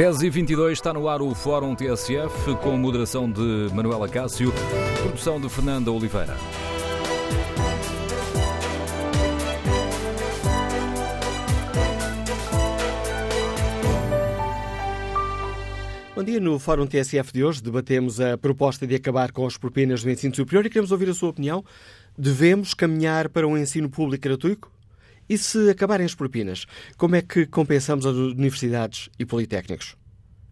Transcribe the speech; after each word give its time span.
10 0.00 0.22
e 0.22 0.30
22 0.30 0.78
está 0.78 0.94
no 0.94 1.06
ar 1.06 1.20
o 1.20 1.34
Fórum 1.34 1.74
TSF, 1.74 2.56
com 2.62 2.74
moderação 2.74 3.30
de 3.30 3.68
Manuela 3.74 4.08
Cássio, 4.08 4.50
produção 5.02 5.38
de 5.38 5.46
Fernanda 5.50 5.92
Oliveira. 5.92 6.38
Bom 16.16 16.24
dia. 16.24 16.40
No 16.40 16.58
Fórum 16.58 16.86
TSF 16.86 17.30
de 17.30 17.44
hoje 17.44 17.62
debatemos 17.62 18.22
a 18.22 18.38
proposta 18.38 18.86
de 18.86 18.94
acabar 18.94 19.32
com 19.32 19.46
as 19.46 19.58
propinas 19.58 20.02
do 20.02 20.10
ensino 20.10 20.34
superior 20.34 20.64
e 20.64 20.70
queremos 20.70 20.92
ouvir 20.92 21.10
a 21.10 21.14
sua 21.14 21.28
opinião. 21.28 21.62
Devemos 22.16 22.72
caminhar 22.72 23.28
para 23.28 23.46
um 23.46 23.54
ensino 23.54 23.90
público 23.90 24.22
gratuito? 24.22 24.79
E 25.30 25.38
se 25.38 25.70
acabarem 25.70 26.04
as 26.04 26.12
propinas, 26.12 26.66
como 26.96 27.14
é 27.14 27.22
que 27.22 27.46
compensamos 27.46 28.04
as 28.04 28.16
universidades 28.16 29.08
e 29.16 29.24
politécnicos? 29.24 29.94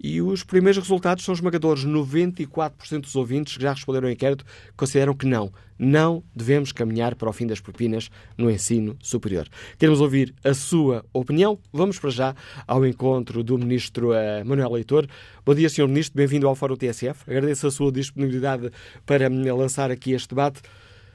e 0.03 0.21
os 0.21 0.45
primeiros 0.45 0.79
resultados 0.79 1.25
são 1.25 1.35
esmagadores. 1.35 1.85
94% 1.85 3.01
dos 3.01 3.17
ouvintes 3.17 3.57
que 3.57 3.63
já 3.63 3.73
responderam 3.73 4.09
ao 4.09 4.13
inquérito 4.13 4.45
consideram 4.77 5.15
que 5.15 5.27
não. 5.27 5.53
Não 5.79 6.23
devemos 6.35 6.73
caminhar 6.73 7.15
para 7.15 7.29
o 7.29 7.33
fim 7.33 7.47
das 7.47 7.61
propinas 7.61 8.11
no 8.37 8.51
ensino 8.51 8.97
superior. 9.03 9.47
Queremos 9.79 10.01
ouvir 10.01 10.35
a 10.43 10.55
sua 10.55 11.05
opinião. 11.13 11.59
Vamos 11.73 11.99
para 11.99 12.11
já 12.11 12.35
ao 12.67 12.87
encontro 12.87 13.43
do 13.43 13.59
Ministro 13.59 14.11
uh, 14.11 14.45
Manuel 14.45 14.73
Leitor. 14.73 15.07
Bom 15.45 15.55
dia, 15.55 15.69
Sr. 15.69 15.89
Ministro. 15.89 16.17
Bem-vindo 16.17 16.49
ao 16.49 16.55
Fórum 16.55 16.77
TSF. 16.77 17.31
Agradeço 17.31 17.67
a 17.67 17.71
sua 17.71 17.93
disponibilidade 17.93 18.71
para 19.05 19.29
hum, 19.29 19.57
lançar 19.57 19.91
aqui 19.91 20.13
este 20.13 20.29
debate. 20.29 20.63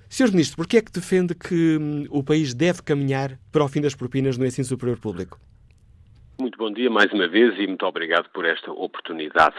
Sr. 0.10 0.32
Ministro, 0.32 0.58
por 0.58 0.68
que 0.68 0.78
é 0.78 0.82
que 0.82 0.92
defende 0.92 1.34
que 1.34 1.78
hum, 1.78 2.06
o 2.10 2.22
país 2.22 2.54
deve 2.54 2.82
caminhar 2.84 3.40
para 3.52 3.64
o 3.64 3.68
fim 3.68 3.82
das 3.82 3.96
propinas 3.96 4.38
no 4.38 4.46
ensino 4.46 4.66
superior 4.66 5.00
público? 5.00 5.40
Muito 6.42 6.58
bom 6.58 6.72
dia 6.72 6.90
mais 6.90 7.14
uma 7.14 7.28
vez 7.28 7.56
e 7.60 7.68
muito 7.68 7.86
obrigado 7.86 8.28
por 8.32 8.46
esta 8.46 8.72
oportunidade. 8.72 9.56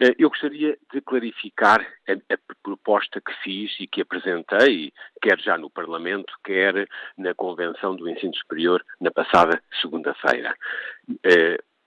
Eh, 0.00 0.14
eu 0.18 0.30
gostaria 0.30 0.78
de 0.90 1.02
clarificar 1.02 1.86
a, 2.08 2.12
a, 2.12 2.38
proposta 2.62 3.20
que 3.20 3.34
fiz 3.44 3.70
e 3.78 3.86
que 3.86 4.00
apresentei, 4.00 4.94
quer 5.20 5.38
já 5.38 5.58
no 5.58 5.68
Parlamento, 5.68 6.32
quer 6.42 6.88
na 7.18 7.34
Convenção 7.34 7.94
do 7.94 8.08
Ensino 8.08 8.34
Superior 8.34 8.82
na 8.98 9.10
passada 9.10 9.62
segunda-feira. 9.82 10.56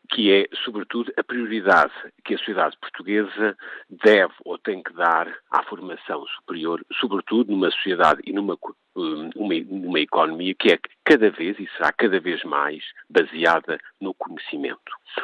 Eh, 0.06 0.16
que 0.16 0.32
é, 0.32 0.48
sobretudo, 0.64 1.12
a 1.18 1.24
prioridade 1.24 1.94
que 2.24 2.36
a 2.36 2.38
sociedade 2.38 2.78
portuguesa 2.80 3.58
deve 3.90 4.34
ou 4.44 4.58
tem 4.58 4.82
que 4.82 4.94
dar 4.94 5.32
à 5.52 5.64
formação 5.64 6.26
superior, 6.28 6.84
sobretudo 7.00 7.52
numa 7.52 7.72
sociedade 7.72 8.22
e 8.26 8.34
numa, 8.34 8.58
uma, 8.96 9.54
numa 9.70 10.00
economia 10.00 10.54
que 10.58 10.74
é 10.74 10.80
cada 11.04 11.30
vez 11.30 11.60
e 11.60 11.68
será 11.76 11.92
cada 11.92 12.20
vez 12.20 12.44
mais 12.44 12.84
baseada 13.10 13.78
no 14.00 14.14
conhecimento. 14.14 14.80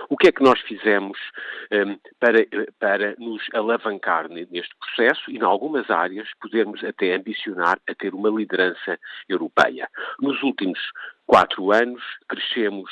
O 0.09 0.15
que 0.15 0.27
é 0.27 0.31
que 0.31 0.43
nós 0.43 0.59
fizemos 0.61 1.17
um, 1.71 1.97
para, 2.19 2.45
para 2.79 3.15
nos 3.17 3.43
alavancar 3.53 4.29
neste 4.29 4.73
processo 4.77 5.29
e, 5.29 5.37
em 5.37 5.41
algumas 5.41 5.89
áreas, 5.89 6.29
podermos 6.39 6.83
até 6.83 7.13
ambicionar 7.15 7.79
a 7.89 7.95
ter 7.95 8.13
uma 8.13 8.29
liderança 8.29 8.97
europeia? 9.27 9.89
Nos 10.19 10.41
últimos 10.43 10.79
quatro 11.25 11.71
anos, 11.71 12.01
crescemos 12.27 12.91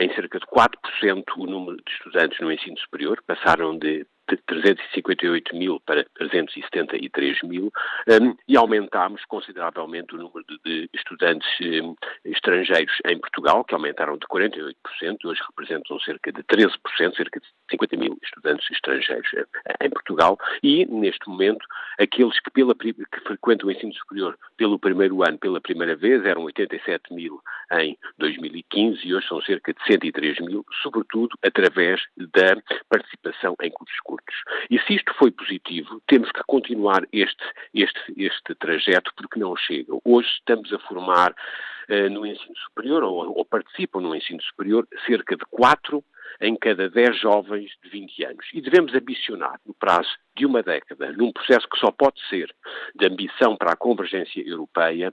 em 0.00 0.12
cerca 0.14 0.38
de 0.38 0.46
4% 0.46 1.24
o 1.36 1.46
número 1.46 1.76
de 1.76 1.92
estudantes 1.92 2.40
no 2.40 2.50
ensino 2.50 2.78
superior, 2.78 3.22
passaram 3.26 3.76
de 3.78 4.06
de 4.36 4.42
358 4.46 5.56
mil 5.56 5.80
para 5.80 6.04
373 6.14 7.42
mil 7.42 7.72
um, 8.08 8.36
e 8.46 8.56
aumentámos 8.56 9.24
consideravelmente 9.24 10.14
o 10.14 10.18
número 10.18 10.44
de, 10.48 10.82
de 10.82 10.90
estudantes 10.94 11.48
um, 11.60 11.94
estrangeiros 12.24 12.94
em 13.06 13.18
Portugal, 13.18 13.64
que 13.64 13.74
aumentaram 13.74 14.16
de 14.16 14.26
48%, 14.26 14.74
hoje 15.24 15.40
representam 15.48 15.98
cerca 16.00 16.32
de 16.32 16.42
13%, 16.44 17.16
cerca 17.16 17.40
de 17.40 17.46
50 17.70 17.96
mil 17.96 18.16
estudantes 18.22 18.70
estrangeiros 18.70 19.28
eh, 19.34 19.46
em 19.82 19.90
Portugal 19.90 20.38
e, 20.62 20.86
neste 20.86 21.28
momento, 21.28 21.64
aqueles 21.98 22.38
que, 22.40 22.50
pela, 22.50 22.74
que 22.74 23.20
frequentam 23.26 23.68
o 23.68 23.72
ensino 23.72 23.92
superior 23.94 24.38
pelo 24.56 24.78
primeiro 24.78 25.22
ano, 25.22 25.38
pela 25.38 25.60
primeira 25.60 25.96
vez, 25.96 26.24
eram 26.24 26.42
87 26.42 27.12
mil 27.12 27.40
em 27.72 27.96
2015 28.18 29.06
e 29.06 29.14
hoje 29.14 29.26
são 29.28 29.40
cerca 29.42 29.72
de 29.72 29.82
103 29.84 30.40
mil, 30.40 30.64
sobretudo 30.82 31.36
através 31.42 32.00
da 32.16 32.56
participação 32.88 33.54
em 33.62 33.70
cursos 33.70 33.98
curtos 34.00 34.19
E 34.70 34.78
se 34.80 34.94
isto 34.94 35.12
foi 35.14 35.30
positivo, 35.30 36.00
temos 36.06 36.30
que 36.30 36.42
continuar 36.46 37.06
este, 37.12 37.44
este, 37.74 38.00
este 38.16 38.54
trajeto 38.54 39.12
porque 39.16 39.38
não 39.38 39.56
chega. 39.56 39.92
Hoje 40.04 40.28
estamos 40.38 40.72
a 40.72 40.78
formar 40.80 41.32
uh, 41.88 42.10
no 42.10 42.26
ensino 42.26 42.56
superior, 42.56 43.02
ou, 43.02 43.38
ou 43.38 43.44
participam 43.44 44.00
no 44.00 44.14
ensino 44.14 44.42
superior, 44.42 44.86
cerca 45.06 45.36
de 45.36 45.44
4 45.50 46.04
em 46.40 46.56
cada 46.56 46.88
10 46.88 47.20
jovens 47.20 47.70
de 47.82 47.90
20 47.90 48.24
anos. 48.24 48.46
E 48.52 48.60
devemos 48.60 48.94
ambicionar, 48.94 49.60
no 49.66 49.74
prazo 49.74 50.10
de 50.36 50.46
uma 50.46 50.62
década, 50.62 51.12
num 51.12 51.32
processo 51.32 51.68
que 51.68 51.78
só 51.78 51.90
pode 51.90 52.20
ser 52.28 52.54
de 52.94 53.06
ambição 53.06 53.56
para 53.56 53.72
a 53.72 53.76
convergência 53.76 54.40
europeia, 54.40 55.12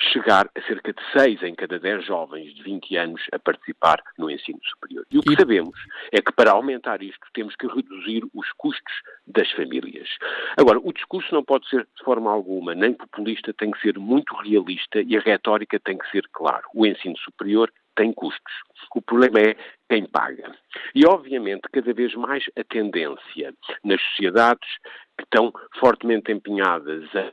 chegar 0.00 0.48
a 0.56 0.62
cerca 0.62 0.92
de 0.92 1.02
6 1.12 1.42
em 1.42 1.54
cada 1.54 1.78
10 1.78 2.06
jovens 2.06 2.54
de 2.54 2.62
20 2.62 2.96
anos 2.96 3.22
a 3.32 3.38
participar 3.38 4.02
no 4.16 4.30
ensino 4.30 4.58
superior. 4.64 5.04
E 5.10 5.18
o 5.18 5.22
que 5.22 5.34
sabemos 5.36 5.78
é 6.10 6.20
que 6.20 6.32
para 6.32 6.52
aumentar 6.52 7.02
isto 7.02 7.26
temos 7.34 7.54
que 7.56 7.66
reduzir 7.66 8.22
os 8.34 8.50
custos 8.52 8.94
das 9.26 9.50
famílias. 9.52 10.08
Agora, 10.56 10.78
o 10.82 10.92
discurso 10.92 11.34
não 11.34 11.44
pode 11.44 11.68
ser 11.68 11.86
de 11.96 12.04
forma 12.04 12.30
alguma 12.30 12.74
nem 12.74 12.94
populista, 12.94 13.52
tem 13.52 13.70
que 13.70 13.80
ser 13.80 13.98
muito 13.98 14.34
realista 14.36 15.02
e 15.02 15.16
a 15.16 15.20
retórica 15.20 15.78
tem 15.80 15.98
que 15.98 16.10
ser 16.10 16.26
claro. 16.32 16.66
O 16.74 16.86
ensino 16.86 17.16
superior 17.18 17.70
tem 17.96 18.12
custos. 18.12 18.52
O 18.94 19.02
problema 19.02 19.40
é 19.40 19.56
quem 19.88 20.06
paga. 20.06 20.54
E, 20.94 21.06
obviamente, 21.06 21.62
cada 21.72 21.92
vez 21.92 22.14
mais 22.14 22.44
a 22.56 22.64
tendência 22.64 23.54
nas 23.84 24.00
sociedades 24.02 24.68
que 25.16 25.24
estão 25.24 25.52
fortemente 25.78 26.32
empenhadas 26.32 27.04
a 27.14 27.32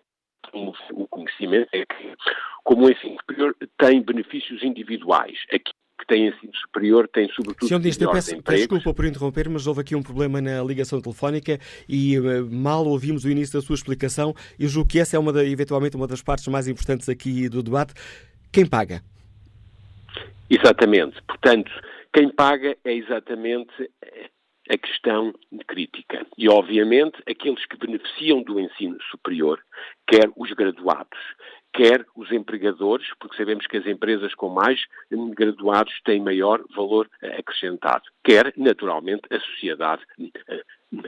o 0.92 1.08
conhecimento 1.08 1.70
é 1.74 1.86
que, 1.86 2.16
como 2.64 2.86
o 2.86 2.90
ensino 2.90 3.16
superior 3.20 3.56
tem 3.78 4.02
benefícios 4.02 4.64
individuais, 4.64 5.38
aqui 5.54 5.72
que 6.00 6.08
tem 6.08 6.28
ensino 6.28 6.56
superior 6.56 7.10
tem 7.10 7.30
sobretudo. 7.34 7.68
Sr. 7.68 7.78
Ministro, 7.78 8.08
eu 8.08 8.12
peço, 8.12 8.42
peço 8.42 8.58
desculpa 8.58 8.94
por 8.94 9.06
interromper, 9.06 9.50
mas 9.50 9.68
houve 9.68 9.82
aqui 9.82 9.96
um 9.96 10.02
problema 10.02 10.40
na 10.40 10.64
ligação 10.64 11.02
telefónica 11.02 11.60
e 11.90 12.18
uh, 12.18 12.50
mal 12.50 12.86
ouvimos 12.86 13.26
o 13.26 13.30
início 13.30 13.60
da 13.60 13.66
sua 13.66 13.76
explicação 13.76 14.34
e 14.58 14.66
julgo 14.66 14.90
que 14.90 14.98
essa 14.98 15.18
é 15.18 15.20
uma 15.20 15.34
da, 15.34 15.46
eventualmente 15.46 15.98
uma 15.98 16.08
das 16.08 16.22
partes 16.22 16.48
mais 16.48 16.70
importantes 16.70 17.10
aqui 17.10 17.50
do 17.50 17.62
debate. 17.62 17.94
Quem 18.50 18.66
paga? 18.66 19.04
Exatamente. 20.50 21.22
Portanto, 21.24 21.72
quem 22.14 22.30
paga 22.30 22.76
é 22.84 22.94
exatamente 22.94 23.90
a 24.70 24.78
questão 24.78 25.34
crítica. 25.68 26.26
E, 26.38 26.48
obviamente, 26.48 27.22
aqueles 27.28 27.66
que 27.66 27.78
beneficiam 27.78 28.44
do 28.44 28.60
ensino 28.60 28.98
superior, 29.10 29.60
quer 30.08 30.30
os 30.36 30.52
graduados, 30.54 31.20
quer 31.74 32.06
os 32.16 32.32
empregadores, 32.32 33.08
porque 33.20 33.38
sabemos 33.38 33.68
que 33.68 33.78
as 33.78 33.86
empresas 33.86 34.34
com 34.36 34.50
mais 34.50 34.80
graduados 35.36 35.94
têm 36.04 36.20
maior 36.22 36.62
valor 36.76 37.10
acrescentado, 37.38 38.04
quer, 38.24 38.54
naturalmente, 38.58 39.24
a 39.32 39.40
sociedade 39.40 40.04
eh, 40.48 40.64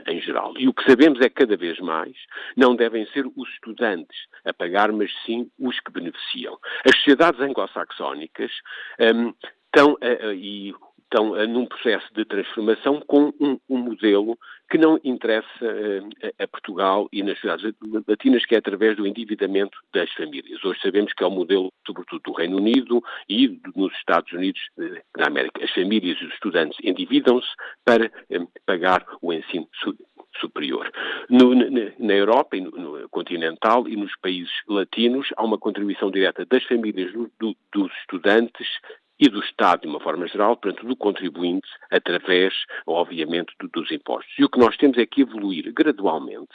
em 0.06 0.20
geral. 0.20 0.54
E 0.56 0.68
o 0.68 0.72
que 0.72 0.88
sabemos 0.88 1.20
é 1.20 1.28
que 1.28 1.34
cada 1.34 1.56
vez 1.56 1.78
mais 1.80 2.14
não 2.56 2.76
devem 2.76 3.06
ser 3.06 3.26
os 3.36 3.48
estudantes 3.50 4.16
a 4.44 4.52
pagar, 4.52 4.92
mas 4.92 5.10
sim 5.26 5.50
os 5.58 5.78
que 5.80 5.92
beneficiam. 5.92 6.58
As 6.84 6.96
sociedades 6.96 7.40
anglo-saxónicas 7.40 8.52
um, 9.00 9.34
estão, 9.66 9.94
uh, 9.94 10.32
e 10.32 10.74
estão 11.12 11.32
uh, 11.32 11.46
num 11.46 11.66
processo 11.66 12.06
de 12.14 12.24
transformação 12.24 13.00
com 13.06 13.32
um, 13.38 13.58
um 13.68 13.78
modelo 13.78 14.38
que 14.70 14.78
não 14.78 14.98
interessa 15.04 15.46
uh, 15.62 16.32
a 16.38 16.48
Portugal 16.48 17.06
e 17.12 17.22
nas 17.22 17.38
cidades 17.38 17.70
latinas, 18.08 18.46
que 18.46 18.54
é 18.54 18.58
através 18.58 18.96
do 18.96 19.06
endividamento 19.06 19.78
das 19.92 20.10
famílias. 20.14 20.64
Hoje 20.64 20.80
sabemos 20.80 21.12
que 21.12 21.22
é 21.22 21.26
o 21.26 21.30
modelo, 21.30 21.70
sobretudo, 21.86 22.22
do 22.24 22.32
Reino 22.32 22.56
Unido 22.56 23.04
e 23.28 23.60
nos 23.76 23.92
Estados 23.94 24.32
Unidos 24.32 24.60
da 25.16 25.26
América. 25.26 25.62
As 25.62 25.70
famílias 25.72 26.18
e 26.20 26.24
os 26.24 26.32
estudantes 26.32 26.78
endividam-se 26.82 27.48
para 27.84 28.10
pagar 28.64 29.04
o 29.20 29.32
ensino 29.32 29.68
superior. 30.40 30.90
No, 31.28 31.54
na 31.54 32.14
Europa, 32.14 32.56
no, 32.56 32.70
no, 32.70 33.08
continental 33.10 33.86
e 33.86 33.96
nos 33.96 34.14
países 34.16 34.52
latinos, 34.66 35.28
há 35.36 35.44
uma 35.44 35.58
contribuição 35.58 36.10
direta 36.10 36.46
das 36.46 36.64
famílias 36.64 37.12
do, 37.12 37.30
do, 37.38 37.56
dos 37.72 37.92
estudantes 38.00 38.66
e 39.22 39.28
do 39.28 39.38
Estado, 39.38 39.82
de 39.82 39.86
uma 39.86 40.00
forma 40.00 40.26
geral, 40.26 40.56
portanto, 40.56 40.84
do 40.84 40.96
contribuinte, 40.96 41.68
através, 41.92 42.52
obviamente, 42.84 43.54
do, 43.60 43.68
dos 43.68 43.88
impostos. 43.92 44.34
E 44.36 44.42
o 44.42 44.48
que 44.48 44.58
nós 44.58 44.76
temos 44.76 44.98
é 44.98 45.06
que 45.06 45.20
evoluir 45.20 45.72
gradualmente, 45.72 46.50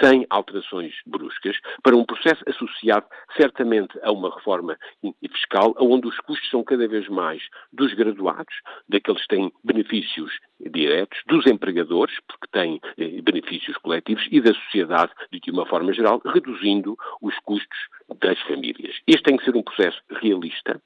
sem 0.00 0.26
alterações 0.28 0.92
bruscas, 1.06 1.56
para 1.80 1.96
um 1.96 2.04
processo 2.04 2.42
associado 2.48 3.06
certamente 3.36 3.96
a 4.02 4.10
uma 4.10 4.34
reforma 4.34 4.76
fiscal, 5.30 5.76
onde 5.78 6.08
os 6.08 6.18
custos 6.18 6.50
são 6.50 6.64
cada 6.64 6.88
vez 6.88 7.08
mais 7.08 7.40
dos 7.72 7.94
graduados, 7.94 8.54
daqueles 8.88 9.22
que 9.22 9.28
têm 9.28 9.52
benefícios 9.62 10.32
diretos, 10.58 11.20
dos 11.28 11.46
empregadores, 11.46 12.16
porque 12.26 12.48
têm 12.50 12.80
eh, 12.98 13.22
benefícios 13.22 13.76
coletivos, 13.76 14.26
e 14.32 14.40
da 14.40 14.52
sociedade, 14.52 15.12
de 15.30 15.50
uma 15.52 15.66
forma 15.66 15.92
geral, 15.92 16.20
reduzindo 16.24 16.96
os 17.22 17.38
custos 17.44 17.78
das 18.20 18.40
famílias. 18.42 18.96
Este 19.06 19.22
tem 19.22 19.36
que 19.36 19.44
ser 19.44 19.54
um 19.54 19.62
processo 19.62 20.00
realista, 20.10 20.80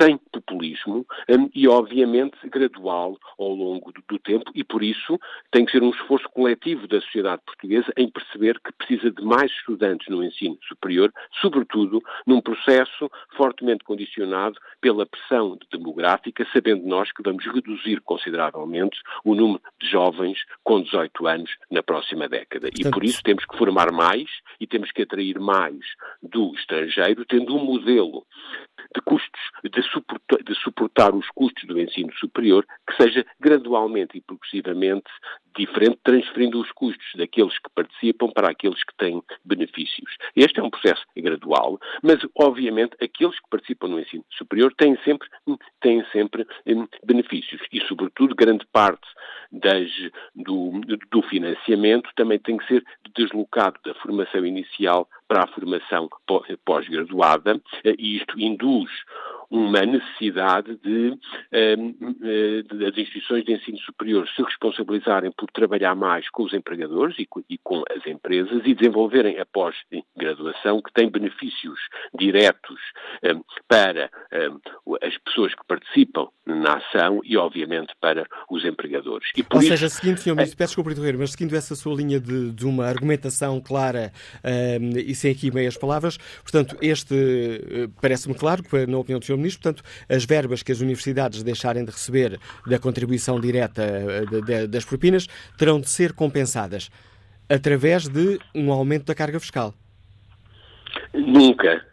sem 0.00 0.16
populismo 0.32 1.06
um, 1.28 1.50
e, 1.54 1.66
obviamente, 1.66 2.36
gradual 2.48 3.18
ao 3.38 3.52
longo 3.52 3.92
do, 3.92 4.02
do, 4.08 4.18
tempo 4.18 4.50
e, 4.54 4.62
por 4.62 4.82
isso, 4.82 5.18
tem 5.50 5.64
que 5.64 5.72
ser 5.72 5.82
um 5.82 5.90
esforço 5.90 6.28
coletivo 6.30 6.86
da 6.86 7.00
sociedade 7.00 7.42
portuguesa 7.44 7.92
em 7.96 8.08
perceber 8.08 8.60
que 8.60 8.72
precisa 8.72 9.10
de 9.10 9.22
mais 9.22 9.50
estudantes 9.50 10.08
no 10.08 10.22
ensino 10.22 10.58
superior, 10.68 11.12
sobretudo 11.40 12.00
num 12.26 12.40
processo 12.40 13.10
fortemente 13.36 13.84
condicionado 13.84 14.58
pela 14.80 15.06
pressão 15.06 15.58
demográfica, 15.72 16.46
sabendo 16.52 16.86
nós 16.86 17.10
que 17.12 17.22
vamos 17.22 17.44
reduzir 17.46 18.00
consideravelmente 18.02 19.00
o 19.24 19.34
número 19.34 19.62
de 19.80 19.88
jovens 19.88 20.38
com 20.62 20.82
18 20.82 21.26
anos 21.26 21.50
na 21.70 21.82
próxima 21.82 22.28
década. 22.28 22.68
E, 22.78 22.88
por 22.90 23.04
isso, 23.04 23.22
temos 23.22 23.44
que 23.44 23.56
formar 23.56 23.90
mais 23.92 24.28
e 24.60 24.66
temos 24.66 24.92
que 24.92 25.02
atrair 25.02 25.38
mais 25.38 25.78
do 26.22 26.52
estrangeiro, 26.60 27.24
tendo 27.24 27.56
um 27.56 27.64
modelo 27.64 28.24
de 28.94 29.00
custos, 29.02 29.40
de 29.64 29.82
suportar, 29.82 30.42
de 30.42 30.54
suportar, 30.54 31.14
os 31.14 31.28
custos 31.30 31.64
do 31.64 31.80
ensino 31.80 32.12
superior, 32.14 32.66
que 32.86 33.02
seja 33.02 33.26
gradualmente 33.38 34.16
e 34.16 34.20
progressivamente 34.20 35.10
diferente, 35.56 35.98
transferindo 36.04 36.60
os 36.60 36.70
custos 36.72 37.06
daqueles 37.16 37.58
que 37.58 37.70
participam 37.74 38.30
para 38.30 38.50
aqueles 38.50 38.82
que 38.84 38.94
têm 38.96 39.22
benefícios. 39.44 40.16
Este 40.34 40.60
é 40.60 40.62
um 40.62 40.70
processo 40.70 41.04
gradual, 41.16 41.78
mas 42.02 42.20
obviamente 42.38 42.96
aqueles 43.02 43.38
que 43.38 43.50
participam 43.50 43.88
no 43.88 44.00
ensino 44.00 44.24
superior 44.30 44.72
têm 44.74 44.96
sempre, 45.04 45.28
têm 45.80 46.04
sempre 46.12 46.46
hum, 46.66 46.86
benefícios 47.04 47.60
e, 47.72 47.80
sobretudo, 47.86 48.34
grande 48.34 48.66
parte 48.72 49.06
das, 49.50 49.90
do, 50.34 50.80
do 51.10 51.22
financiamento 51.22 52.08
também 52.14 52.38
tem 52.38 52.56
que 52.56 52.66
ser 52.66 52.84
deslocado 53.14 53.78
da 53.84 53.94
formação 53.94 54.46
inicial 54.46 55.08
para 55.26 55.44
a 55.44 55.46
formação 55.48 56.08
pós-graduada, 56.64 57.60
e 57.84 58.16
isto 58.16 58.38
induz 58.38 58.69
luz 58.70 58.90
uma 59.50 59.82
necessidade 59.82 60.76
de, 60.76 61.18
ehm, 61.52 61.94
eh, 62.22 62.62
de, 62.62 62.86
as 62.86 62.96
instituições 62.96 63.44
de 63.44 63.52
ensino 63.52 63.78
superior 63.78 64.28
se 64.28 64.42
responsabilizarem 64.42 65.32
por 65.32 65.50
trabalhar 65.50 65.94
mais 65.96 66.28
com 66.30 66.44
os 66.44 66.54
empregadores 66.54 67.18
e 67.18 67.26
com, 67.26 67.42
e 67.48 67.58
com 67.58 67.82
as 67.90 68.06
empresas 68.06 68.62
e 68.64 68.74
desenvolverem 68.74 69.40
a 69.40 69.46
pós-graduação 69.46 70.80
que 70.80 70.92
tem 70.92 71.10
benefícios 71.10 71.80
diretos 72.16 72.78
ehm, 73.22 73.40
para 73.66 74.10
ehm, 74.30 74.58
as 75.02 75.18
pessoas 75.18 75.54
que 75.54 75.66
participam 75.66 76.28
na 76.46 76.76
ação 76.76 77.20
e, 77.24 77.36
obviamente, 77.36 77.92
para 78.00 78.26
os 78.48 78.64
empregadores. 78.64 79.28
Ou 79.52 79.62
seja, 79.62 79.88
seguindo, 79.88 80.18
Sr. 80.18 80.34
Ministro, 80.34 80.54
é... 80.54 80.58
peço 80.58 80.70
desculpa 80.70 80.92
interromper, 80.92 81.18
mas 81.18 81.32
seguindo 81.32 81.56
essa 81.56 81.74
sua 81.74 81.94
linha 81.94 82.20
de, 82.20 82.52
de 82.52 82.66
uma 82.66 82.86
argumentação 82.86 83.60
clara 83.60 84.12
e 85.06 85.14
sem 85.14 85.32
aqui 85.32 85.50
meias 85.52 85.76
palavras, 85.76 86.18
portanto, 86.42 86.76
este 86.80 87.14
eh, 87.14 87.88
parece-me 88.00 88.34
claro 88.34 88.62
que, 88.62 88.86
na 88.86 88.98
opinião 88.98 89.18
do 89.18 89.24
Sr. 89.24 89.36
Ministro, 89.40 89.62
portanto, 89.62 89.82
as 90.08 90.24
verbas 90.24 90.62
que 90.62 90.72
as 90.72 90.80
universidades 90.80 91.42
deixarem 91.42 91.84
de 91.84 91.90
receber 91.90 92.38
da 92.66 92.78
contribuição 92.78 93.40
direta 93.40 93.82
eh, 93.82 94.66
das 94.66 94.84
propinas 94.84 95.26
terão 95.58 95.80
de 95.80 95.88
ser 95.88 96.12
compensadas 96.12 96.90
através 97.48 98.08
de 98.08 98.38
um 98.54 98.72
aumento 98.72 99.06
da 99.06 99.14
carga 99.14 99.40
fiscal. 99.40 99.74
Nunca 101.12 101.84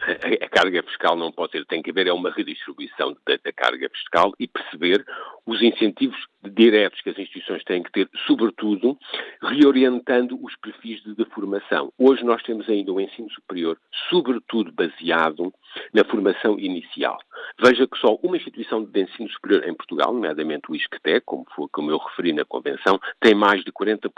a, 0.44 0.50
carga 0.50 0.84
fiscal 0.84 1.16
não 1.16 1.32
pode 1.32 1.52
ter, 1.52 1.66
tem 1.66 1.82
que 1.82 1.90
haver 1.90 2.08
é 2.08 2.14
uma 2.14 2.32
redistribuição 2.32 3.16
da, 3.26 3.38
da 3.44 3.52
carga 3.52 3.90
fiscal 3.90 4.34
e 4.40 4.48
perceber 4.48 5.06
os 5.46 5.62
incentivos 5.62 6.18
diretos 6.44 7.02
que 7.02 7.10
as 7.10 7.18
instituições 7.18 7.64
têm 7.64 7.84
que 7.84 7.92
ter, 7.92 8.10
sobretudo 8.26 8.98
reorientando 9.42 10.38
os 10.44 10.56
perfis 10.58 11.02
de, 11.04 11.16
de 11.16 11.26
formação. 11.26 11.92
Hoje 11.98 12.24
nós 12.24 12.42
temos 12.44 12.70
ainda 12.70 12.92
o 12.92 13.02
ensino 13.02 13.30
superior, 13.32 13.78
sobretudo 14.10 14.72
baseado 14.72 15.54
na 15.94 16.04
formação 16.06 16.60
inicial. 16.60 17.20
Veja 17.60 17.88
que 17.88 17.98
só 17.98 18.16
uma 18.22 18.38
instituição 18.38 18.84
de 18.84 19.02
ensino 19.02 19.30
superior 19.30 19.68
em 19.68 19.74
Portugal, 19.74 20.14
nomeadamente 20.14 20.72
o 20.72 20.76
ISCTE, 20.76 21.22
como, 21.26 21.46
foi, 21.56 21.68
como 21.72 21.92
eu 21.92 21.98
referi 21.98 22.34
na 22.34 22.46
Convenção, 22.46 23.00
tem 23.20 23.34
mais 23.34 23.64
de 23.64 23.72
40% 23.72 24.10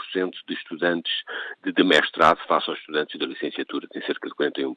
de 0.47 0.53
estudantes 0.53 1.11
de, 1.63 1.71
de 1.71 1.83
mestrado 1.83 2.39
face 2.47 2.69
aos 2.69 2.79
estudantes 2.79 3.19
da 3.19 3.25
licenciatura, 3.25 3.87
tem 3.87 4.01
cerca 4.03 4.27
de 4.27 4.35
41%. 4.35 4.75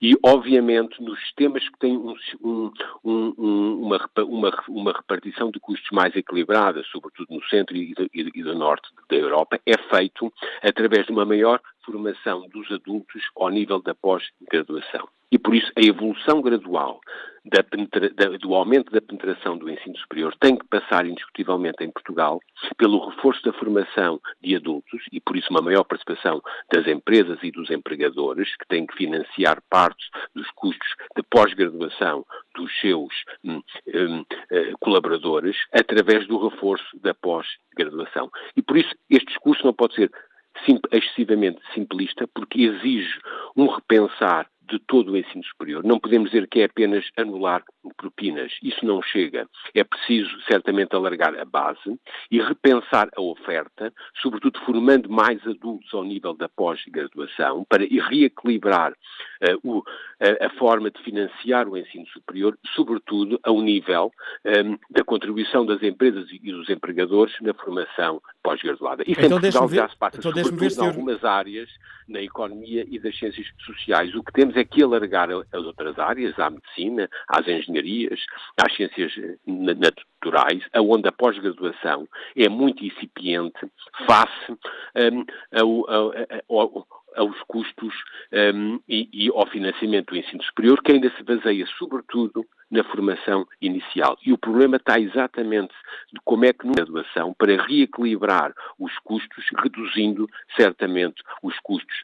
E, 0.00 0.14
obviamente, 0.24 1.02
nos 1.02 1.18
sistemas 1.20 1.68
que 1.68 1.78
têm 1.78 1.96
um, 1.96 2.14
um, 2.42 2.72
um, 3.04 3.82
uma, 3.82 4.10
uma, 4.18 4.64
uma 4.68 4.92
repartição 4.92 5.50
de 5.50 5.58
custos 5.58 5.90
mais 5.90 6.14
equilibrada, 6.14 6.82
sobretudo 6.92 7.34
no 7.34 7.44
centro 7.48 7.76
e 7.76 7.94
do, 7.94 8.08
e 8.14 8.42
do 8.42 8.54
norte 8.54 8.88
da 9.10 9.16
Europa, 9.16 9.60
é 9.66 9.76
feito 9.94 10.32
através 10.62 11.06
de 11.06 11.12
uma 11.12 11.24
maior 11.24 11.60
formação 11.88 12.46
dos 12.48 12.70
adultos 12.70 13.22
ao 13.34 13.48
nível 13.48 13.80
da 13.80 13.94
pós-graduação. 13.94 15.08
E 15.30 15.38
por 15.38 15.54
isso 15.54 15.70
a 15.76 15.82
evolução 15.82 16.40
gradual 16.40 17.00
da 17.44 17.62
da, 17.62 18.36
do 18.36 18.54
aumento 18.54 18.90
da 18.92 19.00
penetração 19.00 19.56
do 19.56 19.70
ensino 19.70 19.96
superior 19.98 20.34
tem 20.38 20.56
que 20.56 20.66
passar 20.66 21.06
indiscutivelmente 21.06 21.82
em 21.82 21.90
Portugal 21.90 22.40
pelo 22.76 23.08
reforço 23.08 23.42
da 23.42 23.52
formação 23.52 24.20
de 24.42 24.56
adultos 24.56 25.02
e 25.12 25.20
por 25.20 25.36
isso 25.36 25.48
uma 25.50 25.62
maior 25.62 25.84
participação 25.84 26.42
das 26.72 26.86
empresas 26.86 27.38
e 27.42 27.50
dos 27.50 27.70
empregadores 27.70 28.54
que 28.56 28.66
têm 28.68 28.86
que 28.86 28.96
financiar 28.96 29.62
parte 29.70 30.04
dos 30.34 30.50
custos 30.50 30.88
de 31.16 31.22
pós-graduação 31.22 32.24
dos 32.54 32.70
seus 32.80 33.12
hum, 33.44 33.62
hum, 33.86 34.24
eh, 34.50 34.72
colaboradores 34.80 35.56
através 35.72 36.26
do 36.26 36.48
reforço 36.48 36.98
da 37.00 37.14
pós-graduação. 37.14 38.30
E 38.56 38.62
por 38.62 38.76
isso 38.76 38.94
este 39.08 39.26
discurso 39.26 39.64
não 39.64 39.72
pode 39.72 39.94
ser 39.94 40.10
excessivamente 40.90 41.60
simplista 41.74 42.26
porque 42.28 42.62
exige 42.62 43.20
um 43.56 43.66
repensar 43.66 44.48
de 44.68 44.78
todo 44.80 45.12
o 45.12 45.16
ensino 45.16 45.44
superior. 45.44 45.82
Não 45.84 45.98
podemos 45.98 46.30
dizer 46.30 46.46
que 46.48 46.60
é 46.60 46.64
apenas 46.64 47.04
anular 47.16 47.62
propinas. 47.96 48.52
Isso 48.62 48.84
não 48.84 49.02
chega. 49.02 49.48
É 49.74 49.82
preciso, 49.82 50.30
certamente, 50.42 50.94
alargar 50.94 51.38
a 51.38 51.44
base 51.44 51.98
e 52.30 52.40
repensar 52.40 53.08
a 53.16 53.20
oferta, 53.20 53.92
sobretudo 54.20 54.58
formando 54.60 55.08
mais 55.10 55.44
adultos 55.46 55.92
ao 55.92 56.04
nível 56.04 56.34
da 56.34 56.48
pós-graduação, 56.48 57.64
para 57.68 57.84
reequilibrar 57.84 58.92
uh, 58.92 59.68
o, 59.68 59.78
uh, 59.78 59.84
a 60.40 60.50
forma 60.58 60.90
de 60.90 61.02
financiar 61.02 61.68
o 61.68 61.76
ensino 61.76 62.06
superior, 62.08 62.56
sobretudo 62.74 63.40
ao 63.42 63.60
nível 63.60 64.12
um, 64.44 64.50
ehm, 64.50 64.78
da 64.90 65.02
contribuição 65.02 65.64
das 65.64 65.82
empresas 65.82 66.28
e 66.30 66.38
dos 66.38 66.68
empregadores 66.68 67.34
na 67.40 67.54
formação 67.54 68.20
pós-graduada. 68.42 69.02
Isso 69.06 69.20
então, 69.20 69.38
em 69.38 69.40
Portugal 69.40 69.68
já 69.68 69.88
se 69.88 69.96
passa, 69.96 70.18
então, 70.18 70.32
sobretudo, 70.32 70.84
em 70.84 70.86
algumas 70.86 71.24
áreas, 71.24 71.68
na 72.08 72.22
economia 72.22 72.84
e 72.88 72.98
das 72.98 73.16
ciências 73.18 73.46
sociais. 73.64 74.14
O 74.14 74.22
que 74.22 74.32
temos 74.32 74.56
é 74.58 74.64
que 74.64 74.82
alargar 74.82 75.30
as 75.30 75.64
outras 75.64 75.98
áreas, 75.98 76.38
à 76.38 76.50
medicina, 76.50 77.08
às 77.28 77.46
engenharias, 77.46 78.20
às 78.56 78.74
ciências 78.74 79.12
naturais, 79.46 80.62
onde 80.76 81.08
a 81.08 81.12
pós-graduação 81.12 82.08
é 82.36 82.48
muito 82.48 82.84
incipiente 82.84 83.58
face 84.06 84.52
um, 84.52 85.24
ao, 85.52 85.90
ao, 85.90 86.12
ao, 86.48 86.86
aos 87.16 87.40
custos 87.46 87.94
um, 88.54 88.80
e, 88.88 89.08
e, 89.12 89.28
ao 89.28 89.46
financiamento 89.46 90.10
do 90.10 90.16
ensino 90.16 90.42
superior, 90.42 90.82
que 90.82 90.92
ainda 90.92 91.10
se 91.16 91.22
baseia 91.22 91.66
sobretudo 91.78 92.46
na 92.70 92.84
formação 92.84 93.46
inicial. 93.60 94.18
E 94.24 94.32
o 94.32 94.38
problema 94.38 94.76
está 94.76 94.98
exatamente 95.00 95.72
de 96.12 96.20
como 96.24 96.44
é 96.44 96.52
que 96.52 96.66
na 96.66 96.74
graduação, 96.74 97.34
para 97.38 97.62
reequilibrar 97.62 98.52
os 98.78 98.96
custos, 98.98 99.44
reduzindo 99.62 100.28
certamente 100.56 101.22
os 101.42 101.58
custos, 101.60 101.96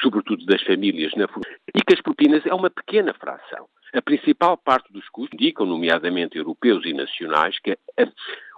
sobretudo 0.00 0.44
das 0.44 0.62
famílias 0.62 1.12
na 1.14 1.26
formação, 1.26 1.56
e 1.74 1.80
que 1.80 1.94
as 1.94 2.00
propinas 2.00 2.44
é 2.46 2.54
uma 2.54 2.70
pequena 2.70 3.14
fração. 3.14 3.66
A 3.94 4.00
principal 4.00 4.56
parte 4.56 4.90
dos 4.92 5.06
custos 5.10 5.34
indicam, 5.34 5.66
nomeadamente 5.66 6.38
europeus 6.38 6.84
e 6.86 6.92
nacionais, 6.92 7.58
que 7.58 7.72
a, 7.72 7.76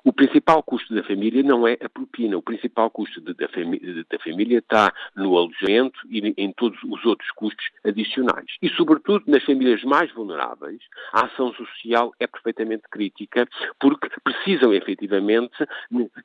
o 0.05 0.13
principal 0.13 0.63
custo 0.63 0.95
da 0.95 1.03
família 1.03 1.43
não 1.43 1.67
é 1.67 1.79
a 1.83 1.89
propina. 1.89 2.37
O 2.37 2.43
principal 2.43 2.91
custo 2.91 3.21
de, 3.23 3.33
da, 3.33 3.47
da, 3.47 4.19
família 4.19 4.59
está 4.59 4.93
no 5.17 5.37
alojamento 5.37 5.99
e 6.11 6.35
em 6.37 6.53
todos 6.53 6.79
os 6.85 7.05
outros 7.07 7.31
custos 7.31 7.65
adicionais. 7.83 8.57
E, 8.61 8.69
sobretudo, 8.69 9.25
nas 9.27 9.43
famílias 9.43 9.83
mais 9.83 10.13
vulneráveis, 10.13 10.81
a 11.13 11.25
ação 11.25 11.53
social 11.55 12.13
é 12.21 12.27
perfeitamente 12.27 12.83
crítica, 12.91 13.49
porque 13.81 14.09
precisam 14.23 14.75
efetivamente 14.75 15.55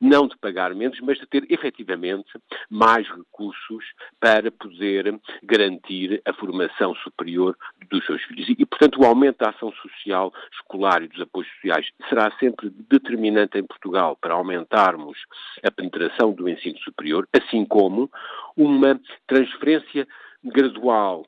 não 0.00 0.28
de 0.28 0.36
pagar 0.36 0.74
menos, 0.74 1.00
mas 1.00 1.18
de 1.18 1.26
ter 1.26 1.46
efetivamente 1.48 2.30
mais 2.68 3.08
recursos 3.08 3.84
para 4.20 4.52
poder 4.52 5.18
garantir 5.42 6.20
a 6.26 6.34
formação 6.34 6.94
superior 6.96 7.56
dos 7.88 8.04
seus 8.04 8.22
filhos. 8.24 8.46
E, 8.50 8.66
portanto, 8.66 9.00
o 9.00 9.06
aumento 9.06 9.38
da 9.38 9.50
ação 9.50 9.72
social 9.72 10.32
escolar 10.52 11.02
e 11.02 11.08
dos 11.08 11.20
apoios 11.22 11.48
sociais 11.54 11.88
será 12.08 12.30
sempre 12.38 12.70
determinante 12.70 13.58
Portugal 13.70 14.16
para 14.20 14.34
aumentarmos 14.34 15.16
a 15.64 15.70
penetração 15.70 16.32
do 16.32 16.48
ensino 16.48 16.78
superior, 16.78 17.28
assim 17.32 17.64
como 17.64 18.10
uma 18.56 19.00
transferência 19.28 20.06
gradual 20.42 21.24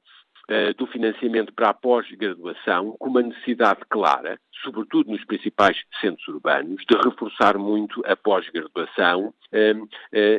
do 0.76 0.86
financiamento 0.86 1.52
para 1.52 1.70
a 1.70 1.74
pós-graduação, 1.74 2.96
com 2.98 3.08
uma 3.08 3.22
necessidade 3.22 3.80
clara 3.88 4.38
sobretudo 4.62 5.10
nos 5.10 5.24
principais 5.24 5.76
centros 6.00 6.26
urbanos, 6.28 6.82
de 6.88 6.96
reforçar 6.96 7.58
muito 7.58 8.02
a 8.06 8.16
pós-graduação 8.16 9.34
um, 9.52 9.82
uh, 9.82 9.88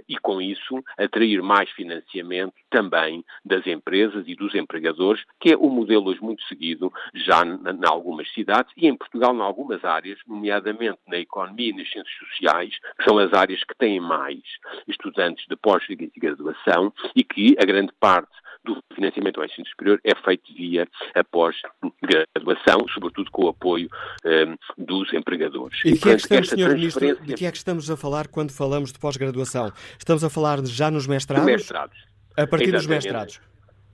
e, 0.07 0.17
com 0.21 0.41
isso, 0.41 0.83
atrair 0.97 1.41
mais 1.41 1.69
financiamento 1.71 2.53
também 2.69 3.23
das 3.45 3.65
empresas 3.67 4.23
e 4.27 4.35
dos 4.35 4.55
empregadores, 4.55 5.23
que 5.39 5.53
é 5.53 5.57
um 5.57 5.69
modelo 5.69 6.09
hoje 6.09 6.21
muito 6.21 6.43
seguido 6.43 6.91
já 7.13 7.43
em 7.45 7.85
algumas 7.85 8.31
cidades 8.33 8.71
e 8.75 8.87
em 8.87 8.95
Portugal, 8.95 9.35
em 9.35 9.41
algumas 9.41 9.83
áreas, 9.83 10.19
nomeadamente 10.27 10.99
na 11.07 11.19
economia 11.19 11.69
e 11.69 11.73
nas 11.73 11.89
ciências 11.91 12.15
sociais, 12.29 12.73
que 12.97 13.03
são 13.03 13.17
as 13.17 13.33
áreas 13.33 13.63
que 13.63 13.75
têm 13.75 13.99
mais 13.99 14.41
estudantes 14.87 15.45
de 15.47 15.55
pós-graduação 15.55 16.91
e 17.15 17.23
que 17.23 17.55
a 17.59 17.65
grande 17.65 17.91
parte 17.99 18.31
do 18.63 18.81
financiamento 18.95 19.39
ao 19.39 19.45
ensino 19.45 19.67
superior 19.67 19.99
é 20.03 20.15
feito 20.15 20.53
via 20.53 20.87
a 21.15 21.23
pós-graduação, 21.23 22.87
sobretudo 22.93 23.29
com 23.31 23.45
o 23.45 23.49
apoio 23.49 23.89
um, 24.25 24.83
dos 24.85 25.13
empregadores. 25.13 25.79
E 25.83 25.93
de 25.93 25.99
que, 25.99 26.09
é 26.09 26.15
que 26.15 26.21
estamos, 26.21 26.49
Sr. 26.49 26.73
Ministro, 26.73 27.15
de 27.15 27.33
que 27.33 27.45
é 27.45 27.51
que 27.51 27.57
estamos 27.57 27.89
a 27.89 27.97
falar 27.97 28.27
quando 28.27 28.51
falamos 28.51 28.91
de 28.91 28.99
pós-graduação? 28.99 29.71
Estamos 29.97 30.23
a 30.23 30.29
falar 30.29 30.65
já 30.65 30.89
nos 30.89 31.07
mestrados? 31.07 31.45
mestrados. 31.45 31.97
A 32.37 32.47
partir 32.47 32.69
Exatamente. 32.69 32.77
dos 32.77 32.87
mestrados? 32.87 33.41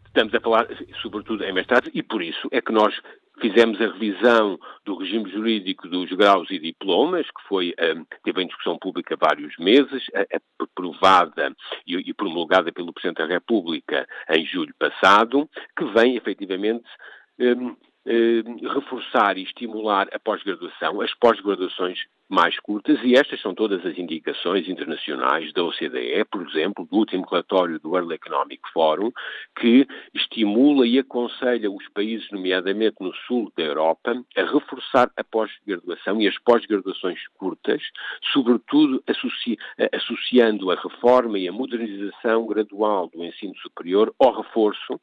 Estamos 0.05 0.33
a 0.33 0.39
falar, 0.39 0.67
sobretudo, 1.01 1.43
em 1.43 1.53
mestrados, 1.53 1.89
e 1.93 2.01
por 2.01 2.21
isso 2.21 2.47
é 2.51 2.61
que 2.61 2.71
nós 2.71 2.93
fizemos 3.39 3.79
a 3.81 3.87
revisão 3.87 4.59
do 4.85 4.95
regime 4.95 5.29
jurídico 5.29 5.87
dos 5.87 6.11
graus 6.11 6.49
e 6.51 6.59
diplomas, 6.59 7.25
que 7.25 7.47
foi, 7.47 7.73
um, 7.79 7.83
ehm, 7.83 8.03
teve 8.23 8.43
em 8.43 8.47
discussão 8.47 8.77
pública 8.77 9.17
vários 9.19 9.55
meses, 9.57 10.05
aprovada 10.59 11.55
e, 11.85 12.13
promulgada 12.13 12.71
pelo 12.71 12.93
Presidente 12.93 13.17
da 13.17 13.25
República 13.25 14.07
em 14.29 14.45
julho 14.45 14.73
passado, 14.77 15.49
que 15.77 15.85
vem 15.85 16.15
efetivamente 16.15 16.85
um, 17.39 17.75
eh, 18.05 18.43
reforçar 18.73 19.37
e 19.37 19.43
estimular 19.43 20.07
a 20.13 20.19
pós-graduação, 20.19 21.01
as 21.01 21.13
pós-graduações 21.15 21.99
mais 22.29 22.59
curtas, 22.59 22.99
e 23.03 23.15
estas 23.15 23.41
são 23.41 23.55
todas 23.55 23.83
as 23.85 23.97
indicações 23.97 24.69
internacionais 24.69 25.51
da 25.51 25.63
OCDE, 25.63 26.23
por 26.31 26.47
exemplo, 26.47 26.85
do 26.85 26.95
último 26.95 27.25
relatório 27.25 27.79
do 27.79 27.89
World 27.89 28.13
Economic 28.13 28.61
Forum, 28.71 29.11
que 29.59 29.87
estimula 30.13 30.85
e 30.85 30.99
aconselha 30.99 31.71
os 31.71 31.87
países, 31.89 32.29
nomeadamente 32.31 32.97
no 32.99 33.13
sul 33.27 33.51
da 33.57 33.63
Europa, 33.63 34.13
a 34.37 34.43
reforçar 34.43 35.11
a 35.17 35.23
pós-graduação 35.23 36.21
e 36.21 36.27
as 36.27 36.37
pós-graduações 36.39 37.19
curtas, 37.29 37.81
sobretudo 38.31 39.03
associ 39.07 39.57
associando 39.91 40.69
a 40.71 40.75
reforma 40.75 41.39
e 41.39 41.47
a 41.47 41.51
modernização 41.51 42.45
gradual 42.45 43.07
do 43.07 43.23
ensino 43.23 43.55
superior 43.57 44.13
ao 44.19 44.41
reforço 44.41 44.99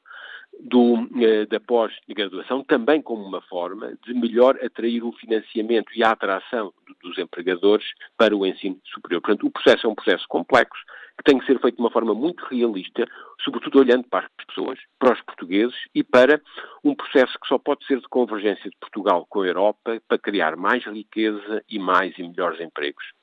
do, 0.61 1.09
eh, 1.21 1.47
da 1.47 1.61
pós-graduação, 1.61 2.65
também 2.65 3.03
como 3.03 3.23
uma 3.25 3.41
forma 3.43 3.97
de 4.05 4.15
melhor 4.15 4.59
atrair 4.65 5.05
o 5.05 5.13
financiamento 5.13 5.93
e 5.95 6.03
a 6.03 6.11
atração 6.11 6.73
dos 7.03 7.19
empregadores 7.19 7.87
para 8.17 8.37
o 8.37 8.47
ensino 8.47 8.79
superior. 8.85 9.21
Portanto, 9.21 9.47
o 9.47 9.51
processo 9.51 9.87
é 9.87 9.91
um 9.91 9.95
processo 9.95 10.27
complexo, 10.29 10.83
que 11.19 11.25
tem 11.25 11.39
que 11.39 11.47
ser 11.47 11.59
feito 11.61 11.77
de 11.77 11.81
uma 11.83 11.91
forma 11.91 12.15
muito 12.15 12.45
realista, 12.47 13.07
sobretudo 13.43 13.79
olhando 13.79 14.05
para 14.05 14.27
as 14.27 14.47
pessoas, 14.47 14.79
para 14.99 15.15
os 15.15 15.21
portugueses 15.23 15.77
e 15.95 16.03
para 16.03 16.41
um 16.85 16.95
processo 16.95 17.39
que 17.41 17.49
só 17.49 17.59
pode 17.59 17.87
ser 17.87 18.01
de 18.01 18.09
convergência 18.09 18.71
de 18.71 18.77
Portugal 18.79 19.27
com 19.29 19.43
a 19.43 19.47
Europa 19.47 20.01
para 20.07 20.19
criar 20.19 20.57
mais 20.57 20.85
riqueza 20.85 21.63
e 21.69 21.79
mais 21.79 22.17
e 22.19 22.23
melhores 22.23 22.61
empregos. 22.61 23.16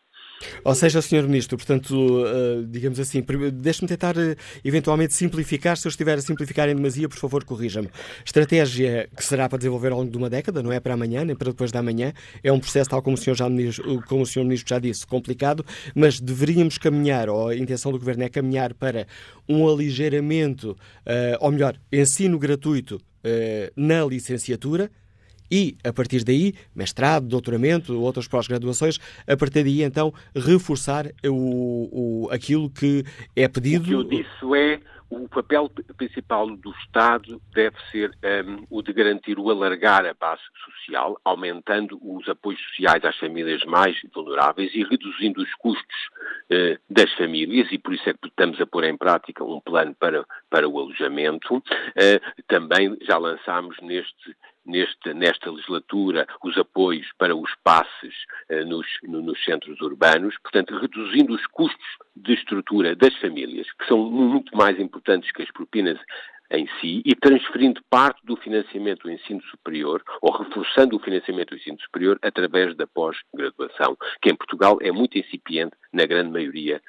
Ou 0.64 0.76
seja, 0.76 1.02
Sr. 1.02 1.24
Ministro, 1.24 1.58
portanto, 1.58 1.94
uh, 1.94 2.66
digamos 2.68 3.00
assim, 3.00 3.24
deixe-me 3.54 3.88
tentar 3.88 4.16
uh, 4.18 4.36
eventualmente 4.64 5.14
simplificar. 5.14 5.78
Se 5.78 5.88
eu 5.88 5.90
estiver 5.90 6.18
a 6.18 6.22
simplificar 6.22 6.70
em 6.70 6.76
demasia, 6.76 7.08
por 7.08 7.18
favor, 7.18 7.44
corrija-me. 7.44 7.90
Estratégia 8.26 9.10
que 9.16 9.24
será 9.24 9.48
para 9.48 9.58
desenvolver 9.58 9.92
ao 9.92 10.00
longo 10.00 10.12
de 10.12 10.18
uma 10.18 10.30
década, 10.30 10.62
não 10.62 10.72
é 10.72 10.80
para 10.80 10.94
amanhã, 10.94 11.24
nem 11.26 11.36
para 11.36 11.52
depois 11.52 11.72
da 11.72 11.82
manhã. 11.82 12.14
É 12.44 12.52
um 12.52 12.60
processo, 12.60 12.90
tal 12.90 13.02
como 13.02 13.16
o 13.16 13.18
Sr. 13.18 13.36
Já, 13.36 13.46
como 14.08 14.24
o 14.24 14.26
Sr. 14.26 14.44
Ministro 14.44 14.70
já 14.70 14.80
disse, 14.80 15.06
complicado, 15.06 15.66
mas 15.96 16.20
deveríamos 16.20 16.78
caminhar, 16.78 17.30
ou 17.30 17.50
a 17.50 17.56
intenção 17.56 17.92
do 17.92 18.00
Governo 18.00 18.24
é 18.24 18.30
caminhar 18.30 18.74
para 18.74 19.08
um 19.48 19.68
aligeiramento, 19.68 20.72
uh, 20.72 21.38
ou 21.40 21.52
melhor, 21.52 21.76
ensino 21.92 22.38
gratuito 22.38 23.00
na 23.78 24.04
licenciatura 24.04 24.92
e, 25.54 25.78
a 25.88 25.94
partir 25.94 26.24
daí, 26.24 26.56
mestrado, 26.76 27.28
doutoramento, 27.28 28.02
outras 28.02 28.28
pós-graduações, 28.28 28.98
a 29.28 29.38
partir 29.38 29.64
daí, 29.64 29.84
então, 29.84 30.12
reforçar 30.36 31.06
o, 31.24 32.26
o, 32.26 32.30
aquilo 32.32 32.72
que 32.72 33.04
é 33.36 33.48
pedido. 33.48 33.84
O 33.84 33.88
que 33.88 33.94
eu 33.94 34.04
disse 34.04 34.58
é 34.58 34.80
o 35.12 35.30
papel 35.30 35.70
principal 35.96 36.48
do 36.50 36.72
Estado 36.72 37.40
deve 37.54 37.76
ser 37.92 38.12
um, 38.48 38.66
o 38.68 38.82
de 38.82 38.92
garantir 38.92 39.38
o 39.38 39.52
alargar 39.52 40.08
a 40.08 40.14
base 40.16 40.42
social, 40.66 41.20
aumentando 41.24 42.00
os 42.02 42.28
apoios 42.28 42.60
sociais 42.70 43.06
às 43.06 43.16
famílias 43.18 43.64
mais 43.66 43.96
vulneráveis 44.12 44.74
e 44.74 44.84
reduzindo 44.84 45.40
os 45.40 45.54
custos 45.56 45.96
uh, 46.50 46.80
das 46.90 47.14
famílias, 47.14 47.72
e 47.72 47.78
por 47.78 47.94
isso 47.94 48.10
é 48.10 48.14
que 48.14 48.28
estamos 48.28 48.60
a 48.60 48.66
pôr 48.66 48.86
em 48.86 48.98
prática 48.98 49.44
um 49.44 49.60
plano 49.60 49.94
para, 50.00 50.26
para 50.50 50.68
o 50.68 50.80
alojamento. 50.80 51.58
Uh, 51.58 52.44
também 52.48 52.98
já 53.04 53.20
lançámos 53.20 53.78
neste 53.82 54.36
neste, 54.66 55.14
nesta 55.14 55.52
legislatura 55.52 56.28
os 56.44 56.58
apoios 56.58 57.08
para 57.18 57.36
os 57.36 57.50
passes 57.64 58.14
uh, 58.50 58.66
nos, 58.66 58.88
no, 59.04 59.22
nos 59.22 59.44
centros 59.44 59.80
urbanos, 59.82 60.36
portanto, 60.42 60.78
reduzindo 60.78 61.34
os 61.34 61.46
custos 61.48 61.88
de 62.16 62.34
estrutura 62.34 62.96
das 62.96 63.16
famílias, 63.18 63.68
que 63.74 63.88
são 63.88 63.98
muito 63.98 64.56
mais 64.56 64.80
importantes 64.80 65.32
que 65.32 65.42
as 65.42 65.52
propinas 65.52 66.00
em 66.52 66.68
si 66.80 67.02
e 67.04 67.16
transferindo 67.16 67.82
parte 67.90 68.24
do 68.26 68.38
financiamento 68.38 69.04
do 69.04 69.12
ensino 69.12 69.42
superior 69.44 70.04
ou 70.22 70.32
reforçando 70.32 70.96
o 70.96 71.00
financiamento 71.00 71.50
do 71.50 71.56
ensino 71.56 71.80
superior 71.82 72.20
através 72.22 72.76
da 72.76 72.86
pós-graduação, 72.86 73.98
que 74.22 74.30
em 74.30 74.36
Portugal 74.36 74.78
é 74.82 74.92
muito 74.92 75.18
incipiente 75.18 75.76
na 75.92 76.06
grande 76.06 76.32
maioria 76.32 76.82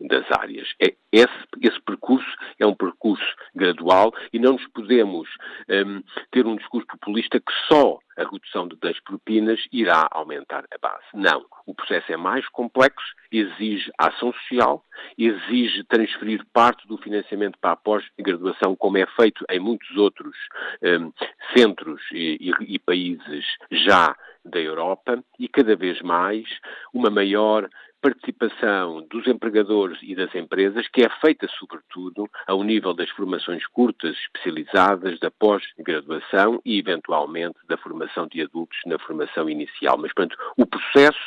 das 0.00 0.24
áreas. 0.38 0.68
É, 0.80 0.94
esse, 1.12 1.46
esse, 1.62 1.80
percurso 1.82 2.26
é 2.58 2.66
um 2.66 2.74
percurso 2.74 3.24
gradual 3.54 4.12
e 4.32 4.38
não 4.38 4.52
nos 4.52 4.66
podemos 4.68 5.28
um, 5.68 6.02
ter 6.30 6.46
um 6.46 6.56
discurso 6.56 6.86
populista 6.86 7.38
que 7.38 7.52
só 7.68 7.98
a 8.16 8.24
redução 8.24 8.66
das 8.80 8.98
propinas 9.00 9.60
irá 9.70 10.08
aumentar 10.10 10.64
a 10.72 10.78
base. 10.78 11.04
Não. 11.14 11.44
O 11.66 11.74
processo 11.74 12.10
é 12.12 12.16
mais 12.16 12.48
complexo, 12.48 13.06
exige 13.30 13.90
ação 13.98 14.32
social, 14.32 14.82
exige 15.18 15.84
transferir 15.84 16.44
parte 16.52 16.86
do 16.88 16.96
financiamento 16.98 17.58
para 17.60 17.72
a 17.72 17.76
pós-graduação, 17.76 18.74
como 18.74 18.98
é 18.98 19.06
feito 19.06 19.44
em 19.50 19.60
muitos 19.60 19.94
outros 19.96 20.34
um, 20.82 21.12
centros 21.54 22.00
e, 22.12 22.50
e, 22.60 22.74
e 22.74 22.78
países 22.78 23.44
já 23.70 24.16
da 24.44 24.60
Europa, 24.60 25.22
e 25.38 25.48
cada 25.48 25.74
vez 25.76 26.00
mais 26.02 26.46
uma 26.94 27.10
maior 27.10 27.68
participação 28.06 29.04
dos 29.10 29.26
empregadores 29.26 29.98
e 30.00 30.14
das 30.14 30.32
empresas, 30.32 30.86
que 30.86 31.02
é 31.02 31.08
feita 31.20 31.48
sobretudo 31.58 32.30
ao 32.46 32.62
nível 32.62 32.94
das 32.94 33.10
formações 33.10 33.66
curtas, 33.66 34.16
especializadas, 34.16 35.18
da 35.18 35.28
pós-graduação 35.28 36.60
e, 36.64 36.78
eventualmente, 36.78 37.56
da 37.68 37.76
formação 37.76 38.28
de 38.28 38.42
adultos 38.42 38.78
na 38.86 38.96
formação 38.96 39.50
inicial. 39.50 39.98
Mas, 39.98 40.12
portanto, 40.12 40.38
o 40.56 40.64
processo 40.64 41.18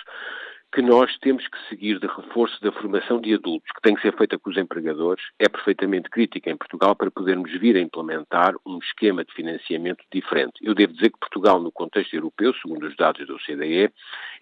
que 0.72 0.82
nós 0.82 1.18
temos 1.20 1.48
que 1.48 1.58
seguir 1.68 2.00
de 2.00 2.08
reforço 2.08 2.62
da 2.62 2.72
formação 2.72 3.20
de 3.20 3.34
adultos, 3.34 3.72
que 3.72 3.82
tem 3.82 3.96
que 3.96 4.02
ser 4.02 4.16
feita 4.16 4.38
com 4.38 4.50
os 4.50 4.58
empregadores, 4.58 5.24
é 5.40 5.50
perfeitamente 5.50 6.10
crítica 6.10 6.50
em 6.50 6.58
Portugal 6.58 6.96
para 6.96 7.10
podermos 7.10 7.52
vir 7.60 7.76
a 7.76 7.80
implementar 7.80 8.54
um 8.66 8.78
esquema 8.78 9.26
de 9.26 9.34
financiamento 9.34 10.04
diferente. 10.12 10.54
Eu 10.62 10.76
devo 10.76 10.94
dizer 10.94 11.12
que 11.12 11.20
Portugal, 11.20 11.60
no 11.60 11.72
contexto 11.72 12.14
europeu, 12.14 12.54
segundo 12.62 12.86
os 12.86 12.96
dados 12.96 13.26
do 13.26 13.36
OCDE, 13.36 13.92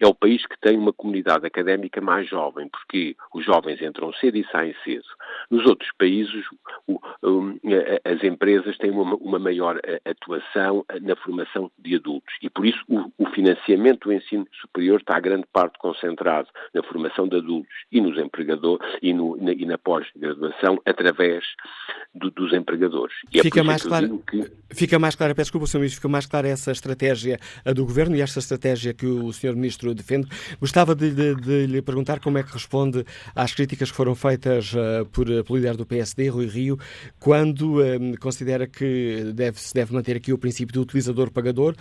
é 0.00 0.06
o 0.06 0.14
país 0.14 0.44
que 0.46 0.58
tem 0.60 0.76
uma 0.76 0.92
comunidade 0.92 1.46
académica 1.46 2.00
mais 2.00 2.28
jovem, 2.28 2.68
porque 2.68 3.16
os 3.34 3.44
jovens 3.44 3.80
entram 3.80 4.12
cedo 4.14 4.36
e 4.36 4.46
saem 4.50 4.74
cedo. 4.84 5.06
Nos 5.50 5.64
outros 5.66 5.90
países, 5.98 6.44
as 8.04 8.22
empresas 8.22 8.76
têm 8.78 8.90
uma, 8.90 9.14
uma 9.16 9.38
maior 9.38 9.80
atuação 10.04 10.84
na 11.00 11.16
formação 11.16 11.70
de 11.78 11.96
adultos 11.96 12.34
e, 12.42 12.50
por 12.50 12.66
isso, 12.66 12.82
o, 12.88 13.10
o 13.18 13.27
financiamento 13.38 14.08
do 14.08 14.12
ensino 14.12 14.44
superior 14.60 14.98
está 14.98 15.16
a 15.16 15.20
grande 15.20 15.46
parte 15.52 15.78
concentrado 15.78 16.48
na 16.74 16.82
formação 16.82 17.28
de 17.28 17.36
adultos 17.36 17.72
e 17.92 18.00
nos 18.00 18.18
empregadores 18.18 18.84
e, 19.00 19.14
no, 19.14 19.36
na, 19.36 19.52
e 19.52 19.64
na 19.64 19.78
pós-graduação 19.78 20.80
através 20.84 21.44
do, 22.12 22.32
dos 22.32 22.52
empregadores. 22.52 23.14
E 23.32 23.38
é 23.38 23.42
fica, 23.42 23.60
é 23.60 23.62
mais 23.62 23.82
claro, 23.82 24.20
que... 24.28 24.50
fica 24.70 24.98
mais 24.98 25.14
clara, 25.14 25.36
peço 25.36 25.46
desculpa, 25.46 25.68
Sr. 25.68 25.78
Ministro, 25.78 26.00
fica 26.00 26.08
mais 26.08 26.26
clara 26.26 26.48
essa 26.48 26.72
estratégia 26.72 27.38
do 27.76 27.84
Governo 27.84 28.16
e 28.16 28.20
esta 28.20 28.40
estratégia 28.40 28.92
que 28.92 29.06
o 29.06 29.32
Sr. 29.32 29.54
Ministro 29.54 29.94
defende. 29.94 30.26
Gostava 30.60 30.96
de, 30.96 31.12
de, 31.12 31.34
de, 31.36 31.66
lhe 31.66 31.80
perguntar 31.80 32.18
como 32.18 32.38
é 32.38 32.42
que 32.42 32.52
responde 32.52 33.04
às 33.36 33.54
críticas 33.54 33.92
que 33.92 33.96
foram 33.96 34.16
feitas 34.16 34.72
uh, 34.74 35.06
por, 35.12 35.26
pelo 35.26 35.56
líder 35.56 35.76
do 35.76 35.86
PSD, 35.86 36.28
Rui 36.28 36.46
Rio, 36.46 36.76
quando 37.20 37.80
uh, 37.80 38.18
considera 38.20 38.66
que 38.66 39.32
deve, 39.32 39.60
se 39.60 39.72
deve 39.72 39.94
manter 39.94 40.16
aqui 40.16 40.32
o 40.32 40.38
princípio 40.38 40.74
do 40.74 40.82
utilizador-pagador, 40.82 41.76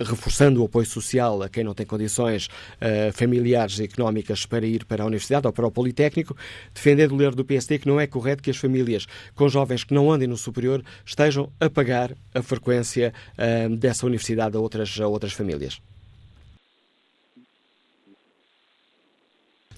reforçando 0.00 0.62
o 0.62 0.66
apoio 0.66 0.84
social 1.00 1.42
a 1.42 1.48
quem 1.48 1.64
não 1.64 1.74
tem 1.74 1.84
condições 1.86 2.46
uh, 2.46 3.12
familiares 3.12 3.78
e 3.78 3.84
económicas 3.84 4.46
para 4.46 4.66
ir 4.66 4.84
para 4.84 5.02
a 5.02 5.06
universidade 5.06 5.46
ou 5.46 5.52
para 5.52 5.66
o 5.66 5.70
Politécnico, 5.70 6.36
defendendo 6.74 7.12
o 7.12 7.18
líder 7.18 7.34
do 7.34 7.44
PSD 7.44 7.78
que 7.78 7.88
não 7.88 8.00
é 8.00 8.06
correto 8.06 8.42
que 8.42 8.50
as 8.50 8.56
famílias 8.56 9.06
com 9.34 9.48
jovens 9.48 9.84
que 9.84 9.94
não 9.94 10.10
andem 10.10 10.28
no 10.28 10.36
superior 10.36 10.82
estejam 11.04 11.50
a 11.60 11.68
pagar 11.68 12.12
a 12.34 12.42
frequência 12.42 13.12
uh, 13.38 13.76
dessa 13.76 14.06
universidade 14.06 14.56
a 14.56 14.60
outras, 14.60 14.98
a 15.00 15.06
outras 15.06 15.32
famílias. 15.32 15.80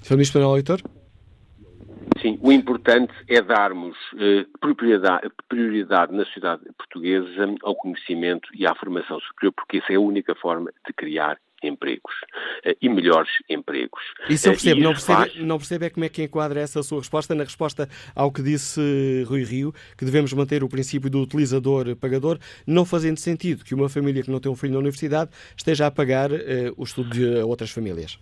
Sr. 0.02 0.14
Ministro 0.14 0.40
Manuel 0.40 0.54
Leitor? 0.54 0.97
Sim, 2.20 2.38
o 2.42 2.52
importante 2.52 3.12
é 3.28 3.40
darmos 3.40 3.96
eh, 4.18 4.44
prioridade, 4.60 5.30
prioridade, 5.48 6.12
na 6.12 6.25
sociedade 6.25 6.62
portuguesa 6.76 7.54
ao 7.62 7.76
conhecimento 7.76 8.48
e 8.54 8.66
à 8.66 8.75
formação 8.75 9.20
superior, 9.20 9.52
porque 9.52 9.78
essa 9.78 9.92
é 9.92 9.96
a 9.96 10.00
única 10.00 10.34
forma 10.34 10.72
de 10.87 10.92
criar 10.92 11.38
empregos 11.62 12.14
eh, 12.64 12.76
e 12.80 12.88
melhores 12.88 13.30
empregos. 13.48 14.02
Isso 14.28 14.48
eu 14.48 14.52
percebo, 14.52 14.80
não 14.80 14.92
percebe, 14.92 15.18
faz... 15.18 15.37
não 15.37 15.58
percebe 15.58 15.87
é 15.87 15.90
como 15.90 16.04
é 16.04 16.08
que 16.08 16.22
enquadra 16.22 16.60
essa 16.60 16.82
sua 16.82 16.98
resposta 16.98 17.34
na 17.34 17.44
resposta 17.44 17.88
ao 18.14 18.32
que 18.32 18.42
disse 18.42 19.25
Rui 19.26 19.44
Rio, 19.44 19.72
que 19.96 20.04
devemos 20.04 20.32
manter 20.32 20.62
o 20.64 20.68
princípio 20.68 21.10
do 21.10 21.20
utilizador-pagador, 21.20 22.38
não 22.66 22.84
fazendo 22.84 23.18
sentido 23.18 23.64
que 23.64 23.75
uma 23.75 23.88
família 23.88 24.22
que 24.22 24.30
não 24.30 24.40
tem 24.40 24.50
um 24.50 24.56
filho 24.56 24.72
na 24.72 24.78
universidade 24.78 25.30
esteja 25.56 25.87
a 25.87 25.90
pagar 25.90 26.30
uh, 26.30 26.37
o 26.76 26.84
estudo 26.84 27.10
de 27.10 27.26
outras 27.42 27.70
famílias. 27.70 28.18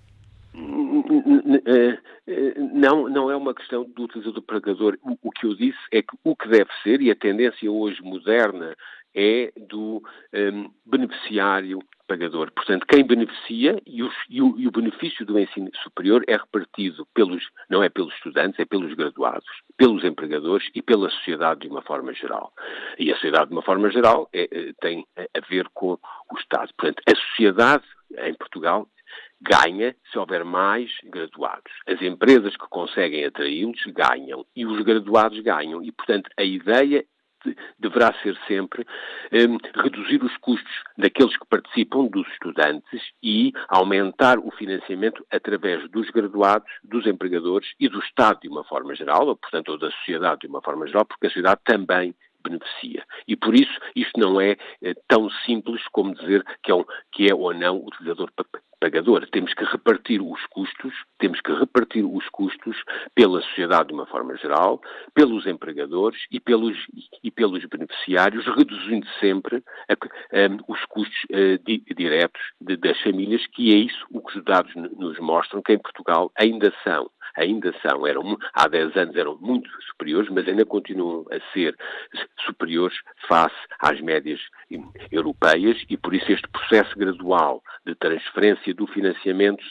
Eh, 1.67 1.99
eh, 2.29 2.55
não, 2.57 3.09
não 3.09 3.29
é 3.29 3.35
uma 3.35 3.53
questão 3.53 3.85
do 3.85 4.05
utilizador 4.05 4.43
pagador. 4.43 4.97
O, 5.03 5.33
que 5.33 5.47
eu 5.47 5.55
disse 5.55 5.79
é 5.91 6.01
que 6.01 6.17
o 6.23 6.37
que 6.37 6.49
deve 6.49 6.71
ser, 6.85 7.03
e 7.03 7.11
a 7.11 7.17
tendência 7.17 7.71
hoje 7.71 8.01
moderna, 8.03 8.77
é 9.13 9.51
do 9.57 9.97
um, 9.97 10.03
ehm, 10.33 10.71
beneficiário 10.85 11.81
pagador. 12.07 12.53
Portanto, 12.53 12.87
quem 12.87 13.05
beneficia 13.05 13.81
e, 13.85 13.99
e, 14.29 14.43
o, 14.43 14.59
e, 14.59 14.69
o, 14.69 14.71
benefício 14.71 15.27
do 15.27 15.39
ensino 15.39 15.71
superior 15.83 16.23
é 16.29 16.37
repartido 16.37 17.05
pelos, 17.15 17.43
não 17.69 17.83
é 17.83 17.89
pelos 17.89 18.15
estudantes, 18.15 18.61
é 18.61 18.65
pelos 18.65 18.95
graduados, 18.95 19.49
pelos 19.77 20.05
empregadores 20.05 20.69
e 20.75 20.83
pela 20.83 21.11
sociedade 21.11 21.61
de 21.61 21.69
uma 21.69 21.83
forma 21.83 22.13
geral. 22.13 22.53
E 22.99 23.11
a 23.11 23.15
sociedade 23.15 23.49
de 23.49 23.55
uma 23.55 23.63
forma 23.63 23.91
geral 23.91 24.29
é, 24.33 24.43
é 24.43 24.73
tem 24.81 25.05
a 25.17 25.41
ver 25.49 25.67
com 25.75 25.99
o 26.31 26.39
Estado. 26.39 26.73
Portanto, 26.77 27.03
a 27.09 27.17
sociedade 27.17 27.85
em 28.19 28.35
Portugal 28.35 28.87
ganha 29.41 29.95
se 30.11 30.19
houver 30.19 30.45
mais 30.45 30.91
graduados. 31.05 31.73
As 31.87 32.01
empresas 32.01 32.57
que 32.57 32.69
conseguem 32.69 33.25
atraí-los 33.25 33.83
ganham 33.87 34.45
e 34.55 34.65
os 34.65 34.83
graduados 34.83 35.39
ganham. 35.41 35.83
E, 35.83 35.93
portanto, 35.93 36.31
a 36.39 36.43
ideia 36.43 37.05
deverá 37.79 38.13
ser 38.23 38.37
sempre 38.47 38.85
um, 39.33 39.59
reduzir 39.81 40.23
os 40.23 40.37
custos 40.39 40.73
daqueles 40.97 41.37
que 41.37 41.47
participam, 41.47 42.07
dos 42.07 42.27
estudantes, 42.29 43.03
e 43.23 43.53
aumentar 43.69 44.39
o 44.39 44.51
financiamento 44.53 45.25
através 45.31 45.89
dos 45.91 46.11
graduados, 46.11 46.71
dos 46.83 47.07
empregadores 47.07 47.69
e 47.79 47.89
do 47.89 48.01
Estado 48.01 48.41
de 48.41 48.49
uma 48.49 48.65
forma 48.65 48.95
geral, 48.95 49.27
ou, 49.29 49.37
portanto, 49.37 49.71
ou 49.71 49.79
da 49.79 49.91
sociedade 49.91 50.41
de 50.41 50.47
uma 50.47 50.63
forma 50.63 50.87
geral, 50.87 51.05
porque 51.05 51.27
a 51.27 51.31
sociedade 51.31 51.61
também 51.65 52.15
beneficia. 52.49 53.05
E 53.27 53.37
por 53.37 53.55
isso 53.55 53.79
isto 53.95 54.19
não 54.19 54.41
é, 54.41 54.57
é 54.83 54.95
tão 55.09 55.29
simples 55.45 55.83
como 55.93 56.15
dizer 56.15 56.45
que 56.63 56.71
é, 56.71 56.75
um, 56.75 56.85
que 57.13 57.31
é 57.31 57.35
ou 57.35 57.53
não 57.55 57.79
utilizador 57.79 58.31
pagador. 58.81 59.27
Temos 59.31 59.53
que 59.55 59.65
repartir 59.65 60.21
os 60.23 60.45
custos, 60.47 60.95
temos 61.19 61.41
que 61.41 61.53
repartir 61.53 62.05
os 62.05 62.29
custos 62.29 62.77
pela 63.15 63.41
sociedade 63.43 63.89
de 63.89 63.95
uma 63.95 64.07
forma 64.07 64.37
geral, 64.37 64.81
pelos 65.15 65.47
empregadores 65.47 66.21
e 66.31 66.39
pelos, 66.39 66.77
e 67.23 67.31
pelos 67.31 67.65
beneficiários, 67.65 68.47
reduzindo 68.47 69.07
sempre 69.21 69.63
a, 69.89 69.95
um, 69.95 70.59
os 70.69 70.85
custos 70.87 71.17
uh, 71.31 71.59
di, 71.65 71.83
diretos 71.97 72.41
de, 72.61 72.77
das 72.77 73.01
famílias, 73.01 73.47
que 73.49 73.75
é 73.75 73.79
isso 73.79 74.07
o 74.11 74.21
que 74.21 74.39
os 74.39 74.45
dados 74.45 74.73
nos 74.75 75.19
mostram, 75.19 75.63
que 75.63 75.73
em 75.73 75.79
Portugal 75.79 76.31
ainda 76.37 76.73
são 76.85 77.11
ainda 77.37 77.73
são, 77.81 78.07
eram, 78.07 78.37
há 78.53 78.67
10 78.69 78.97
anos 78.97 79.17
eram 79.17 79.37
muito 79.41 79.69
superiores, 79.83 80.31
mas 80.31 80.49
ainda 80.49 80.65
continuam 80.65 81.25
a 81.31 81.53
ser 81.53 81.77
superiores 82.45 82.97
face 83.29 83.55
às 83.81 84.01
médias 84.01 84.41
europeias 85.11 85.83
e 85.89 85.97
por 85.97 86.15
isso 86.15 86.33
este 86.33 86.49
processo 86.49 86.97
gradual 86.99 87.63
de 87.85 87.95
transferência 87.95 88.75
do 88.75 88.87
financiamento, 88.87 89.65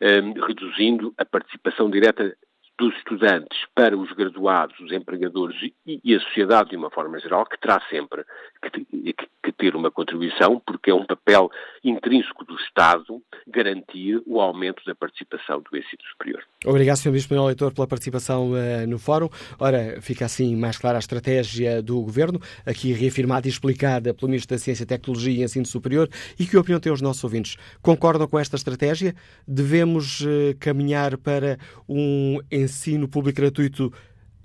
um, 0.00 0.46
reduzindo 0.46 1.12
a 1.18 1.24
participação 1.24 1.90
direta 1.90 2.36
dos 2.80 2.96
estudantes 2.96 3.58
para 3.74 3.94
os 3.94 4.10
graduados, 4.12 4.80
os 4.80 4.90
empregadores 4.90 5.54
e, 5.86 6.14
a 6.14 6.20
sociedade 6.20 6.70
de 6.70 6.76
uma 6.76 6.90
forma 6.90 7.20
geral, 7.20 7.44
que 7.44 7.60
terá 7.60 7.78
sempre 7.90 8.24
que, 8.72 9.12
que, 9.42 9.52
ter 9.52 9.76
uma 9.76 9.90
contribuição, 9.90 10.62
porque 10.64 10.90
é 10.90 10.94
um 10.94 11.04
papel 11.04 11.50
intrínseco 11.84 12.42
do 12.46 12.54
Estado 12.56 13.20
garantir 13.46 14.22
o 14.26 14.40
aumento 14.40 14.82
da 14.86 14.94
participação 14.94 15.60
do 15.60 15.76
ensino 15.76 16.02
superior. 16.10 16.42
Obrigado, 16.64 16.96
Sr. 16.96 17.10
Bispo 17.10 17.34
Manuel 17.34 17.48
Leitor, 17.48 17.74
pela 17.74 17.86
participação 17.86 18.52
uh, 18.52 18.86
no 18.88 18.98
fórum. 18.98 19.28
Ora, 19.58 20.00
fica 20.00 20.24
assim 20.24 20.56
mais 20.56 20.78
clara 20.78 20.96
a 20.96 21.00
estratégia 21.00 21.82
do 21.82 22.00
Governo, 22.00 22.40
aqui 22.64 22.92
reafirmada 22.92 23.46
e 23.46 23.50
explicada 23.50 24.14
pelo 24.14 24.28
Ministro 24.28 24.56
da 24.56 24.58
Ciência, 24.58 24.86
Tecnologia 24.86 25.42
e 25.42 25.44
Ensino 25.44 25.66
Superior. 25.66 26.08
E 26.38 26.46
que 26.46 26.56
opinião 26.56 26.80
têm 26.80 26.92
os 26.92 27.02
nossos 27.02 27.22
ouvintes? 27.22 27.56
Concordam 27.82 28.26
com 28.26 28.38
esta 28.38 28.56
estratégia? 28.56 29.14
Devemos 29.46 30.22
uh, 30.22 30.56
caminhar 30.58 31.18
para 31.18 31.58
um 31.86 32.38
ensino 32.50 32.69
público 33.08 33.40
gratuito 33.40 33.92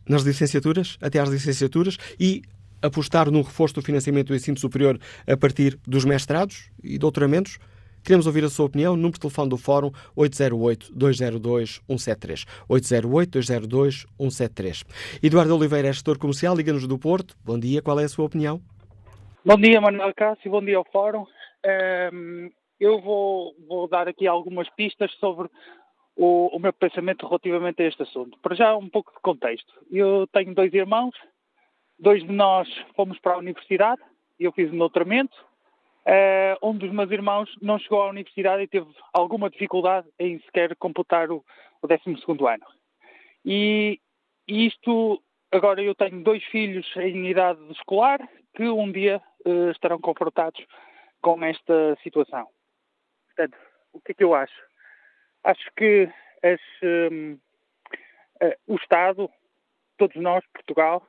nas 0.08 0.22
licenciaturas, 0.24 0.98
até 1.02 1.20
às 1.20 1.30
licenciaturas, 1.30 1.98
e 2.20 2.42
apostar 2.82 3.32
num 3.32 3.42
reforço 3.42 3.76
do 3.76 3.82
financiamento 3.82 4.28
do 4.28 4.36
ensino 4.36 4.60
superior 4.60 5.00
a 5.28 5.36
partir 5.36 5.80
dos 5.88 6.06
mestrados 6.06 6.70
e 6.84 6.98
doutoramentos? 6.98 7.58
Queremos 8.04 8.28
ouvir 8.28 8.44
a 8.44 8.50
sua 8.50 8.66
opinião. 8.68 8.96
Número 8.96 9.14
de 9.14 9.22
telefone 9.22 9.50
do 9.50 9.58
Fórum 9.58 9.92
808-202-173. 10.16 12.46
808-202-173. 12.70 14.84
Eduardo 15.24 15.56
Oliveira 15.56 15.88
é 15.88 15.94
gestor 15.94 16.20
comercial, 16.20 16.56
Liga-nos 16.56 16.86
do 16.86 17.00
Porto. 17.00 17.36
Bom 17.44 17.58
dia, 17.58 17.82
qual 17.82 18.00
é 18.00 18.04
a 18.04 18.10
sua 18.10 18.26
opinião? 18.26 18.62
Bom 19.44 19.58
dia, 19.58 19.82
Manuel 19.82 20.14
Cássio, 20.16 20.52
bom 20.52 20.64
dia 20.64 20.78
ao 20.78 20.86
Fórum. 20.92 21.22
Um, 21.22 21.26
ehm, 21.66 22.52
eu 22.80 23.02
vou, 23.02 23.56
vou, 23.68 23.88
dar 23.88 24.08
aqui 24.08 24.28
algumas 24.28 24.70
pistas 24.76 25.12
sobre 25.20 25.50
o, 26.16 26.56
o, 26.56 26.60
meu 26.60 26.72
pensamento 26.72 27.28
relativamente 27.28 27.82
a 27.82 27.88
este 27.88 28.04
assunto. 28.04 28.38
Para 28.40 28.56
já, 28.56 28.76
um 28.76 28.90
pouco 28.90 29.12
de 29.14 29.20
contexto. 29.20 29.74
Eu 29.92 30.28
tenho 30.28 30.54
dois 30.54 30.74
irmãos, 30.74 31.16
dois 32.00 32.24
de 32.24 32.32
nós 32.32 32.68
fomos 32.96 33.20
para 33.20 33.34
a 33.34 33.38
universidade, 33.38 34.02
eu 34.40 34.52
fiz 34.52 34.72
um 34.72 34.78
doutoramento. 34.78 35.36
Uh, 36.08 36.70
um 36.70 36.78
dos 36.78 36.92
meus 36.92 37.10
irmãos 37.10 37.50
não 37.62 37.80
chegou 37.80 38.02
à 38.04 38.10
universidade 38.10 38.62
e 38.62 38.68
teve 38.68 38.88
alguma 39.12 39.50
dificuldade 39.50 40.08
em 40.20 40.40
sequer 40.42 40.76
completar 40.76 41.32
o, 41.32 41.44
o 41.82 41.88
12 41.88 42.02
ano. 42.48 42.66
E, 43.44 44.00
e 44.48 44.68
isto, 44.68 45.22
agora 45.52 45.82
eu 45.82 45.96
tenho 45.96 46.24
dois 46.24 46.44
filhos 46.46 46.86
em 46.98 47.28
idade 47.28 47.60
escolar 47.72 48.20
que 48.56 48.70
um 48.70 48.92
dia 48.92 49.22
uh, 49.46 49.72
estarão 49.72 50.00
confrontados 50.00 50.64
com 51.22 51.44
esta 51.44 51.98
situação. 52.04 52.48
Portanto, 53.28 53.58
o 53.92 54.00
que 54.00 54.12
é 54.12 54.16
que 54.16 54.24
eu 54.24 54.36
acho? 54.36 54.54
Acho 55.46 55.72
que 55.78 56.10
as, 56.42 56.60
um, 57.12 57.34
uh, 58.42 58.56
o 58.68 58.76
Estado, 58.78 59.30
todos 59.96 60.16
nós, 60.16 60.44
Portugal, 60.52 61.06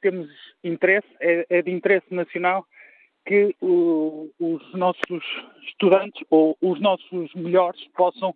temos 0.00 0.28
interesse, 0.62 1.08
é, 1.20 1.46
é 1.50 1.62
de 1.62 1.72
interesse 1.72 2.06
nacional 2.14 2.64
que 3.26 3.56
os 3.60 4.74
nossos 4.74 5.24
estudantes 5.68 6.24
ou 6.30 6.56
os 6.60 6.80
nossos 6.80 7.34
melhores 7.34 7.84
possam 7.96 8.34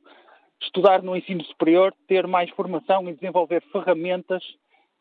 estudar 0.61 1.02
no 1.02 1.16
ensino 1.16 1.44
superior, 1.44 1.94
ter 2.09 2.26
mais 2.26 2.50
formação 2.50 3.09
e 3.09 3.14
desenvolver 3.14 3.62
ferramentas 3.72 4.42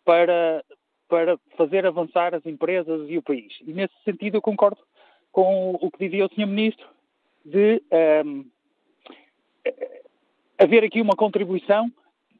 para, 0.03 0.63
para 1.07 1.39
fazer 1.57 1.87
avançar 1.87 2.35
as 2.35 2.45
empresas 2.45 3.09
e 3.09 3.17
o 3.17 3.23
país. 3.23 3.51
E 3.61 3.73
nesse 3.73 3.93
sentido 4.03 4.37
eu 4.37 4.41
concordo 4.41 4.81
com 5.31 5.71
o 5.73 5.91
que 5.91 6.07
dizia 6.07 6.25
o 6.25 6.29
Sr. 6.29 6.47
Ministro 6.47 6.87
de 7.43 7.81
um, 8.25 8.45
haver 10.57 10.83
aqui 10.83 11.01
uma 11.01 11.15
contribuição 11.15 11.91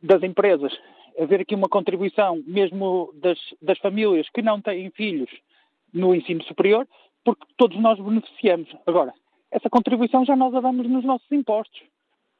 das 0.01 0.23
empresas, 0.23 0.73
haver 1.19 1.41
aqui 1.41 1.56
uma 1.56 1.69
contribuição 1.69 2.41
mesmo 2.45 3.12
das, 3.15 3.39
das 3.62 3.78
famílias 3.80 4.30
que 4.30 4.41
não 4.41 4.62
têm 4.62 4.89
filhos 4.91 5.30
no 5.93 6.13
ensino 6.13 6.43
superior, 6.43 6.88
porque 7.23 7.45
todos 7.58 7.80
nós 7.80 7.99
beneficiamos. 7.99 8.69
Agora, 8.86 9.13
essa 9.51 9.69
contribuição 9.69 10.25
já 10.25 10.36
nós 10.36 10.54
a 10.54 10.60
damos 10.60 10.88
nos 10.88 11.06
nossos 11.06 11.32
impostos 11.32 11.82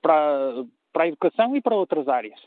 para, 0.02 0.66
para 0.92 1.04
a 1.06 1.08
educação 1.08 1.56
e 1.56 1.62
para 1.62 1.76
outras 1.76 2.08
áreas. 2.08 2.40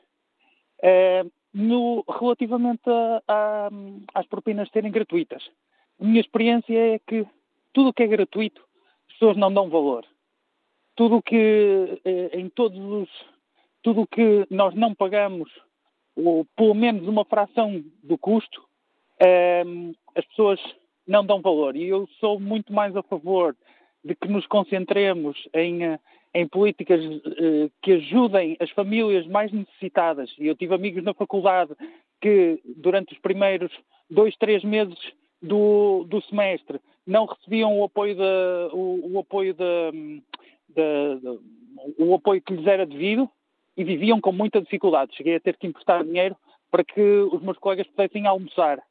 Uh, 0.81 1.31
no, 1.53 2.05
relativamente 2.09 2.83
a, 2.87 3.23
a, 3.27 3.71
às 4.15 4.27
propinas 4.27 4.69
serem 4.71 4.93
gratuitas, 4.93 5.43
a 6.01 6.05
minha 6.05 6.21
experiência 6.21 6.95
é 6.95 6.99
que 7.01 7.27
tudo 7.73 7.89
o 7.89 7.93
que 7.93 8.03
é 8.03 8.07
gratuito, 8.07 8.63
as 9.09 9.15
pessoas 9.15 9.37
não 9.37 9.53
dão 9.53 9.69
valor. 9.69 10.05
Tudo 10.99 11.19
o 11.19 11.23
que, 11.23 12.01
eh, 12.05 12.31
em 12.33 12.49
todos 12.49 12.77
os, 12.77 13.09
tudo 13.85 14.05
que 14.05 14.45
nós 14.51 14.75
não 14.75 14.93
pagamos, 14.93 15.49
ou 16.17 16.45
pelo 16.57 16.75
menos 16.75 17.07
uma 17.07 17.25
fração 17.25 17.85
do 18.03 18.19
custo, 18.19 18.61
eh, 19.21 19.63
as 20.17 20.25
pessoas 20.25 20.59
não 21.07 21.25
dão 21.25 21.41
valor. 21.41 21.77
E 21.77 21.85
eu 21.87 22.09
sou 22.19 22.41
muito 22.41 22.73
mais 22.73 22.97
a 22.97 23.03
favor 23.05 23.55
de 24.05 24.17
que 24.17 24.27
nos 24.27 24.45
concentremos 24.49 25.37
em, 25.55 25.85
eh, 25.85 26.01
em 26.35 26.49
políticas 26.49 27.01
eh, 27.01 27.71
que 27.81 27.93
ajudem 27.93 28.57
as 28.59 28.71
famílias 28.71 29.25
mais 29.29 29.53
necessitadas. 29.53 30.35
E 30.37 30.49
eu 30.49 30.57
tive 30.57 30.75
amigos 30.75 31.05
na 31.05 31.15
faculdade 31.15 31.77
que, 32.21 32.61
durante 32.65 33.13
os 33.13 33.21
primeiros 33.21 33.71
dois, 34.11 34.37
três 34.37 34.65
meses 34.65 34.99
do, 35.41 36.05
do 36.09 36.21
semestre, 36.23 36.81
não 37.07 37.25
recebiam 37.27 37.79
o 37.79 37.85
apoio, 37.85 38.17
da, 38.17 38.71
o, 38.73 39.13
o 39.15 39.19
apoio 39.21 39.55
da, 39.55 39.93
da, 40.79 41.33
o 41.99 42.15
apoio 42.15 42.43
que 42.43 42.55
lhes 42.55 42.67
era 42.67 42.87
devido 42.87 43.29
e 43.77 43.85
viviam 43.85 44.21
com 44.21 44.33
muita 44.33 44.61
dificuldade. 44.61 45.17
Cheguei 45.17 45.37
a 45.37 45.41
ter 45.41 45.57
que 45.57 45.67
emprestar 45.67 46.05
dinheiro 46.05 46.37
para 46.71 46.85
que 46.85 47.01
os 47.01 47.43
meus 47.43 47.59
colegas 47.59 47.87
pudessem 47.87 48.27
almoçar. 48.27 48.83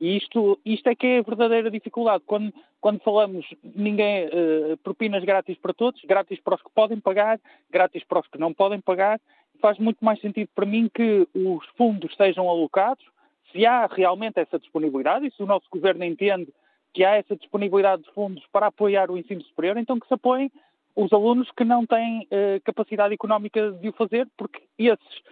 E 0.00 0.16
isto, 0.16 0.58
isto 0.64 0.88
é 0.88 0.94
que 0.94 1.06
é 1.06 1.18
a 1.18 1.22
verdadeira 1.22 1.70
dificuldade. 1.70 2.22
Quando, 2.24 2.52
quando 2.80 3.00
falamos 3.00 3.44
ninguém 3.62 4.26
uh, 4.26 4.76
propinas 4.78 5.24
grátis 5.24 5.58
para 5.58 5.74
todos, 5.74 6.00
grátis 6.04 6.38
para 6.40 6.54
os 6.54 6.62
que 6.62 6.70
podem 6.70 7.00
pagar, 7.00 7.40
grátis 7.70 8.04
para 8.04 8.20
os 8.20 8.28
que 8.28 8.38
não 8.38 8.54
podem 8.54 8.80
pagar, 8.80 9.20
faz 9.60 9.76
muito 9.78 10.04
mais 10.04 10.20
sentido 10.20 10.48
para 10.54 10.66
mim 10.66 10.88
que 10.92 11.26
os 11.34 11.66
fundos 11.76 12.14
sejam 12.16 12.48
alocados, 12.48 13.04
se 13.50 13.66
há 13.66 13.86
realmente 13.86 14.38
essa 14.38 14.58
disponibilidade 14.58 15.26
e 15.26 15.30
se 15.32 15.42
o 15.42 15.46
nosso 15.46 15.66
governo 15.70 16.04
entende 16.04 16.52
que 16.94 17.04
há 17.04 17.16
essa 17.16 17.34
disponibilidade 17.34 18.02
de 18.02 18.12
fundos 18.12 18.44
para 18.52 18.66
apoiar 18.66 19.10
o 19.10 19.18
ensino 19.18 19.42
superior, 19.42 19.76
então 19.76 19.98
que 19.98 20.06
se 20.06 20.14
apoiem 20.14 20.50
os 20.98 21.12
alunos 21.12 21.48
que 21.52 21.64
não 21.64 21.86
têm 21.86 22.22
uh, 22.22 22.60
capacidade 22.64 23.14
económica 23.14 23.70
de 23.70 23.88
o 23.88 23.92
fazer, 23.92 24.28
porque 24.36 24.60
esses, 24.76 25.22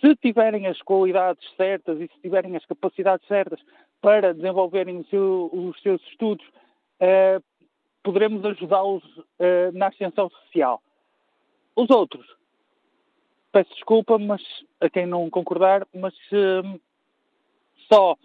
se 0.00 0.14
tiverem 0.14 0.68
as 0.68 0.80
qualidades 0.82 1.44
certas 1.56 2.00
e 2.00 2.06
se 2.06 2.20
tiverem 2.22 2.56
as 2.56 2.64
capacidades 2.64 3.26
certas 3.26 3.58
para 4.00 4.32
desenvolverem 4.32 5.02
seu, 5.10 5.50
os 5.52 5.82
seus 5.82 6.00
estudos, 6.10 6.46
uh, 6.46 7.42
poderemos 8.04 8.44
ajudá-los 8.44 9.02
uh, 9.16 9.72
na 9.74 9.88
ascensão 9.88 10.30
social. 10.30 10.80
Os 11.74 11.90
outros, 11.90 12.24
peço 13.50 13.74
desculpa, 13.74 14.16
mas 14.18 14.40
a 14.80 14.88
quem 14.88 15.06
não 15.06 15.28
concordar, 15.28 15.84
mas 15.92 16.14
só, 17.92 18.16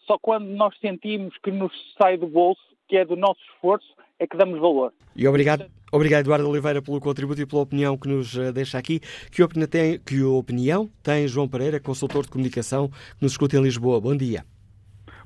só 0.00 0.18
quando 0.18 0.46
nós 0.46 0.76
sentimos 0.78 1.36
que 1.38 1.52
nos 1.52 1.72
sai 1.96 2.16
do 2.16 2.26
bolso, 2.26 2.73
que 2.88 2.96
é 2.96 3.04
do 3.04 3.16
nosso 3.16 3.40
esforço, 3.54 3.86
é 4.18 4.26
que 4.26 4.36
damos 4.36 4.60
valor. 4.60 4.92
E 5.16 5.26
obrigado, 5.26 5.66
obrigado 5.92 6.20
Eduardo 6.22 6.48
Oliveira 6.48 6.82
pelo 6.82 7.00
contributo 7.00 7.40
e 7.40 7.46
pela 7.46 7.62
opinião 7.62 7.96
que 7.96 8.08
nos 8.08 8.34
deixa 8.52 8.78
aqui. 8.78 9.00
Que 9.30 9.42
opinião 9.42 9.68
tem, 9.68 9.98
que 9.98 10.22
opinião 10.22 10.90
tem 11.02 11.26
João 11.26 11.48
Pereira, 11.48 11.80
consultor 11.80 12.24
de 12.24 12.30
comunicação, 12.30 12.88
que 12.88 13.22
nos 13.22 13.32
escuta 13.32 13.56
em 13.56 13.62
Lisboa? 13.62 14.00
Bom 14.00 14.16
dia. 14.16 14.44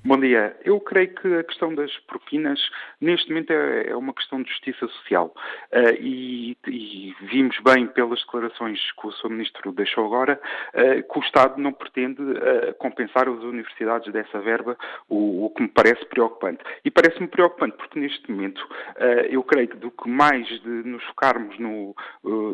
Bom 0.05 0.17
dia. 0.21 0.57
Eu 0.65 0.79
creio 0.79 1.13
que 1.13 1.35
a 1.35 1.43
questão 1.43 1.75
das 1.75 1.91
propinas, 2.07 2.61
neste 3.01 3.31
momento, 3.31 3.53
é, 3.53 3.89
é 3.89 3.97
uma 3.97 4.15
questão 4.15 4.41
de 4.41 4.49
justiça 4.49 4.87
social. 4.87 5.35
Uh, 5.73 6.01
e, 6.01 6.57
e, 6.69 7.17
vimos 7.23 7.59
bem 7.65 7.87
pelas 7.89 8.21
declarações 8.21 8.79
que 8.93 9.07
o 9.07 9.13
Sr. 9.13 9.29
Ministro 9.29 9.73
deixou 9.73 10.07
agora, 10.07 10.41
uh, 10.73 11.13
que 11.13 11.19
o 11.19 11.23
Estado 11.23 11.61
não 11.61 11.73
pretende 11.73 12.23
uh, 12.23 12.75
compensar 12.79 13.29
as 13.29 13.41
universidades 13.41 14.13
dessa 14.13 14.39
verba, 14.41 14.79
o, 15.09 15.47
o, 15.47 15.51
que 15.51 15.63
me 15.63 15.69
parece 15.69 16.07
preocupante. 16.07 16.63
E 16.85 16.91
parece-me 16.93 17.27
preocupante 17.27 17.77
porque, 17.77 17.99
neste 17.99 18.31
momento, 18.31 18.67
eu 19.31 19.43
creio 19.43 19.69
que 19.69 19.77
do 19.77 19.91
que 19.91 20.09
mais 20.09 20.47
de 20.47 20.69
nos 20.69 21.03
focarmos 21.05 21.59
no, 21.59 21.95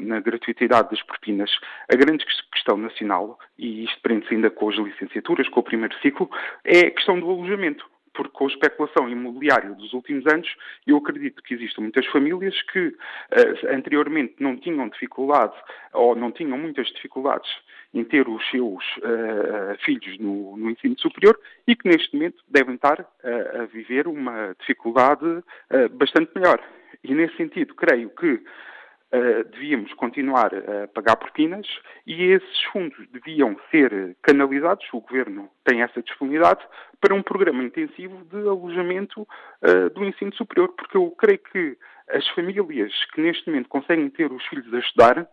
na 0.01 0.21
gratuitidade 0.21 0.91
das 0.91 1.03
propinas, 1.03 1.51
a 1.93 1.97
grande 1.97 2.25
questão 2.53 2.77
nacional, 2.77 3.39
e 3.59 3.85
isto 3.85 4.01
prende-se 4.01 4.35
ainda 4.35 4.51
com 4.51 4.69
as 4.69 4.77
licenciaturas, 4.77 5.49
com 5.49 5.61
o 5.61 5.63
primeiro 5.63 5.95
ciclo, 6.01 6.31
é 6.65 6.87
a 6.87 6.91
questão 6.91 7.21
do 7.21 7.34
alojamento 7.35 7.85
porque 8.15 8.33
com 8.33 8.45
a 8.45 8.49
especulação 8.49 9.09
imobiliária 9.09 9.71
dos 9.71 9.93
últimos 9.93 10.25
anos, 10.27 10.49
eu 10.87 10.97
acredito 10.97 11.43
que 11.43 11.55
existem 11.55 11.83
muitas 11.83 12.07
famílias 12.07 12.55
que 12.73 12.87
uh, 12.89 12.95
anteriormente 13.75 14.37
não 14.39 14.57
tinham 14.57 14.89
dificuldade 14.89 15.55
ou 15.93 16.15
não 16.15 16.31
tinham 16.31 16.57
muitas 16.57 16.87
dificuldades 16.89 17.51
em 17.93 18.05
ter 18.05 18.29
os 18.29 18.49
seus 18.51 18.85
uh, 18.99 19.77
filhos 19.85 20.19
no, 20.19 20.57
no, 20.57 20.71
ensino 20.71 20.99
superior 20.99 21.39
e 21.67 21.77
que 21.77 21.89
neste 21.89 22.15
momento 22.15 22.43
devem 22.49 22.77
estar 22.77 23.01
uh, 23.01 23.63
a 23.63 23.65
viver 23.67 24.07
uma 24.07 24.55
dificuldade 24.61 25.43
bastante 25.93 26.31
melhor. 26.35 26.63
E 27.03 27.15
nesse 27.15 27.37
sentido, 27.37 27.75
creio 27.75 28.09
que 28.11 28.41
Uh, 29.15 29.45
devíamos 29.45 29.93
continuar 29.95 30.51
a 30.53 30.89
pagar 30.89 31.15
propinas 31.15 31.69
e 32.05 32.33
esses 32.33 32.63
fundos 32.73 32.99
deviam 33.13 33.57
ser 33.71 34.17
canalizados, 34.21 34.85
o 34.93 35.01
Governo 35.01 35.49
tem 35.63 35.83
essa 35.83 36.03
disponibilidade, 36.03 36.67
para 37.01 37.15
um 37.15 37.23
programa 37.23 37.63
intensivo 37.63 38.25
de 38.25 38.39
alojamento 38.39 39.23
uh, 39.23 39.89
do 39.91 40.05
ensino 40.05 40.35
superior, 40.35 40.75
porque 40.77 40.97
eu 40.97 41.13
creio 41.13 41.39
que 41.39 41.79
as 42.11 42.27
famílias 42.31 42.93
que 43.15 43.21
neste 43.21 43.49
momento 43.49 43.69
conseguem 43.69 44.11
ter 44.11 44.33
os 44.33 44.45
filhos 44.47 44.75
a 44.75 44.79
estudar 44.81 45.29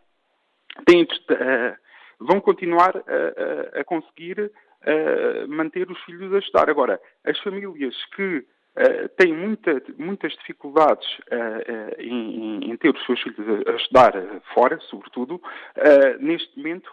têm, 0.85 1.01
uh, 1.01 1.75
vão 2.19 2.39
continuar 2.39 2.95
a, 2.95 3.77
a, 3.77 3.81
a 3.81 3.83
conseguir 3.83 4.51
manter 5.47 5.89
os 5.91 5.99
filhos 6.03 6.33
a 6.33 6.39
estudar. 6.39 6.69
Agora, 6.69 6.99
as 7.23 7.39
famílias 7.39 7.95
que 8.15 8.45
Uh, 8.73 9.09
tem 9.17 9.33
muita, 9.33 9.81
muitas 9.97 10.31
dificuldades 10.33 11.05
uh, 11.19 11.99
em, 11.99 12.71
em, 12.71 12.77
ter 12.77 12.95
os 12.95 13.05
seus 13.05 13.21
filhos 13.21 13.65
a, 13.67 13.71
a 13.71 13.75
estudar 13.75 14.13
fora, 14.53 14.79
sobretudo, 14.81 15.41
neste 16.19 16.57
momento 16.57 16.89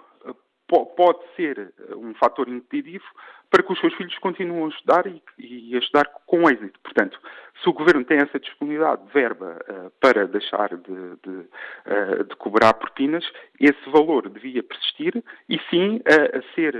pode 0.68 1.20
ser 1.34 1.72
um 1.96 2.12
fator 2.14 2.48
impeditivo 2.48 3.04
para 3.50 3.62
que 3.62 3.72
os 3.72 3.80
seus 3.80 3.94
filhos 3.94 4.16
continuem 4.18 4.64
a 4.64 4.68
estudar 4.68 5.06
e, 5.06 5.22
e 5.38 5.74
a 5.74 5.78
estudar 5.78 6.06
com 6.26 6.48
êxito. 6.50 6.78
Portanto, 6.82 7.18
se 7.62 7.68
o 7.68 7.72
Governo 7.72 8.04
tem 8.04 8.18
essa 8.18 8.38
disponibilidade 8.38 9.04
de 9.04 9.12
verba 9.12 9.58
uh, 9.68 9.90
para 10.00 10.26
deixar 10.26 10.68
de, 10.76 11.16
de, 11.24 11.30
uh, 11.30 12.24
de, 12.24 12.36
cobrar 12.36 12.74
propinas, 12.74 13.24
esse 13.58 13.90
valor 13.90 14.28
devia 14.28 14.62
persistir 14.62 15.22
e 15.48 15.58
sim 15.70 16.00
a 16.06 16.54
ser 16.54 16.74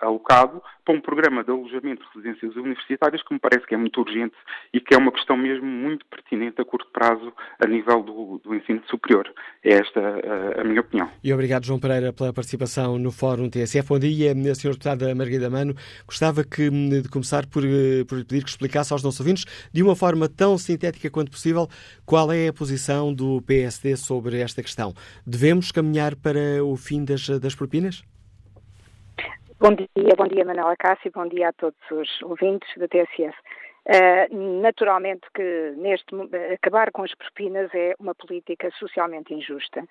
alocado 0.00 0.62
para 0.84 0.94
um 0.94 1.00
programa 1.00 1.42
de 1.42 1.50
alojamento 1.50 2.02
de 2.02 2.08
residências 2.14 2.56
universitárias 2.56 3.22
que 3.22 3.32
me 3.32 3.40
parece 3.40 3.66
que 3.66 3.74
é 3.74 3.78
muito 3.78 4.00
urgente 4.00 4.34
e 4.72 4.80
que 4.80 4.94
é 4.94 4.98
uma 4.98 5.12
questão 5.12 5.36
mesmo 5.36 5.66
muito 5.66 6.04
pertinente 6.06 6.60
a 6.60 6.64
curto 6.64 6.88
prazo 6.92 7.32
a 7.58 7.66
nível 7.66 8.02
do, 8.02 8.38
do 8.38 8.54
ensino 8.54 8.82
superior. 8.88 9.32
É 9.64 9.74
esta 9.74 10.00
a 10.60 10.64
minha 10.64 10.80
opinião. 10.80 11.10
E 11.22 11.32
obrigado, 11.32 11.64
João 11.64 11.80
Pereira, 11.80 12.12
pela 12.12 12.32
participação 12.32 12.98
no 12.98 13.10
Fórum 13.10 13.48
TSF. 13.48 13.88
Bom 13.88 13.98
dia, 13.98 14.34
Sr. 14.54 14.72
Deputada 14.72 15.14
Margarida 15.14 15.35
Mano. 15.50 15.74
Gostava 16.06 16.42
que, 16.42 16.70
de 16.70 17.08
começar 17.08 17.46
por, 17.46 17.62
por 18.08 18.24
pedir 18.24 18.42
que 18.42 18.50
explicasse 18.50 18.92
aos 18.92 19.02
nossos 19.02 19.20
ouvintes 19.20 19.44
de 19.72 19.82
uma 19.82 19.94
forma 19.94 20.28
tão 20.28 20.56
sintética 20.58 21.10
quanto 21.10 21.30
possível, 21.30 21.68
qual 22.04 22.32
é 22.32 22.48
a 22.48 22.52
posição 22.52 23.12
do 23.12 23.42
PSD 23.42 23.96
sobre 23.96 24.40
esta 24.40 24.62
questão? 24.62 24.94
Devemos 25.26 25.70
caminhar 25.70 26.16
para 26.16 26.64
o 26.64 26.76
fim 26.76 27.04
das, 27.04 27.28
das 27.40 27.54
propinas? 27.54 28.02
Bom 29.58 29.74
dia, 29.74 30.14
bom 30.16 30.26
dia 30.26 30.44
Manuela 30.44 30.76
Cássio, 30.76 31.10
bom 31.14 31.26
dia 31.28 31.48
a 31.48 31.52
todos 31.52 31.78
os 31.90 32.22
ouvintes 32.22 32.68
da 32.76 32.86
TSF. 32.88 33.34
Uh, 33.86 34.60
naturalmente 34.60 35.22
que 35.32 35.72
neste 35.76 36.06
acabar 36.52 36.90
com 36.90 37.04
as 37.04 37.14
propinas 37.14 37.70
é 37.72 37.94
uma 38.00 38.14
política 38.14 38.68
socialmente 38.78 39.32
injusta 39.32 39.82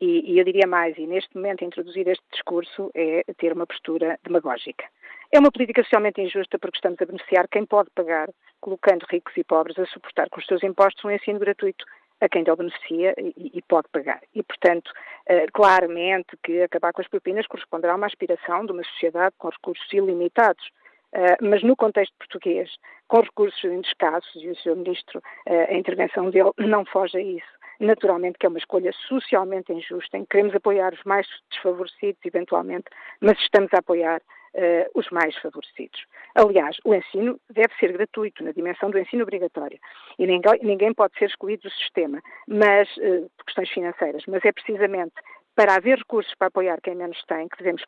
E, 0.00 0.32
e, 0.32 0.38
eu 0.38 0.44
diria 0.44 0.66
mais, 0.66 0.96
e 0.96 1.06
neste 1.06 1.36
momento 1.36 1.64
introduzir 1.64 2.08
este 2.08 2.24
discurso 2.32 2.90
é 2.94 3.22
ter 3.36 3.52
uma 3.52 3.66
postura 3.66 4.18
demagógica. 4.24 4.86
É 5.30 5.38
uma 5.38 5.52
política 5.52 5.82
socialmente 5.82 6.20
injusta 6.20 6.58
porque 6.58 6.78
estamos 6.78 7.00
a 7.00 7.06
beneficiar 7.06 7.46
quem 7.48 7.66
pode 7.66 7.90
pagar, 7.90 8.28
colocando 8.60 9.04
ricos 9.10 9.36
e 9.36 9.44
pobres 9.44 9.78
a 9.78 9.86
suportar 9.86 10.28
com 10.30 10.40
os 10.40 10.46
seus 10.46 10.62
impostos 10.62 11.04
um 11.04 11.10
ensino 11.10 11.38
gratuito 11.38 11.84
a 12.20 12.28
quem 12.28 12.44
dele 12.44 12.56
beneficia 12.56 13.14
e, 13.18 13.52
e, 13.54 13.62
pode 13.62 13.88
pagar. 13.88 14.20
E, 14.34 14.42
portanto, 14.42 14.88
uh, 14.88 15.50
claramente 15.52 16.36
que 16.42 16.62
acabar 16.62 16.92
com 16.92 17.00
as 17.00 17.08
propinas 17.08 17.46
corresponderá 17.46 17.94
a 17.94 17.96
uma 17.96 18.06
aspiração 18.06 18.66
de 18.66 18.72
uma 18.72 18.84
sociedade 18.84 19.34
com 19.38 19.48
recursos 19.48 19.86
ilimitados. 19.92 20.64
Uh, 21.12 21.36
mas 21.42 21.62
no 21.62 21.74
contexto 21.74 22.14
português, 22.18 22.70
com 23.08 23.20
recursos 23.20 23.64
escassos, 23.86 24.42
e 24.42 24.48
o 24.48 24.56
Sr. 24.56 24.76
Ministro, 24.76 25.18
uh, 25.18 25.72
a 25.72 25.74
intervenção 25.74 26.30
dele 26.30 26.52
não 26.58 26.84
foge 26.84 27.16
a 27.16 27.20
isso, 27.20 27.59
naturalmente 27.80 28.38
que 28.38 28.46
é 28.46 28.48
uma 28.48 28.58
escolha 28.58 28.92
socialmente 29.08 29.72
injusta, 29.72 30.16
em 30.16 30.22
que 30.22 30.30
queremos 30.30 30.54
apoiar 30.54 30.92
os 30.92 31.02
mais 31.04 31.26
desfavorecidos, 31.50 32.20
eventualmente, 32.24 32.84
mas 33.20 33.38
estamos 33.40 33.72
a 33.72 33.78
apoiar 33.78 34.20
uh, 34.54 34.90
os 34.94 35.08
mais 35.10 35.34
favorecidos. 35.36 36.04
Aliás, 36.34 36.76
o 36.84 36.94
ensino 36.94 37.40
deve 37.50 37.74
ser 37.78 37.92
gratuito, 37.92 38.44
na 38.44 38.52
dimensão 38.52 38.90
do 38.90 38.98
ensino 38.98 39.22
obrigatório, 39.22 39.78
e 40.18 40.26
ninguém, 40.26 40.60
ninguém 40.62 40.94
pode 40.94 41.18
ser 41.18 41.26
excluído 41.26 41.62
do 41.62 41.70
sistema, 41.70 42.22
mas, 42.46 42.88
uh, 42.98 43.30
por 43.36 43.46
questões 43.46 43.70
financeiras, 43.70 44.22
mas 44.28 44.44
é 44.44 44.52
precisamente 44.52 45.14
para 45.54 45.74
haver 45.74 45.98
recursos 45.98 46.34
para 46.36 46.48
apoiar 46.48 46.80
quem 46.82 46.94
menos 46.94 47.22
tem, 47.26 47.48
que 47.48 47.58
devemos 47.58 47.82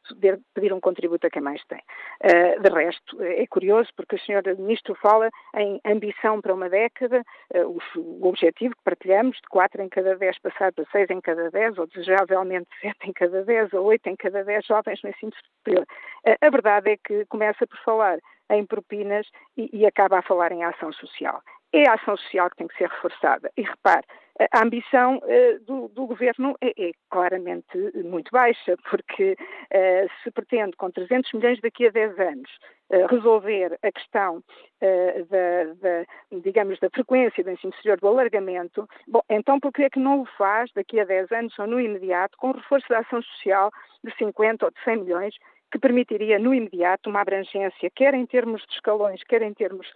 pedir 0.54 0.72
um 0.72 0.80
contributo 0.80 1.26
a 1.26 1.30
quem 1.30 1.42
mais 1.42 1.62
tem. 1.64 1.80
Uh, 2.22 2.60
de 2.60 2.68
resto, 2.68 3.22
é 3.22 3.46
curioso 3.46 3.90
porque 3.96 4.16
o 4.16 4.18
Sr. 4.18 4.56
Ministro 4.58 4.94
fala 4.96 5.30
em 5.56 5.80
ambição 5.84 6.40
para 6.40 6.54
uma 6.54 6.68
década, 6.68 7.22
uh, 7.54 7.78
o, 7.96 8.26
objetivo 8.26 8.74
que 8.74 8.82
partilhamos 8.84 9.36
de 9.36 9.48
4 9.48 9.82
em 9.82 9.88
cada 9.88 10.16
10 10.16 10.38
passar 10.40 10.72
para 10.72 10.84
6 10.92 11.10
em 11.10 11.20
cada 11.20 11.50
10, 11.50 11.78
ou 11.78 11.86
desejavelmente 11.86 12.68
7 12.80 12.96
em 13.08 13.12
cada 13.12 13.44
10, 13.44 13.72
ou 13.72 13.84
8 13.86 14.06
em 14.08 14.16
cada 14.16 14.44
10 14.44 14.66
jovens 14.66 15.00
no 15.02 15.10
ensino 15.10 15.32
superior. 15.56 15.86
Uh, 16.26 16.36
a 16.40 16.50
verdade 16.50 16.90
é 16.90 16.96
que 16.96 17.24
começa 17.26 17.66
por 17.66 17.78
falar 17.84 18.18
em 18.50 18.66
propinas 18.66 19.26
e, 19.56 19.70
e 19.72 19.86
acaba 19.86 20.18
a 20.18 20.22
falar 20.22 20.52
em 20.52 20.64
ação 20.64 20.92
social. 20.92 21.40
É 21.72 21.88
a 21.88 21.94
ação 21.94 22.16
social 22.16 22.50
que 22.50 22.56
tem 22.56 22.68
que 22.68 22.76
ser 22.76 22.88
reforçada. 22.88 23.50
E 23.56 23.62
repare, 23.62 24.04
a 24.50 24.62
ambição 24.62 25.18
uh, 25.18 25.64
do, 25.64 25.88
do, 25.88 26.06
governo 26.06 26.56
é, 26.60 26.70
é, 26.70 26.92
claramente 27.10 27.78
muito 28.04 28.30
baixa, 28.30 28.76
porque 28.90 29.32
uh, 29.32 30.10
se 30.22 30.30
pretende, 30.30 30.76
com 30.76 30.90
300 30.90 31.32
milhões 31.32 31.60
daqui 31.60 31.86
a 31.86 31.90
10 31.90 32.18
anos, 32.18 32.50
uh, 32.90 33.06
resolver 33.06 33.78
a 33.82 33.92
questão 33.92 34.42
da, 34.80 35.64
da, 35.74 36.40
digamos, 36.42 36.78
da 36.80 36.90
frequência 36.90 37.44
do 37.44 37.50
ensino 37.50 37.72
superior, 37.74 38.00
do 38.00 38.08
alargamento, 38.08 38.88
bom, 39.06 39.22
então 39.30 39.60
por 39.60 39.72
que 39.72 39.84
é 39.84 39.90
que 39.90 40.00
não 40.00 40.22
o 40.22 40.26
faz 40.36 40.70
daqui 40.74 40.98
a 40.98 41.04
10 41.04 41.30
anos 41.30 41.58
ou 41.58 41.66
no 41.66 41.80
imediato, 41.80 42.36
com 42.36 42.50
reforço 42.50 42.88
da 42.88 42.98
ação 42.98 43.22
social 43.22 43.70
de 44.02 44.12
50 44.16 44.64
ou 44.64 44.70
de 44.72 44.82
100 44.82 44.96
milhões, 44.96 45.34
que 45.70 45.78
permitiria 45.78 46.38
no 46.38 46.52
imediato 46.52 47.08
uma 47.08 47.22
abrangência, 47.22 47.90
quer 47.94 48.12
em 48.12 48.26
termos 48.26 48.62
de 48.66 48.74
escalões, 48.74 49.22
quer 49.24 49.40
em 49.40 49.54
termos 49.54 49.90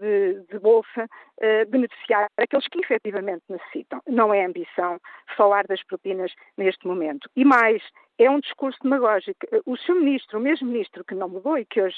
de, 0.00 0.44
de, 0.50 0.58
bolsa, 0.58 1.04
uh, 1.04 1.70
beneficiar 1.70 2.28
aqueles 2.36 2.66
que 2.68 2.80
efetivamente 2.80 3.42
necessitam. 3.48 4.00
Não 4.06 4.32
é 4.34 4.44
ambição 4.44 4.98
falar 5.36 5.66
das 5.66 5.82
propinas 5.84 6.32
neste 6.56 6.86
momento. 6.86 7.28
E 7.36 7.44
mais, 7.44 7.82
é 8.18 8.28
um 8.30 8.40
discurso 8.40 8.78
demagógico. 8.82 9.40
O 9.66 9.76
seu 9.76 9.94
ministro, 9.94 10.38
o 10.38 10.42
mesmo 10.42 10.68
ministro 10.68 11.04
que 11.04 11.14
não 11.14 11.28
mudou 11.28 11.56
e 11.58 11.64
que 11.64 11.80
hoje 11.80 11.96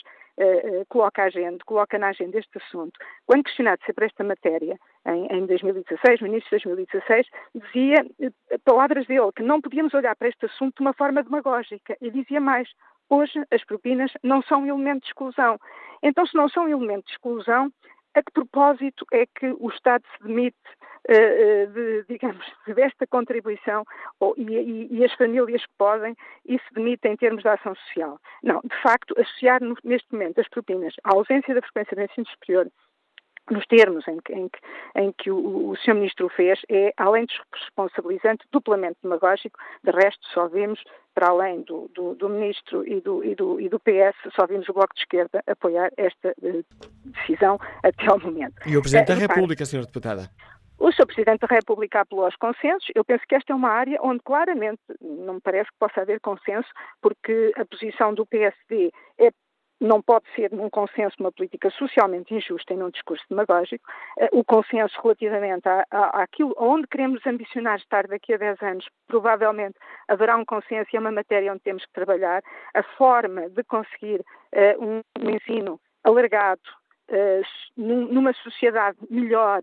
coloca, 0.88 1.22
a 1.22 1.26
agenda, 1.26 1.58
coloca 1.64 1.96
na 1.96 2.08
agenda 2.08 2.36
este 2.38 2.58
assunto, 2.58 2.98
quando 3.24 3.44
questionado 3.44 3.80
sobre 3.86 4.06
esta 4.06 4.24
matéria, 4.24 4.76
em, 5.06 5.26
em 5.30 5.46
2016, 5.46 6.20
no 6.20 6.26
início 6.26 6.58
de 6.58 6.64
2016, 6.64 7.26
dizia, 7.54 8.04
palavras 8.64 9.06
dele, 9.06 9.30
que 9.34 9.44
não 9.44 9.60
podíamos 9.60 9.94
olhar 9.94 10.16
para 10.16 10.28
este 10.28 10.46
assunto 10.46 10.76
de 10.76 10.82
uma 10.82 10.92
forma 10.92 11.22
demagógica. 11.22 11.96
E 12.00 12.10
dizia 12.10 12.40
mais, 12.40 12.68
Hoje, 13.10 13.44
as 13.50 13.62
propinas 13.64 14.10
não 14.22 14.42
são 14.42 14.62
um 14.62 14.66
elemento 14.66 15.02
de 15.02 15.08
exclusão. 15.08 15.58
Então, 16.04 16.26
se 16.26 16.36
não 16.36 16.50
são 16.50 16.64
um 16.64 16.68
elemento 16.68 17.06
de 17.06 17.12
exclusão, 17.12 17.72
a 18.14 18.22
que 18.22 18.30
propósito 18.30 19.06
é 19.10 19.24
que 19.26 19.46
o 19.58 19.70
Estado 19.70 20.04
se 20.16 20.22
demite, 20.22 20.56
uh, 21.08 21.66
de, 21.72 22.04
digamos, 22.08 22.46
desta 22.66 23.06
contribuição 23.06 23.84
ou, 24.20 24.34
e, 24.36 24.88
e, 24.92 25.04
as 25.04 25.12
famílias 25.14 25.62
que 25.62 25.72
podem 25.78 26.14
e 26.46 26.58
se 26.58 26.74
demitem 26.74 27.14
em 27.14 27.16
termos 27.16 27.42
de 27.42 27.48
ação 27.48 27.74
social? 27.74 28.20
Não, 28.42 28.60
de 28.60 28.82
facto, 28.82 29.18
associar 29.18 29.60
neste 29.82 30.12
momento 30.12 30.40
as 30.40 30.48
propinas 30.48 30.94
à 31.02 31.14
ausência 31.14 31.54
da 31.54 31.62
frequência 31.62 31.96
do 31.96 32.02
ensino 32.02 32.26
superior 32.28 32.70
nos 33.50 33.66
termos 33.66 34.06
em 34.08 34.18
que, 34.20 34.32
em 34.32 34.48
que, 34.48 34.58
em 34.96 35.12
que 35.12 35.30
o, 35.30 35.70
o 35.70 35.76
Sr. 35.76 35.94
Ministro 35.94 36.26
o 36.26 36.30
fez, 36.30 36.60
é, 36.70 36.92
além 36.96 37.26
de 37.26 37.34
responsabilizante, 37.52 38.44
duplamente 38.50 38.96
demagógico. 39.02 39.58
De 39.82 39.90
resto, 39.90 40.26
só 40.32 40.48
vimos, 40.48 40.82
para 41.14 41.28
além 41.28 41.62
do, 41.62 41.90
do, 41.94 42.14
do 42.14 42.28
Ministro 42.28 42.86
e 42.86 43.00
do, 43.00 43.24
e, 43.24 43.34
do, 43.34 43.60
e 43.60 43.68
do 43.68 43.78
PS, 43.78 44.16
só 44.34 44.46
vimos 44.46 44.68
o 44.68 44.72
Bloco 44.72 44.94
de 44.94 45.02
Esquerda 45.02 45.42
apoiar 45.46 45.90
esta 45.96 46.34
uh, 46.42 46.64
decisão 47.04 47.58
até 47.82 48.06
ao 48.06 48.18
momento. 48.18 48.54
E 48.66 48.76
o 48.76 48.80
Presidente 48.80 49.12
uh, 49.12 49.14
da 49.14 49.20
República, 49.20 49.64
Sra. 49.64 49.82
Deputada? 49.82 50.30
O 50.78 50.90
Sr. 50.92 51.06
Presidente 51.06 51.40
da 51.40 51.46
República 51.46 52.00
apelou 52.00 52.24
aos 52.24 52.36
consensos. 52.36 52.90
Eu 52.94 53.04
penso 53.04 53.24
que 53.28 53.34
esta 53.34 53.52
é 53.52 53.56
uma 53.56 53.70
área 53.70 53.98
onde 54.02 54.20
claramente 54.24 54.82
não 55.00 55.34
me 55.34 55.40
parece 55.40 55.70
que 55.70 55.78
possa 55.78 56.00
haver 56.00 56.20
consenso, 56.20 56.68
porque 57.00 57.52
a 57.56 57.64
posição 57.64 58.12
do 58.12 58.26
PSD 58.26 58.90
é 59.18 59.30
não 59.80 60.00
pode 60.00 60.24
ser 60.34 60.52
num 60.52 60.70
consenso 60.70 61.16
uma 61.20 61.32
política 61.32 61.70
socialmente 61.70 62.34
injusta 62.34 62.72
e 62.72 62.76
num 62.76 62.90
discurso 62.90 63.24
demagógico. 63.28 63.84
Eh, 64.18 64.28
o 64.32 64.44
consenso 64.44 64.98
relativamente 65.02 65.68
àquilo 65.90 66.54
onde 66.56 66.86
queremos 66.86 67.26
ambicionar 67.26 67.78
estar 67.78 68.06
daqui 68.06 68.34
a 68.34 68.36
10 68.36 68.62
anos, 68.62 68.88
provavelmente 69.06 69.76
haverá 70.08 70.36
um 70.36 70.44
consenso 70.44 70.90
e 70.92 70.96
é 70.96 71.00
uma 71.00 71.12
matéria 71.12 71.52
onde 71.52 71.62
temos 71.62 71.84
que 71.84 71.92
trabalhar. 71.92 72.42
A 72.74 72.82
forma 72.82 73.48
de 73.50 73.62
conseguir 73.64 74.20
uh, 74.20 74.84
um, 74.84 75.02
ensino 75.30 75.80
alargado 76.02 76.62
uh, 77.10 77.42
numa 77.76 78.32
sociedade 78.34 78.98
melhor, 79.10 79.60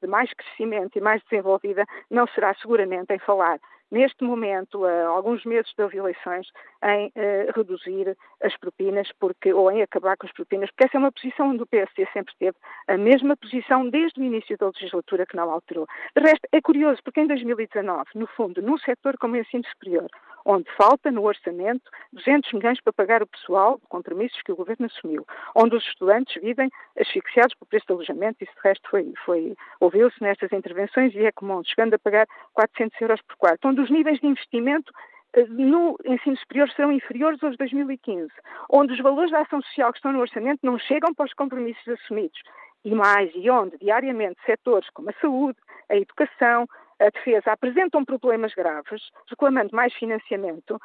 de 0.00 0.06
mais 0.06 0.32
crescimento 0.34 0.98
e 0.98 1.00
mais 1.00 1.22
desenvolvida, 1.22 1.84
não 2.10 2.26
será 2.28 2.54
seguramente 2.54 3.12
em 3.14 3.18
falar 3.18 3.58
neste 3.90 4.24
momento, 4.24 4.84
a 4.84 5.06
alguns 5.06 5.44
meses 5.44 5.72
das 5.76 5.92
eleições, 5.92 6.46
em 6.82 7.06
uh, 7.08 7.52
reduzir 7.54 8.16
as 8.42 8.56
propinas, 8.56 9.08
porque, 9.18 9.52
ou 9.52 9.70
em 9.70 9.82
acabar 9.82 10.16
com 10.16 10.26
as 10.26 10.32
propinas, 10.32 10.70
porque 10.70 10.84
essa 10.84 10.96
é 10.96 11.00
uma 11.00 11.12
posição 11.12 11.50
onde 11.50 11.62
o 11.62 11.66
PSD 11.66 12.06
sempre 12.12 12.34
teve 12.38 12.56
a 12.88 12.96
mesma 12.96 13.36
posição 13.36 13.88
desde 13.88 14.20
o 14.20 14.24
início 14.24 14.56
da 14.58 14.66
legislatura 14.66 15.26
que 15.26 15.36
não 15.36 15.50
alterou. 15.50 15.86
De 16.16 16.22
resto, 16.22 16.46
é 16.52 16.60
curioso, 16.60 17.00
porque 17.04 17.20
em 17.20 17.26
2019, 17.26 18.04
no 18.14 18.26
fundo, 18.28 18.60
num 18.62 18.78
setor 18.78 19.16
como 19.18 19.34
o 19.34 19.38
ensino 19.38 19.64
superior, 19.66 20.08
onde 20.44 20.70
falta 20.76 21.10
no 21.10 21.22
orçamento 21.22 21.90
200 22.12 22.52
milhões 22.52 22.80
para 22.80 22.92
pagar 22.92 23.22
o 23.22 23.26
pessoal 23.26 23.78
de 23.78 23.86
compromissos 23.88 24.40
que 24.42 24.52
o 24.52 24.56
governo 24.56 24.86
assumiu, 24.86 25.26
onde 25.54 25.76
os 25.76 25.84
estudantes 25.84 26.40
vivem 26.42 26.70
asfixiados 26.98 27.54
pelo 27.54 27.68
preço 27.68 27.86
do 27.86 27.94
alojamento, 27.94 28.42
isso 28.42 28.52
de 28.52 28.68
resto 28.68 28.88
foi, 28.90 29.12
foi 29.24 29.56
ouviu-se 29.80 30.22
nestas 30.22 30.52
intervenções 30.52 31.14
e 31.14 31.24
é 31.24 31.32
comum, 31.32 31.62
chegando 31.64 31.94
a 31.94 31.98
pagar 31.98 32.26
400 32.52 33.00
euros 33.00 33.20
por 33.22 33.36
quarto, 33.36 33.68
onde 33.68 33.80
os 33.80 33.90
níveis 33.90 34.20
de 34.20 34.26
investimento 34.26 34.92
eh, 35.34 35.46
no 35.46 35.96
ensino 36.04 36.36
superior 36.36 36.70
serão 36.70 36.92
inferiores 36.92 37.42
aos 37.42 37.52
de 37.52 37.58
2015, 37.58 38.30
onde 38.70 38.92
os 38.92 39.00
valores 39.00 39.30
da 39.30 39.40
ação 39.40 39.60
social 39.62 39.92
que 39.92 39.98
estão 39.98 40.12
no 40.12 40.20
orçamento 40.20 40.60
não 40.62 40.78
chegam 40.78 41.14
para 41.14 41.26
os 41.26 41.34
compromissos 41.34 41.86
assumidos, 41.88 42.40
e 42.84 42.94
mais, 42.94 43.30
e 43.34 43.48
onde 43.50 43.78
diariamente 43.78 44.38
setores 44.44 44.88
como 44.90 45.10
a 45.10 45.14
saúde, 45.14 45.58
a 45.88 45.96
educação, 45.96 46.68
a 47.00 47.10
defesa 47.10 47.52
apresentam 47.52 48.04
problemas 48.04 48.54
graves, 48.54 49.02
reclamando 49.28 49.74
mais 49.74 49.92
financiamento, 49.94 50.80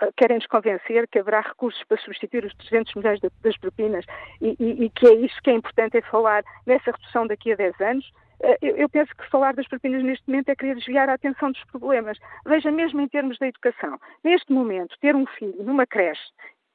eh, 0.00 0.10
querem-nos 0.16 0.46
convencer 0.46 1.06
que 1.08 1.18
haverá 1.18 1.40
recursos 1.40 1.82
para 1.84 1.98
substituir 1.98 2.44
os 2.44 2.54
300 2.54 2.94
milhões 2.94 3.20
das 3.42 3.56
propinas 3.58 4.04
e, 4.40 4.56
e, 4.58 4.84
e, 4.84 4.90
que 4.90 5.06
é 5.06 5.14
isso 5.14 5.40
que 5.42 5.50
é 5.50 5.54
importante 5.54 5.96
é 5.96 6.02
falar 6.02 6.42
nessa 6.66 6.90
redução 6.90 7.26
daqui 7.26 7.52
a 7.52 7.56
10 7.56 7.80
anos. 7.80 8.12
Eh, 8.42 8.58
eu, 8.62 8.76
eu, 8.76 8.88
penso 8.88 9.14
que 9.16 9.28
falar 9.30 9.54
das 9.54 9.68
propinas 9.68 10.02
neste 10.02 10.28
momento 10.28 10.48
é 10.48 10.56
querer 10.56 10.76
desviar 10.76 11.08
a 11.08 11.14
atenção 11.14 11.52
dos 11.52 11.64
problemas. 11.64 12.18
Veja, 12.46 12.70
mesmo 12.70 13.00
em 13.00 13.08
termos 13.08 13.38
da 13.38 13.46
educação, 13.46 13.98
neste 14.24 14.52
momento, 14.52 14.96
ter 15.00 15.14
um 15.14 15.26
filho 15.26 15.62
numa 15.62 15.86
creche 15.86 16.22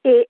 é 0.04 0.26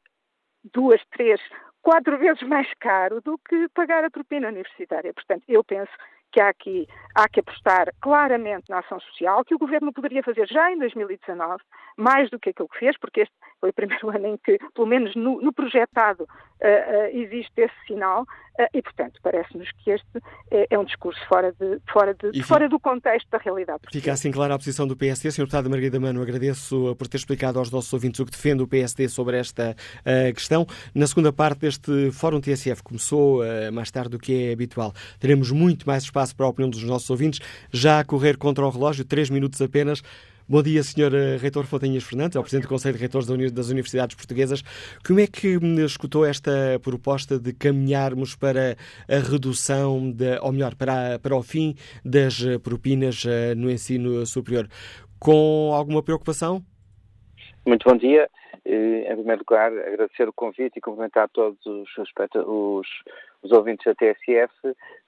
duas, 0.73 1.01
três, 1.11 1.41
quatro 1.83 2.19
vezes 2.19 2.43
mais 2.43 2.69
caro 2.81 3.21
do 3.21 3.39
que 3.39 3.69
pagar 3.75 4.05
a 4.05 4.11
propina 4.11 4.49
universitária. 4.49 5.13
Portanto, 5.15 5.45
eu 5.49 5.63
penso 5.63 5.93
que 6.33 6.41
há 6.41 6.49
aqui 6.49 6.87
há 7.15 7.29
que 7.29 7.41
apostar 7.41 7.93
claramente 8.01 8.69
na 8.69 8.79
ação 8.79 9.01
social, 9.01 9.45
que 9.45 9.55
o 9.55 9.59
Governo 9.59 9.93
poderia 9.93 10.23
fazer 10.23 10.47
já 10.47 10.71
em 10.71 10.79
2019, 10.79 11.63
mais 11.97 12.31
do 12.31 12.39
que 12.39 12.51
aquilo 12.51 12.69
que 12.69 12.79
fez, 12.79 12.97
porque 12.99 13.23
este 13.23 13.35
foi 13.61 13.71
o 13.71 13.73
primeiro 13.73 14.09
ano 14.15 14.27
em 14.27 14.37
que, 14.37 14.59
pelo 14.73 14.87
menos 14.87 15.15
no, 15.17 15.41
no 15.41 15.53
projetado, 15.53 16.23
uh, 16.23 16.27
uh, 16.27 17.17
existe 17.17 17.53
esse 17.57 17.75
sinal, 17.87 18.25
e, 18.75 18.83
portanto, 18.83 19.21
parece-nos 19.23 19.71
que 19.73 19.91
este 19.91 20.07
é, 20.51 20.67
é, 20.71 20.79
um 20.79 20.85
discurso 20.85 21.21
fora, 21.29 21.53
de, 21.53 21.81
fora, 21.93 22.15
de, 22.15 22.43
fora 22.43 22.69
do 22.69 22.79
contexto 22.81 23.29
da 23.31 23.39
realidade. 23.39 23.81
Fica 23.93 24.13
assim 24.13 24.31
clara 24.31 24.55
a 24.55 24.59
posição 24.59 24.87
do 24.87 24.97
PSD. 24.97 25.31
Sr. 25.31 25.43
Deputado 25.43 25.71
Margarida 25.71 26.01
Mano, 26.01 26.23
agradeço 26.23 26.97
por 26.97 27.07
ter 27.07 27.19
explicado 27.19 27.59
aos 27.59 27.71
nossos 27.71 27.93
ouvintes 27.93 28.21
o 28.21 28.25
que 28.25 28.33
defende 28.33 28.63
o 28.63 28.69
PSD 28.69 29.09
sobre 29.09 29.39
esta 29.39 29.77
questão. 30.35 30.67
Na 30.95 31.07
segunda 31.07 31.33
parte 31.33 31.61
deste 31.61 32.11
Fórum 32.11 32.41
TSF, 32.41 32.83
começou 32.83 33.43
mais 33.73 33.91
tarde 33.91 34.11
do 34.11 34.19
que 34.19 34.49
é 34.49 34.53
habitual, 34.53 34.93
teremos 35.19 35.51
muito 35.51 35.87
mais 35.87 36.03
espaço 36.03 36.35
para 36.35 36.47
a 36.47 36.49
opinião 36.49 36.71
dos 36.71 36.83
nossos 36.83 37.09
ouvintes, 37.11 37.41
já 37.71 38.01
a 38.01 38.05
correr 38.05 38.37
contra 38.37 38.65
o 38.65 38.71
relógio, 38.71 39.05
três 39.05 39.31
minutos 39.31 39.61
apenas. 39.63 40.03
Bom 40.51 40.63
dia, 40.63 40.83
Sr. 40.83 41.39
Reitor 41.39 41.67
Fontanhas 41.67 42.05
Fernandes, 42.05 42.35
ao 42.35 42.43
Presidente 42.43 42.63
do 42.63 42.71
Conselho 42.71 42.95
de 42.95 43.01
Reitores 43.01 43.29
das 43.53 43.69
Universidades 43.69 44.17
Portuguesas. 44.17 44.63
Como 45.07 45.21
é 45.21 45.27
que 45.27 45.59
hum, 45.59 45.85
escutou 45.85 46.25
esta 46.25 46.81
proposta 46.83 47.39
de 47.39 47.53
caminharmos 47.53 48.35
para 48.35 48.75
a 49.07 49.19
redução, 49.31 50.11
de, 50.11 50.39
ou 50.41 50.51
melhor, 50.51 50.75
para, 50.75 51.19
para 51.19 51.37
o 51.37 51.43
fim 51.43 51.75
das 52.03 52.43
propinas 52.63 53.27
eh, 53.29 53.55
no 53.55 53.71
ensino 53.71 54.25
superior? 54.25 54.71
Com 55.19 55.75
alguma 55.75 56.03
preocupação? 56.03 56.65
Muito 57.67 57.87
bom 57.87 57.99
dia. 57.99 58.27
Em 58.71 59.17
primeiro 59.17 59.41
lugar, 59.41 59.73
agradecer 59.73 60.29
o 60.29 60.33
convite 60.33 60.77
e 60.77 60.81
cumprimentar 60.83 61.27
todos 61.31 61.65
os, 61.65 61.89
os, 61.97 62.89
os 63.43 63.51
ouvintes 63.51 63.87
da 63.87 63.95
TSF. 63.95 64.53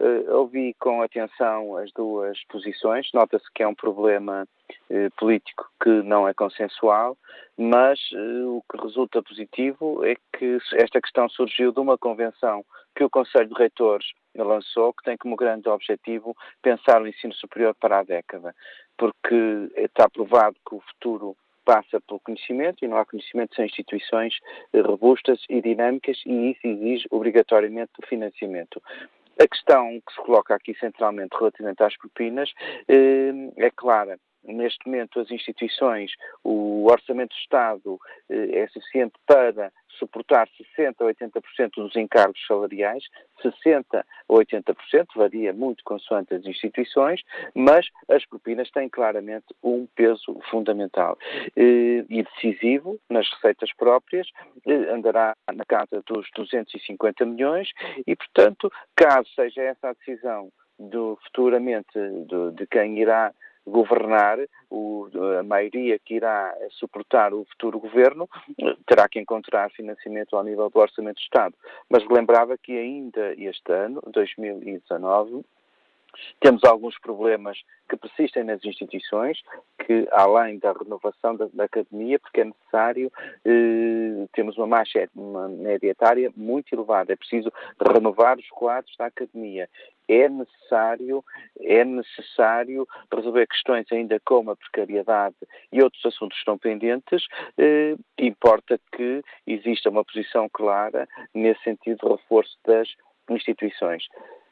Uh, 0.01 0.35
ouvi 0.35 0.75
com 0.81 1.03
atenção 1.03 1.77
as 1.77 1.92
duas 1.92 2.42
posições. 2.44 3.11
Nota-se 3.12 3.44
que 3.55 3.62
é 3.62 3.68
um 3.68 3.75
problema 3.75 4.49
uh, 4.90 5.11
político 5.18 5.70
que 5.83 5.90
não 5.90 6.27
é 6.27 6.33
consensual, 6.33 7.18
mas 7.59 8.01
uh, 8.12 8.57
o 8.57 8.64
que 8.70 8.83
resulta 8.83 9.23
positivo 9.23 10.07
é 10.07 10.14
que 10.38 10.57
esta 10.77 10.99
questão 10.99 11.29
surgiu 11.29 11.70
de 11.70 11.81
uma 11.81 11.99
convenção 11.99 12.64
que 12.96 13.05
o 13.05 13.11
Conselho 13.11 13.49
de 13.49 13.55
Reitores 13.55 14.07
lançou, 14.35 14.94
que 14.94 15.05
tem 15.05 15.18
como 15.18 15.37
grande 15.37 15.68
objetivo 15.68 16.35
pensar 16.62 17.03
o 17.03 17.07
ensino 17.07 17.35
superior 17.35 17.75
para 17.75 17.99
a 17.99 18.05
década, 18.05 18.55
porque 18.96 19.70
está 19.77 20.09
provado 20.09 20.57
que 20.66 20.75
o 20.77 20.81
futuro 20.81 21.37
passa 21.64 22.01
pelo 22.01 22.20
conhecimento 22.20 22.85
e 22.85 22.88
não 22.88 22.96
há 22.96 23.05
conhecimento 23.05 23.55
sem 23.55 23.66
instituições 23.66 24.35
eh, 24.73 24.81
robustas 24.81 25.40
e 25.49 25.61
dinâmicas 25.61 26.20
e 26.27 26.53
isso 26.53 26.66
exige 26.66 27.07
obrigatoriamente 27.11 27.92
o 28.03 28.07
financiamento. 28.07 28.83
A 29.38 29.49
questão 29.49 30.01
que 30.07 30.12
se 30.12 30.20
coloca 30.20 30.55
aqui 30.55 30.75
centralmente 30.79 31.37
relativamente 31.37 31.83
às 31.83 31.96
propinas 31.96 32.53
eh, 32.88 33.33
é 33.57 33.70
clara 33.70 34.18
neste 34.44 34.87
momento 34.87 35.20
as 35.20 35.31
instituições, 35.31 36.12
o 36.42 36.87
orçamento 36.87 37.31
do 37.31 37.40
Estado 37.40 37.98
eh, 38.29 38.61
é 38.61 38.68
suficiente 38.68 39.14
para 39.26 39.72
suportar 39.98 40.48
60% 40.79 40.94
a 41.00 41.05
80% 41.05 41.70
dos 41.76 41.94
encargos 41.96 42.40
salariais, 42.46 43.05
60% 43.42 43.85
a 43.94 44.05
80%, 44.29 45.07
varia 45.14 45.53
muito 45.53 45.85
consoante 45.85 46.35
as 46.35 46.44
instituições, 46.46 47.20
mas 47.55 47.87
as 48.09 48.24
propinas 48.26 48.70
têm 48.70 48.88
claramente 48.88 49.46
um 49.62 49.87
peso 49.94 50.38
fundamental 50.50 51.18
eh, 51.57 52.05
e 52.09 52.22
decisivo 52.22 52.98
nas 53.09 53.29
receitas 53.35 53.72
próprias, 53.74 54.26
eh, 54.66 54.92
andará 54.92 55.37
na 55.53 55.64
casa 55.64 56.03
dos 56.07 56.29
250 56.35 57.26
milhões 57.26 57.70
e, 58.07 58.16
portanto, 58.16 58.72
caso 58.96 59.29
seja 59.35 59.62
essa 59.62 59.90
a 59.90 59.92
decisão 59.94 60.50
do, 60.79 61.18
futuramente 61.24 61.98
do, 62.26 62.53
de 62.53 62.66
quem 62.66 62.98
irá 62.98 63.33
governar, 63.70 64.38
o, 64.68 65.09
a 65.38 65.42
maioria 65.42 65.98
que 65.98 66.14
irá 66.14 66.54
suportar 66.70 67.33
o 67.33 67.44
futuro 67.46 67.78
governo 67.80 68.28
terá 68.87 69.09
que 69.09 69.20
encontrar 69.20 69.70
financiamento 69.70 70.37
ao 70.37 70.44
nível 70.44 70.68
do 70.70 70.78
Orçamento 70.78 71.16
de 71.16 71.22
Estado. 71.22 71.54
Mas 71.88 72.06
lembrava 72.09 72.59
que 72.59 72.76
ainda 72.76 73.35
este 73.35 73.72
ano, 73.72 74.02
2019, 74.06 75.44
temos 76.40 76.64
alguns 76.64 76.98
problemas 76.98 77.59
que 77.88 77.96
persistem 77.96 78.44
nas 78.44 78.64
instituições, 78.64 79.38
que 79.85 80.06
além 80.12 80.59
da 80.59 80.72
renovação 80.72 81.37
da, 81.37 81.48
da 81.52 81.64
academia, 81.64 82.18
porque 82.18 82.40
é 82.40 82.44
necessário, 82.44 83.12
eh, 83.44 84.26
temos 84.33 84.56
uma, 84.56 84.66
marcha, 84.66 85.09
uma 85.14 85.48
média 85.48 85.88
etária 85.88 86.33
muito 86.37 86.74
elevada, 86.74 87.12
é 87.12 87.16
preciso 87.16 87.52
renovar 87.80 88.38
os 88.38 88.48
quadros 88.50 88.94
da 88.96 89.06
academia. 89.06 89.68
É 90.12 90.29
necessário, 90.29 91.25
é 91.61 91.85
necessário 91.85 92.85
resolver 93.14 93.46
questões 93.46 93.87
ainda 93.92 94.18
como 94.25 94.51
a 94.51 94.57
precariedade 94.57 95.37
e 95.73 95.81
outros 95.81 96.05
assuntos 96.05 96.37
que 96.37 96.40
estão 96.40 96.59
pendentes. 96.59 97.25
Eh, 97.57 97.94
importa 98.18 98.81
que 98.96 99.23
exista 99.46 99.88
uma 99.88 100.05
posição 100.05 100.49
clara 100.53 101.09
nesse 101.33 101.62
sentido 101.62 101.99
de 102.03 102.12
reforço 102.12 102.59
das 102.66 102.88
instituições. 103.29 104.05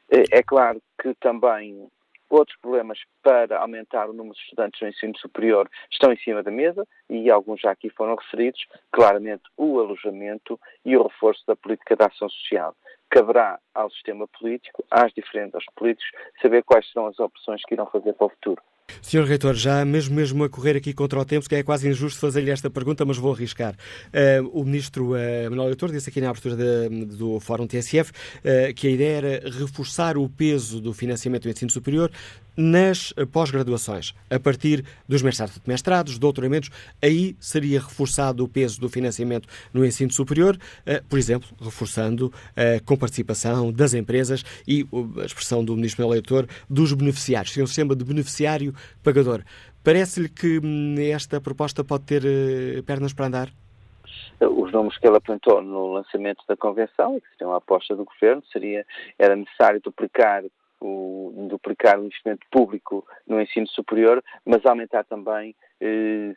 Eh, 0.09 0.23
é 0.31 0.41
claro 0.41 0.81
que 1.01 1.13
também 1.15 1.89
outros 2.29 2.57
problemas 2.59 2.99
para 3.23 3.57
aumentar 3.59 4.09
o 4.09 4.13
número 4.13 4.35
de 4.35 4.41
estudantes 4.41 4.79
no 4.81 4.87
ensino 4.87 5.17
superior 5.17 5.69
estão 5.91 6.13
em 6.13 6.17
cima 6.17 6.43
da 6.43 6.51
mesa 6.51 6.87
e 7.09 7.29
alguns 7.29 7.59
já 7.59 7.71
aqui 7.71 7.89
foram 7.89 8.15
referidos, 8.15 8.65
claramente 8.91 9.43
o 9.57 9.79
alojamento 9.79 10.59
e 10.85 10.95
o 10.95 11.03
reforço 11.03 11.43
da 11.47 11.55
política 11.55 11.95
de 11.95 12.03
ação 12.03 12.29
social. 12.29 12.75
Caberá 13.09 13.59
ao 13.73 13.89
sistema 13.91 14.27
político, 14.27 14.83
às 14.89 15.11
diferentes 15.13 15.65
políticos, 15.75 16.09
saber 16.41 16.63
quais 16.63 16.87
serão 16.91 17.07
as 17.07 17.19
opções 17.19 17.61
que 17.65 17.73
irão 17.73 17.85
fazer 17.87 18.13
para 18.13 18.27
o 18.27 18.29
futuro. 18.29 18.61
Senhor 19.01 19.25
Reitor, 19.25 19.53
já 19.53 19.85
mesmo 19.85 20.15
mesmo 20.15 20.43
a 20.43 20.49
correr 20.49 20.75
aqui 20.75 20.93
contra 20.93 21.19
o 21.19 21.25
tempo, 21.25 21.47
que 21.47 21.55
é 21.55 21.63
quase 21.63 21.87
injusto 21.87 22.19
fazer-lhe 22.19 22.51
esta 22.51 22.69
pergunta, 22.69 23.05
mas 23.05 23.17
vou 23.17 23.33
arriscar. 23.33 23.73
Uh, 23.73 24.47
o 24.51 24.63
ministro 24.63 25.13
uh, 25.13 25.49
Manuel 25.49 25.67
Leitor 25.67 25.91
disse 25.91 26.09
aqui 26.09 26.19
na 26.19 26.29
abertura 26.29 26.55
de, 26.55 27.05
do 27.05 27.39
Fórum 27.39 27.67
TSF 27.67 28.11
uh, 28.11 28.73
que 28.73 28.87
a 28.87 28.91
ideia 28.91 29.17
era 29.17 29.49
reforçar 29.49 30.17
o 30.17 30.27
peso 30.29 30.81
do 30.81 30.93
financiamento 30.93 31.43
do 31.43 31.49
ensino 31.49 31.71
superior 31.71 32.11
nas 32.59 33.13
pós-graduações, 33.31 34.13
a 34.29 34.37
partir 34.37 34.83
dos 35.07 35.21
mestrados, 35.65 36.19
doutoramentos, 36.19 36.69
aí 37.01 37.35
seria 37.39 37.79
reforçado 37.79 38.43
o 38.43 38.47
peso 38.49 38.81
do 38.81 38.89
financiamento 38.89 39.47
no 39.73 39.85
ensino 39.85 40.11
superior, 40.11 40.57
por 41.07 41.17
exemplo, 41.17 41.47
reforçando 41.61 42.33
com 42.85 42.97
participação 42.97 43.71
das 43.71 43.93
empresas 43.93 44.43
e 44.67 44.85
a 45.21 45.25
expressão 45.25 45.63
do 45.63 45.75
ministro 45.75 46.01
Manuel 46.01 46.15
Leitor 46.15 46.47
dos 46.69 46.91
beneficiários. 46.93 47.53
Seria 47.53 47.63
um 47.63 47.67
sistema 47.67 47.95
de 47.95 48.03
beneficiário 48.03 48.73
pagador. 49.03 49.41
Parece-lhe 49.83 50.29
que 50.29 50.59
hum, 50.59 50.95
esta 50.99 51.39
proposta 51.39 51.83
pode 51.83 52.03
ter 52.03 52.23
eh, 52.25 52.81
pernas 52.81 53.13
para 53.13 53.27
andar? 53.27 53.49
Os 54.41 54.71
nomes 54.71 54.97
que 54.97 55.07
ele 55.07 55.17
apontou 55.17 55.61
no 55.61 55.93
lançamento 55.93 56.43
da 56.47 56.55
convenção, 56.55 57.19
que 57.19 57.27
seriam 57.37 57.53
a 57.53 57.57
aposta 57.57 57.95
do 57.95 58.05
governo, 58.05 58.43
seria, 58.51 58.85
era 59.17 59.35
necessário 59.35 59.81
duplicar 59.81 60.43
o, 60.81 61.47
duplicar 61.49 61.99
o 61.99 62.05
investimento 62.05 62.45
público 62.51 63.05
no 63.27 63.41
ensino 63.41 63.67
superior, 63.67 64.23
mas 64.45 64.65
aumentar 64.65 65.03
também 65.03 65.55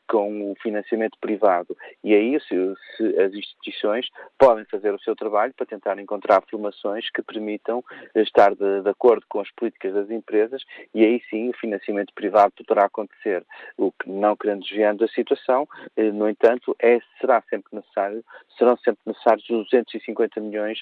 com 0.08 0.52
o 0.52 0.54
financiamento 0.62 1.18
privado. 1.20 1.76
E 2.02 2.14
aí 2.14 2.38
se, 2.40 2.74
se 2.96 3.20
as 3.20 3.32
instituições 3.32 4.06
podem 4.38 4.64
fazer 4.66 4.94
o 4.94 5.00
seu 5.00 5.16
trabalho 5.16 5.52
para 5.54 5.66
tentar 5.66 5.98
encontrar 5.98 6.42
formações 6.48 7.10
que 7.10 7.22
permitam 7.22 7.84
estar 8.14 8.54
de, 8.54 8.82
de, 8.82 8.88
acordo 8.88 9.24
com 9.28 9.40
as 9.40 9.50
políticas 9.52 9.94
das 9.94 10.10
empresas 10.10 10.62
e 10.94 11.04
aí 11.04 11.22
sim 11.28 11.48
o 11.48 11.56
financiamento 11.56 12.12
privado 12.14 12.52
poderá 12.56 12.86
acontecer. 12.86 13.44
O 13.76 13.90
que 13.92 14.08
não 14.08 14.36
querendo 14.36 14.62
desviando 14.62 15.04
a 15.04 15.08
situação, 15.08 15.66
eh, 15.96 16.10
no 16.12 16.28
entanto, 16.28 16.76
é, 16.80 16.98
será 17.20 17.42
sempre 17.48 17.68
necessário, 17.72 18.24
serão 18.56 18.76
sempre 18.76 19.00
necessários 19.06 19.46
250 19.48 20.40
milhões 20.40 20.80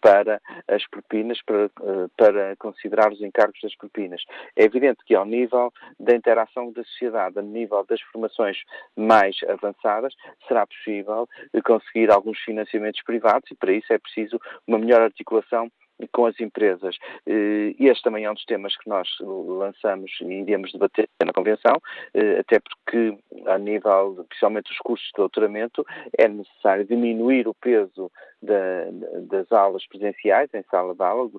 para 0.00 0.40
as 0.68 0.86
propinas, 0.88 1.40
para, 1.42 1.64
eh, 1.64 2.08
para 2.16 2.56
considerar 2.56 3.12
os 3.12 3.20
encargos 3.20 3.60
das 3.62 3.74
propinas. 3.76 4.22
É 4.56 4.64
evidente 4.64 5.04
que 5.04 5.14
ao 5.14 5.24
nível 5.24 5.72
da 5.98 6.14
interação 6.14 6.72
da 6.72 6.84
sociedade, 6.84 7.38
a 7.38 7.42
nível 7.42 7.84
das 7.84 8.01
formações 8.10 8.58
mais 8.96 9.36
avançadas, 9.48 10.14
será 10.46 10.66
possível 10.66 11.28
conseguir 11.64 12.10
alguns 12.10 12.38
financiamentos 12.40 13.02
privados 13.02 13.50
e 13.50 13.54
para 13.54 13.72
isso 13.72 13.92
é 13.92 13.98
preciso 13.98 14.40
uma 14.66 14.78
melhor 14.78 15.02
articulação 15.02 15.70
com 16.10 16.26
as 16.26 16.38
empresas. 16.40 16.96
Eh, 17.26 17.74
este 17.78 18.02
também 18.02 18.24
é 18.24 18.30
um 18.30 18.34
dos 18.34 18.44
temas 18.44 18.76
que 18.76 18.88
nós 18.88 19.08
lançamos 19.20 20.10
e 20.20 20.24
iremos 20.24 20.72
debater 20.72 21.08
na 21.24 21.32
Convenção, 21.32 21.76
eh, 22.14 22.40
até 22.40 22.58
porque, 22.58 23.16
a 23.46 23.58
nível, 23.58 24.24
principalmente 24.28 24.68
dos 24.68 24.78
custos 24.78 25.08
de 25.08 25.16
doutoramento, 25.16 25.84
é 26.18 26.28
necessário 26.28 26.84
diminuir 26.84 27.46
o 27.46 27.54
peso 27.54 28.10
da, 28.42 28.90
das 29.28 29.50
aulas 29.52 29.86
presenciais, 29.86 30.50
em 30.52 30.62
sala 30.70 30.94
de 30.94 31.02
aula, 31.02 31.30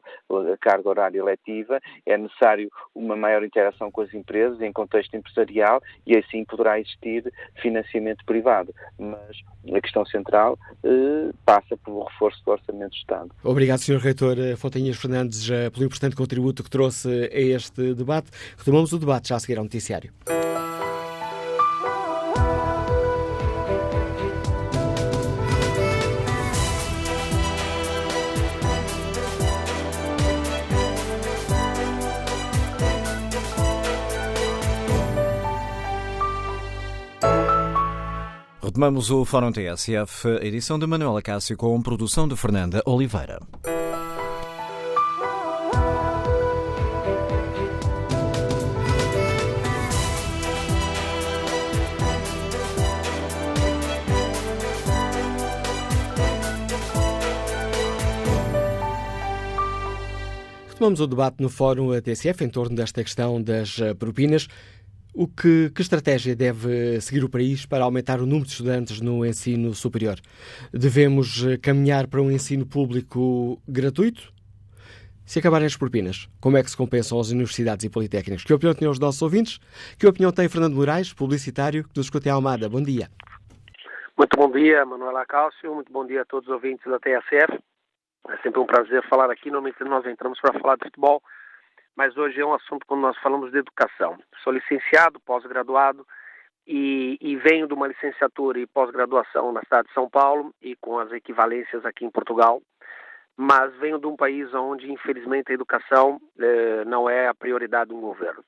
a 0.53 0.57
carga 0.57 0.89
horária 0.89 1.23
letiva, 1.23 1.79
é 2.05 2.17
necessário 2.17 2.69
uma 2.95 3.15
maior 3.15 3.43
interação 3.43 3.91
com 3.91 4.01
as 4.01 4.13
empresas 4.13 4.61
em 4.61 4.71
contexto 4.71 5.15
empresarial 5.15 5.81
e 6.05 6.15
assim 6.17 6.45
poderá 6.45 6.79
existir 6.79 7.31
financiamento 7.61 8.23
privado. 8.25 8.73
Mas 8.97 9.37
a 9.73 9.81
questão 9.81 10.05
central 10.05 10.57
eh, 10.83 11.31
passa 11.45 11.77
pelo 11.77 12.03
reforço 12.03 12.43
do 12.45 12.51
Orçamento 12.51 12.91
do 12.91 12.95
Estado. 12.95 13.31
Obrigado, 13.43 13.79
Sr. 13.79 13.97
Reitor 13.97 14.35
Fontanhas 14.57 14.97
Fernandes, 14.97 15.49
pelo 15.73 15.85
importante 15.85 16.15
contributo 16.15 16.63
que 16.63 16.69
trouxe 16.69 17.09
a 17.31 17.39
este 17.39 17.93
debate. 17.93 18.29
Retomamos 18.57 18.93
o 18.93 18.99
debate 18.99 19.29
já 19.29 19.35
a 19.35 19.39
seguir 19.39 19.57
ao 19.57 19.63
noticiário. 19.63 20.11
Retomamos 38.73 39.11
o 39.11 39.23
Fórum 39.23 39.51
TSF, 39.51 40.27
edição 40.41 40.79
de 40.79 40.87
Manuela 40.87 41.21
Cássio, 41.21 41.55
com 41.55 41.79
produção 41.79 42.27
de 42.27 42.35
Fernanda 42.35 42.81
Oliveira. 42.87 43.39
Retomamos 60.67 60.99
o 60.99 61.05
debate 61.05 61.43
no 61.43 61.49
Fórum 61.49 61.91
TSF 62.01 62.43
em 62.43 62.49
torno 62.49 62.75
desta 62.75 63.03
questão 63.03 63.39
das 63.39 63.79
eh, 63.79 63.93
propinas. 63.93 64.47
O 65.15 65.27
que, 65.27 65.69
que, 65.69 65.81
estratégia 65.83 66.35
deve 66.35 66.99
seguir 66.99 67.23
o 67.23 67.29
país 67.29 67.67
para 67.67 67.83
aumentar 67.83 68.19
o 68.19 68.25
número 68.25 68.45
de 68.45 68.53
estudantes 68.53 68.99
no 68.99 69.23
ensino 69.23 69.71
superior? 69.75 70.15
Devemos 70.73 71.45
eh, 71.45 71.55
caminhar 71.57 72.07
para 72.07 72.19
um 72.19 72.31
ensino 72.31 72.65
público 72.65 73.61
gratuito? 73.67 74.33
Se 75.23 75.37
acabarem 75.37 75.67
as 75.67 75.77
propinas, 75.77 76.27
como 76.41 76.57
é 76.57 76.63
que 76.63 76.71
se 76.71 76.75
compensam 76.75 77.19
as 77.19 77.29
universidades 77.29 77.85
e 77.85 77.91
politécnicos? 77.91 78.43
Que 78.43 78.55
opinião 78.55 78.73
têm 78.73 78.87
os 78.87 78.97
nossos 78.97 79.21
ouvintes? 79.21 79.59
Que 79.99 80.07
opinião 80.07 80.31
tem 80.31 80.49
Fernando 80.49 80.73
Moraes, 80.73 81.13
publicitário, 81.13 81.83
que 81.83 81.95
nos 81.95 82.07
escuta 82.07 82.29
em 82.29 82.31
Almada? 82.31 82.67
Bom 82.67 82.81
dia. 82.81 83.07
Muito 84.17 84.35
bom 84.35 84.49
dia, 84.49 84.83
Manuela 84.83 85.27
Cálcio. 85.27 85.75
Muito 85.75 85.93
bom 85.93 86.07
dia 86.07 86.23
a 86.23 86.25
todos 86.25 86.47
os 86.47 86.55
ouvintes 86.55 86.89
da 86.89 86.97
TSF. 86.97 87.61
É 88.29 88.37
sempre 88.41 88.59
um 88.59 88.65
prazer 88.65 89.07
falar 89.07 89.29
aqui. 89.29 89.51
Normalmente 89.51 89.83
nós 89.83 90.05
entramos 90.07 90.39
para 90.41 90.59
falar 90.59 90.75
de 90.77 90.85
futebol, 90.85 91.21
mas 91.95 92.15
hoje 92.17 92.39
é 92.39 92.45
um 92.45 92.53
assunto 92.53 92.85
quando 92.85 93.01
nós 93.01 93.17
falamos 93.17 93.51
de 93.51 93.57
educação. 93.57 94.17
Sou 94.43 94.53
licenciado, 94.53 95.19
pós-graduado 95.19 96.05
e, 96.65 97.17
e, 97.21 97.35
venho 97.35 97.67
de 97.67 97.73
uma 97.73 97.87
licenciatura 97.87 98.59
e 98.59 98.67
pós-graduação 98.67 99.51
na 99.51 99.61
cidade 99.61 99.87
de 99.87 99.93
São 99.93 100.09
Paulo 100.09 100.53
e 100.61 100.75
com 100.77 100.97
as 100.99 101.11
equivalências 101.11 101.85
aqui 101.85 102.05
em 102.05 102.09
Portugal. 102.09 102.61
Mas 103.35 103.75
venho 103.77 103.99
de 103.99 104.07
um 104.07 104.15
país 104.15 104.53
onde, 104.53 104.91
infelizmente, 104.91 105.51
a 105.51 105.55
educação 105.55 106.21
eh, 106.39 106.85
não 106.85 107.09
é 107.09 107.27
a 107.27 107.33
prioridade 107.33 107.89
de 107.89 107.95
um 107.95 108.01
governo. 108.01 108.43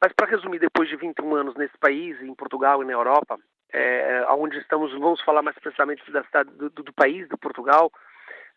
Mas 0.00 0.12
para 0.12 0.30
resumir, 0.30 0.58
depois 0.58 0.88
de 0.88 0.96
21 0.96 1.34
anos 1.34 1.54
nesse 1.56 1.76
país, 1.78 2.20
em 2.22 2.34
Portugal 2.34 2.82
e 2.82 2.86
na 2.86 2.92
Europa, 2.92 3.38
é, 3.72 4.24
onde 4.30 4.58
estamos, 4.58 4.92
vamos 4.92 5.20
falar 5.22 5.42
mais 5.42 5.58
precisamente 5.58 6.10
da 6.10 6.24
cidade 6.24 6.50
do, 6.50 6.70
do 6.70 6.92
país, 6.92 7.28
de 7.28 7.36
Portugal, 7.36 7.90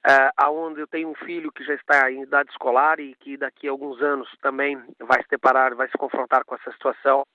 uh, 0.06 0.32
aonde 0.38 0.82
eu 0.82 0.88
tenho 0.88 1.10
um 1.10 1.16
filho 1.16 1.51
que 1.51 1.64
já 1.64 1.74
está 1.74 2.12
em 2.12 2.24
idade 2.24 2.51
escolar 2.51 2.99
e 2.99 3.16
que 3.16 3.38
daqui 3.38 3.68
a 3.68 3.72
alguns 3.72 4.01
anos 4.01 4.30
também 4.41 4.78
vai 4.99 5.22
se 5.24 5.30
deparar, 5.30 5.76
vai 5.76 5.88
se 5.88 5.97
confrontar 5.97 6.43
com 6.45 6.56
essa 6.56 6.72
situação. 6.72 7.26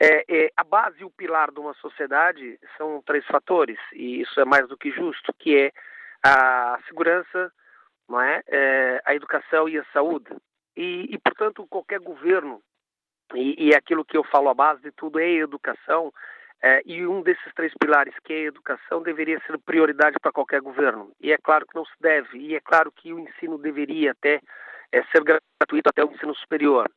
É, 0.00 0.24
é, 0.28 0.50
a 0.56 0.64
base 0.64 1.00
e 1.00 1.04
o 1.04 1.10
pilar 1.10 1.50
de 1.50 1.58
uma 1.58 1.74
sociedade 1.74 2.58
são 2.76 3.02
três 3.04 3.24
fatores 3.26 3.78
e 3.92 4.20
isso 4.20 4.40
é 4.40 4.44
mais 4.44 4.68
do 4.68 4.76
que 4.76 4.90
justo, 4.90 5.32
que 5.38 5.56
é 5.56 5.72
a 6.22 6.78
segurança, 6.86 7.52
não 8.08 8.20
é, 8.20 8.42
é 8.46 9.02
a 9.04 9.14
educação 9.14 9.68
e 9.68 9.78
a 9.78 9.84
saúde. 9.92 10.30
E, 10.76 11.06
e 11.10 11.18
portanto, 11.18 11.66
qualquer 11.68 12.00
governo 12.00 12.60
e, 13.34 13.68
e 13.68 13.72
é 13.72 13.76
aquilo 13.76 14.04
que 14.04 14.16
eu 14.16 14.24
falo 14.24 14.48
a 14.48 14.54
base 14.54 14.82
de 14.82 14.92
tudo 14.92 15.18
é 15.18 15.28
educação 15.28 16.12
é, 16.62 16.82
e 16.86 17.06
um 17.06 17.22
desses 17.22 17.52
três 17.54 17.72
pilares, 17.78 18.14
que 18.24 18.32
é 18.32 18.36
a 18.36 18.48
educação, 18.48 19.02
deveria 19.02 19.40
ser 19.46 19.58
prioridade 19.58 20.16
para 20.20 20.32
qualquer 20.32 20.60
governo. 20.60 21.12
E 21.20 21.32
é 21.32 21.38
claro 21.38 21.66
que 21.66 21.74
não 21.74 21.84
se 21.84 21.94
deve, 22.00 22.38
e 22.38 22.54
é 22.54 22.60
claro 22.60 22.90
que 22.90 23.12
o 23.12 23.18
ensino 23.18 23.58
deveria 23.58 24.12
até 24.12 24.40
é, 24.92 25.02
ser 25.04 25.22
gratuito 25.22 25.88
até 25.88 26.04
o 26.04 26.10
ensino 26.12 26.34
superior. 26.34 26.90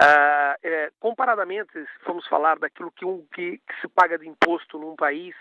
Ah, 0.00 0.56
é, 0.62 0.90
comparadamente, 1.00 1.72
se 1.72 2.04
formos 2.04 2.26
falar 2.26 2.58
daquilo 2.58 2.92
que, 2.92 3.04
um, 3.04 3.26
que, 3.32 3.58
que, 3.58 3.80
se 3.80 3.88
paga 3.88 4.18
de 4.18 4.28
imposto 4.28 4.78
num 4.78 4.94
país, 4.94 5.34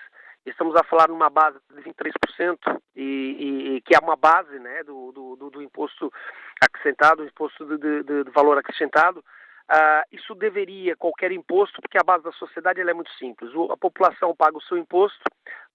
estamos 0.46 0.76
a 0.76 0.84
falar 0.84 1.10
numa 1.10 1.30
base 1.30 1.58
de 1.74 1.82
23%, 1.82 2.82
e, 2.96 3.02
e, 3.02 3.76
e 3.76 3.82
que 3.82 3.96
é 3.96 4.00
uma 4.00 4.16
base 4.16 4.58
né, 4.60 4.84
do, 4.84 5.12
do, 5.12 5.50
do 5.50 5.62
imposto 5.62 6.12
acrescentado, 6.62 7.24
o 7.24 7.26
imposto 7.26 7.66
de, 7.66 8.04
de, 8.04 8.24
de 8.24 8.32
valor 8.32 8.58
acrescentado, 8.58 9.24
Uh, 9.72 10.06
isso 10.12 10.36
deveria, 10.36 10.96
qualquer 10.96 11.32
imposto, 11.32 11.82
porque 11.82 11.98
a 11.98 12.04
base 12.04 12.24
da 12.24 12.32
sociedade 12.34 12.80
é 12.80 12.94
muito 12.94 13.12
simples. 13.14 13.52
O, 13.56 13.72
a 13.72 13.78
população 13.78 14.36
paga 14.36 14.58
o 14.58 14.62
seu 14.62 14.78
imposto 14.78 15.24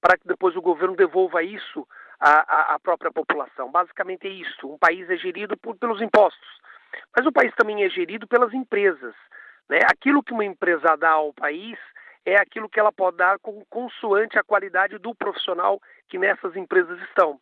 para 0.00 0.16
que 0.16 0.28
depois 0.28 0.54
o 0.54 0.62
governo 0.62 0.94
devolva 0.94 1.42
isso 1.42 1.86
à, 2.20 2.40
à, 2.40 2.74
à 2.74 2.78
própria 2.78 3.10
população. 3.10 3.70
Basicamente 3.70 4.28
é 4.28 4.30
isso. 4.30 4.68
Um 4.68 4.78
país 4.78 5.10
é 5.10 5.16
gerido 5.16 5.56
por, 5.56 5.76
pelos 5.76 6.00
impostos. 6.00 6.48
Mas 7.16 7.26
o 7.26 7.32
país 7.32 7.52
também 7.56 7.82
é 7.82 7.88
gerido 7.88 8.28
pelas 8.28 8.54
empresas. 8.54 9.14
Né? 9.68 9.80
Aquilo 9.90 10.22
que 10.22 10.32
uma 10.32 10.44
empresa 10.44 10.96
dá 10.96 11.10
ao 11.10 11.32
país 11.32 11.78
é 12.24 12.36
aquilo 12.36 12.68
que 12.68 12.78
ela 12.78 12.92
pode 12.92 13.16
dar 13.16 13.38
com, 13.40 13.64
consoante 13.68 14.38
a 14.38 14.44
qualidade 14.44 14.98
do 14.98 15.14
profissional 15.14 15.80
que 16.08 16.18
nessas 16.18 16.54
empresas 16.54 17.00
estão. 17.02 17.40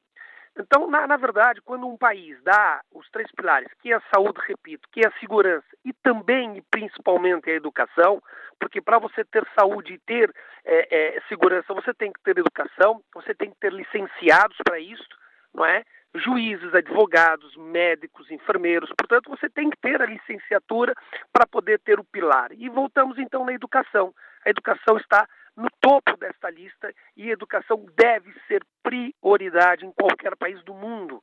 Então, 0.59 0.91
na, 0.91 1.07
na, 1.07 1.17
verdade, 1.17 1.61
quando 1.63 1.87
um 1.87 1.97
país 1.97 2.37
dá 2.43 2.81
os 2.93 3.09
três 3.11 3.31
pilares, 3.31 3.73
que 3.81 3.93
é 3.93 3.97
a 3.97 4.03
saúde, 4.13 4.41
repito, 4.47 4.89
que 4.91 5.01
é 5.01 5.09
a 5.09 5.19
segurança 5.21 5.67
e 5.85 5.93
também 5.93 6.57
e 6.57 6.63
principalmente 6.63 7.49
a 7.49 7.55
educação, 7.55 8.21
porque 8.59 8.81
para 8.81 8.99
você 8.99 9.25
ter 9.25 9.47
saúde 9.59 9.95
e 9.95 9.99
ter 9.99 10.35
é, 10.65 11.17
é, 11.17 11.21
segurança, 11.29 11.73
você 11.73 11.95
tem 11.95 12.13
que 12.13 12.21
ter 12.23 12.37
educação, 12.37 13.01
você 13.15 13.33
tem 13.35 13.51
que 13.51 13.59
ter 13.61 13.73
licenciados 13.73 14.57
para 14.65 14.81
isso, 14.81 15.07
não 15.55 15.65
é? 15.65 15.85
Juízes, 16.15 16.75
advogados, 16.75 17.55
médicos, 17.57 18.29
enfermeiros, 18.31 18.91
portanto, 18.99 19.31
você 19.31 19.49
tem 19.49 19.71
que 19.71 19.77
ter 19.77 20.03
a 20.03 20.07
licenciatura 20.07 20.93
para 21.33 21.47
poder 21.47 21.79
ter 21.81 22.01
o 22.01 22.05
pilar. 22.05 22.51
E 22.53 22.69
voltamos 22.69 23.19
então 23.19 23.45
na 23.45 23.53
educação. 23.53 24.13
A 24.45 24.51
educação 24.51 24.97
está 24.97 25.29
no 25.59 25.69
topo 25.81 26.17
desta 26.17 26.49
lista 26.49 26.95
e 27.17 27.31
educação 27.31 27.85
deve 27.97 28.33
ser 28.47 28.65
prioridade 28.83 29.85
em 29.85 29.93
qualquer 29.93 30.37
país 30.37 30.63
do 30.63 30.73
mundo. 30.73 31.23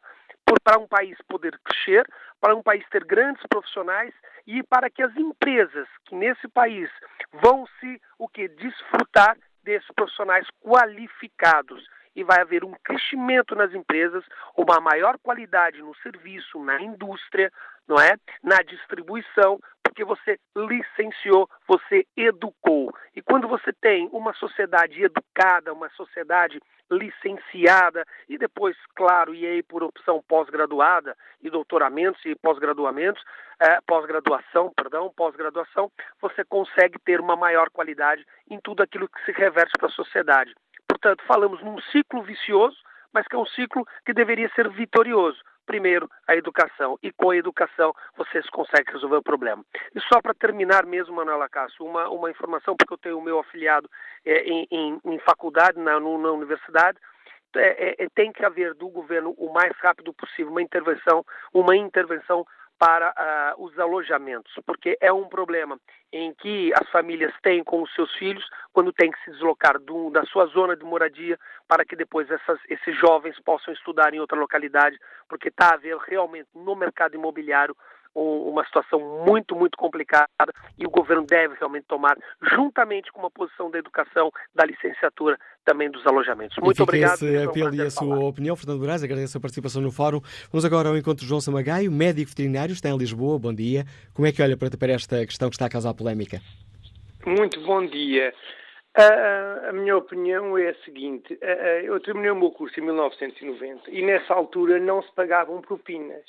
Para 0.63 0.77
um 0.77 0.87
país 0.87 1.17
poder 1.27 1.57
crescer, 1.63 2.05
para 2.41 2.55
um 2.55 2.61
país 2.61 2.83
ter 2.89 3.03
grandes 3.05 3.41
profissionais 3.47 4.13
e 4.45 4.61
para 4.63 4.89
que 4.89 5.01
as 5.01 5.15
empresas 5.15 5.87
que 6.05 6.15
nesse 6.15 6.47
país 6.49 6.89
vão 7.31 7.65
se 7.79 8.01
o 8.19 8.27
que 8.27 8.47
desfrutar 8.47 9.37
desses 9.63 9.87
profissionais 9.95 10.47
qualificados 10.61 11.87
e 12.15 12.23
vai 12.23 12.41
haver 12.41 12.63
um 12.63 12.73
crescimento 12.83 13.55
nas 13.55 13.73
empresas, 13.73 14.23
uma 14.55 14.79
maior 14.79 15.17
qualidade 15.19 15.81
no 15.81 15.95
serviço, 15.97 16.63
na 16.63 16.81
indústria, 16.81 17.51
não 17.87 17.97
é? 17.99 18.15
Na 18.43 18.61
distribuição, 18.61 19.59
porque 19.83 20.03
você 20.03 20.37
licenciou, 20.55 21.49
você 21.67 22.05
educou. 22.17 22.93
E 23.15 23.21
quando 23.21 23.47
você 23.47 23.71
tem 23.71 24.09
uma 24.11 24.33
sociedade 24.33 25.01
educada, 25.01 25.71
uma 25.71 25.89
sociedade 25.91 26.59
licenciada 26.91 28.05
e 28.27 28.37
depois, 28.37 28.75
claro, 28.95 29.33
e 29.33 29.45
aí 29.45 29.63
por 29.63 29.83
opção 29.83 30.23
pós-graduada 30.27 31.15
e 31.41 31.49
doutoramentos 31.49 32.23
e 32.25 32.35
pós-graduamentos, 32.35 33.23
é, 33.59 33.79
pós-graduação, 33.87 34.71
perdão, 34.75 35.11
pós-graduação, 35.15 35.91
você 36.21 36.43
consegue 36.43 36.99
ter 36.99 37.19
uma 37.19 37.35
maior 37.35 37.69
qualidade 37.69 38.25
em 38.49 38.59
tudo 38.59 38.83
aquilo 38.83 39.07
que 39.07 39.23
se 39.23 39.31
reverte 39.31 39.73
para 39.79 39.87
a 39.87 39.91
sociedade. 39.91 40.53
Portanto, 41.05 41.23
falamos 41.27 41.61
num 41.61 41.79
ciclo 41.91 42.23
vicioso, 42.23 42.75
mas 43.13 43.27
que 43.27 43.35
é 43.35 43.37
um 43.37 43.45
ciclo 43.45 43.85
que 44.03 44.11
deveria 44.11 44.49
ser 44.55 44.67
vitorioso 44.69 45.39
primeiro 45.63 46.09
a 46.27 46.35
educação 46.35 46.97
e 47.03 47.11
com 47.11 47.29
a 47.29 47.37
educação 47.37 47.93
vocês 48.17 48.49
conseguem 48.49 48.91
resolver 48.91 49.17
o 49.17 49.21
problema. 49.21 49.63
E 49.93 50.01
só 50.11 50.19
para 50.19 50.33
terminar 50.33 50.83
mesmo, 50.83 51.15
Manuela 51.15 51.47
Cássio, 51.47 51.85
uma, 51.85 52.09
uma 52.09 52.31
informação, 52.31 52.75
porque 52.75 52.91
eu 52.91 52.97
tenho 52.97 53.19
o 53.19 53.21
meu 53.21 53.37
afiliado 53.37 53.87
é, 54.25 54.49
em, 54.49 54.67
em, 54.71 54.99
em, 55.05 55.19
faculdade, 55.19 55.77
na, 55.77 55.99
na 55.99 56.31
universidade, 56.31 56.97
é, 57.55 58.03
é, 58.03 58.07
tem 58.15 58.31
que 58.31 58.43
haver 58.43 58.73
do 58.73 58.89
governo 58.89 59.35
o 59.37 59.53
mais 59.53 59.77
rápido 59.77 60.11
possível 60.11 60.51
uma 60.51 60.61
intervenção, 60.63 61.23
uma 61.53 61.75
intervenção 61.75 62.47
para 62.77 63.55
uh, 63.57 63.63
os 63.63 63.77
alojamentos, 63.79 64.51
porque 64.65 64.97
é 64.99 65.11
um 65.11 65.27
problema 65.27 65.79
em 66.11 66.33
que 66.33 66.71
as 66.73 66.89
famílias 66.89 67.33
têm 67.41 67.63
com 67.63 67.81
os 67.81 67.93
seus 67.93 68.13
filhos 68.15 68.45
quando 68.73 68.91
têm 68.91 69.11
que 69.11 69.23
se 69.23 69.31
deslocar 69.31 69.79
do, 69.79 70.09
da 70.09 70.23
sua 70.25 70.45
zona 70.47 70.75
de 70.75 70.83
moradia 70.83 71.39
para 71.67 71.85
que 71.85 71.95
depois 71.95 72.29
essas, 72.29 72.59
esses 72.69 72.97
jovens 72.97 73.39
possam 73.39 73.73
estudar 73.73 74.13
em 74.13 74.19
outra 74.19 74.37
localidade, 74.37 74.99
porque 75.27 75.49
está 75.49 75.69
a 75.69 75.73
haver 75.75 75.97
realmente 75.97 76.49
no 76.53 76.75
mercado 76.75 77.15
imobiliário 77.15 77.75
uma 78.15 78.63
situação 78.65 78.99
muito, 79.25 79.55
muito 79.55 79.77
complicada 79.77 80.27
e 80.77 80.85
o 80.85 80.89
governo 80.89 81.25
deve 81.25 81.55
realmente 81.55 81.85
tomar, 81.87 82.17
juntamente 82.41 83.11
com 83.11 83.19
uma 83.19 83.29
posição 83.29 83.69
da 83.69 83.77
educação, 83.77 84.31
da 84.53 84.65
licenciatura, 84.65 85.37
também 85.65 85.89
dos 85.91 86.05
alojamentos. 86.07 86.57
Muito 86.57 86.81
obrigado. 86.81 87.15
esse 87.15 87.37
apelo 87.37 87.75
e 87.75 87.81
a 87.81 87.89
sua 87.89 88.19
opinião, 88.19 88.55
Fernando 88.55 88.79
Moraes, 88.79 89.03
agradeço 89.03 89.37
a 89.37 89.41
participação 89.41 89.81
no 89.81 89.91
fórum. 89.91 90.21
Vamos 90.51 90.63
agora 90.63 90.89
ao 90.89 90.97
encontro 90.97 91.23
de 91.23 91.27
João 91.27 91.41
Samagaio, 91.41 91.91
médico 91.91 92.29
veterinário, 92.29 92.73
está 92.73 92.89
em 92.89 92.97
Lisboa, 92.97 93.37
bom 93.37 93.53
dia. 93.53 93.83
Como 94.13 94.27
é 94.27 94.31
que 94.31 94.41
olha 94.41 94.55
para 94.55 94.91
esta 94.91 95.25
questão 95.25 95.49
que 95.49 95.55
está 95.55 95.65
a 95.65 95.69
causar 95.69 95.93
polémica? 95.93 96.39
Muito 97.25 97.59
bom 97.61 97.85
dia. 97.85 98.33
A, 98.95 99.69
a, 99.69 99.73
minha 99.73 99.97
opinião 99.97 100.57
é 100.57 100.69
a 100.69 100.75
seguinte: 100.85 101.37
eu 101.83 101.99
terminei 101.99 102.31
o 102.31 102.35
meu 102.35 102.51
curso 102.51 102.79
em 102.79 102.83
1990 102.83 103.91
e 103.91 104.01
nessa 104.01 104.33
altura 104.33 104.79
não 104.79 105.01
se 105.01 105.11
pagavam 105.13 105.59
propinas 105.61 106.23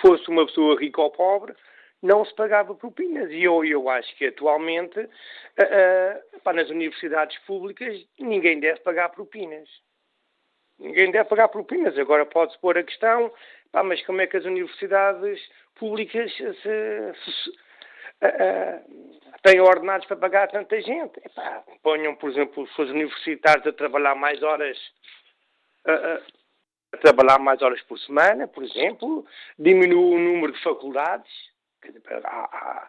fosse 0.00 0.28
uma 0.28 0.46
pessoa 0.46 0.78
rica 0.78 1.00
ou 1.00 1.10
pobre, 1.10 1.54
não 2.02 2.24
se 2.24 2.34
pagava 2.34 2.74
propinas. 2.74 3.30
E 3.30 3.42
eu, 3.42 3.64
eu 3.64 3.88
acho 3.88 4.14
que 4.16 4.26
atualmente, 4.26 5.00
uh, 5.00 6.40
pá, 6.42 6.52
nas 6.52 6.70
universidades 6.70 7.38
públicas, 7.40 7.96
ninguém 8.18 8.60
deve 8.60 8.80
pagar 8.80 9.08
propinas. 9.10 9.68
Ninguém 10.78 11.10
deve 11.10 11.28
pagar 11.28 11.48
propinas. 11.48 11.98
Agora 11.98 12.24
pode-se 12.24 12.58
pôr 12.60 12.78
a 12.78 12.84
questão, 12.84 13.32
pá, 13.72 13.82
mas 13.82 14.04
como 14.06 14.20
é 14.20 14.26
que 14.26 14.36
as 14.36 14.44
universidades 14.44 15.40
públicas 15.74 16.32
se, 16.36 16.54
se, 16.54 17.50
uh, 17.50 18.26
uh, 18.26 19.40
têm 19.42 19.60
ordenados 19.60 20.06
para 20.06 20.16
pagar 20.16 20.44
a 20.44 20.48
tanta 20.48 20.80
gente? 20.80 21.18
Epá, 21.24 21.64
ponham, 21.82 22.14
por 22.14 22.30
exemplo, 22.30 22.62
os 22.62 22.78
universitários 22.78 23.66
a 23.66 23.72
trabalhar 23.72 24.14
mais 24.14 24.42
horas 24.42 24.78
trabalhar 26.96 27.38
mais 27.38 27.60
horas 27.62 27.82
por 27.82 27.98
semana, 27.98 28.48
por 28.48 28.64
exemplo, 28.64 29.24
diminui 29.58 30.16
o 30.16 30.18
número 30.18 30.52
de 30.52 30.62
faculdades, 30.62 31.30
há, 32.24 32.88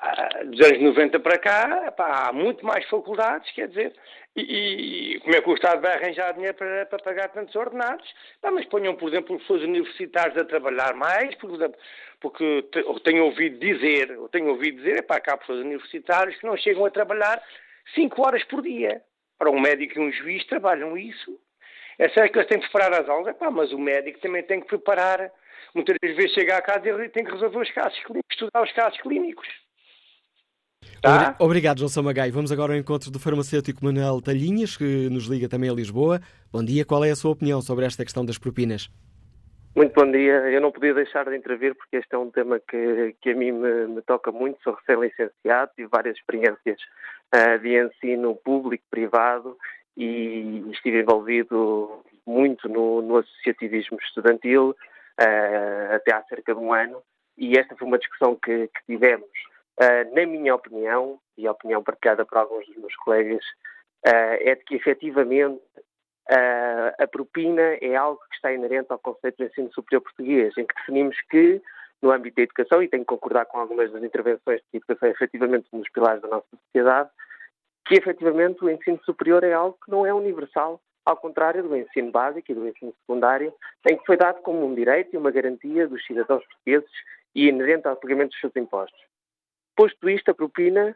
há, 0.00 0.44
dos 0.44 0.60
anos 0.66 0.82
90 0.82 1.20
para 1.20 1.38
cá, 1.38 1.92
pá, 1.92 2.28
há 2.28 2.32
muito 2.32 2.64
mais 2.64 2.88
faculdades, 2.88 3.50
quer 3.52 3.68
dizer, 3.68 3.94
e, 4.36 5.14
e, 5.16 5.20
como 5.20 5.34
é 5.34 5.40
que 5.40 5.50
o 5.50 5.54
Estado 5.54 5.80
vai 5.80 5.94
arranjar 5.94 6.32
dinheiro 6.34 6.54
para, 6.54 6.86
para 6.86 6.98
pagar 7.02 7.28
tantos 7.30 7.54
ordenados? 7.56 8.06
Pá, 8.40 8.50
mas 8.50 8.64
ponham, 8.66 8.94
por 8.94 9.08
exemplo, 9.08 9.36
professores 9.36 9.64
universitários 9.64 10.36
a 10.36 10.44
trabalhar 10.44 10.94
mais, 10.94 11.34
por 11.36 11.50
exemplo, 11.52 11.78
porque 12.20 12.68
tenho 13.04 13.24
ouvido 13.24 13.58
dizer, 13.58 14.10
eu 14.10 14.28
tenho 14.28 14.48
ouvido 14.48 14.78
dizer, 14.78 14.98
é 14.98 15.02
para 15.02 15.20
cá 15.20 15.36
professores 15.36 15.64
universitários 15.64 16.36
que 16.36 16.46
não 16.46 16.56
chegam 16.56 16.84
a 16.84 16.90
trabalhar 16.90 17.42
5 17.94 18.22
horas 18.22 18.44
por 18.44 18.62
dia. 18.62 19.02
Para 19.38 19.50
um 19.50 19.60
médico 19.60 19.98
e 19.98 20.02
um 20.02 20.12
juiz 20.12 20.44
trabalham 20.46 20.96
isso. 20.96 21.38
É 21.98 22.08
certo 22.10 22.32
que 22.32 22.38
eles 22.38 22.48
têm 22.48 22.60
que 22.60 22.70
preparar 22.70 23.02
as 23.02 23.08
aulas, 23.08 23.34
é 23.40 23.50
mas 23.50 23.72
o 23.72 23.78
médico 23.78 24.20
também 24.20 24.42
tem 24.44 24.60
que 24.60 24.68
preparar. 24.68 25.30
Muitas 25.74 25.96
vezes 26.00 26.32
chega 26.32 26.56
à 26.56 26.62
casa 26.62 26.88
e 26.88 27.08
tem 27.08 27.24
que 27.24 27.32
resolver 27.32 27.58
os 27.58 27.70
casos 27.72 27.98
clínicos, 28.04 28.30
estudar 28.30 28.62
os 28.62 28.72
casos 28.72 29.00
clínicos. 29.00 29.48
Tá? 31.02 31.36
Obrigado, 31.40 31.78
João 31.78 31.88
Samagai. 31.88 32.30
Vamos 32.30 32.52
agora 32.52 32.72
ao 32.72 32.78
encontro 32.78 33.10
do 33.10 33.18
farmacêutico 33.18 33.84
Manuel 33.84 34.20
Talhinhas, 34.22 34.76
que 34.76 35.08
nos 35.10 35.26
liga 35.26 35.48
também 35.48 35.68
a 35.68 35.72
Lisboa. 35.72 36.20
Bom 36.52 36.64
dia, 36.64 36.84
qual 36.84 37.04
é 37.04 37.10
a 37.10 37.16
sua 37.16 37.32
opinião 37.32 37.60
sobre 37.60 37.84
esta 37.84 38.04
questão 38.04 38.24
das 38.24 38.38
propinas? 38.38 38.88
Muito 39.76 39.92
bom 39.92 40.10
dia. 40.10 40.50
Eu 40.50 40.60
não 40.60 40.72
podia 40.72 40.94
deixar 40.94 41.28
de 41.28 41.36
intervir 41.36 41.74
porque 41.74 41.96
este 41.96 42.14
é 42.14 42.18
um 42.18 42.30
tema 42.30 42.60
que, 42.60 43.14
que 43.20 43.30
a 43.30 43.34
mim 43.34 43.52
me, 43.52 43.86
me 43.86 44.02
toca 44.02 44.32
muito. 44.32 44.60
Sou 44.62 44.74
recém-licenciado, 44.74 45.72
tive 45.76 45.88
várias 45.88 46.16
experiências 46.16 46.80
uh, 47.34 47.58
de 47.60 47.80
ensino 47.80 48.34
público, 48.36 48.84
privado 48.90 49.56
e 49.98 50.70
estive 50.70 51.00
envolvido 51.00 52.02
muito 52.26 52.68
no, 52.68 53.02
no 53.02 53.16
associativismo 53.16 53.98
estudantil 54.00 54.70
uh, 54.70 55.94
até 55.94 56.14
há 56.14 56.22
cerca 56.24 56.54
de 56.54 56.60
um 56.60 56.72
ano. 56.72 57.02
E 57.36 57.58
esta 57.58 57.76
foi 57.76 57.86
uma 57.86 57.98
discussão 57.98 58.36
que, 58.36 58.68
que 58.68 58.84
tivemos. 58.86 59.28
Uh, 59.80 60.14
na 60.14 60.24
minha 60.26 60.54
opinião, 60.54 61.18
e 61.36 61.46
a 61.46 61.52
opinião 61.52 61.82
partilhada 61.82 62.24
por 62.24 62.38
alguns 62.38 62.66
dos 62.66 62.76
meus 62.76 62.96
colegas, 62.96 63.44
é 64.04 64.54
de 64.54 64.64
que 64.64 64.76
efetivamente 64.76 65.60
Uh, 66.30 66.92
a 66.98 67.06
propina 67.06 67.78
é 67.80 67.96
algo 67.96 68.20
que 68.28 68.34
está 68.34 68.52
inerente 68.52 68.88
ao 68.90 68.98
conceito 68.98 69.38
do 69.38 69.44
ensino 69.44 69.72
superior 69.72 70.02
português, 70.02 70.52
em 70.58 70.66
que 70.66 70.74
definimos 70.74 71.16
que, 71.30 71.62
no 72.02 72.10
âmbito 72.10 72.36
da 72.36 72.42
educação, 72.42 72.82
e 72.82 72.88
tenho 72.88 73.02
que 73.02 73.08
concordar 73.08 73.46
com 73.46 73.58
algumas 73.58 73.90
das 73.90 74.04
intervenções 74.04 74.60
de 74.70 74.76
educação 74.76 75.08
efetivamente 75.08 75.66
nos 75.72 75.88
pilares 75.88 76.20
da 76.20 76.28
nossa 76.28 76.46
sociedade, 76.66 77.08
que 77.88 77.94
efetivamente 77.94 78.62
o 78.62 78.70
ensino 78.70 79.00
superior 79.04 79.42
é 79.42 79.54
algo 79.54 79.78
que 79.82 79.90
não 79.90 80.04
é 80.04 80.12
universal, 80.12 80.78
ao 81.06 81.16
contrário 81.16 81.62
do 81.62 81.74
ensino 81.74 82.12
básico 82.12 82.52
e 82.52 82.54
do 82.54 82.68
ensino 82.68 82.94
secundário, 83.00 83.52
em 83.90 83.96
que 83.96 84.04
foi 84.04 84.18
dado 84.18 84.42
como 84.42 84.64
um 84.66 84.74
direito 84.74 85.14
e 85.14 85.16
uma 85.16 85.30
garantia 85.30 85.88
dos 85.88 86.04
cidadãos 86.04 86.44
portugueses 86.44 86.90
e 87.34 87.48
inerente 87.48 87.88
ao 87.88 87.96
pagamento 87.96 88.32
dos 88.32 88.40
seus 88.40 88.54
impostos. 88.56 89.00
Posto 89.74 90.10
isto, 90.10 90.30
a 90.30 90.34
propina, 90.34 90.94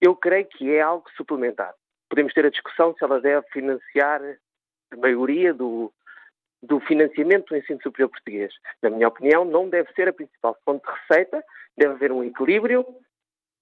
eu 0.00 0.16
creio 0.16 0.46
que 0.46 0.72
é 0.72 0.80
algo 0.80 1.04
suplementar. 1.14 1.74
Podemos 2.08 2.32
ter 2.32 2.46
a 2.46 2.50
discussão 2.50 2.94
se 2.94 3.04
ela 3.04 3.20
deve 3.20 3.46
financiar 3.52 4.22
a 4.92 4.96
maioria 4.96 5.52
do, 5.52 5.92
do 6.62 6.80
financiamento 6.80 7.48
do 7.48 7.56
ensino 7.56 7.82
superior 7.82 8.08
português. 8.08 8.54
Na 8.82 8.88
minha 8.88 9.08
opinião, 9.08 9.44
não 9.44 9.68
deve 9.68 9.92
ser 9.92 10.08
a 10.08 10.12
principal 10.12 10.56
fonte 10.64 10.86
de 10.86 10.92
receita, 11.00 11.44
deve 11.76 11.92
haver 11.92 12.12
um 12.12 12.24
equilíbrio 12.24 12.86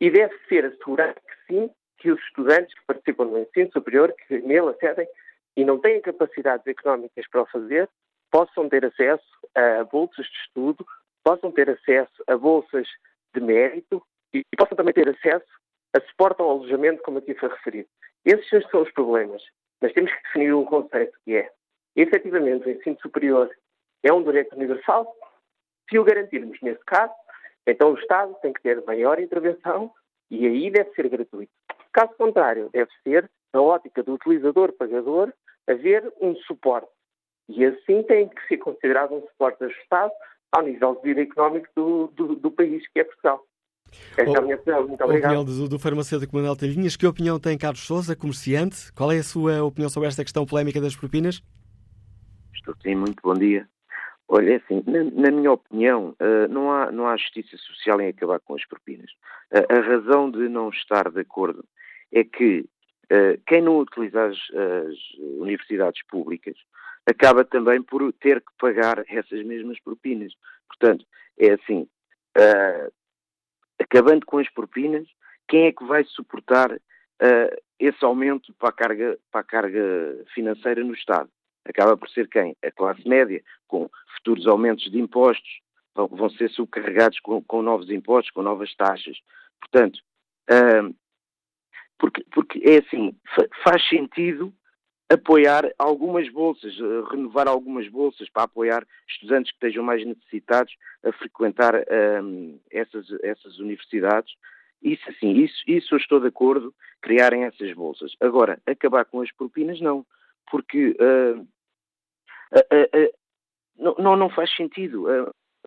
e 0.01 0.11
deve 0.11 0.33
ser 0.49 0.65
assegurado 0.65 1.15
que 1.15 1.53
sim, 1.53 1.71
que 1.99 2.11
os 2.11 2.21
estudantes 2.21 2.75
que 2.75 2.87
participam 2.87 3.27
do 3.27 3.39
ensino 3.39 3.71
superior, 3.73 4.15
que 4.27 4.39
nele 4.39 4.71
acedem 4.71 5.09
e 5.57 5.65
não 5.65 5.79
têm 5.79 6.01
capacidades 6.01 6.67
económicas 6.67 7.27
para 7.29 7.43
o 7.43 7.47
fazer, 7.47 7.89
possam 8.31 8.69
ter 8.69 8.85
acesso 8.85 9.25
a 9.55 9.85
bolsas 9.85 10.27
de 10.27 10.39
estudo, 10.47 10.87
possam 11.25 11.51
ter 11.51 11.69
acesso 11.71 12.23
a 12.27 12.37
bolsas 12.37 12.87
de 13.35 13.41
mérito 13.41 14.03
e 14.33 14.45
possam 14.57 14.77
também 14.77 14.95
ter 14.95 15.09
acesso 15.09 15.47
a 15.97 16.01
suporte 16.01 16.41
ao 16.41 16.51
alojamento, 16.51 17.03
como 17.03 17.19
aqui 17.19 17.35
foi 17.35 17.49
referido. 17.49 17.89
Esses 18.25 18.69
são 18.71 18.83
os 18.83 18.93
problemas. 18.93 19.43
Mas 19.81 19.93
temos 19.93 20.13
que 20.13 20.23
definir 20.23 20.55
um 20.55 20.65
conceito 20.65 21.17
que 21.25 21.37
é, 21.37 21.51
efetivamente, 21.97 22.67
o 22.67 22.71
ensino 22.71 22.99
superior 23.01 23.51
é 24.03 24.13
um 24.13 24.23
direito 24.23 24.55
universal. 24.57 25.15
Se 25.89 25.99
o 25.99 26.05
garantirmos 26.05 26.59
nesse 26.61 26.85
caso, 26.85 27.13
então 27.67 27.93
o 27.93 27.99
Estado 27.99 28.35
tem 28.43 28.53
que 28.53 28.63
ter 28.63 28.85
maior 28.85 29.21
intervenção 29.21 29.93
e 30.31 30.47
aí 30.47 30.71
deve 30.71 30.91
ser 30.95 31.09
gratuito. 31.09 31.53
Caso 31.93 32.13
contrário, 32.17 32.71
deve 32.73 32.91
ser, 33.03 33.31
na 33.53 33.61
ótica 33.61 34.03
do 34.03 34.15
utilizador-pagador, 34.15 35.33
haver 35.67 36.13
um 36.21 36.35
suporte. 36.37 36.89
E 37.49 37.65
assim 37.65 38.03
tem 38.03 38.29
que 38.29 38.47
ser 38.47 38.59
considerado 38.59 39.15
um 39.15 39.23
suporte 39.23 39.65
ajustado 39.65 40.13
ao 40.53 40.63
nível 40.63 40.95
de 40.97 41.03
vida 41.03 41.23
económico 41.23 41.69
do, 41.75 42.07
do, 42.09 42.37
do 42.37 42.51
país 42.51 42.87
que 42.93 43.01
é 43.01 43.05
Portugal. 43.05 43.45
Esta 44.17 44.37
é 44.37 44.39
a 44.39 44.43
minha 44.43 44.57
opinião. 44.57 44.87
Muito 44.87 45.03
obrigado. 45.03 45.37
A 45.37 45.41
opinião 45.41 45.45
do, 45.45 45.69
do 45.69 45.79
farmacêutico 45.79 46.37
Manuel 46.37 46.57
Talhinhas. 46.57 46.97
Que 46.97 47.07
opinião 47.07 47.41
tem 47.41 47.57
Carlos 47.57 47.87
Souza, 47.87 48.15
comerciante? 48.15 48.93
Qual 48.93 49.11
é 49.11 49.19
a 49.19 49.23
sua 49.23 49.63
opinião 49.65 49.89
sobre 49.89 50.09
esta 50.09 50.23
questão 50.23 50.45
polémica 50.45 50.81
das 50.81 50.95
propinas? 50.95 51.43
Estou 52.55 52.75
sim, 52.83 52.95
muito 52.95 53.21
bom 53.23 53.35
dia. 53.35 53.67
Olha, 54.31 54.53
é 54.53 54.57
assim, 54.57 54.83
na, 54.87 55.05
na 55.05 55.31
minha 55.31 55.53
opinião, 55.53 56.15
uh, 56.21 56.49
não, 56.51 56.71
há, 56.71 56.93
não 56.93 57.09
há 57.09 57.17
justiça 57.17 57.57
social 57.57 57.99
em 57.99 58.09
acabar 58.09 58.39
com 58.41 58.55
as 58.55 58.65
propinas. 58.67 59.11
Uh, 59.51 59.73
a 59.73 59.81
razão 59.81 60.31
de 60.31 60.49
não 60.51 60.69
estar 60.69 61.11
de 61.11 61.21
acordo 61.21 61.65
é 62.13 62.23
que 62.23 62.69
uh, 63.11 63.41
quem 63.47 63.63
não 63.63 63.79
utiliza 63.79 64.27
as, 64.27 64.37
as, 64.37 64.97
universidades 65.41 66.03
públicas 66.07 66.57
acaba 67.07 67.43
também 67.43 67.83
por 67.83 68.13
ter 68.13 68.43
que 68.43 68.53
pagar 68.59 69.03
essas 69.09 69.43
mesmas 69.47 69.81
propinas. 69.81 70.35
Portanto, 70.67 71.07
é 71.39 71.53
assim, 71.53 71.89
acabando 73.81 74.27
com 74.27 74.37
as 74.37 74.49
propinas, 74.51 75.09
quem 75.49 75.69
é 75.69 75.73
que 75.73 75.85
vai 75.85 76.05
suportar 76.05 76.79
esse 77.79 78.05
aumento 78.05 78.53
para 78.59 78.69
a, 78.69 78.73
carga, 78.73 79.19
para 79.33 79.41
a 79.41 79.45
carga 79.45 80.25
financeira 80.35 80.85
no 80.85 80.93
Estado? 80.93 81.31
Acaba 81.69 81.97
por 81.97 82.09
ser 82.09 82.29
quem? 82.29 82.57
A 82.65 82.71
classe 82.71 83.07
média, 83.07 83.43
com 83.67 83.91
futuros 84.17 84.47
aumentos 84.47 84.91
de 84.91 84.99
impostos, 84.99 85.61
vão, 85.95 86.09
vão 86.09 86.31
ser 86.31 86.51
subcarregados 86.51 87.21
com, 87.21 87.43
com, 87.43 87.63
novos 87.63 87.91
impostos, 87.91 88.33
com 88.33 88.43
novas 88.43 88.75
taxas. 88.75 89.19
Portanto, 89.61 90.01
porque, 91.99 92.25
porque 92.33 92.61
é 92.65 92.79
assim, 92.79 93.15
faz 93.63 93.87
sentido 93.89 94.53
apoiar 95.11 95.71
algumas 95.79 96.31
bolsas, 96.31 96.73
eh, 96.75 97.11
renovar 97.11 97.49
algumas 97.49 97.89
bolsas 97.89 98.29
para 98.29 98.45
apoiar 98.45 98.87
estudantes 99.09 99.51
que 99.51 99.57
estejam 99.57 99.83
mais 99.83 100.07
necessitados 100.07 100.75
a 101.03 101.13
frequentar 101.13 101.75
essas, 102.71 103.07
essas 103.23 103.59
universidades. 103.59 104.35
Isso 104.83 105.11
sim, 105.19 105.33
isso, 105.33 105.57
isso 105.67 105.95
eu 105.95 105.99
estou 105.99 106.21
de 106.21 106.29
acordo, 106.29 106.75
criarem 107.01 107.45
essas 107.45 107.73
bolsas. 107.73 108.13
Agora, 108.21 108.61
acabar 108.67 109.05
com 109.07 109.21
as 109.23 109.33
propinas, 109.33 109.81
não, 109.81 110.07
porque 110.51 110.91
uh, 110.91 111.47
não, 113.77 114.17
não 114.17 114.31
faz 114.31 114.55
sentido. 114.55 115.07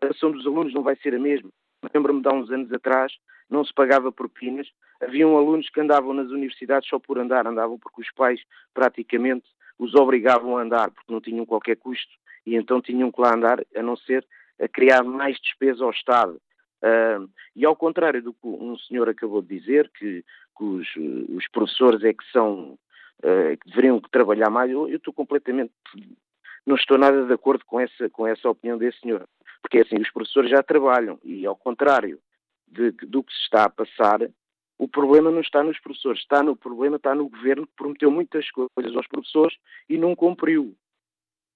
A 0.01 0.07
ação 0.07 0.31
dos 0.31 0.45
alunos 0.45 0.73
não 0.73 0.83
vai 0.83 0.95
ser 0.97 1.15
a 1.15 1.19
mesma. 1.19 1.49
Lembro-me 1.93 2.21
de 2.21 2.27
há 2.27 2.33
uns 2.33 2.51
anos 2.51 2.71
atrás, 2.71 3.13
não 3.49 3.63
se 3.63 3.73
pagava 3.73 4.11
propinas. 4.11 4.67
Haviam 5.01 5.37
alunos 5.37 5.69
que 5.69 5.81
andavam 5.81 6.13
nas 6.13 6.29
universidades 6.29 6.87
só 6.87 6.99
por 6.99 7.17
andar, 7.17 7.47
andavam 7.47 7.77
porque 7.79 8.01
os 8.01 8.11
pais 8.11 8.41
praticamente 8.73 9.47
os 9.79 9.95
obrigavam 9.95 10.57
a 10.57 10.61
andar, 10.61 10.91
porque 10.91 11.11
não 11.11 11.19
tinham 11.19 11.45
qualquer 11.45 11.75
custo 11.75 12.11
e 12.45 12.55
então 12.55 12.81
tinham 12.81 13.11
que 13.11 13.21
lá 13.21 13.33
andar, 13.33 13.63
a 13.75 13.81
não 13.81 13.95
ser 13.95 14.25
a 14.59 14.67
criar 14.67 15.03
mais 15.03 15.39
despesa 15.39 15.83
ao 15.83 15.91
Estado. 15.91 16.39
Uh, 16.83 17.29
e 17.55 17.65
ao 17.65 17.75
contrário 17.75 18.21
do 18.21 18.33
que 18.33 18.47
um 18.47 18.77
senhor 18.77 19.07
acabou 19.09 19.41
de 19.41 19.59
dizer, 19.59 19.89
que, 19.97 20.23
que 20.57 20.63
os, 20.63 20.87
os, 21.29 21.47
professores 21.49 22.03
é 22.03 22.13
que 22.13 22.23
são, 22.31 22.77
uh, 23.23 23.57
que 23.59 23.69
deveriam 23.69 23.99
trabalhar 24.11 24.49
mais, 24.49 24.71
eu, 24.71 24.87
eu 24.87 24.97
estou 24.97 25.13
completamente, 25.13 25.73
não 26.65 26.75
estou 26.75 26.97
nada 26.97 27.25
de 27.25 27.33
acordo 27.33 27.65
com 27.65 27.79
essa, 27.79 28.09
com 28.09 28.27
essa 28.27 28.49
opinião 28.49 28.77
desse 28.77 28.99
senhor. 28.99 29.27
Porque 29.61 29.79
assim, 29.79 29.95
os 30.01 30.11
professores 30.11 30.49
já 30.49 30.61
trabalham 30.63 31.19
e 31.23 31.45
ao 31.45 31.55
contrário 31.55 32.19
de, 32.67 32.91
do 32.91 33.23
que 33.23 33.33
se 33.33 33.41
está 33.43 33.65
a 33.65 33.69
passar, 33.69 34.19
o 34.77 34.87
problema 34.87 35.29
não 35.29 35.41
está 35.41 35.63
nos 35.63 35.79
professores, 35.79 36.21
está 36.21 36.41
no 36.41 36.55
problema 36.55 36.95
está 36.95 37.13
no 37.13 37.29
governo 37.29 37.67
que 37.67 37.75
prometeu 37.75 38.09
muitas 38.09 38.49
coisas 38.51 38.95
aos 38.95 39.07
professores 39.07 39.55
e 39.87 39.97
não 39.97 40.15
cumpriu. 40.15 40.75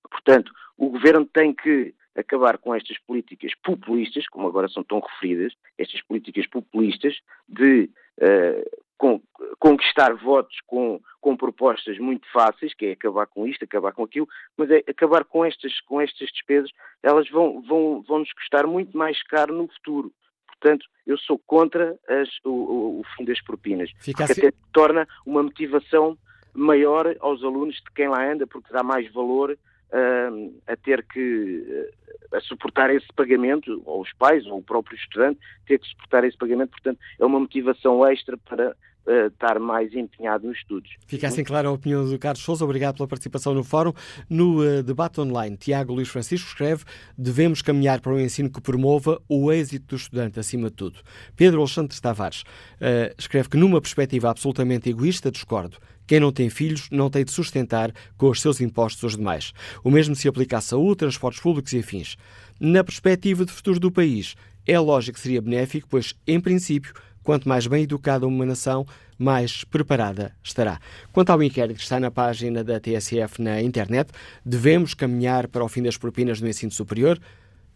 Portanto, 0.09 0.51
o 0.77 0.89
governo 0.89 1.25
tem 1.25 1.53
que 1.53 1.93
acabar 2.15 2.57
com 2.57 2.73
estas 2.73 2.97
políticas 2.99 3.53
populistas, 3.63 4.27
como 4.27 4.47
agora 4.47 4.69
são 4.69 4.83
tão 4.83 4.99
referidas, 4.99 5.53
estas 5.77 6.01
políticas 6.01 6.47
populistas 6.47 7.19
de 7.47 7.89
uh, 8.19 8.85
con 8.97 9.21
conquistar 9.59 10.13
votos 10.13 10.55
com, 10.65 11.01
com 11.19 11.35
propostas 11.35 11.97
muito 11.99 12.25
fáceis, 12.31 12.73
que 12.73 12.85
é 12.85 12.91
acabar 12.93 13.27
com 13.27 13.45
isto, 13.47 13.63
acabar 13.63 13.91
com 13.91 14.03
aquilo, 14.03 14.27
mas 14.57 14.69
é 14.71 14.83
acabar 14.87 15.25
com 15.25 15.43
estas, 15.43 15.81
com 15.81 15.99
estas 15.99 16.29
despesas, 16.29 16.71
elas 17.03 17.29
vão, 17.29 17.61
vão, 17.61 18.01
vão 18.07 18.19
nos 18.19 18.31
custar 18.33 18.65
muito 18.65 18.97
mais 18.97 19.21
caro 19.23 19.53
no 19.53 19.67
futuro. 19.67 20.11
Portanto, 20.47 20.85
eu 21.05 21.17
sou 21.17 21.39
contra 21.45 21.97
as, 22.07 22.29
o, 22.43 22.99
o, 22.99 23.01
fim 23.15 23.25
das 23.25 23.41
propinas, 23.41 23.91
Fica 23.99 24.25
porque 24.25 24.31
assim... 24.31 24.47
até 24.47 24.57
torna 24.71 25.07
uma 25.25 25.43
motivação 25.43 26.17
maior 26.53 27.15
aos 27.19 27.43
alunos 27.43 27.75
de 27.75 27.91
quem 27.93 28.07
lá 28.07 28.31
anda, 28.31 28.47
porque 28.47 28.71
dá 28.71 28.81
mais 28.81 29.11
valor 29.11 29.57
uh, 29.91 30.61
a 30.67 30.75
ter 30.75 31.03
que 31.05 31.89
uh, 32.31 32.35
a 32.35 32.41
suportar 32.41 32.89
esse 32.93 33.07
pagamento, 33.15 33.81
ou 33.85 34.01
os 34.01 34.11
pais, 34.13 34.45
ou 34.45 34.57
o 34.57 34.63
próprio 34.63 34.97
estudante, 34.97 35.39
ter 35.65 35.79
que 35.79 35.87
suportar 35.87 36.23
esse 36.23 36.37
pagamento, 36.37 36.71
portanto, 36.71 36.99
é 37.19 37.25
uma 37.25 37.39
motivação 37.39 38.05
extra 38.05 38.37
para 38.37 38.75
uh, 39.07 39.27
estar 39.27 39.59
mais 39.59 39.93
empenhado 39.93 40.47
nos 40.47 40.57
estudos. 40.57 40.89
Fica 41.07 41.27
assim 41.27 41.43
clara 41.43 41.67
a 41.67 41.71
opinião 41.71 42.05
do 42.05 42.17
Carlos 42.19 42.43
Souza. 42.43 42.63
Obrigado 42.63 42.97
pela 42.97 43.07
participação 43.07 43.53
no 43.53 43.63
fórum. 43.63 43.93
No 44.29 44.61
uh, 44.61 44.83
debate 44.83 45.19
online, 45.21 45.57
Tiago 45.57 45.93
Luís 45.93 46.07
Francisco 46.07 46.47
escreve 46.47 46.83
devemos 47.17 47.61
caminhar 47.61 48.01
para 48.01 48.13
um 48.13 48.19
ensino 48.19 48.49
que 48.49 48.61
promova 48.61 49.21
o 49.27 49.51
êxito 49.51 49.87
do 49.87 49.95
estudante 49.95 50.39
acima 50.39 50.69
de 50.69 50.75
tudo. 50.75 50.99
Pedro 51.35 51.59
Alexandre 51.59 51.99
Tavares 51.99 52.41
uh, 52.41 53.13
escreve 53.17 53.49
que 53.49 53.57
numa 53.57 53.81
perspectiva 53.81 54.29
absolutamente 54.29 54.89
egoísta 54.89 55.31
discordo. 55.31 55.77
Quem 56.07 56.19
não 56.19 56.31
tem 56.31 56.49
filhos 56.49 56.87
não 56.91 57.09
tem 57.09 57.25
de 57.25 57.31
sustentar 57.31 57.91
com 58.15 58.29
os 58.29 58.39
seus 58.39 58.61
impostos 58.61 59.03
os 59.03 59.17
demais. 59.17 59.53
O 59.83 59.89
mesmo 59.89 60.15
se 60.15 60.27
aplica 60.27 60.57
à 60.57 60.61
saúde, 60.61 60.97
transportes 60.97 61.41
públicos 61.41 61.73
e 61.73 61.79
afins. 61.79 62.15
Na 62.59 62.83
perspectiva 62.83 63.43
de 63.43 63.51
futuro 63.51 63.79
do 63.79 63.91
país, 63.91 64.35
é 64.67 64.79
lógico 64.79 65.15
que 65.15 65.21
seria 65.21 65.41
benéfico, 65.41 65.87
pois, 65.89 66.13
em 66.27 66.39
princípio, 66.39 66.93
Quanto 67.25 67.49
mais 67.49 67.65
bem 67.65 67.83
educada 67.83 68.27
uma 68.27 68.45
nação, 68.45 68.85
mais 69.17 69.63
preparada 69.63 70.31
estará. 70.43 70.79
Quanto 71.11 71.31
ao 71.31 71.41
inquérito 71.41 71.77
que 71.77 71.83
está 71.83 71.99
na 71.99 72.11
página 72.11 72.63
da 72.63 72.79
TSF 72.79 73.41
na 73.41 73.59
internet, 73.63 74.11
devemos 74.45 74.93
caminhar 74.93 75.47
para 75.47 75.63
o 75.63 75.67
fim 75.67 75.81
das 75.81 75.97
propinas 75.97 76.39
no 76.39 76.47
ensino 76.47 76.71
superior? 76.71 77.19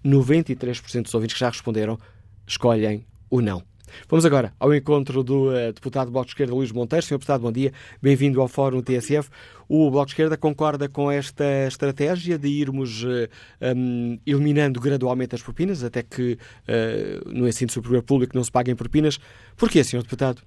93% 0.06 1.02
dos 1.02 1.14
ouvintes 1.16 1.34
que 1.34 1.40
já 1.40 1.50
responderam 1.50 1.98
escolhem 2.46 3.04
o 3.28 3.42
não. 3.42 3.64
Vamos 4.08 4.26
agora 4.26 4.54
ao 4.60 4.74
encontro 4.74 5.24
do 5.24 5.50
uh, 5.50 5.74
deputado 5.74 6.12
Bloco 6.12 6.28
de 6.28 6.32
Esquerda 6.32 6.54
Luís 6.54 6.72
Monteiro. 6.72 7.06
Senhor 7.06 7.18
deputado, 7.18 7.42
bom 7.42 7.52
dia. 7.52 7.72
Bem-vindo 8.02 8.42
ao 8.42 8.48
Fórum 8.48 8.82
TSF. 8.82 9.30
O 9.68 9.90
Bloco 9.92 10.08
de 10.08 10.14
Esquerda 10.14 10.38
concorda 10.38 10.90
com 10.90 11.12
esta 11.12 11.68
estratégia 11.68 12.38
de 12.38 12.48
irmos 12.48 13.04
uh, 13.04 13.30
eh, 13.62 13.74
um, 13.74 14.20
eliminando 14.26 14.80
gradualmente 14.80 15.36
as 15.36 15.42
propinas, 15.42 15.84
até 15.84 16.02
que 16.02 16.38
uh, 16.68 17.30
no 17.30 17.48
ensino 17.48 17.72
superior 17.72 18.02
público 18.02 18.36
não 18.36 18.44
se 18.44 18.52
paguem 18.52 18.76
propinas. 18.76 19.20
Porquê, 19.56 19.84
Senhor 19.84 20.02
deputado? 20.02 20.42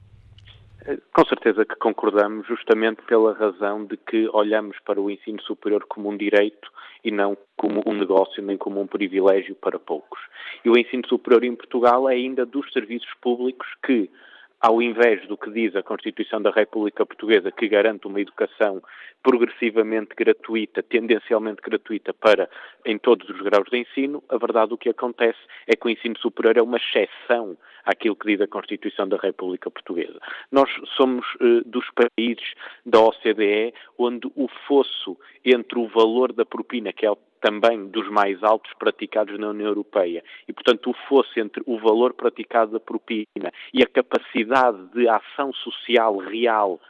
Com 1.12 1.24
certeza 1.26 1.64
que 1.64 1.76
concordamos, 1.76 2.47
justamente 2.47 3.03
pela 3.03 3.35
razão 3.35 3.85
de 3.85 3.97
que 3.97 4.28
olhamos 4.33 4.76
para 4.80 5.01
o 5.01 5.11
ensino 5.11 5.41
superior 5.43 5.85
como 5.89 6.11
um 6.11 6.16
direito 6.16 6.70
e 7.05 7.11
não 7.11 7.37
como 7.57 7.83
um 7.87 7.95
negócio 7.95 8.43
nem 8.43 8.57
como 8.57 8.80
um 8.80 8.87
privilégio 8.87 9.55
para 9.55 9.78
poucos. 9.78 10.20
E 10.64 10.70
o 10.70 10.76
ensino 10.76 11.07
superior 11.07 11.45
em 11.45 11.55
Portugal 11.55 12.09
é 12.09 12.14
ainda 12.14 12.45
dos 12.45 12.72
serviços 12.72 13.12
públicos 13.20 13.66
que 13.85 14.11
ao 14.62 14.80
invés 14.80 15.26
do 15.26 15.37
que 15.37 15.51
diz 15.51 15.74
a 15.74 15.83
Constituição 15.83 16.41
da 16.41 16.53
República 16.53 17.05
Portuguesa, 17.05 17.51
que 17.51 17.66
garante 17.66 18.07
uma 18.07 18.20
educação 18.20 18.80
progressivamente 19.20 20.14
gratuita, 20.16 20.85
tendencialmente 20.85 21.61
gratuita 21.61 22.14
para 22.14 22.49
em 22.87 22.97
todos 22.97 23.28
os 23.28 23.41
graus 23.41 23.68
de 23.68 23.78
ensino, 23.78 24.22
a 24.28 24.39
verdade 24.39 24.72
o 24.72 24.78
que 24.78 24.89
acontece 24.89 25.39
é 25.66 25.74
que 25.74 25.87
o 25.87 25.91
ensino 25.91 26.16
superior 26.16 26.57
é 26.57 26.62
uma 26.62 26.78
exceção 26.78 27.57
àquilo 27.85 28.16
que 28.16 28.26
diz 28.26 28.41
a 28.41 28.47
Constituição 28.47 29.09
da 29.09 29.16
República 29.16 29.70
Portuguesa. 29.70 30.18
Nós 30.51 30.70
somos 30.97 31.26
uh, 31.35 31.62
dos 31.66 31.87
países 31.91 32.55
da 32.85 33.01
OCDE 33.01 33.74
onde 33.99 34.30
o 34.35 34.49
fosso 34.66 35.16
entre 35.45 35.78
o 35.78 35.89
valor 35.89 36.33
da 36.33 36.45
propina, 36.45 36.93
que 36.93 37.07
é 37.07 37.12
também 37.41 37.89
dos 37.89 38.09
mais 38.09 38.43
altos 38.43 38.72
praticados 38.74 39.39
na 39.39 39.49
União 39.49 39.66
Europeia. 39.66 40.22
E, 40.47 40.53
portanto, 40.53 40.91
o 40.91 40.95
fosse 41.09 41.41
entre 41.41 41.62
o 41.66 41.76
valor 41.78 42.14
praticado 42.14 42.72
da 42.72 42.80
propina 42.80 43.53
e 43.74 43.83
a 43.83 43.87
capacidade 43.87 44.78
de 44.95 45.09
ação 45.09 45.53
social 45.53 46.16
real 46.18 46.80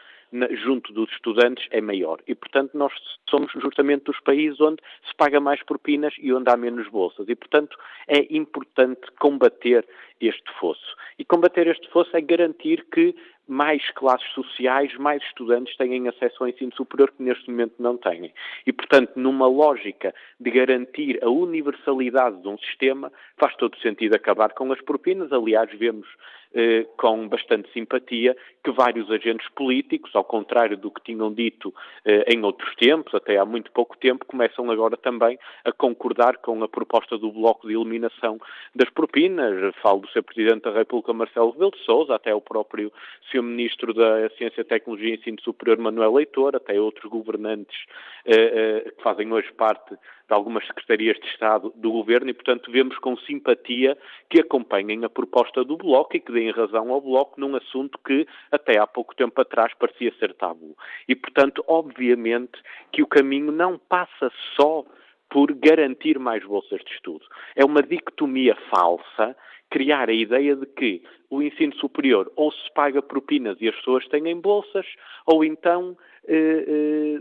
junto 0.64 0.92
dos 0.92 1.10
estudantes 1.10 1.66
é 1.70 1.80
maior. 1.80 2.20
E, 2.26 2.34
portanto, 2.34 2.76
nós 2.76 2.92
somos 3.28 3.52
justamente 3.52 4.04
dos 4.04 4.18
países 4.20 4.60
onde 4.60 4.82
se 5.06 5.14
paga 5.16 5.40
mais 5.40 5.62
propinas 5.62 6.14
e 6.18 6.32
onde 6.32 6.50
há 6.50 6.56
menos 6.56 6.88
bolsas. 6.88 7.28
E, 7.28 7.34
portanto, 7.34 7.76
é 8.08 8.26
importante 8.34 9.00
combater 9.18 9.86
este 10.20 10.52
fosso. 10.58 10.96
E 11.18 11.24
combater 11.24 11.66
este 11.66 11.88
fosso 11.90 12.16
é 12.16 12.20
garantir 12.20 12.86
que 12.92 13.14
mais 13.48 13.88
classes 13.90 14.28
sociais, 14.32 14.94
mais 14.96 15.22
estudantes 15.22 15.76
tenham 15.76 16.08
acesso 16.08 16.42
ao 16.42 16.48
ensino 16.48 16.72
superior 16.74 17.10
que 17.10 17.22
neste 17.22 17.50
momento 17.50 17.74
não 17.78 17.96
têm. 17.96 18.32
E, 18.66 18.72
portanto, 18.72 19.12
numa 19.16 19.46
lógica 19.46 20.14
de 20.38 20.50
garantir 20.50 21.18
a 21.22 21.28
universalidade 21.28 22.40
de 22.40 22.48
um 22.48 22.58
sistema, 22.58 23.12
faz 23.36 23.54
todo 23.56 23.76
sentido 23.78 24.14
acabar 24.14 24.52
com 24.54 24.72
as 24.72 24.80
propinas. 24.80 25.32
Aliás, 25.32 25.70
vemos 25.78 26.06
eh, 26.54 26.86
com 26.98 27.28
bastante 27.28 27.72
simpatia 27.72 28.36
que 28.62 28.70
vários 28.70 29.10
agentes 29.10 29.48
políticos, 29.56 30.14
ao 30.14 30.22
contrário 30.22 30.76
do 30.76 30.90
que 30.90 31.02
tinham 31.02 31.32
dito 31.32 31.74
eh, 32.04 32.26
em 32.28 32.44
outros 32.44 32.74
tempos, 32.74 33.14
até 33.14 33.38
há 33.38 33.44
muito 33.46 33.72
pouco 33.72 33.96
tempo, 33.96 34.26
começam 34.26 34.70
agora 34.70 34.98
também 34.98 35.38
a 35.64 35.72
concordar 35.72 36.36
com 36.36 36.62
a 36.62 36.68
proposta 36.68 37.16
do 37.16 37.32
Bloco 37.32 37.66
de 37.66 37.74
eliminação 37.74 38.38
das 38.74 38.90
propinas. 38.90 39.74
Falo 39.76 40.00
do 40.00 40.08
Sr. 40.08 40.22
Presidente 40.22 40.64
da 40.64 40.72
República, 40.72 41.14
Marcelo 41.14 41.52
Rebelo 41.52 41.72
de 42.06 42.12
até 42.12 42.34
o 42.34 42.40
próprio 42.40 42.92
Sr. 43.30 43.41
Ministro 43.42 43.92
da 43.92 44.28
Ciência, 44.30 44.64
Tecnologia 44.64 45.10
e 45.10 45.18
Ensino 45.18 45.40
Superior, 45.42 45.78
Manuel 45.78 46.14
Leitor, 46.14 46.56
até 46.56 46.80
outros 46.80 47.10
governantes 47.10 47.76
eh, 48.24 48.92
que 48.96 49.02
fazem 49.02 49.32
hoje 49.32 49.52
parte 49.52 49.94
de 49.94 50.34
algumas 50.34 50.66
secretarias 50.66 51.18
de 51.18 51.26
Estado 51.26 51.72
do 51.76 51.92
Governo 51.92 52.30
e, 52.30 52.34
portanto, 52.34 52.70
vemos 52.70 52.96
com 52.98 53.16
simpatia 53.18 53.98
que 54.30 54.40
acompanhem 54.40 55.04
a 55.04 55.10
proposta 55.10 55.64
do 55.64 55.76
Bloco 55.76 56.16
e 56.16 56.20
que 56.20 56.32
deem 56.32 56.50
razão 56.50 56.90
ao 56.90 57.00
Bloco 57.00 57.40
num 57.40 57.56
assunto 57.56 57.98
que 58.06 58.26
até 58.50 58.78
há 58.78 58.86
pouco 58.86 59.14
tempo 59.14 59.38
atrás 59.40 59.72
parecia 59.74 60.12
ser 60.18 60.32
tabu. 60.34 60.76
E, 61.08 61.14
portanto, 61.14 61.62
obviamente 61.66 62.58
que 62.90 63.02
o 63.02 63.06
caminho 63.06 63.52
não 63.52 63.78
passa 63.78 64.30
só 64.56 64.84
por 65.28 65.52
garantir 65.54 66.18
mais 66.18 66.44
bolsas 66.44 66.80
de 66.84 66.92
estudo. 66.92 67.24
É 67.56 67.64
uma 67.64 67.82
dicotomia 67.82 68.54
falsa 68.70 69.34
criar 69.72 70.10
a 70.10 70.12
ideia 70.12 70.54
de 70.54 70.66
que 70.66 71.02
o 71.30 71.42
ensino 71.42 71.74
superior 71.76 72.30
ou 72.36 72.52
se 72.52 72.72
paga 72.74 73.00
propinas 73.00 73.56
e 73.60 73.68
as 73.68 73.74
pessoas 73.76 74.06
têm 74.08 74.38
bolsas, 74.38 74.86
ou 75.26 75.42
então 75.42 75.96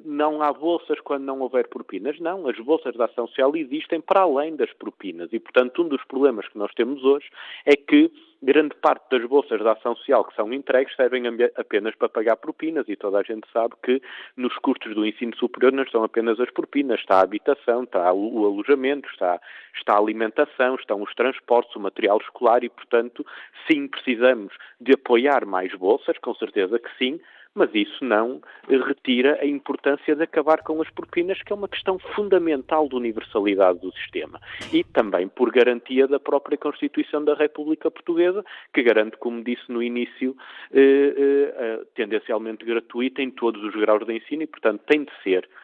não 0.05 0.41
há 0.41 0.53
bolsas 0.53 0.99
quando 0.99 1.23
não 1.23 1.39
houver 1.39 1.67
propinas. 1.67 2.19
Não, 2.19 2.47
as 2.47 2.57
bolsas 2.59 2.93
de 2.93 3.01
ação 3.01 3.27
social 3.27 3.55
existem 3.55 3.99
para 3.99 4.21
além 4.21 4.55
das 4.55 4.71
propinas. 4.73 5.31
E, 5.33 5.39
portanto, 5.39 5.81
um 5.81 5.87
dos 5.87 6.03
problemas 6.05 6.47
que 6.47 6.57
nós 6.57 6.71
temos 6.73 7.03
hoje 7.03 7.27
é 7.65 7.75
que 7.75 8.11
grande 8.43 8.75
parte 8.75 9.05
das 9.11 9.23
bolsas 9.27 9.59
de 9.59 9.67
ação 9.67 9.95
social 9.95 10.25
que 10.25 10.35
são 10.35 10.51
entregues 10.51 10.95
servem 10.95 11.23
apenas 11.55 11.95
para 11.95 12.09
pagar 12.09 12.35
propinas. 12.37 12.87
E 12.89 12.95
toda 12.95 13.19
a 13.19 13.23
gente 13.23 13.47
sabe 13.51 13.73
que 13.83 14.01
nos 14.37 14.55
custos 14.57 14.93
do 14.93 15.05
ensino 15.05 15.35
superior 15.35 15.71
não 15.71 15.83
estão 15.83 16.03
apenas 16.03 16.39
as 16.39 16.49
propinas, 16.51 16.99
está 16.99 17.17
a 17.17 17.23
habitação, 17.23 17.83
está 17.83 18.13
o 18.13 18.45
alojamento, 18.45 19.09
está, 19.09 19.39
está 19.75 19.93
a 19.93 19.99
alimentação, 19.99 20.75
estão 20.75 21.01
os 21.01 21.13
transportes, 21.15 21.75
o 21.75 21.79
material 21.79 22.17
escolar. 22.17 22.63
E, 22.63 22.69
portanto, 22.69 23.25
sim, 23.69 23.87
precisamos 23.87 24.53
de 24.79 24.93
apoiar 24.93 25.45
mais 25.45 25.73
bolsas, 25.75 26.17
com 26.19 26.33
certeza 26.35 26.79
que 26.79 26.89
sim, 26.97 27.19
mas 27.53 27.69
isso 27.73 28.03
não 28.03 28.41
retira 28.67 29.37
a 29.41 29.45
importância 29.45 30.15
de 30.15 30.23
acabar 30.23 30.63
com 30.63 30.81
as 30.81 30.89
propinas, 30.89 31.41
que 31.41 31.51
é 31.51 31.55
uma 31.55 31.67
questão 31.67 31.99
fundamental 32.15 32.87
de 32.87 32.95
universalidade 32.95 33.79
do 33.79 33.91
sistema. 33.93 34.39
E 34.71 34.83
também 34.83 35.27
por 35.27 35.51
garantia 35.51 36.07
da 36.07 36.19
própria 36.19 36.57
Constituição 36.57 37.23
da 37.23 37.33
República 37.33 37.91
Portuguesa, 37.91 38.43
que 38.73 38.83
garante, 38.83 39.17
como 39.17 39.43
disse 39.43 39.69
no 39.69 39.83
início, 39.83 40.35
eh, 40.73 41.13
eh, 41.17 41.81
tendencialmente 41.95 42.65
gratuita 42.65 43.21
em 43.21 43.31
todos 43.31 43.61
os 43.63 43.73
graus 43.75 44.05
de 44.05 44.13
ensino 44.13 44.43
e, 44.43 44.47
portanto, 44.47 44.81
tem 44.85 45.03
de 45.03 45.11
ser 45.23 45.43
eh, 45.43 45.61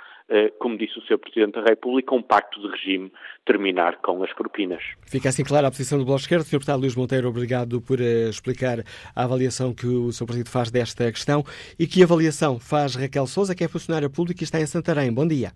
como 0.60 0.78
disse 0.78 1.00
o 1.00 1.02
Sr. 1.04 1.18
Presidente 1.18 1.54
da 1.54 1.64
República, 1.64 2.14
um 2.14 2.22
pacto 2.22 2.62
de 2.62 2.68
regime 2.70 3.12
terminar 3.46 3.98
com 4.02 4.22
as 4.24 4.34
propinas. 4.34 4.84
Fica 5.06 5.30
assim 5.30 5.44
clara 5.44 5.68
a 5.68 5.72
posição 5.72 5.98
do 5.98 6.06
Bloco 6.06 6.22
Esquerdo. 6.22 6.44
Sr. 6.44 6.52
Deputado 6.58 6.82
Luís 6.82 6.96
Monteiro, 6.96 7.30
obrigado 7.30 7.82
por 7.82 8.00
uh, 8.00 8.30
explicar 8.30 8.84
a 9.16 9.24
avaliação 9.24 9.74
que 9.74 9.88
o 9.88 10.12
seu 10.12 10.28
partido 10.28 10.50
faz 10.50 10.70
desta 10.70 11.10
questão. 11.12 11.44
E 11.80 11.88
que 11.88 12.04
avaliação 12.04 12.60
faz 12.60 12.96
Raquel 12.96 13.28
Souza, 13.28 13.56
que 13.56 13.64
é 13.64 13.68
funcionária 13.68 14.10
pública 14.10 14.44
e 14.44 14.46
está 14.46 14.60
em 14.60 14.66
Santarém. 14.66 15.14
Bom 15.14 15.28
dia. 15.28 15.52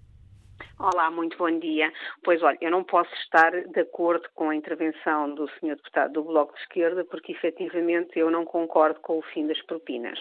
Olá, 0.84 1.11
muito 1.11 1.38
bom 1.38 1.59
dia. 1.59 1.93
Pois 2.23 2.41
olha, 2.41 2.57
eu 2.59 2.71
não 2.71 2.84
posso 2.84 3.13
estar 3.13 3.51
de 3.51 3.79
acordo 3.82 4.27
com 4.34 4.49
a 4.49 4.55
intervenção 4.55 5.32
do 5.36 5.47
Sr. 5.47 5.75
Deputado 5.75 6.13
do 6.13 6.23
Bloco 6.23 6.55
de 6.55 6.61
Esquerda, 6.61 7.05
porque 7.05 7.34
efetivamente 7.34 8.17
eu 8.17 8.32
não 8.32 8.43
concordo 8.43 8.99
com 8.99 9.19
o 9.19 9.21
fim 9.21 9.45
das 9.45 9.61
propinas. 9.61 10.17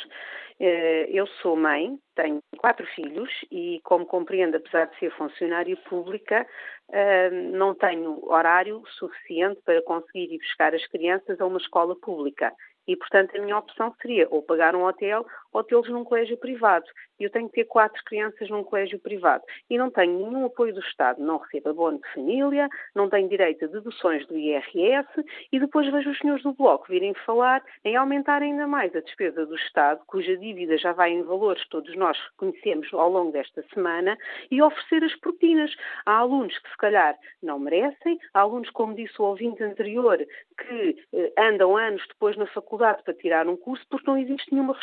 Eh, 0.61 1.09
eu 1.09 1.27
sou 1.41 1.57
mãe, 1.57 1.99
tenho 2.15 2.41
quatro 2.59 2.87
filhos 2.89 3.31
e, 3.51 3.81
como 3.85 4.05
compreendo, 4.05 4.59
apesar 4.59 4.85
de 4.85 4.99
ser 4.99 5.11
funcionária 5.13 5.75
pública, 5.89 6.47
eh, 6.93 7.31
não 7.31 7.75
tenho 7.75 8.21
horário 8.31 8.83
suficiente 8.99 9.63
para 9.65 9.81
conseguir 9.81 10.35
ir 10.35 10.39
buscar 10.41 10.75
as 10.75 10.87
crianças 10.89 11.41
a 11.41 11.47
uma 11.47 11.57
escola 11.59 11.97
pública. 11.97 12.53
E, 12.87 12.97
portanto, 12.97 13.35
a 13.35 13.41
minha 13.41 13.57
opção 13.57 13.95
seria 14.03 14.27
ou 14.31 14.43
pagar 14.43 14.77
um 14.77 14.85
hotel 14.85 15.25
ou 15.53 15.65
tê-los 15.65 15.89
num 15.89 16.05
colégio 16.05 16.37
privado. 16.37 16.87
Eu 17.19 17.31
tenho 17.31 17.49
que 17.49 17.57
ter 17.57 17.65
quatro 17.65 18.03
crianças 18.05 18.49
num 18.49 18.65
colégio 18.65 18.99
privado. 18.99 19.45
E 19.69 19.77
não 19.77 19.91
tenho 19.91 20.27
nenhum 20.27 20.47
apoio 20.47 20.73
do 20.73 20.81
Estado. 20.81 21.23
Não 21.23 21.39
recebo 21.39 21.71
abono 21.71 22.01
de 22.01 22.15
família, 22.15 22.69
não 22.95 23.11
tenho 23.11 23.29
direito 23.29 23.65
a 23.65 23.69
deduções 23.69 24.27
do 24.27 24.37
IRS 24.37 25.09
e 25.53 25.61
depois 25.61 25.91
vejo 25.91 26.11
os 26.11 26.19
senhores 26.19 26.43
do 26.43 26.53
Bloco 26.53 26.87
virem 26.89 27.15
falar 27.27 27.63
em 27.85 27.97
aumentar 27.97 28.43
ainda 28.43 28.67
mais 28.67 28.95
a 28.95 29.01
despesa 29.01 29.45
do 29.45 29.55
Estado, 29.55 30.01
cuja 30.07 30.37
dívida 30.37 30.79
já 30.79 30.93
vai 30.93 31.11
em 31.11 31.23
valores, 31.23 31.67
todos 31.69 31.95
nós 31.97 32.17
conhecemos 32.37 32.93
ao 32.93 33.11
longo 33.11 33.33
desta 33.33 33.63
semana 33.75 34.17
e 34.51 34.63
oferecer 34.63 35.05
as 35.05 35.15
propinas. 35.17 35.75
Há 36.07 36.17
alunos 36.17 36.57
que 36.59 36.71
se 36.71 36.77
calhar 36.77 37.17
não 37.43 37.59
merecem, 37.59 38.19
há 38.33 38.41
alunos, 38.41 38.71
como 38.71 38.95
disse 38.95 39.21
o 39.21 39.25
ouvinte 39.25 39.63
anterior, 39.63 40.19
que 40.59 40.97
eh, 41.13 41.33
andam 41.39 41.77
anos 41.77 42.03
depois 42.09 42.37
na 42.37 42.47
faculdade 42.47 43.03
para 43.03 43.15
tirar 43.15 43.47
um 43.49 43.57
curso 43.57 43.85
porque 43.89 44.11
não 44.11 44.19
existe 44.19 44.53
nenhuma 44.53 44.75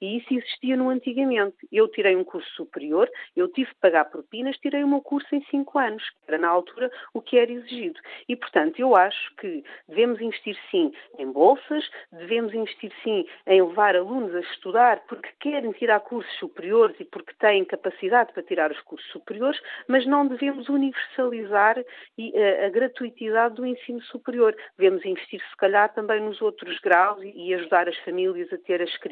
E 0.00 0.18
isso 0.18 0.32
existia 0.32 0.76
no 0.76 0.90
antigamente. 0.90 1.56
Eu 1.70 1.88
tirei 1.88 2.16
um 2.16 2.24
curso 2.24 2.48
superior, 2.54 3.08
eu 3.36 3.48
tive 3.48 3.70
que 3.70 3.80
pagar 3.80 4.06
propinas, 4.06 4.56
tirei 4.58 4.82
o 4.82 4.88
meu 4.88 5.00
curso 5.00 5.34
em 5.34 5.42
cinco 5.44 5.78
anos, 5.78 6.02
que 6.08 6.16
era 6.28 6.38
na 6.38 6.48
altura 6.48 6.90
o 7.14 7.20
que 7.20 7.38
era 7.38 7.50
exigido. 7.50 8.00
E, 8.28 8.36
portanto, 8.36 8.78
eu 8.78 8.94
acho 8.94 9.34
que 9.36 9.64
devemos 9.88 10.20
investir 10.20 10.56
sim 10.70 10.92
em 11.18 11.30
bolsas, 11.30 11.88
devemos 12.10 12.52
investir 12.54 12.92
sim 13.02 13.26
em 13.46 13.62
levar 13.62 13.96
alunos 13.96 14.34
a 14.34 14.40
estudar 14.40 15.00
porque 15.06 15.28
querem 15.40 15.72
tirar 15.72 16.00
cursos 16.00 16.32
superiores 16.38 16.98
e 17.00 17.04
porque 17.04 17.32
têm 17.38 17.64
capacidade 17.64 18.32
para 18.32 18.42
tirar 18.42 18.70
os 18.70 18.80
cursos 18.80 19.08
superiores, 19.10 19.60
mas 19.86 20.06
não 20.06 20.26
devemos 20.26 20.68
universalizar 20.68 21.78
a, 21.78 22.66
a 22.66 22.68
gratuitidade 22.70 23.54
do 23.54 23.66
ensino 23.66 24.00
superior. 24.02 24.56
Devemos 24.76 25.04
investir, 25.04 25.40
se 25.40 25.56
calhar, 25.56 25.92
também 25.94 26.20
nos 26.20 26.40
outros 26.40 26.78
graus 26.80 27.20
e, 27.22 27.52
ajudar 27.54 27.88
as 27.88 27.96
famílias 27.98 28.52
a 28.52 28.58
ter 28.58 28.80
as 28.80 28.96
crianças 28.96 29.11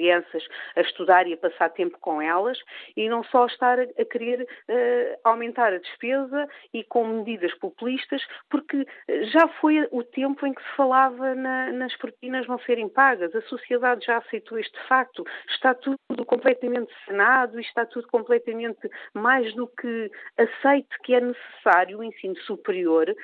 a 0.76 0.80
estudar 0.80 1.26
e 1.26 1.34
a 1.34 1.36
passar 1.36 1.70
tempo 1.70 1.98
com 2.00 2.22
elas 2.22 2.58
e 2.96 3.08
não 3.08 3.22
só 3.24 3.46
estar 3.46 3.78
a, 3.78 3.82
a 3.82 4.04
querer 4.04 4.42
uh, 4.42 5.20
aumentar 5.24 5.72
a 5.72 5.78
despesa 5.78 6.48
e 6.72 6.84
com 6.84 7.06
medidas 7.06 7.52
populistas, 7.54 8.22
porque 8.48 8.86
eh, 9.08 9.24
já 9.24 9.48
foi 9.60 9.86
o 9.90 10.02
tempo 10.02 10.46
em 10.46 10.54
que 10.54 10.62
se 10.62 10.76
falava 10.76 11.34
na, 11.34 11.72
nas 11.72 11.96
propinas 11.96 12.46
não 12.46 12.58
serem 12.60 12.88
pagas. 12.88 13.34
A 13.34 13.42
sociedade 13.42 14.04
já 14.06 14.18
aceitou 14.18 14.58
este 14.58 14.78
facto. 14.88 15.24
Está 15.48 15.74
tudo 15.74 15.98
completamente 16.26 16.92
cenado 17.04 17.58
e 17.58 17.62
está 17.62 17.84
tudo 17.86 18.06
completamente 18.08 18.88
mais 19.14 19.52
do 19.54 19.66
que 19.66 20.10
aceite 20.36 20.88
que 21.02 21.14
é 21.14 21.20
necessário 21.20 21.98
o 21.98 22.04
ensino 22.04 22.36
superior 22.42 23.14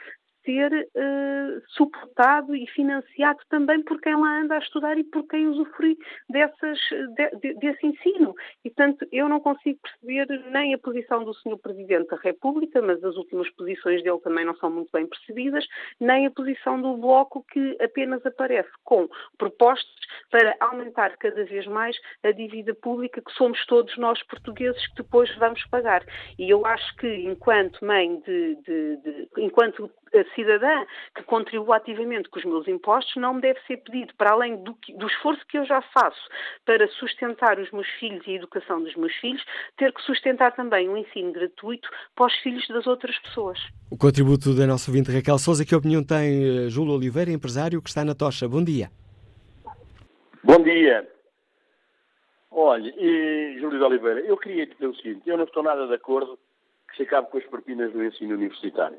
ser 0.47 0.73
uh, 0.73 1.63
suportado 1.69 2.55
e 2.55 2.67
financiado 2.69 3.41
também 3.51 3.83
por 3.83 4.01
quem 4.01 4.15
lá 4.15 4.41
anda 4.41 4.55
a 4.55 4.59
estudar 4.59 4.97
e 4.97 5.05
por 5.05 5.27
quem 5.27 5.49
usufrui 5.49 5.99
dessas, 6.31 6.79
de, 7.17 7.31
de, 7.41 7.55
desse 7.55 7.87
ensino. 7.87 8.35
E, 8.65 8.71
portanto, 8.71 9.07
eu 9.13 9.29
não 9.29 9.41
consigo 9.41 9.79
perceber 9.83 10.27
nem 10.51 10.73
a 10.73 10.79
posição 10.79 11.25
do 11.25 11.35
Sr. 11.35 11.59
Presidente 11.59 12.09
da 12.09 12.17
República, 12.17 12.81
mas 12.81 13.03
as 13.05 13.17
últimas 13.17 13.51
posições 13.51 14.03
dele 14.03 14.21
também 14.21 14.45
não 14.45 14.57
são 14.57 14.71
muito 14.71 14.91
bem 14.93 15.07
percebidas, 15.07 15.67
nem 16.01 16.27
a 16.27 16.31
posição 16.31 16.81
do 16.81 16.97
Bloco, 16.97 17.45
que 17.53 17.77
apenas 17.81 18.25
aparece 18.25 18.71
com 18.85 19.09
propostas 19.37 19.87
para 20.31 20.57
aumentar 20.61 21.17
cada 21.17 21.45
vez 21.45 21.67
mais 21.67 21.97
a 22.23 22.31
dívida 22.31 22.75
pública 22.75 23.21
que 23.21 23.33
somos 23.33 23.65
todos 23.67 23.97
nós 23.99 24.23
portugueses 24.25 24.87
que 24.89 25.03
depois 25.03 25.35
vamos 25.37 25.65
pagar. 25.67 26.05
E 26.39 26.49
eu 26.49 26.65
acho 26.65 26.97
que, 26.97 27.09
enquanto 27.09 27.85
mãe 27.85 28.21
de, 28.21 28.55
de, 28.57 28.97
de 28.99 29.29
enquanto 29.39 29.91
cidadã 30.35 30.85
que 31.15 31.23
contribua 31.25 31.77
ativamente 31.77 32.29
com 32.29 32.39
os 32.39 32.45
meus 32.45 32.69
impostos 32.69 33.17
não 33.17 33.35
me 33.35 33.41
deve 33.41 33.61
ser 33.67 33.79
pedido, 33.79 34.15
para 34.17 34.33
além 34.33 34.57
do, 34.63 34.77
do, 34.97 35.07
esforço 35.07 35.45
que 35.47 35.59
eu 35.59 35.65
já 35.65 35.83
faço 35.83 36.21
para 36.65 36.87
sustentar 36.89 37.59
os 37.59 37.71
meus 37.71 37.89
filhos 37.99 38.27
e 38.27 38.33
a 38.33 38.35
educação 38.35 38.83
dos 38.83 38.95
meus 38.97 39.15
filhos, 39.17 39.45
ter 39.77 39.93
que 39.93 40.03
sustentar 40.03 40.53
também 40.53 40.89
um 40.89 40.97
ensino 40.97 41.33
gratuito 41.33 41.89
para 42.15 42.27
os 42.27 42.35
filhos 42.37 42.67
das 42.69 42.87
outras 42.87 43.19
pessoas. 43.21 43.59
O 43.91 43.97
contributo 43.97 44.55
da 44.55 44.67
nossa 44.67 44.91
ouvinte 44.91 45.11
Raquel 45.11 45.39
Souza, 45.39 45.65
que 45.65 45.75
opinião 45.75 46.03
tem 46.03 46.67
eh, 46.67 46.69
Júlio 46.69 46.95
Oliveira, 46.95 47.31
empresário 47.31 47.83
que 47.83 47.89
está 47.89 48.05
na 48.05 48.15
tocha? 48.15 48.49
Bom 48.49 48.63
dia. 48.63 48.91
Bom 50.43 50.63
dia. 50.63 51.07
Olha, 52.51 52.91
e, 52.97 53.59
Júlio 53.61 53.79
de 53.79 53.85
Oliveira, 53.85 54.21
eu 54.21 54.37
queria 54.37 54.67
dizer 54.67 54.87
o 54.87 54.95
seguinte, 54.95 55.23
eu 55.27 55.37
não 55.37 55.45
estou 55.45 55.63
nada 55.63 55.87
de 55.87 55.95
acordo 55.95 56.39
que 56.89 56.97
se 56.97 57.03
acabe 57.03 57.31
com 57.31 57.39
as 57.39 57.45
propinas 57.45 57.93
do 57.93 58.03
ensino 58.03 58.35
universitário. 58.35 58.99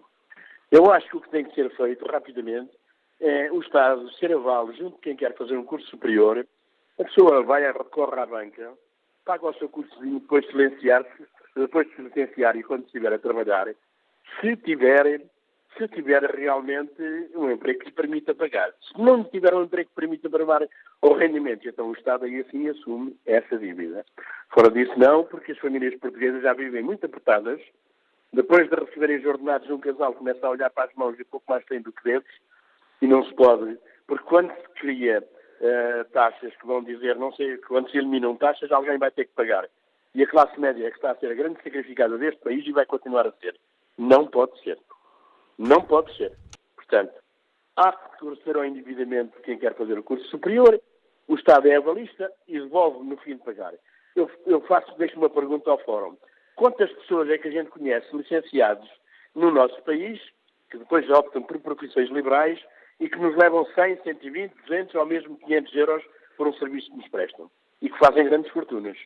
Eu 0.72 0.92
acho 0.92 1.10
que 1.10 1.18
o 1.18 1.22
que 1.22 1.30
tem 1.30 1.46
que 1.46 1.56
ser 1.56 1.70
feito 1.76 2.06
rapidamente 2.06 2.72
é 3.20 3.52
o 3.52 3.62
Estado 3.62 4.10
ser 4.14 4.34
avalo 4.34 4.74
junto 4.74 4.96
de 4.96 5.02
quem 5.02 5.16
quer 5.16 5.36
fazer 5.36 5.58
um 5.58 5.64
curso 5.64 5.88
superior, 5.88 6.46
a 7.00 7.04
pessoa 7.04 7.44
vai 7.44 7.66
a 7.66 7.72
recorre 7.72 8.20
à 8.20 8.26
banca, 8.26 8.74
paga 9.24 9.48
o 9.48 9.54
seu 9.54 9.70
cursozinho, 9.70 10.20
depois 10.20 10.46
silenciar-se, 10.48 11.28
depois 11.56 11.88
de 11.88 11.96
se 11.96 12.02
licenciar 12.02 12.56
e 12.56 12.64
quando 12.64 12.86
estiver 12.86 13.14
a 13.14 13.20
trabalhar, 13.20 13.68
se 14.40 14.56
tiver, 14.58 15.22
se 15.78 15.88
tiver 15.88 16.24
realmente 16.24 17.02
um 17.36 17.50
emprego 17.50 17.80
que 17.80 17.86
lhe 17.86 17.92
permita 17.92 18.36
pagar. 18.36 18.74
Se 18.82 19.00
não 19.02 19.24
tiver 19.24 19.54
um 19.54 19.64
emprego 19.64 19.90
que 19.90 19.96
permita 19.96 20.30
pagar 20.30 20.68
o 21.02 21.14
rendimento, 21.14 21.68
então 21.68 21.90
o 21.90 21.94
Estado 21.94 22.26
aí 22.26 22.42
assim 22.42 22.68
assume 22.70 23.18
essa 23.26 23.58
dívida. 23.58 24.06
Fora 24.50 24.70
disso, 24.70 24.98
não, 24.98 25.24
porque 25.24 25.52
as 25.52 25.60
famílias 25.60 25.96
portuguesas 26.00 26.42
já 26.42 26.54
vivem 26.54 26.84
muito 26.84 27.06
apertadas, 27.06 27.62
depois 28.34 28.70
de 28.70 28.76
receberem 28.76 29.18
os 29.18 29.26
ordenados, 29.26 29.70
um 29.70 29.80
casal 29.80 30.14
começa 30.14 30.46
a 30.46 30.50
olhar 30.50 30.70
para 30.70 30.90
as 30.90 30.94
mãos 30.96 31.20
e 31.20 31.24
pouco 31.24 31.46
mais 31.50 31.66
tem 31.66 31.82
do 31.82 31.92
que 31.92 32.04
dedos, 32.04 32.32
e 33.02 33.08
não 33.08 33.24
se 33.24 33.34
pode, 33.34 33.78
porque 34.06 34.24
quando 34.26 34.52
se 34.52 34.70
cria 34.80 35.22
uh, 35.22 36.04
taxas 36.12 36.56
que 36.56 36.66
vão 36.66 36.84
dizer, 36.84 37.16
não 37.16 37.32
sei, 37.34 37.58
quando 37.58 37.90
se 37.90 37.98
eliminam 37.98 38.36
taxas, 38.36 38.72
alguém 38.72 38.98
vai 38.98 39.12
ter 39.12 39.26
que 39.26 39.34
pagar. 39.34 39.68
E 40.14 40.24
a 40.24 40.28
classe 40.28 40.60
média 40.60 40.88
é 40.88 40.90
que 40.90 40.96
está 40.98 41.12
a 41.12 41.16
ser 41.16 41.32
a 41.32 41.36
grande 41.36 41.62
sacrificada 41.62 42.18
deste 42.18 42.42
país 42.42 42.66
e 42.66 42.72
vai 42.72 42.86
continuar 42.86 43.28
a 43.28 43.32
ser. 43.34 43.56
Não 43.98 44.26
pode 44.26 44.60
ser. 44.64 44.80
Não 45.58 45.82
pode 45.82 46.16
ser. 46.18 46.32
Portanto, 46.76 47.14
há 47.76 47.92
que 47.92 48.12
reconhecer 48.14 48.56
ao 48.56 48.66
endividamento 48.66 49.38
de 49.38 49.44
quem 49.44 49.60
quer 49.60 49.76
fazer 49.76 49.98
o 49.98 50.04
curso 50.04 50.26
superior, 50.28 50.80
o 51.28 51.36
Estado 51.36 51.68
é 51.68 51.76
avalista 51.76 52.32
e 52.48 52.60
devolve 52.60 53.06
no 53.06 53.18
fim 53.18 53.36
de 53.36 53.44
pagar. 53.44 53.74
Eu, 54.16 54.30
eu 54.46 54.62
faço, 54.62 54.98
deixo 54.98 55.18
uma 55.18 55.30
pergunta 55.30 55.70
ao 55.70 55.78
Fórum. 55.80 56.18
Quantas 56.58 56.92
pessoas 56.92 57.30
é 57.30 57.38
que 57.38 57.48
a 57.48 57.52
gente 57.52 57.70
conhece 57.70 58.08
licenciados 58.16 58.90
no 59.36 59.52
nosso 59.52 59.80
país, 59.84 60.20
que 60.72 60.80
depois 60.80 61.08
optam 61.12 61.44
por 61.44 61.60
profissões 61.60 62.10
liberais 62.10 62.60
e 63.00 63.08
que 63.08 63.18
nos 63.20 63.38
levam 63.38 63.64
100, 63.76 64.02
120, 64.04 64.54
200 64.68 64.96
ou 64.96 65.06
mesmo 65.06 65.38
500 65.38 65.76
euros 65.76 66.04
por 66.36 66.48
um 66.48 66.54
serviço 66.54 66.90
que 66.90 66.98
nos 66.98 67.08
prestam 67.10 67.50
e 67.80 67.88
que 67.88 68.00
fazem 68.00 68.26
grandes 68.26 68.52
fortunas? 68.52 68.98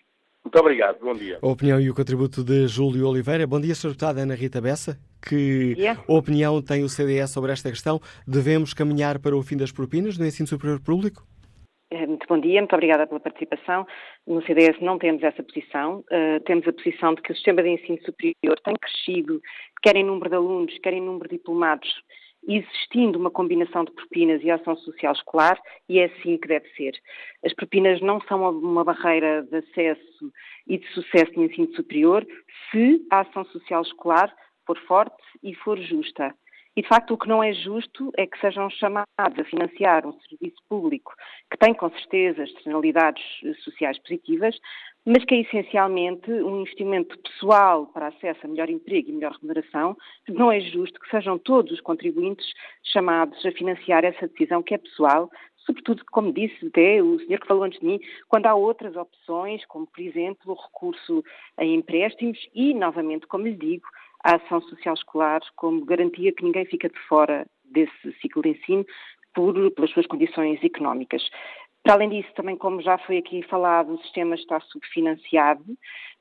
Muito 0.45 0.57
obrigado, 0.57 0.99
bom 1.01 1.13
dia. 1.13 1.39
A 1.41 1.47
opinião 1.47 1.79
e 1.79 1.89
o 1.89 1.93
contributo 1.93 2.41
de 2.41 2.67
Júlio 2.67 3.05
Oliveira. 3.05 3.45
Bom 3.45 3.59
dia, 3.59 3.75
Sr. 3.75 3.89
Deputada 3.89 4.21
Ana 4.21 4.33
Rita 4.33 4.61
Bessa. 4.61 4.97
Que 5.21 5.75
opinião 6.07 6.61
tem 6.61 6.85
o 6.85 6.89
CDS 6.89 7.31
sobre 7.31 7.51
esta 7.51 7.69
questão? 7.69 7.99
Devemos 8.25 8.73
caminhar 8.73 9.19
para 9.19 9.35
o 9.35 9.43
fim 9.43 9.57
das 9.57 9.73
propinas 9.73 10.17
no 10.17 10.25
ensino 10.25 10.47
superior 10.47 10.79
público? 10.79 11.27
Eh, 11.91 12.07
muito 12.07 12.25
bom 12.25 12.39
dia, 12.39 12.61
muito 12.61 12.73
obrigada 12.73 13.05
pela 13.05 13.19
participação. 13.19 13.85
No 14.25 14.41
CDS 14.43 14.79
não 14.79 14.97
temos 14.97 15.21
essa 15.23 15.43
posição. 15.43 16.05
Uh, 16.09 16.39
temos 16.45 16.65
a 16.65 16.71
posição 16.71 17.13
de 17.13 17.21
que 17.21 17.33
o 17.33 17.35
sistema 17.35 17.61
de 17.61 17.69
ensino 17.69 17.99
superior 18.05 18.57
tem 18.63 18.73
crescido, 18.75 19.41
quer 19.83 19.97
em 19.97 20.03
número 20.05 20.29
de 20.29 20.35
alunos, 20.37 20.77
quer 20.79 20.93
em 20.93 21.01
número 21.01 21.27
de 21.27 21.35
diplomados, 21.35 21.89
existindo 22.47 23.19
uma 23.19 23.29
combinação 23.29 23.83
de 23.83 23.91
propinas 23.91 24.41
e 24.41 24.49
ação 24.49 24.77
social 24.77 25.11
escolar, 25.11 25.59
e 25.89 25.99
é 25.99 26.05
assim 26.05 26.37
que 26.37 26.47
deve 26.47 26.69
ser. 26.77 26.93
As 27.43 27.53
propinas 27.53 27.99
não 27.99 28.21
são 28.21 28.49
uma 28.49 28.85
barreira 28.85 29.43
de 29.43 29.57
acesso 29.57 30.31
e 30.65 30.77
de 30.77 30.87
sucesso 30.93 31.33
no 31.35 31.43
ensino 31.43 31.75
superior 31.75 32.25
se 32.71 33.05
a 33.11 33.19
ação 33.19 33.43
social 33.45 33.81
escolar 33.81 34.33
for 34.65 34.77
forte 34.87 35.21
e 35.43 35.53
for 35.55 35.77
justa. 35.77 36.33
E, 36.75 36.81
de 36.81 36.87
facto, 36.87 37.13
o 37.13 37.17
que 37.17 37.27
não 37.27 37.43
é 37.43 37.53
justo 37.53 38.11
é 38.17 38.25
que 38.25 38.39
sejam 38.39 38.69
chamados 38.69 39.05
a 39.17 39.43
financiar 39.43 40.07
um 40.07 40.13
serviço 40.13 40.55
público 40.69 41.13
que 41.51 41.57
tem, 41.57 41.73
com 41.73 41.89
certeza, 41.89 42.43
externalidades 42.43 43.23
sociais 43.63 43.99
positivas, 43.99 44.57
mas 45.05 45.25
que 45.25 45.35
é 45.35 45.41
essencialmente 45.41 46.31
um 46.31 46.61
investimento 46.61 47.17
pessoal 47.19 47.87
para 47.87 48.07
acesso 48.07 48.39
a 48.45 48.47
melhor 48.47 48.69
emprego 48.69 49.09
e 49.09 49.13
melhor 49.13 49.33
remuneração. 49.33 49.97
Não 50.29 50.49
é 50.49 50.61
justo 50.61 50.99
que 50.99 51.09
sejam 51.09 51.37
todos 51.37 51.73
os 51.73 51.81
contribuintes 51.81 52.47
chamados 52.83 53.45
a 53.45 53.51
financiar 53.51 54.05
essa 54.05 54.27
decisão 54.29 54.63
que 54.63 54.73
é 54.73 54.77
pessoal, 54.77 55.29
sobretudo, 55.65 56.03
como 56.11 56.31
disse 56.31 56.67
até 56.67 57.01
o 57.03 57.19
senhor 57.19 57.39
que 57.39 57.47
falou 57.47 57.63
antes 57.63 57.79
de 57.79 57.85
mim, 57.85 57.99
quando 58.29 58.45
há 58.45 58.55
outras 58.55 58.95
opções, 58.95 59.65
como, 59.65 59.87
por 59.87 60.01
exemplo, 60.01 60.53
o 60.53 60.61
recurso 60.61 61.23
a 61.57 61.65
empréstimos 61.65 62.37
e, 62.55 62.73
novamente, 62.73 63.27
como 63.27 63.45
lhe 63.45 63.55
digo, 63.55 63.87
a 64.23 64.35
ação 64.35 64.61
social 64.61 64.93
escolar 64.93 65.41
como 65.55 65.85
garantia 65.85 66.33
que 66.33 66.43
ninguém 66.43 66.65
fica 66.65 66.89
de 66.89 66.99
fora 67.07 67.45
desse 67.65 68.13
ciclo 68.21 68.41
de 68.41 68.49
ensino 68.49 68.85
por, 69.33 69.53
pelas 69.71 69.91
suas 69.91 70.07
condições 70.07 70.63
económicas. 70.63 71.23
Para 71.83 71.93
além 71.95 72.09
disso, 72.09 72.31
também 72.35 72.55
como 72.55 72.81
já 72.81 72.97
foi 72.99 73.17
aqui 73.17 73.41
falado, 73.43 73.93
o 73.93 74.01
sistema 74.03 74.35
está 74.35 74.59
subfinanciado. 74.59 75.63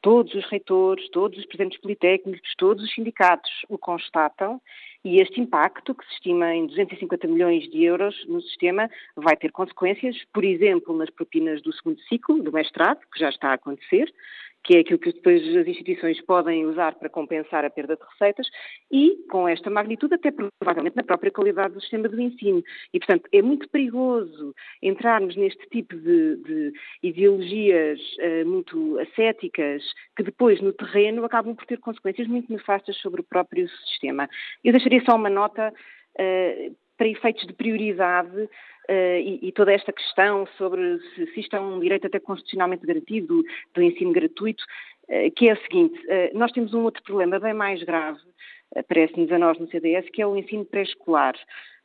Todos 0.01 0.35
os 0.35 0.49
reitores, 0.49 1.11
todos 1.11 1.39
os 1.39 1.45
presidentes 1.45 1.79
politécnicos, 1.81 2.55
todos 2.57 2.83
os 2.83 2.95
sindicatos 2.95 3.51
o 3.69 3.77
constatam 3.77 4.61
E 5.05 5.21
este 5.21 5.41
impacto, 5.41 5.95
que 5.95 6.05
se 6.07 6.13
estima 6.15 6.55
em 6.55 6.67
250 6.67 7.27
milhões 7.27 7.69
de 7.71 7.85
euros 7.85 8.15
no 8.27 8.43
sistema, 8.43 8.91
vai 9.17 9.35
ter 9.37 9.51
consequências, 9.51 10.17
por 10.33 10.45
exemplo, 10.45 10.95
nas 10.97 11.09
propinas 11.09 11.63
do 11.63 11.73
segundo 11.73 12.01
ciclo, 12.03 12.43
do 12.43 12.53
mestrado, 12.53 13.01
que 13.13 13.19
já 13.19 13.31
está 13.31 13.49
a 13.49 13.55
acontecer, 13.55 14.13
que 14.63 14.77
é 14.77 14.81
aquilo 14.81 14.99
que 14.99 15.13
depois 15.13 15.43
as 15.57 15.67
instituições 15.67 16.21
podem 16.23 16.67
usar 16.67 16.95
para 16.95 17.09
compensar 17.09 17.65
a 17.65 17.71
perda 17.71 17.97
de 17.97 18.03
receitas, 18.03 18.47
e 18.91 19.17
com 19.31 19.49
esta 19.49 19.71
magnitude, 19.71 20.15
até 20.15 20.31
provavelmente 20.31 20.97
na 20.97 21.03
própria 21.03 21.31
qualidade 21.31 21.75
do 21.75 21.81
sistema 21.81 22.09
do 22.09 22.21
ensino. 22.21 22.63
E, 22.93 22.99
portanto, 22.99 23.29
é 23.33 23.41
muito 23.41 23.69
perigoso 23.69 24.55
entrarmos 24.83 25.37
neste 25.37 25.67
tipo 25.71 25.97
de, 25.97 26.37
de 26.37 26.73
ideologias 27.03 27.99
uh, 28.19 28.47
muito 28.47 28.99
ascéticas, 28.99 29.83
que 30.17 30.23
depois, 30.23 30.61
no 30.61 30.73
terreno, 30.73 31.25
acabam 31.25 31.55
por 31.55 31.65
ter 31.67 31.79
consequências 31.79 32.29
muito 32.29 32.53
nefastas 32.53 32.97
sobre 32.99 33.21
o 33.23 33.25
próprio 33.25 33.69
sistema. 33.87 34.29
Eu 34.63 34.73
deixaria 34.91 35.05
só 35.05 35.17
uma 35.17 35.31
nota. 35.31 35.73
Uh, 36.19 36.77
para 36.97 37.09
efeitos 37.09 37.47
de 37.47 37.55
prioridade, 37.55 38.49
Uh, 38.89 39.21
e, 39.21 39.39
e, 39.43 39.53
toda 39.53 39.73
esta 39.73 39.93
questão 39.93 40.49
sobre 40.59 40.99
se, 41.15 41.27
se, 41.27 41.41
isto 41.41 41.55
é 41.55 41.61
um 41.61 41.79
direito 41.79 42.09
até 42.09 42.19
constitucionalmente 42.19 42.85
garantido 42.85 43.37
do, 43.37 43.45
do 43.73 43.83
ensino 43.83 44.11
gratuito, 44.11 44.65
uh, 45.05 45.31
que 45.37 45.49
é 45.49 45.53
o 45.53 45.57
seguinte, 45.59 45.97
uh, 46.07 46.37
nós 46.37 46.51
temos 46.51 46.75
um 46.75 46.83
outro 46.83 47.01
problema 47.05 47.39
bem 47.39 47.55
mais 47.55 47.81
grave, 47.85 48.19
parece-nos 48.89 49.31
a 49.33 49.39
nós 49.39 49.59
no 49.59 49.69
CDS, 49.69 50.09
que 50.11 50.23
é 50.23 50.27
o 50.27 50.37
ensino 50.37 50.65
pré-escolar. 50.65 51.35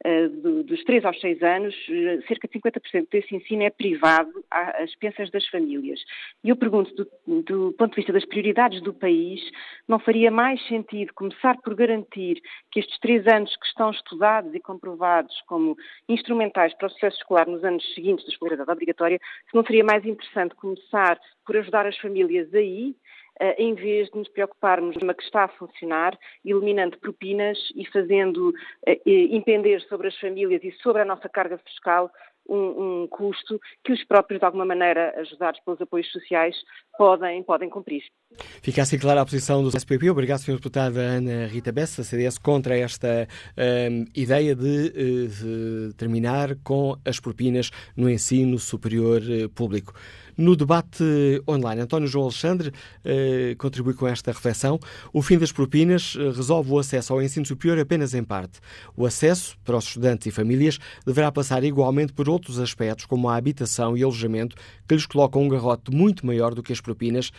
Eh, 0.04 0.28
dos 0.28 0.84
3 0.84 1.06
aos 1.06 1.20
6 1.22 1.42
anos, 1.42 1.74
eh, 1.90 2.20
cerca 2.28 2.48
de 2.48 2.54
50% 2.54 3.08
desse 3.10 3.34
ensino 3.36 3.64
é 3.64 3.70
privado 3.70 4.30
às 4.52 4.90
expensas 4.90 5.32
das 5.32 5.48
famílias. 5.48 6.00
E 6.44 6.50
eu 6.50 6.56
pergunto, 6.56 6.94
do, 6.94 7.42
do, 7.42 7.74
ponto 7.74 7.92
de 7.92 7.96
vista 7.96 8.12
das 8.12 8.26
prioridades 8.26 8.82
do 8.82 8.94
país, 8.94 9.42
não 9.88 9.98
faria 9.98 10.30
mais 10.30 10.62
sentido 10.68 11.14
começar 11.14 11.58
por 11.62 11.74
garantir 11.76 12.42
que 12.72 12.82
estes 12.82 13.00
três 13.00 13.26
anos 13.26 13.56
que 13.56 13.66
estão 13.66 13.90
estudados 13.90 14.54
e 14.54 14.60
comprovados 14.60 15.34
como 15.48 15.78
instrumentais 16.10 16.74
para 16.76 16.88
o 16.88 16.90
sucesso 16.92 17.18
escolar 17.18 17.48
nos 17.48 17.64
anos 17.64 17.84
seguintes 17.96 18.26
da 18.26 18.32
escolaridade 18.32 18.70
obrigatória, 18.70 19.20
se 19.50 19.56
não 19.56 19.64
seria 19.64 19.84
mais 19.84 20.06
interessante 20.06 20.56
começar 20.56 21.18
por 21.46 21.56
ajudar 21.58 21.86
as 21.86 21.98
famílias 21.98 22.54
aí, 22.54 22.96
em 23.58 23.74
vez 23.74 24.10
de 24.10 24.18
nos 24.18 24.30
preocuparmos 24.30 24.96
numa 24.98 25.14
que 25.14 25.24
está 25.24 25.44
a 25.44 25.48
funcionar, 25.50 26.18
eliminando 26.44 26.98
propinas 27.00 27.58
e 27.76 27.86
fazendo 27.86 28.54
impender 29.06 29.82
sobre 29.84 30.08
as 30.08 30.18
famílias 30.18 30.64
e 30.64 30.72
sobre 30.82 31.02
a 31.02 31.06
nossa 31.06 31.28
carga 31.28 31.58
fiscal 31.58 32.12
um, 32.48 33.04
um, 33.04 33.08
custo 33.08 33.60
que 33.84 33.92
os 33.92 34.04
próprios, 34.06 34.40
de 34.40 34.46
alguma 34.46 34.66
maneira, 34.66 35.14
ajudados 35.20 35.60
pelos 35.62 35.82
apoios 35.82 36.12
sociais, 36.12 36.56
podem, 36.98 37.44
podem 37.44 37.70
cumprir. 37.70 38.04
Fica 38.62 38.82
assim 38.82 38.98
clara 38.98 39.22
a 39.22 39.26
posição 39.26 39.64
do 39.64 39.76
SPP. 39.76 40.10
Obrigado, 40.10 40.40
Sr. 40.40 40.56
Deputada 40.56 41.00
Ana 41.00 41.48
Rita 41.48 41.72
Bessa, 41.72 42.04
CDS, 42.04 42.38
contra 42.38 42.78
esta 42.78 43.28
um, 43.92 44.06
ideia 44.16 44.56
de, 44.56 44.88
eh, 44.88 45.28
de 45.28 45.94
terminar 45.94 46.56
com 46.64 46.98
as 47.06 47.20
propinas 47.20 47.72
no 47.96 48.10
ensino 48.10 48.58
superior 48.58 49.22
eh, 49.30 49.48
público. 49.48 49.94
No 50.38 50.54
debate 50.54 51.04
online, 51.48 51.82
António 51.82 52.10
João 52.10 52.26
Alexandre 52.26 52.74
eh, 53.06 53.56
contribui 53.58 53.94
com 53.94 54.06
esta 54.06 54.32
reflexão. 54.34 54.78
O 55.14 55.22
fim 55.22 55.38
das 55.38 55.52
propinas 55.52 56.16
resolve 56.16 56.72
o 56.72 56.80
acesso 56.80 57.14
ao 57.14 57.22
ensino 57.22 57.46
superior 57.46 57.80
apenas 57.80 58.14
em 58.14 58.24
parte. 58.24 58.60
O 58.98 59.06
acesso 59.06 59.56
para 59.64 59.78
os 59.78 59.86
estudantes 59.86 60.28
e 60.28 60.32
famílias 60.32 60.78
deverá 61.06 61.32
passar 61.32 61.64
igualmente 61.64 62.12
por 62.12 62.28
outros 62.28 62.60
aspectos, 62.60 63.06
como 63.06 63.30
a 63.30 63.38
habitação 63.38 63.96
e 63.96 64.04
alojamento, 64.04 64.58
que 64.86 64.96
lhes 64.96 65.06
colocam 65.06 65.42
um 65.42 65.48
garrote 65.48 65.90
muito 65.90 66.26
maior 66.26 66.54
do 66.54 66.62
que 66.62 66.74
as 66.74 66.82
propinas 66.82 67.32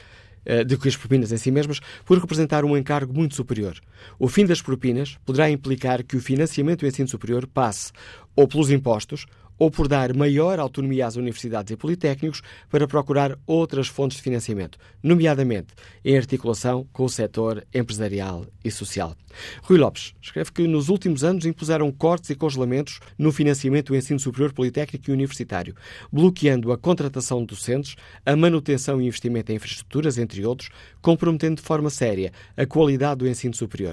do 0.67 0.79
que 0.79 0.89
as 0.89 0.97
propinas 0.97 1.33
em 1.33 1.37
si 1.37 1.51
mesmas, 1.51 1.81
por 2.05 2.19
representar 2.19 2.65
um 2.65 2.77
encargo 2.77 3.13
muito 3.13 3.35
superior. 3.35 3.77
O 4.19 4.29
fim 4.29 4.47
das 4.47 4.63
propinas 4.63 5.17
poderá 5.25 5.51
implicar 5.51 6.03
que 6.03 6.17
o 6.17 6.21
financiamento 6.21 6.81
do 6.81 6.87
ensino 6.87 7.09
superior 7.09 7.47
passe 7.47 7.93
ou 8.35 8.47
pelos 8.47 8.71
impostos 8.71 9.27
ou 9.59 9.71
por 9.71 9.89
dar 9.89 10.15
maior 10.15 10.59
autonomia 10.59 11.07
às 11.07 11.17
universidades 11.17 11.73
e 11.73 11.77
politécnicos 11.77 12.43
para 12.71 12.87
procurar 12.87 13.39
outras 13.47 13.89
fontes 13.89 14.19
de 14.19 14.23
financiamento, 14.23 14.79
nomeadamente 15.03 15.69
em 16.05 16.17
articulação 16.17 16.87
com 16.93 17.05
o 17.05 17.09
setor 17.09 17.67
empresarial 17.75 18.47
e 18.65 18.71
social. 18.71 19.17
Rui 19.63 19.79
Lopes 19.79 20.15
escreve 20.21 20.53
que 20.53 20.67
nos 20.67 20.89
últimos 20.89 21.25
anos 21.25 21.45
impuseram 21.45 21.91
cortes 21.91 22.31
e 22.31 22.35
congelamentos 22.35 23.01
no 23.19 23.33
financiamento 23.33 23.89
do 23.89 23.97
ensino 23.97 24.19
superior 24.19 24.53
politécnico 24.53 25.11
e 25.11 25.13
universitário, 25.13 25.75
bloqueando 26.13 26.73
a 26.73 26.79
contratação 26.79 27.41
de 27.41 27.47
docentes, 27.47 27.97
a 28.25 28.35
manutenção 28.35 29.01
e 29.01 29.07
investimento 29.07 29.53
em 29.53 29.57
infraestruturas, 29.57 30.19
entre 30.19 30.45
outros, 30.45 30.71
comprometendo 31.01 31.57
de 31.57 31.63
forma 31.63 31.91
séria 31.91 32.33
a 32.57 32.67
qualidade 32.67 33.19
do 33.19 33.29
ensino 33.29 33.55
superior. 33.55 33.86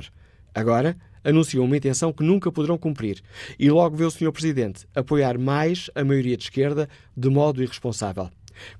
Agora, 0.54 0.96
anunciam 1.24 1.64
uma 1.64 1.78
intenção 1.78 2.12
que 2.12 2.24
nunca 2.24 2.52
poderão 2.52 2.78
cumprir 2.78 3.22
e 3.58 3.70
logo 3.70 3.96
vê 3.96 4.06
o 4.06 4.12
Sr. 4.12 4.32
Presidente 4.32 4.86
apoiar 4.94 5.38
mais 5.38 5.90
a 5.96 6.04
maioria 6.04 6.38
de 6.38 6.44
esquerda 6.44 6.88
de 7.16 7.30
modo 7.30 7.64
irresponsável. 7.64 8.30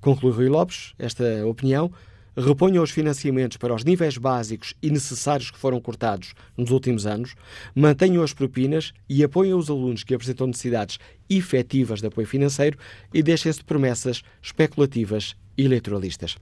Conclui 0.00 0.32
Rui 0.32 0.48
Lopes 0.48 0.94
esta 0.98 1.24
opinião. 1.46 1.90
Reponham 2.36 2.82
os 2.82 2.90
financiamentos 2.90 3.56
para 3.56 3.72
os 3.72 3.84
níveis 3.84 4.18
básicos 4.18 4.74
e 4.82 4.90
necessários 4.90 5.52
que 5.52 5.58
foram 5.58 5.80
cortados 5.80 6.34
nos 6.56 6.72
últimos 6.72 7.06
anos, 7.06 7.36
mantenham 7.76 8.24
as 8.24 8.32
propinas 8.32 8.92
e 9.08 9.22
apoiem 9.22 9.54
os 9.54 9.70
alunos 9.70 10.02
que 10.02 10.14
apresentam 10.14 10.48
necessidades 10.48 10.98
efetivas 11.30 12.00
de 12.00 12.08
apoio 12.08 12.26
financeiro 12.26 12.76
e 13.12 13.22
deixem-se 13.22 13.60
de 13.60 13.64
promessas 13.64 14.22
especulativas 14.42 15.36
e 15.56 15.64
eleitoralistas. 15.64 16.36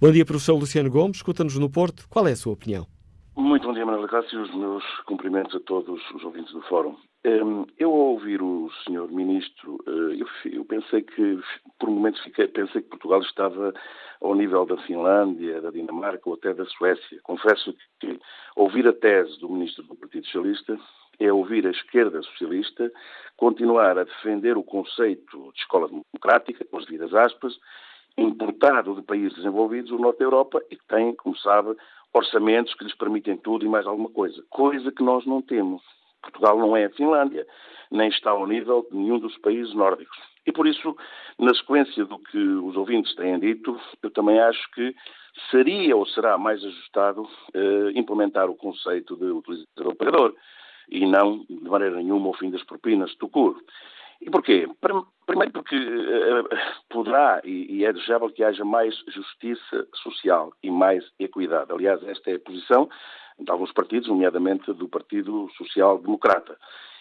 Bom 0.00 0.10
dia, 0.10 0.24
professor 0.24 0.54
Luciano 0.54 0.90
Gomes. 0.90 1.18
Escuta-nos 1.18 1.54
no 1.54 1.70
Porto. 1.70 2.06
Qual 2.08 2.26
é 2.26 2.32
a 2.32 2.36
sua 2.36 2.52
opinião? 2.52 2.84
Muito 3.36 3.66
bom 3.66 3.72
dia, 3.72 3.86
Manuel 3.86 4.08
Cássio, 4.08 4.42
os 4.42 4.54
meus 4.54 4.84
cumprimentos 5.06 5.54
a 5.54 5.60
todos 5.60 6.00
os 6.10 6.24
ouvintes 6.24 6.52
do 6.52 6.62
Fórum. 6.62 6.96
Hum, 7.24 7.64
eu, 7.78 7.90
ao 7.90 7.96
ouvir 7.96 8.42
o 8.42 8.68
Sr. 8.84 9.08
Ministro, 9.10 9.78
eh, 9.86 10.24
eu 10.52 10.64
pensei 10.64 11.02
que, 11.02 11.38
por 11.78 11.90
momentos, 11.90 12.20
pensei 12.52 12.82
que 12.82 12.88
Portugal 12.88 13.20
estava 13.20 13.72
ao 14.20 14.34
nível 14.34 14.66
da 14.66 14.76
Finlândia, 14.78 15.60
da 15.60 15.70
Dinamarca 15.70 16.28
ou 16.28 16.34
até 16.34 16.52
da 16.52 16.64
Suécia. 16.64 17.20
Confesso 17.22 17.74
que 18.00 18.18
ouvir 18.56 18.86
a 18.88 18.92
tese 18.92 19.38
do 19.38 19.48
Ministro 19.48 19.84
do 19.84 19.94
Partido 19.94 20.24
Socialista 20.26 20.78
é 21.20 21.32
ouvir 21.32 21.66
a 21.66 21.70
esquerda 21.70 22.22
socialista 22.22 22.90
continuar 23.36 23.96
a 23.98 24.04
defender 24.04 24.56
o 24.56 24.64
conceito 24.64 25.52
de 25.52 25.60
escola 25.60 25.88
democrática, 25.88 26.64
com 26.64 26.78
as 26.78 26.84
devidas 26.86 27.14
aspas, 27.14 27.58
importado 28.16 28.94
de 28.94 29.02
países 29.02 29.34
desenvolvidos, 29.36 29.90
o 29.90 29.98
Norte 29.98 30.18
da 30.18 30.24
Europa, 30.24 30.62
e 30.70 30.76
que 30.76 30.86
tem, 30.86 31.14
como 31.14 31.36
sabe, 31.36 31.76
orçamentos 32.12 32.74
que 32.74 32.84
lhes 32.84 32.94
permitem 32.96 33.36
tudo 33.36 33.64
e 33.64 33.68
mais 33.68 33.86
alguma 33.86 34.10
coisa. 34.10 34.42
Coisa 34.50 34.90
que 34.90 35.02
nós 35.02 35.24
não 35.26 35.40
temos. 35.40 35.82
Portugal 36.22 36.58
não 36.58 36.76
é 36.76 36.84
a 36.84 36.90
Finlândia, 36.90 37.46
nem 37.90 38.08
está 38.08 38.30
ao 38.30 38.46
nível 38.46 38.86
de 38.90 38.96
nenhum 38.96 39.18
dos 39.18 39.36
países 39.38 39.74
nórdicos. 39.74 40.18
E 40.46 40.52
por 40.52 40.66
isso, 40.66 40.96
na 41.38 41.54
sequência 41.54 42.04
do 42.04 42.18
que 42.18 42.38
os 42.38 42.76
ouvintes 42.76 43.14
têm 43.14 43.38
dito, 43.38 43.78
eu 44.02 44.10
também 44.10 44.38
acho 44.40 44.70
que 44.72 44.94
seria 45.50 45.96
ou 45.96 46.06
será 46.06 46.36
mais 46.36 46.62
ajustado 46.64 47.28
eh, 47.54 47.92
implementar 47.94 48.50
o 48.50 48.56
conceito 48.56 49.16
de 49.16 49.26
utilizador 49.26 49.94
pagador 49.96 50.34
e 50.90 51.06
não, 51.06 51.44
de 51.48 51.68
maneira 51.68 51.96
nenhuma, 51.96 52.30
o 52.30 52.34
fim 52.34 52.50
das 52.50 52.64
propinas 52.64 53.14
do 53.16 53.28
CUR. 53.28 53.56
E 54.20 54.30
porquê? 54.30 54.68
Primeiro 55.26 55.52
porque 55.52 55.76
uh, 55.76 56.48
poderá 56.90 57.40
e, 57.44 57.84
é 57.84 57.92
desejável 57.92 58.30
que 58.30 58.44
haja 58.44 58.64
mais 58.64 58.94
justiça 59.08 59.88
social 59.94 60.52
e 60.62 60.70
mais 60.70 61.04
equidade. 61.18 61.72
Aliás, 61.72 62.02
esta 62.02 62.30
é 62.30 62.34
a 62.34 62.40
posição 62.40 62.88
de 63.38 63.50
alguns 63.50 63.72
partidos, 63.72 64.08
nomeadamente 64.08 64.72
do 64.74 64.88
Partido 64.88 65.48
Social 65.56 65.98
Democrata. 65.98 66.58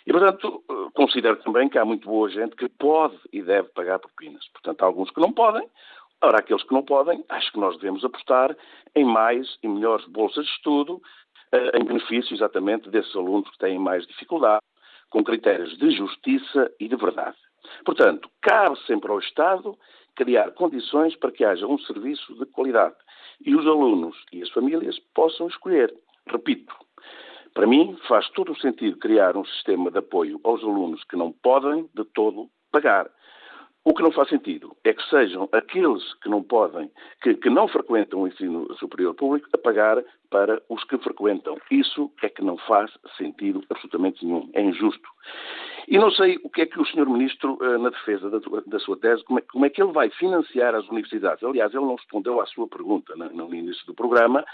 E, 0.07 0.11
portanto, 0.13 0.63
uh, 0.69 0.91
considero 0.91 1.35
também 1.43 1.67
que 1.67 1.77
há 1.77 1.83
muito 1.83 2.07
boa 2.07 2.29
gente 2.29 2.55
que 2.55 2.69
pode 2.69 3.19
e 3.33 3.41
deve 3.41 3.67
pagar 3.69 3.99
propinas. 3.99 4.47
Portanto, 4.49 4.81
há 4.81 4.85
alguns 4.85 5.11
que 5.11 5.19
não 5.19 5.33
podem. 5.33 5.67
Ora, 6.21 6.39
aqueles 6.39 6.63
que 6.63 6.73
não 6.73 6.83
podem, 6.83 7.23
acho 7.29 7.51
que 7.51 7.59
nós 7.59 7.75
devemos 7.77 8.03
apostar 8.05 8.55
em 8.95 9.03
mais 9.03 9.57
e 9.61 9.67
melhores 9.67 10.05
bolsas 10.07 10.45
de 10.45 10.51
estudo, 10.51 11.01
uh, 11.53 11.77
em 11.77 11.83
benefício 11.83 12.33
exatamente 12.33 12.89
desses 12.89 13.13
alunos 13.13 13.49
que 13.49 13.57
têm 13.57 13.77
mais 13.77 14.07
dificuldade 14.07 14.61
com 15.09 15.23
critérios 15.23 15.77
de 15.77 15.91
justiça 15.91 16.71
e 16.79 16.87
de 16.87 16.95
verdade. 16.95 17.37
Portanto, 17.85 18.29
cabe 18.41 18.77
sempre 18.85 19.11
ao 19.11 19.19
Estado 19.19 19.77
criar 20.15 20.51
condições 20.51 21.15
para 21.15 21.31
que 21.31 21.45
haja 21.45 21.65
um 21.65 21.77
serviço 21.79 22.33
de 22.35 22.45
qualidade 22.47 22.95
e 23.45 23.55
os 23.55 23.65
alunos 23.65 24.15
e 24.33 24.41
as 24.41 24.49
famílias 24.49 24.99
possam 25.13 25.47
escolher. 25.47 25.93
Repito, 26.27 26.75
para 27.53 27.65
mim 27.65 27.97
faz 28.07 28.29
todo 28.29 28.51
o 28.51 28.59
sentido 28.59 28.97
criar 28.97 29.37
um 29.37 29.45
sistema 29.45 29.89
de 29.89 29.99
apoio 29.99 30.39
aos 30.43 30.61
alunos 30.61 31.03
que 31.05 31.15
não 31.15 31.31
podem 31.31 31.89
de 31.93 32.03
todo 32.05 32.49
pagar. 32.71 33.09
O 33.85 33.93
que 33.93 34.03
não 34.03 34.11
faz 34.11 34.29
sentido 34.29 34.75
é 34.83 34.93
que 34.93 35.01
sejam 35.09 35.47
aqueles 35.51 36.13
que 36.15 36.29
não 36.29 36.43
podem, 36.43 36.91
que, 37.21 37.33
que, 37.35 37.49
não 37.49 37.67
frequentam 37.67 38.21
o 38.21 38.27
ensino 38.27 38.71
superior 38.75 39.15
público, 39.15 39.47
a 39.53 39.57
pagar 39.57 40.03
para 40.29 40.61
os 40.69 40.83
que 40.83 40.97
frequentam. 40.97 41.57
Isso 41.71 42.11
é 42.21 42.29
que 42.29 42.43
não 42.43 42.57
faz 42.57 42.91
sentido 43.17 43.63
absolutamente 43.69 44.25
nenhum. 44.25 44.49
É 44.53 44.61
injusto. 44.61 45.09
E 45.87 45.97
não 45.97 46.11
sei 46.11 46.39
o 46.43 46.49
que 46.49 46.61
é 46.61 46.65
que 46.65 46.79
o 46.79 46.85
Sr. 46.85 47.09
Ministro, 47.09 47.57
eh, 47.61 47.77
na 47.77 47.89
defesa 47.89 48.29
da, 48.29 48.39
da 48.67 48.79
sua 48.79 48.97
tese, 48.97 49.23
como 49.23 49.39
é, 49.39 49.41
como 49.41 49.65
é, 49.65 49.69
que 49.69 49.81
ele 49.81 49.91
vai 49.91 50.09
financiar 50.11 50.75
as 50.75 50.87
universidades. 50.89 51.43
Aliás, 51.43 51.73
ele 51.73 51.85
não 51.85 51.95
respondeu 51.95 52.39
à 52.41 52.45
sua 52.45 52.67
pergunta 52.67 53.15
no, 53.15 53.29
no 53.29 53.55
início 53.55 53.85
do 53.87 53.95
programa, 53.95 54.45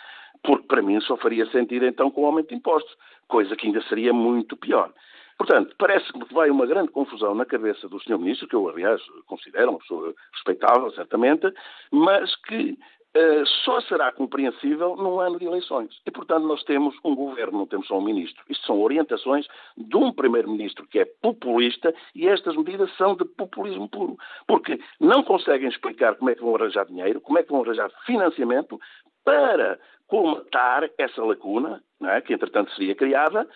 porque 0.43 0.67
para 0.67 0.81
mim 0.81 0.99
só 1.01 1.17
faria 1.17 1.45
sentido 1.47 1.85
então 1.85 2.11
com 2.11 2.21
o 2.21 2.25
aumento 2.25 2.49
de 2.49 2.55
impostos. 2.55 2.95
coisa 3.27 3.55
que 3.55 3.67
ainda 3.67 3.81
seria 3.81 4.13
muito 4.13 4.55
pior. 4.55 4.93
Portanto, 5.37 5.75
parece-me 5.77 6.25
que 6.25 6.33
vai 6.33 6.49
uma 6.49 6.65
grande 6.65 6.91
confusão 6.91 7.35
na 7.35 7.45
cabeça 7.45 7.89
do 7.89 7.99
Sr. 7.99 8.17
Ministro, 8.17 8.47
que 8.47 8.55
eu, 8.55 8.69
aliás, 8.69 9.01
considero 9.25 9.71
uma 9.71 9.79
pessoa 9.79 10.13
respeitável, 10.33 10.89
certamente, 10.91 11.51
mas 11.91 12.33
que 12.43 12.71
uh, 13.15 13.45
só 13.63 13.81
será 13.81 14.11
compreensível 14.13 14.95
num 14.95 15.19
ano 15.19 15.37
de 15.37 15.45
eleições. 15.45 15.99
E, 16.05 16.11
portanto, 16.11 16.45
nós 16.45 16.63
temos 16.63 16.95
um 17.03 17.13
governo, 17.15 17.57
não 17.57 17.67
temos 17.67 17.87
só 17.87 17.97
um 17.97 18.03
ministro. 18.03 18.43
Isto 18.49 18.65
são 18.65 18.81
orientações 18.81 19.45
de 19.77 19.97
um 19.97 20.13
primeiro-ministro 20.13 20.87
que 20.87 20.99
é 20.99 21.05
populista 21.21 21.93
e 22.13 22.27
estas 22.27 22.55
medidas 22.55 22.95
são 22.95 23.15
de 23.15 23.25
populismo 23.25 23.89
puro. 23.89 24.17
Porque 24.47 24.79
não 24.99 25.23
conseguem 25.23 25.67
explicar 25.67 26.15
como 26.15 26.29
é 26.29 26.35
que 26.35 26.41
vão 26.41 26.55
arranjar 26.55 26.85
dinheiro, 26.85 27.19
como 27.19 27.39
é 27.39 27.43
que 27.43 27.51
vão 27.51 27.61
arranjar 27.61 27.89
financiamento 28.05 28.79
para 29.23 29.79
colmatar 30.07 30.89
essa 30.97 31.23
lacuna, 31.23 31.83
é? 32.03 32.21
que 32.21 32.33
entretanto 32.33 32.71
seria 32.75 32.95
criada, 32.95 33.47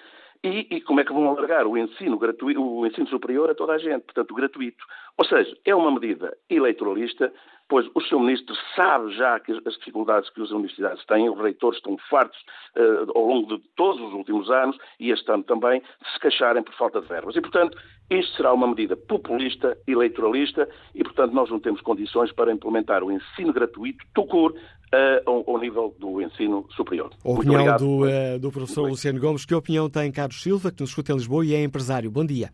e, 0.44 0.68
e, 0.70 0.82
como 0.82 1.02
é 1.02 1.04
que 1.04 1.12
vão 1.12 1.28
alargar 1.28 1.68
o 1.68 1.78
ensino, 1.78 2.18
gratuito, 2.18 2.62
o 2.62 2.86
ensino 2.86 3.08
superior 3.08 3.50
a 3.50 3.56
toda 3.56 3.74
a 3.74 3.78
gente, 3.78 4.04
portanto, 4.04 4.34
gratuito. 4.34 4.86
Ou 5.18 5.26
seja, 5.26 5.58
é 5.66 5.76
uma 5.76 5.92
medida 5.92 6.38
eleitoralista, 6.50 7.34
pois 7.70 7.88
o 7.94 8.02
Sr. 8.02 8.20
Ministro 8.20 8.56
sabe 8.76 9.16
já 9.16 9.40
que 9.40 9.52
as 9.52 9.76
dificuldades 9.76 10.30
que 10.32 10.42
as 10.42 10.50
universidades 10.50 11.06
têm, 11.06 11.30
os 11.30 11.40
reitores 11.40 11.78
estão 11.78 11.96
fartos 12.10 12.38
uh, 12.76 13.12
ao 13.16 13.26
longo 13.26 13.58
de 13.58 13.64
todos 13.76 14.02
os 14.02 14.14
últimos 14.14 14.50
anos, 14.50 14.76
e 15.00 15.12
este 15.12 15.32
ano 15.32 15.44
também, 15.44 15.80
de 15.80 16.12
se 16.12 16.20
queixarem 16.20 16.64
por 16.64 16.74
falta 16.74 17.00
de 17.00 17.08
verbas. 17.08 17.36
E, 17.36 17.42
portanto, 17.42 17.78
isto 18.10 18.36
será 18.36 18.52
uma 18.52 18.68
medida 18.68 18.98
populista, 18.98 19.78
eleitoralista, 19.88 20.68
e, 20.96 21.04
portanto, 21.04 21.32
nós 21.32 21.50
não 21.50 21.60
temos 21.60 21.80
condições 21.82 22.32
para 22.32 22.52
implementar 22.52 23.04
o 23.04 23.12
ensino 23.12 23.54
gratuito, 23.54 24.04
tucur, 24.16 24.52
uh, 24.52 25.30
ao, 25.30 25.48
ao, 25.48 25.60
nível 25.60 25.96
do 26.00 26.22
ensino 26.22 26.66
superior. 26.72 27.12
A 27.24 27.30
opinião 27.30 27.78
do, 27.78 28.06
uh, 28.06 28.40
do 28.40 28.52
professor 28.52 28.82
Muito 28.82 28.94
Luciano 28.94 29.20
Gomes. 29.20 29.46
Que 29.46 29.54
opinião 29.54 29.88
tem 29.90 30.12
Carlos 30.12 30.42
Silva, 30.42 30.72
que 30.72 30.82
nos 30.82 30.90
escuta 30.90 31.12
em 31.12 31.16
Lisboa 31.16 31.46
e 31.46 31.54
é 31.54 31.64
empresário? 31.64 32.10
Bom 32.10 32.26
dia. 32.26 32.50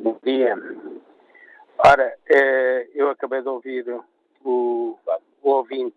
Bom 0.00 0.16
dia. 0.24 0.79
Ora, 1.84 2.14
eh, 2.28 2.88
eu 2.94 3.08
acabei 3.10 3.40
de 3.40 3.48
ouvir 3.48 3.88
o, 4.44 4.98
o 5.42 5.50
ouvinte 5.50 5.96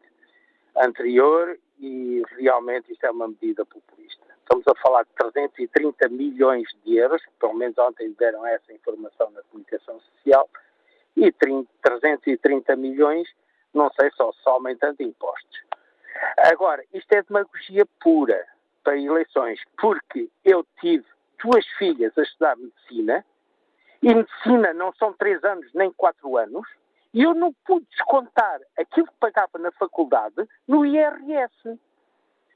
anterior 0.77 1.57
e 1.79 2.23
realmente 2.37 2.91
isto 2.91 3.05
é 3.05 3.11
uma 3.11 3.27
medida 3.27 3.65
populista. 3.65 4.23
Estamos 4.39 4.65
a 4.67 4.75
falar 4.75 5.03
de 5.03 5.09
330 5.17 6.09
milhões 6.09 6.67
de 6.85 6.95
euros, 6.95 7.21
pelo 7.39 7.53
menos 7.53 7.77
ontem 7.77 8.15
deram 8.17 8.45
essa 8.45 8.71
informação 8.71 9.29
na 9.31 9.41
comunicação 9.43 9.99
social, 9.99 10.49
e 11.15 11.31
30, 11.31 11.69
330 11.81 12.75
milhões 12.75 13.27
não 13.73 13.91
sei 13.99 14.09
só, 14.11 14.31
só 14.43 14.51
aumentando 14.51 15.01
impostos. 15.01 15.63
Agora, 16.37 16.83
isto 16.93 17.11
é 17.11 17.23
demagogia 17.23 17.85
pura 17.99 18.45
para 18.83 18.97
eleições, 18.97 19.59
porque 19.77 20.29
eu 20.45 20.65
tive 20.79 21.05
duas 21.43 21.65
filhas 21.77 22.15
a 22.17 22.21
estudar 22.21 22.55
medicina, 22.55 23.25
e 24.03 24.13
medicina 24.13 24.73
não 24.73 24.93
são 24.95 25.13
três 25.13 25.41
anos 25.45 25.65
nem 25.73 25.91
quatro 25.93 26.37
anos, 26.37 26.67
e 27.13 27.23
eu 27.23 27.33
não 27.33 27.53
pude 27.65 27.85
descontar 27.85 28.59
aquilo 28.77 29.07
que 29.07 29.13
pagava 29.19 29.57
na 29.57 29.71
faculdade 29.71 30.47
no 30.67 30.85
IRS, 30.85 31.79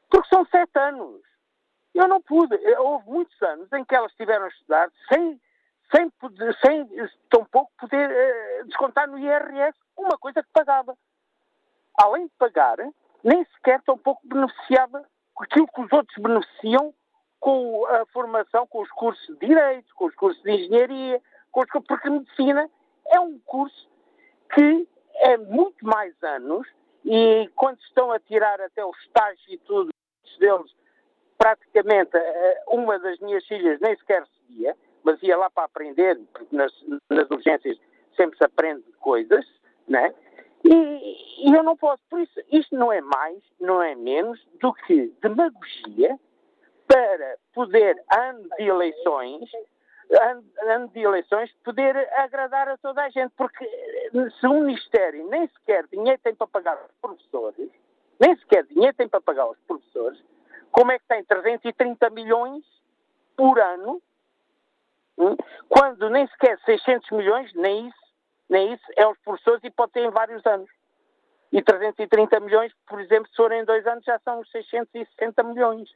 porque 0.10 0.28
são 0.28 0.46
sete 0.48 0.78
anos. 0.78 1.22
Eu 1.96 2.08
não 2.08 2.22
pude. 2.22 2.56
Houve 2.78 3.10
muitos 3.10 3.42
anos 3.42 3.72
em 3.72 3.86
que 3.86 3.96
elas 3.96 4.14
tiveram 4.14 4.46
a 4.46 4.50
estudar 4.50 4.92
sem, 5.08 5.40
sem, 5.96 6.12
sem 6.64 7.10
tão 7.30 7.46
pouco 7.46 7.72
poder 7.80 8.10
uh, 8.10 8.66
descontar 8.66 9.08
no 9.08 9.18
IRS 9.18 9.78
uma 9.96 10.18
coisa 10.18 10.44
que 10.44 10.50
pagava 10.52 10.98
além 11.98 12.28
de 12.28 12.34
pagar, 12.38 12.78
nem 13.24 13.46
sequer 13.56 13.82
tão 13.84 13.98
pouco 13.98 14.22
beneficiava 14.28 15.04
aquilo 15.40 15.68
que 15.68 15.82
os 15.82 15.92
outros 15.92 16.18
beneficiam 16.22 16.94
com 17.40 17.86
a 17.86 18.06
formação, 18.08 18.68
com 18.68 18.82
os 18.82 18.92
cursos 18.92 19.26
de 19.40 19.48
Direito, 19.48 19.94
com 19.96 20.06
os 20.06 20.16
cursos 20.16 20.42
de 20.44 20.52
Engenharia, 20.52 21.22
porque 21.66 22.10
Medicina 22.10 22.70
é 23.08 23.20
um 23.20 23.40
curso 23.40 23.90
que 24.54 24.88
é 25.16 25.38
muito 25.38 25.86
mais 25.86 26.14
anos 26.22 26.68
e 27.06 27.50
quando 27.56 27.80
estão 27.80 28.12
a 28.12 28.20
tirar 28.20 28.60
até 28.62 28.84
o 28.84 28.92
estágio 28.92 29.54
e 29.54 29.58
tudo, 29.60 29.90
deles, 30.40 30.72
praticamente 31.38 32.16
eh, 32.16 32.64
uma 32.68 33.00
das 33.00 33.20
minhas 33.20 33.46
filhas 33.46 33.80
nem 33.80 33.96
sequer 33.98 34.26
seguia, 34.38 34.76
mas 35.04 35.22
ia 35.24 35.38
lá 35.38 35.50
para 35.50 35.66
aprender, 35.66 36.20
porque 36.34 36.56
nas, 36.56 36.72
nas 37.10 37.30
urgências 37.30 37.78
sempre 38.16 38.38
se 38.38 38.44
aprende 38.44 38.84
coisas, 39.00 39.46
né? 39.88 40.14
E, 40.64 41.50
e, 41.50 41.54
eu 41.54 41.64
não 41.64 41.78
posso, 41.78 42.02
por 42.10 42.20
isso, 42.20 42.40
isto 42.52 42.76
não 42.76 42.92
é 42.92 43.00
mais, 43.00 43.42
não 43.60 43.82
é 43.82 43.96
menos 43.96 44.40
do 44.60 44.74
que 44.74 45.14
demagogia 45.22 46.20
para 46.88 47.38
poder, 47.54 47.96
ano 48.12 48.48
de 48.58 48.64
eleições, 48.64 49.50
ano, 50.12 50.88
de 50.90 51.02
eleições, 51.02 51.52
poder 51.64 51.96
agradar 52.14 52.70
a 52.70 52.78
toda 52.78 53.04
a 53.04 53.10
gente, 53.10 53.32
porque 53.36 53.66
se 54.40 54.48
o 54.48 54.54
Ministério 54.54 55.28
nem 55.28 55.48
sequer 55.48 55.86
dinheiro 55.88 56.20
tem 56.24 56.34
para 56.34 56.48
pagar 56.48 56.78
os 56.86 56.92
professores, 57.02 57.70
nem 58.20 58.36
sequer 58.38 58.66
dinheiro 58.66 58.96
tem 58.96 59.08
para 59.08 59.22
pagar 59.22 59.50
os 59.50 59.58
professores, 59.68 60.22
como 60.72 60.92
é 60.92 61.00
que 61.00 61.06
tem 61.08 61.24
330 61.24 62.10
milhões 62.10 62.64
por 63.36 63.60
ano, 63.60 64.02
hum, 65.18 65.36
quando 65.68 66.10
nem 66.10 66.28
sequer 66.28 66.60
600 66.66 67.10
milhões, 67.12 67.54
nem 67.54 67.88
isso, 67.88 68.08
nem 68.50 68.74
isso, 68.74 68.86
é 68.96 69.08
os 69.08 69.18
professores 69.20 69.64
e 69.64 69.70
pode 69.70 69.92
ter 69.92 70.04
em 70.04 70.10
vários 70.10 70.46
anos. 70.46 70.70
E 71.52 71.62
330 71.62 72.40
milhões, 72.40 72.74
por 72.88 73.00
exemplo, 73.00 73.30
se 73.30 73.36
forem 73.36 73.62
em 73.62 73.66
dois 73.66 73.86
anos, 73.88 74.04
já 74.04 74.20
são 74.20 74.44
660 74.46 75.44
milhões. 75.44 75.90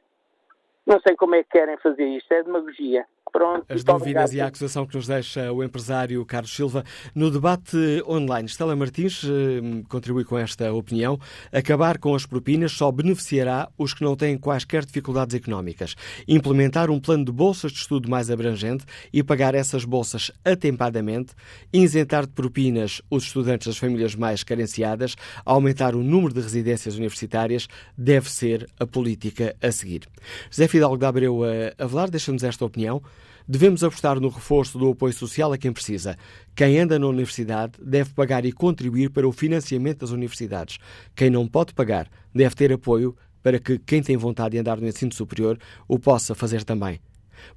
Não 0.86 0.98
sei 1.00 1.14
como 1.14 1.34
é 1.34 1.42
que 1.42 1.50
querem 1.50 1.76
fazer 1.78 2.04
isto, 2.04 2.32
é 2.32 2.42
demagogia. 2.42 3.06
Pronto, 3.30 3.64
As 3.68 3.82
dúvidas 3.82 4.02
obrigado. 4.02 4.32
e 4.34 4.40
a 4.42 4.46
acusação 4.46 4.86
que 4.86 4.94
nos 4.94 5.06
deixa 5.06 5.50
o 5.52 5.64
empresário 5.64 6.24
Carlos 6.26 6.54
Silva 6.54 6.84
no 7.14 7.30
debate 7.30 7.76
online. 8.06 8.46
Estela 8.46 8.76
Martins 8.76 9.22
eh, 9.24 9.82
contribui 9.88 10.22
com 10.24 10.36
esta 10.36 10.70
opinião. 10.72 11.18
Acabar 11.50 11.96
com 11.98 12.14
as 12.14 12.26
propinas 12.26 12.72
só 12.72 12.92
beneficiará 12.92 13.70
os 13.78 13.94
que 13.94 14.04
não 14.04 14.16
têm 14.16 14.36
quaisquer 14.36 14.84
dificuldades 14.84 15.34
económicas. 15.34 15.94
Implementar 16.28 16.90
um 16.90 17.00
plano 17.00 17.24
de 17.24 17.32
bolsas 17.32 17.72
de 17.72 17.78
estudo 17.78 18.10
mais 18.10 18.30
abrangente 18.30 18.84
e 19.10 19.22
pagar 19.22 19.54
essas 19.54 19.84
bolsas 19.86 20.30
atempadamente. 20.44 21.32
Isentar 21.72 22.26
de 22.26 22.32
propinas 22.32 23.00
os 23.08 23.24
estudantes 23.24 23.66
das 23.66 23.78
famílias 23.78 24.14
mais 24.14 24.42
carenciadas. 24.44 25.16
Aumentar 25.44 25.94
o 25.94 26.02
número 26.02 26.34
de 26.34 26.40
residências 26.40 26.96
universitárias 26.96 27.66
deve 27.96 28.30
ser 28.30 28.68
a 28.78 28.86
política 28.86 29.56
a 29.62 29.72
seguir. 29.72 30.06
José 30.50 30.68
Fidalgo 30.68 30.98
da 30.98 31.08
Abreu 31.08 31.42
a, 31.44 31.82
a 31.82 31.88
falar, 31.88 32.10
deixa-nos 32.10 32.42
esta 32.44 32.64
opinião. 32.64 33.02
Devemos 33.46 33.82
apostar 33.82 34.20
no 34.20 34.28
reforço 34.28 34.78
do 34.78 34.90
apoio 34.90 35.12
social 35.12 35.52
a 35.52 35.58
quem 35.58 35.72
precisa. 35.72 36.16
Quem 36.54 36.78
anda 36.78 36.98
na 36.98 37.06
universidade 37.06 37.72
deve 37.82 38.10
pagar 38.10 38.44
e 38.44 38.52
contribuir 38.52 39.10
para 39.10 39.26
o 39.26 39.32
financiamento 39.32 40.00
das 40.00 40.10
universidades. 40.10 40.78
Quem 41.14 41.30
não 41.30 41.46
pode 41.46 41.74
pagar 41.74 42.08
deve 42.34 42.54
ter 42.54 42.72
apoio 42.72 43.16
para 43.42 43.58
que 43.58 43.78
quem 43.78 44.02
tem 44.02 44.16
vontade 44.16 44.52
de 44.52 44.58
andar 44.58 44.80
no 44.80 44.86
ensino 44.86 45.12
superior 45.12 45.58
o 45.88 45.98
possa 45.98 46.34
fazer 46.34 46.64
também. 46.64 47.00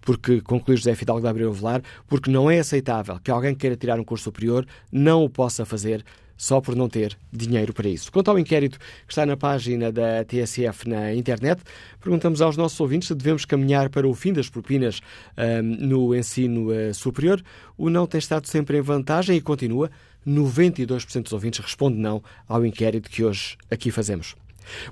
Porque, 0.02 0.42
conclui 0.42 0.78
José 0.78 0.96
Fidalgo 0.96 1.22
de 1.22 1.28
Abreu 1.28 1.54
Velar, 1.54 1.82
porque 2.08 2.32
não 2.32 2.50
é 2.50 2.60
aceitável 2.60 3.20
que 3.24 3.30
alguém 3.30 3.54
queira 3.54 3.76
tirar 3.76 4.00
um 4.00 4.04
curso 4.04 4.24
superior 4.26 4.66
não 4.92 5.24
o 5.24 5.30
possa 5.30 5.64
fazer 5.66 6.04
só 6.38 6.60
por 6.62 6.76
não 6.76 6.90
ter 6.90 7.18
dinheiro 7.32 7.74
para 7.74 7.88
isso. 7.88 8.12
Quanto 8.12 8.30
ao 8.30 8.40
inquérito 8.40 8.78
que 8.80 9.12
está 9.12 9.26
na 9.26 9.38
página 9.38 9.92
da 9.92 10.24
TSF 10.24 10.88
na 10.88 11.14
internet, 11.14 11.62
perguntamos 12.02 12.42
aos 12.42 12.58
nossos 12.58 12.80
ouvintes 12.80 13.08
se 13.08 13.16
devemos 13.16 13.46
caminhar 13.46 13.90
para 13.90 14.08
o 14.08 14.14
fim 14.14 14.34
das 14.34 14.50
propinas 14.50 15.02
um, 15.38 15.88
no 15.88 16.16
ensino 16.16 16.72
uh, 16.72 16.94
superior. 16.94 17.42
O 17.78 17.90
não 17.90 18.06
tem 18.06 18.20
estado 18.20 18.48
sempre 18.48 18.78
em 18.78 18.82
vantagem 18.82 19.38
e 19.38 19.42
continua. 19.42 19.90
92% 20.28 21.24
dos 21.24 21.34
ouvintes 21.34 21.60
responde 21.60 21.98
não 21.98 22.24
ao 22.48 22.66
inquérito 22.66 23.10
que 23.10 23.24
hoje 23.24 23.58
aqui 23.70 23.92
fazemos. 23.92 24.36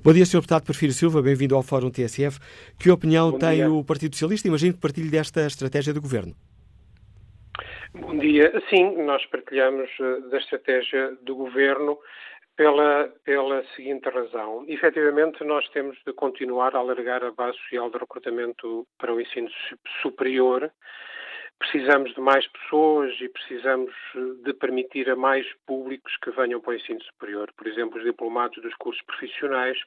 Bom 0.04 0.14
dia, 0.14 0.26
Sr. 0.26 0.38
Deputado 0.38 0.64
Porfírio 0.64 0.94
Silva, 0.94 1.22
bem-vindo 1.22 1.56
ao 1.56 1.64
Fórum 1.64 1.90
TSF. 1.90 2.40
Que 2.78 2.92
opinião 2.92 3.32
Bom 3.32 3.40
tem 3.40 3.56
dia. 3.56 3.72
o 3.72 3.84
Partido 3.84 4.16
Socialista? 4.16 4.48
Imagino 4.48 4.74
que 4.74 4.80
partilhe 4.80 5.10
desta 5.10 5.48
estratégia 5.48 5.94
do 5.94 6.02
Governo. 6.02 6.36
Bom 7.96 8.18
dia. 8.18 8.52
Sim, 8.70 9.04
nós 9.04 9.24
partilhamos 9.28 9.88
eh, 10.00 10.20
da 10.32 10.38
estratégia 10.40 11.16
do 11.22 11.36
Governo 11.36 12.00
pela, 12.56 13.08
pela 13.24 13.64
seguinte 13.76 14.10
razão. 14.10 14.66
Efetivamente, 14.68 15.44
nós 15.44 15.70
temos 15.70 15.96
de 16.04 16.12
continuar 16.12 16.76
a 16.76 16.80
alargar 16.80 17.24
a 17.24 17.32
base 17.32 17.56
social 17.60 17.92
de 17.92 18.00
recrutamento 18.00 18.88
para 18.98 19.14
o 19.14 19.22
ensino 19.22 19.48
superior, 20.02 20.72
precisamos 21.60 22.14
de 22.14 22.22
mais 22.22 22.46
pessoas 22.48 23.14
e 23.22 23.30
precisamos 23.30 23.94
de 24.44 24.54
permitir 24.54 25.10
a 25.10 25.16
mais 25.16 25.46
públicos 25.66 26.16
que 26.18 26.32
venham 26.32 26.60
para 26.60 26.72
o 26.72 26.76
ensino 26.76 27.02
superior. 27.04 27.52
Por 27.58 27.68
exemplo, 27.68 27.98
os 27.98 28.04
diplomados 28.04 28.62
dos 28.62 28.74
cursos 28.76 29.02
profissionais 29.06 29.78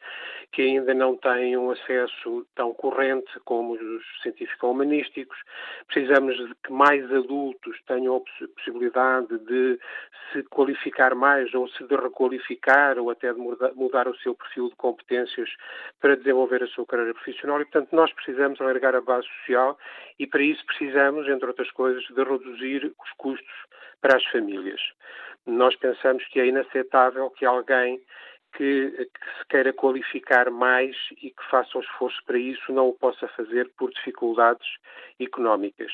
que 0.53 0.63
ainda 0.63 0.95
não 0.95 1.17
têm 1.17 1.57
um 1.57 1.71
acesso 1.71 2.47
tão 2.55 2.73
corrente 2.75 3.31
como 3.45 3.75
os 3.75 4.05
científico-humanísticos. 4.23 5.39
Precisamos 5.87 6.37
de 6.37 6.55
que 6.65 6.73
mais 6.73 7.05
adultos 7.13 7.79
tenham 7.87 8.17
a 8.17 8.49
possibilidade 8.55 9.39
de 9.39 9.79
se 10.33 10.43
qualificar 10.45 11.15
mais 11.15 11.53
ou 11.55 11.69
se 11.69 11.85
de 11.85 11.95
requalificar 11.95 12.99
ou 12.99 13.11
até 13.11 13.33
de 13.33 13.39
mudar 13.39 14.09
o 14.09 14.17
seu 14.19 14.35
perfil 14.35 14.69
de 14.69 14.77
competências 14.77 15.51
para 16.01 16.17
desenvolver 16.17 16.63
a 16.63 16.67
sua 16.69 16.87
carreira 16.87 17.15
profissional 17.15 17.61
e, 17.61 17.65
portanto, 17.65 17.95
nós 17.95 18.13
precisamos 18.13 18.61
alargar 18.61 18.95
a 18.95 19.01
base 19.01 19.27
social 19.39 19.79
e 20.19 20.27
para 20.27 20.43
isso 20.43 20.65
precisamos, 20.67 21.29
entre 21.29 21.47
outras 21.47 21.66
coisas, 21.73 22.05
de 22.05 22.23
reduzir 22.23 22.93
os 22.99 23.11
custos 23.17 23.55
para 24.01 24.17
as 24.17 24.25
famílias. 24.27 24.81
Nós 25.47 25.77
pensamos 25.77 26.25
que 26.29 26.41
é 26.41 26.47
inaceitável 26.47 27.31
que 27.31 27.45
alguém 27.45 28.01
que, 28.57 28.91
que, 28.91 29.39
se 29.39 29.47
queira 29.49 29.73
qualificar 29.73 30.51
mais 30.51 30.97
e 31.23 31.31
que 31.31 31.51
faça 31.51 31.77
um 31.77 31.81
esforço 31.81 32.19
para 32.25 32.39
isso 32.39 32.73
não 32.73 32.89
o 32.89 32.95
possa 32.95 33.29
fazer 33.29 33.71
por 33.77 33.91
dificuldades 33.91 34.67
económicas. 35.21 35.93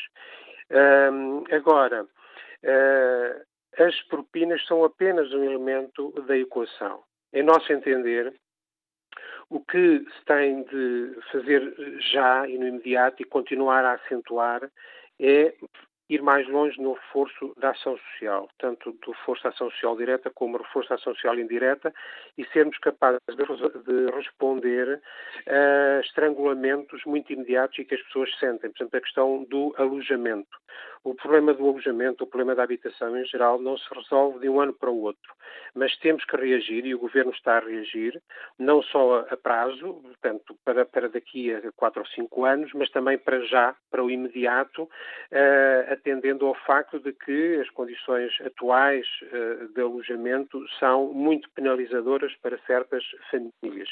Agora, 1.51 2.05
uh, 2.05 3.83
as 3.83 4.01
propinas 4.03 4.65
são 4.67 4.85
apenas 4.85 5.33
um 5.33 5.45
elemento 5.45 6.13
da 6.27 6.37
equação. 6.37 7.03
Em 7.33 7.43
nosso 7.43 7.73
entender, 7.73 8.33
o 9.51 9.61
que 9.61 9.99
se 9.99 10.25
tem 10.25 10.63
de 10.65 11.17
fazer 11.31 11.75
já 12.13 12.47
e 12.49 12.57
no 12.59 12.69
imediato 12.69 13.23
e 13.23 13.27
continuar 13.27 13.85
a 13.85 13.93
acentuar 13.93 14.63
é 15.21 15.55
ir 16.09 16.21
mais 16.21 16.47
longe 16.47 16.81
no 16.81 16.93
reforço 16.93 17.55
da 17.57 17.71
ação 17.71 17.97
social, 17.97 18.49
tanto 18.59 18.93
do 18.93 19.13
reforço 19.13 19.45
da 19.45 19.49
ação 19.49 19.71
social 19.71 19.97
direta 19.97 20.31
como 20.31 20.59
do 20.59 20.65
reforço 20.65 20.91
da 20.91 20.97
ação 20.97 21.15
social 21.15 21.39
indireta 21.39 21.93
e 22.37 22.45
sermos 22.47 22.77
capazes 22.79 23.21
de, 23.27 24.11
responder 24.15 25.01
a 25.47 26.01
estrangulamentos 26.01 27.03
muito 27.07 27.33
imediatos 27.33 27.79
e 27.79 27.85
que 27.85 27.95
as 27.95 28.03
pessoas 28.03 28.31
sentem. 28.39 28.71
Por 28.71 28.77
exemplo, 28.83 28.99
a 28.99 29.01
questão 29.01 29.45
do 29.45 29.75
alojamento. 29.79 30.59
O 31.05 31.15
problema 31.15 31.53
do 31.53 31.69
alojamento, 31.69 32.23
o 32.23 32.27
problema 32.29 32.55
da 32.55 32.63
habitação 32.63 33.19
em 33.19 33.25
geral, 33.25 33.61
não 33.61 33.77
se 33.77 33.93
resolve 33.93 34.39
de 34.39 34.49
um 34.49 34.61
ano 34.61 34.73
para 34.73 34.89
o 34.89 35.03
outro, 35.03 35.35
mas 35.75 35.97
temos 35.99 36.25
que 36.25 36.37
reagir 36.37 36.87
e 36.87 36.95
o 36.95 36.99
Governo 36.99 37.33
está 37.33 37.57
a 37.57 37.61
reagir, 37.61 38.23
não 38.57 38.81
só 38.83 39.27
a 39.29 39.37
prazo, 39.37 39.95
portanto, 39.95 40.57
para, 40.65 40.85
para 40.85 41.09
daqui 41.09 41.53
a 41.53 41.73
quatro 41.73 42.03
ou 42.03 42.07
cinco 42.07 42.45
anos, 42.45 42.71
mas 42.73 42.89
também 42.91 43.19
para 43.19 43.41
já, 43.47 43.75
para 43.91 44.05
o 44.05 44.11
imediato, 44.11 44.85
uh, 44.85 45.93
atendendo 45.93 46.47
ao 46.47 46.55
facto 46.55 47.01
de 47.01 47.13
que 47.13 47.57
as 47.61 47.69
condições 47.71 48.33
atuais 48.41 49.07
uh, 49.25 49.69
de 49.75 49.81
alojamento 49.81 50.65
são 50.79 51.13
muito 51.13 51.51
penalizadoras 51.51 52.33
para 52.37 52.59
certas 52.59 53.03
famílias. 53.29 53.89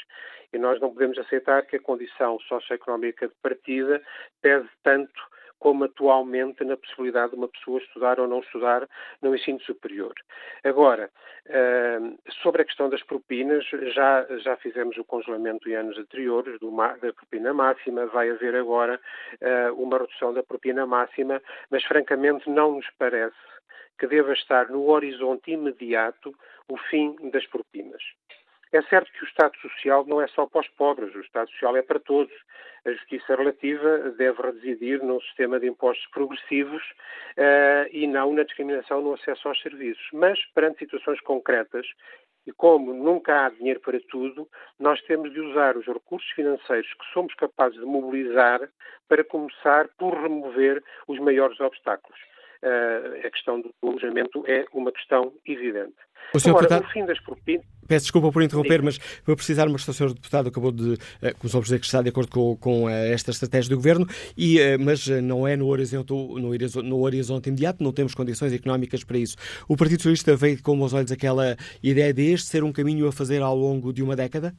E 0.53 0.57
nós 0.57 0.79
não 0.79 0.93
podemos 0.93 1.17
aceitar 1.17 1.65
que 1.65 1.75
a 1.75 1.81
condição 1.81 2.39
socioeconómica 2.39 3.27
de 3.27 3.33
partida 3.41 4.01
pese 4.41 4.69
tanto 4.81 5.21
como 5.61 5.83
atualmente 5.83 6.63
na 6.63 6.75
possibilidade 6.75 7.33
de 7.33 7.37
uma 7.37 7.47
pessoa 7.47 7.79
estudar 7.79 8.19
ou 8.19 8.27
não 8.27 8.39
estudar 8.39 8.89
no 9.21 9.35
ensino 9.35 9.61
superior. 9.61 10.15
Agora, 10.63 11.11
ehm, 11.45 12.15
sobre 12.41 12.63
a 12.63 12.65
questão 12.65 12.89
das 12.89 13.03
propinas, 13.03 13.63
já, 13.93 14.25
já 14.39 14.57
fizemos 14.57 14.97
o 14.97 15.03
congelamento 15.03 15.69
em 15.69 15.75
anos 15.75 15.99
anteriores 15.99 16.59
do, 16.59 16.75
da 16.75 17.13
propina 17.13 17.53
máxima, 17.53 18.07
vai 18.07 18.31
haver 18.31 18.55
agora 18.55 18.99
eh, 19.39 19.71
uma 19.73 19.99
redução 19.99 20.33
da 20.33 20.41
propina 20.41 20.87
máxima, 20.87 21.39
mas 21.69 21.83
francamente 21.83 22.49
não 22.49 22.77
nos 22.77 22.89
parece 22.97 23.37
que 23.99 24.07
deva 24.07 24.33
estar 24.33 24.67
no 24.67 24.89
horizonte 24.89 25.51
imediato 25.51 26.33
o 26.67 26.75
fim 26.89 27.15
das 27.29 27.45
propinas. 27.45 28.01
É 28.73 28.81
certo 28.83 29.11
que 29.11 29.23
o 29.23 29.27
Estado 29.27 29.57
Social 29.57 30.05
não 30.07 30.21
é 30.21 30.27
só 30.27 30.45
para 30.45 30.61
os 30.61 30.67
pobres, 30.69 31.13
o 31.13 31.19
Estado 31.19 31.49
Social 31.51 31.75
é 31.75 31.81
para 31.81 31.99
todos. 31.99 32.33
A 32.85 32.91
justiça 32.91 33.35
relativa 33.35 34.11
deve 34.17 34.41
residir 34.41 35.03
num 35.03 35.19
sistema 35.19 35.59
de 35.59 35.67
impostos 35.67 36.07
progressivos 36.11 36.81
uh, 37.37 37.89
e 37.91 38.07
não 38.07 38.33
na 38.33 38.43
discriminação 38.43 39.01
no 39.01 39.13
acesso 39.13 39.47
aos 39.49 39.61
serviços. 39.61 40.07
Mas, 40.13 40.39
perante 40.53 40.79
situações 40.79 41.19
concretas, 41.21 41.85
e 42.47 42.51
como 42.53 42.93
nunca 42.93 43.45
há 43.45 43.49
dinheiro 43.49 43.81
para 43.81 43.99
tudo, 44.09 44.47
nós 44.79 45.01
temos 45.01 45.31
de 45.31 45.39
usar 45.41 45.75
os 45.75 45.85
recursos 45.85 46.29
financeiros 46.31 46.91
que 46.93 47.05
somos 47.13 47.33
capazes 47.35 47.77
de 47.77 47.85
mobilizar 47.85 48.67
para 49.07 49.23
começar 49.23 49.89
por 49.99 50.13
remover 50.13 50.81
os 51.07 51.19
maiores 51.19 51.59
obstáculos. 51.59 52.30
Uh, 52.63 53.25
a 53.25 53.31
questão 53.31 53.59
do 53.59 53.73
alojamento 53.81 54.43
é 54.47 54.65
uma 54.71 54.91
questão 54.91 55.33
evidente. 55.45 55.95
O 56.33 56.37
Agora, 56.37 56.67
deputado... 56.67 56.85
o 56.85 56.93
fim 56.93 57.05
das 57.05 57.19
propinas... 57.19 57.65
Peço 57.87 58.05
desculpa 58.05 58.31
por 58.31 58.41
interromper, 58.41 58.79
Sim. 58.79 58.85
mas 58.85 58.99
vou 59.25 59.35
precisar 59.35 59.67
questão, 59.67 59.91
o 59.91 59.93
Sr. 59.93 60.13
Deputado 60.13 60.47
acabou 60.47 60.71
de, 60.71 60.93
uh, 60.93 60.97
como 61.39 61.49
dizer 61.63 61.79
que 61.79 61.85
está 61.85 62.01
de 62.01 62.09
acordo 62.09 62.31
com, 62.31 62.55
com 62.55 62.85
uh, 62.85 62.89
esta 62.89 63.31
estratégia 63.31 63.69
do 63.69 63.75
Governo, 63.75 64.07
e, 64.37 64.59
uh, 64.59 64.79
mas 64.79 65.07
não 65.07 65.45
é 65.47 65.57
no 65.57 65.67
horizonte, 65.67 66.11
no, 66.11 66.53
no 66.83 67.01
horizonte 67.01 67.49
imediato, 67.49 67.83
não 67.83 67.91
temos 67.91 68.13
condições 68.13 68.53
económicas 68.53 69.03
para 69.03 69.17
isso. 69.17 69.35
O 69.67 69.75
Partido 69.75 69.99
Socialista 69.99 70.35
veio 70.35 70.61
com 70.61 70.79
os 70.81 70.93
olhos 70.93 71.11
aquela 71.11 71.57
ideia 71.83 72.13
de 72.13 72.31
este 72.31 72.47
ser 72.47 72.63
um 72.63 72.71
caminho 72.71 73.07
a 73.07 73.11
fazer 73.11 73.41
ao 73.41 73.55
longo 73.55 73.91
de 73.91 74.01
uma 74.01 74.15
década? 74.15 74.55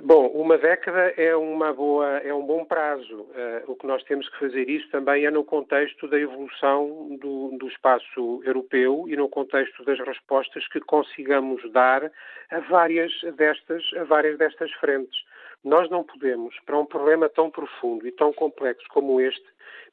Bom, 0.00 0.28
uma 0.28 0.56
década 0.56 1.12
é, 1.16 1.34
uma 1.34 1.72
boa, 1.72 2.18
é 2.18 2.32
um 2.32 2.46
bom 2.46 2.64
prazo. 2.64 3.22
Uh, 3.22 3.72
o 3.72 3.74
que 3.74 3.84
nós 3.84 4.02
temos 4.04 4.28
que 4.28 4.38
fazer 4.38 4.70
isso 4.70 4.88
também 4.90 5.26
é 5.26 5.30
no 5.30 5.42
contexto 5.42 6.06
da 6.06 6.16
evolução 6.16 7.16
do, 7.20 7.56
do, 7.58 7.66
espaço 7.66 8.40
europeu 8.44 9.06
e 9.08 9.16
no 9.16 9.28
contexto 9.28 9.84
das 9.84 9.98
respostas 9.98 10.68
que 10.68 10.78
consigamos 10.80 11.68
dar 11.72 12.12
a 12.50 12.60
várias 12.60 13.12
destas, 13.36 13.82
a 13.96 14.04
várias 14.04 14.38
destas 14.38 14.70
frentes. 14.74 15.18
Nós 15.64 15.90
não 15.90 16.04
podemos, 16.04 16.54
para 16.64 16.78
um 16.78 16.86
problema 16.86 17.28
tão 17.28 17.50
profundo 17.50 18.06
e 18.06 18.12
tão 18.12 18.32
complexo 18.32 18.86
como 18.90 19.20
este, 19.20 19.46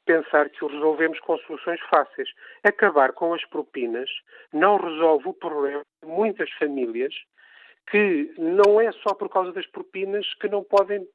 pensar 0.06 0.50
que 0.50 0.64
o 0.64 0.68
resolvemos 0.68 1.20
com 1.22 1.36
soluções 1.40 1.80
fáceis. 1.90 2.30
Acabar 2.64 3.12
com 3.14 3.34
as 3.34 3.44
propinas 3.46 4.10
não 4.54 4.78
resolve 4.78 5.30
o 5.30 5.34
problema 5.34 5.82
de 6.04 6.08
muitas 6.08 6.52
famílias 6.52 7.14
que 7.90 8.34
não 8.38 8.82
é 8.82 8.92
só 8.92 9.14
por 9.14 9.30
causa 9.30 9.52
das 9.52 9.68
propinas 9.68 10.26
que 10.36 10.48
não 10.48 10.64
podem 10.64 11.08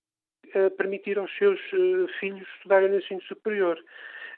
permitir 0.76 1.18
aos 1.18 1.30
seus 1.36 1.60
uh, 1.72 2.08
filhos 2.18 2.46
estudarem 2.56 2.88
no 2.88 2.98
ensino 2.98 3.22
superior. 3.22 3.78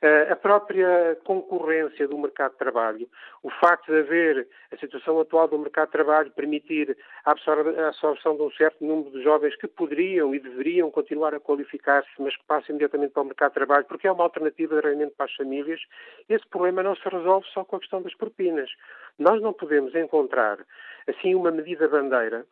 Uh, 0.03 0.33
a 0.33 0.35
própria 0.35 1.17
concorrência 1.23 2.09
do 2.09 2.19
mercado 2.19 2.53
de 2.53 2.59
trabalho, 2.59 3.09
o 3.41 3.49
facto 3.49 3.87
de 3.87 4.01
haver 4.01 4.49
a 4.73 4.77
situação 4.77 5.21
atual 5.21 5.47
do 5.47 5.57
mercado 5.57 5.87
de 5.87 5.93
trabalho 5.93 6.31
permitir 6.33 6.97
a 7.25 7.31
absorção 7.31 8.35
de 8.35 8.43
um 8.43 8.51
certo 8.51 8.85
número 8.85 9.13
de 9.13 9.23
jovens 9.23 9.55
que 9.55 9.69
poderiam 9.69 10.35
e 10.35 10.41
deveriam 10.41 10.91
continuar 10.91 11.33
a 11.37 11.39
qualificar-se, 11.39 12.11
mas 12.19 12.37
que 12.37 12.45
passam 12.47 12.71
imediatamente 12.71 13.13
para 13.13 13.23
o 13.23 13.27
mercado 13.27 13.51
de 13.51 13.55
trabalho, 13.55 13.85
porque 13.85 14.09
é 14.09 14.13
uma 14.13 14.25
alternativa 14.25 14.75
de 14.75 14.89
rendimento 14.89 15.15
para 15.17 15.27
as 15.27 15.35
famílias, 15.35 15.81
esse 16.29 16.49
problema 16.49 16.83
não 16.83 16.97
se 16.97 17.09
resolve 17.09 17.47
só 17.55 17.65
com 17.65 17.77
a 17.77 17.81
questão 17.81 18.03
das 18.03 18.15
propinas. 18.15 18.71
Nós 19.21 19.41
não 19.41 19.53
podemos 19.53 19.95
encontrar 19.95 20.59
assim 21.07 21.37
uma 21.37 21.53
medida 21.53 21.87
bandeira, 21.87 22.45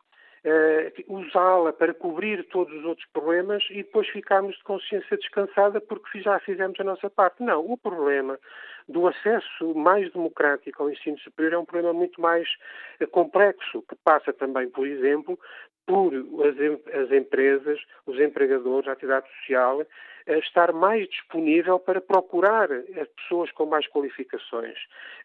uh, 0.45 1.13
usá-la 1.15 1.73
para 1.73 1.93
cobrir 1.93 2.47
todos 2.49 2.73
os 2.73 2.85
outros 2.85 3.07
problemas 3.11 3.63
e 3.69 3.77
depois 3.77 4.07
ficarmos 4.09 4.55
de 4.55 4.63
consciência 4.63 5.17
descansada 5.17 5.79
porque 5.81 6.21
já 6.21 6.39
fizemos 6.39 6.79
a 6.79 6.83
nossa 6.83 7.09
parte. 7.09 7.43
Não, 7.43 7.65
o 7.71 7.77
problema 7.77 8.39
do 8.87 9.07
acesso 9.07 9.73
mais 9.75 10.11
democrático 10.11 10.83
ao 10.83 10.89
ensino 10.89 11.17
superior 11.19 11.53
é 11.53 11.57
um 11.59 11.65
problema 11.65 11.93
muito 11.93 12.19
mais 12.19 12.47
uh, 13.01 13.07
complexo, 13.07 13.83
que 13.87 13.95
passa 14.03 14.33
também, 14.33 14.69
por 14.69 14.87
exemplo, 14.87 15.39
por 15.85 16.13
as, 16.13 17.03
as 17.03 17.11
empresas, 17.11 17.79
os 18.05 18.19
empregadores, 18.19 18.87
a 18.87 18.93
atividade 18.93 19.27
social, 19.39 19.85
estar 20.27 20.71
mais 20.71 21.07
disponível 21.09 21.79
para 21.79 22.01
procurar 22.01 22.67
pessoas 23.17 23.51
com 23.51 23.65
mais 23.65 23.87
qualificações, 23.87 24.77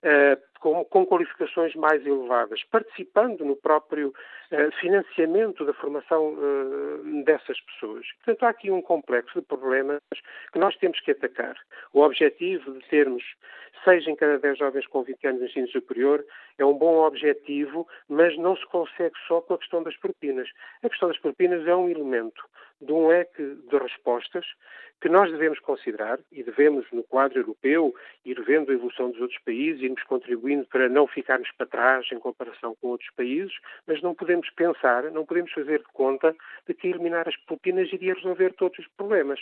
eh, 0.03 0.39
com, 0.61 0.85
com 0.85 1.07
qualificações 1.07 1.75
mais 1.75 2.05
elevadas, 2.07 2.63
participando 2.65 3.45
no 3.45 3.57
próprio 3.57 4.15
eh, 4.51 4.71
financiamento 4.81 5.65
da 5.65 5.73
formação 5.75 6.37
eh, 6.39 7.23
dessas 7.25 7.61
pessoas. 7.61 8.07
Portanto, 8.17 8.45
há 8.45 8.49
aqui 8.49 8.71
um 8.71 8.83
complexo 8.83 9.41
de 9.41 9.47
problemas 9.47 10.01
que 10.53 10.59
nós 10.59 10.77
temos 10.77 11.01
que 11.01 11.11
atacar. 11.11 11.57
O 11.93 12.01
objetivo 12.01 12.73
de 12.73 12.89
termos 12.89 13.25
seis 13.85 14.07
em 14.07 14.17
cada 14.17 14.39
dez 14.39 14.59
jovens 14.59 14.87
com 14.87 15.03
20 15.03 15.27
anos 15.27 15.41
de 15.41 15.47
ensino 15.47 15.69
superior 15.69 16.25
é 16.59 16.65
um 16.65 16.75
bom 16.75 17.05
objetivo, 17.07 17.87
mas 18.09 18.37
não 18.37 18.57
se 18.57 18.67
consegue 18.67 19.15
só 19.29 19.41
com 19.41 19.55
a 19.55 19.59
questão 19.59 19.83
das 19.83 19.97
propinas. 19.97 20.49
A 20.83 20.89
questão 20.89 21.09
das 21.09 21.19
propinas 21.19 21.67
é 21.67 21.75
um 21.75 21.89
elemento 21.89 22.43
de 22.81 22.93
um 22.93 23.09
leque 23.09 23.43
de 23.43 23.79
respostas 23.79 24.47
que 25.01 25.09
nós 25.09 25.31
devemos 25.31 25.59
considerar 25.61 26.19
e 26.33 26.43
devemos, 26.43 26.87
no 26.91 27.03
quadro 27.03 27.39
europeu, 27.39 27.95
ir 28.25 28.41
vendo 28.43 28.71
a 28.71 28.75
evolução 28.75 29.11
dos 29.11 29.21
outros 29.21 29.39
países, 29.41 29.83
irmos 29.83 30.03
contribuindo 30.05 30.67
para 30.67 30.89
não 30.89 31.07
ficarmos 31.07 31.51
para 31.53 31.67
trás 31.67 32.07
em 32.11 32.19
comparação 32.19 32.75
com 32.81 32.89
outros 32.89 33.11
países, 33.15 33.53
mas 33.87 34.01
não 34.01 34.15
podemos 34.15 34.49
pensar, 34.51 35.05
não 35.11 35.27
podemos 35.27 35.53
fazer 35.53 35.81
de 35.81 35.93
conta 35.93 36.35
de 36.67 36.75
que 36.75 36.89
eliminar 36.89 37.29
as 37.29 37.37
propinas 37.37 37.93
iria 37.93 38.15
resolver 38.15 38.55
todos 38.55 38.79
os 38.79 38.89
problemas, 38.97 39.41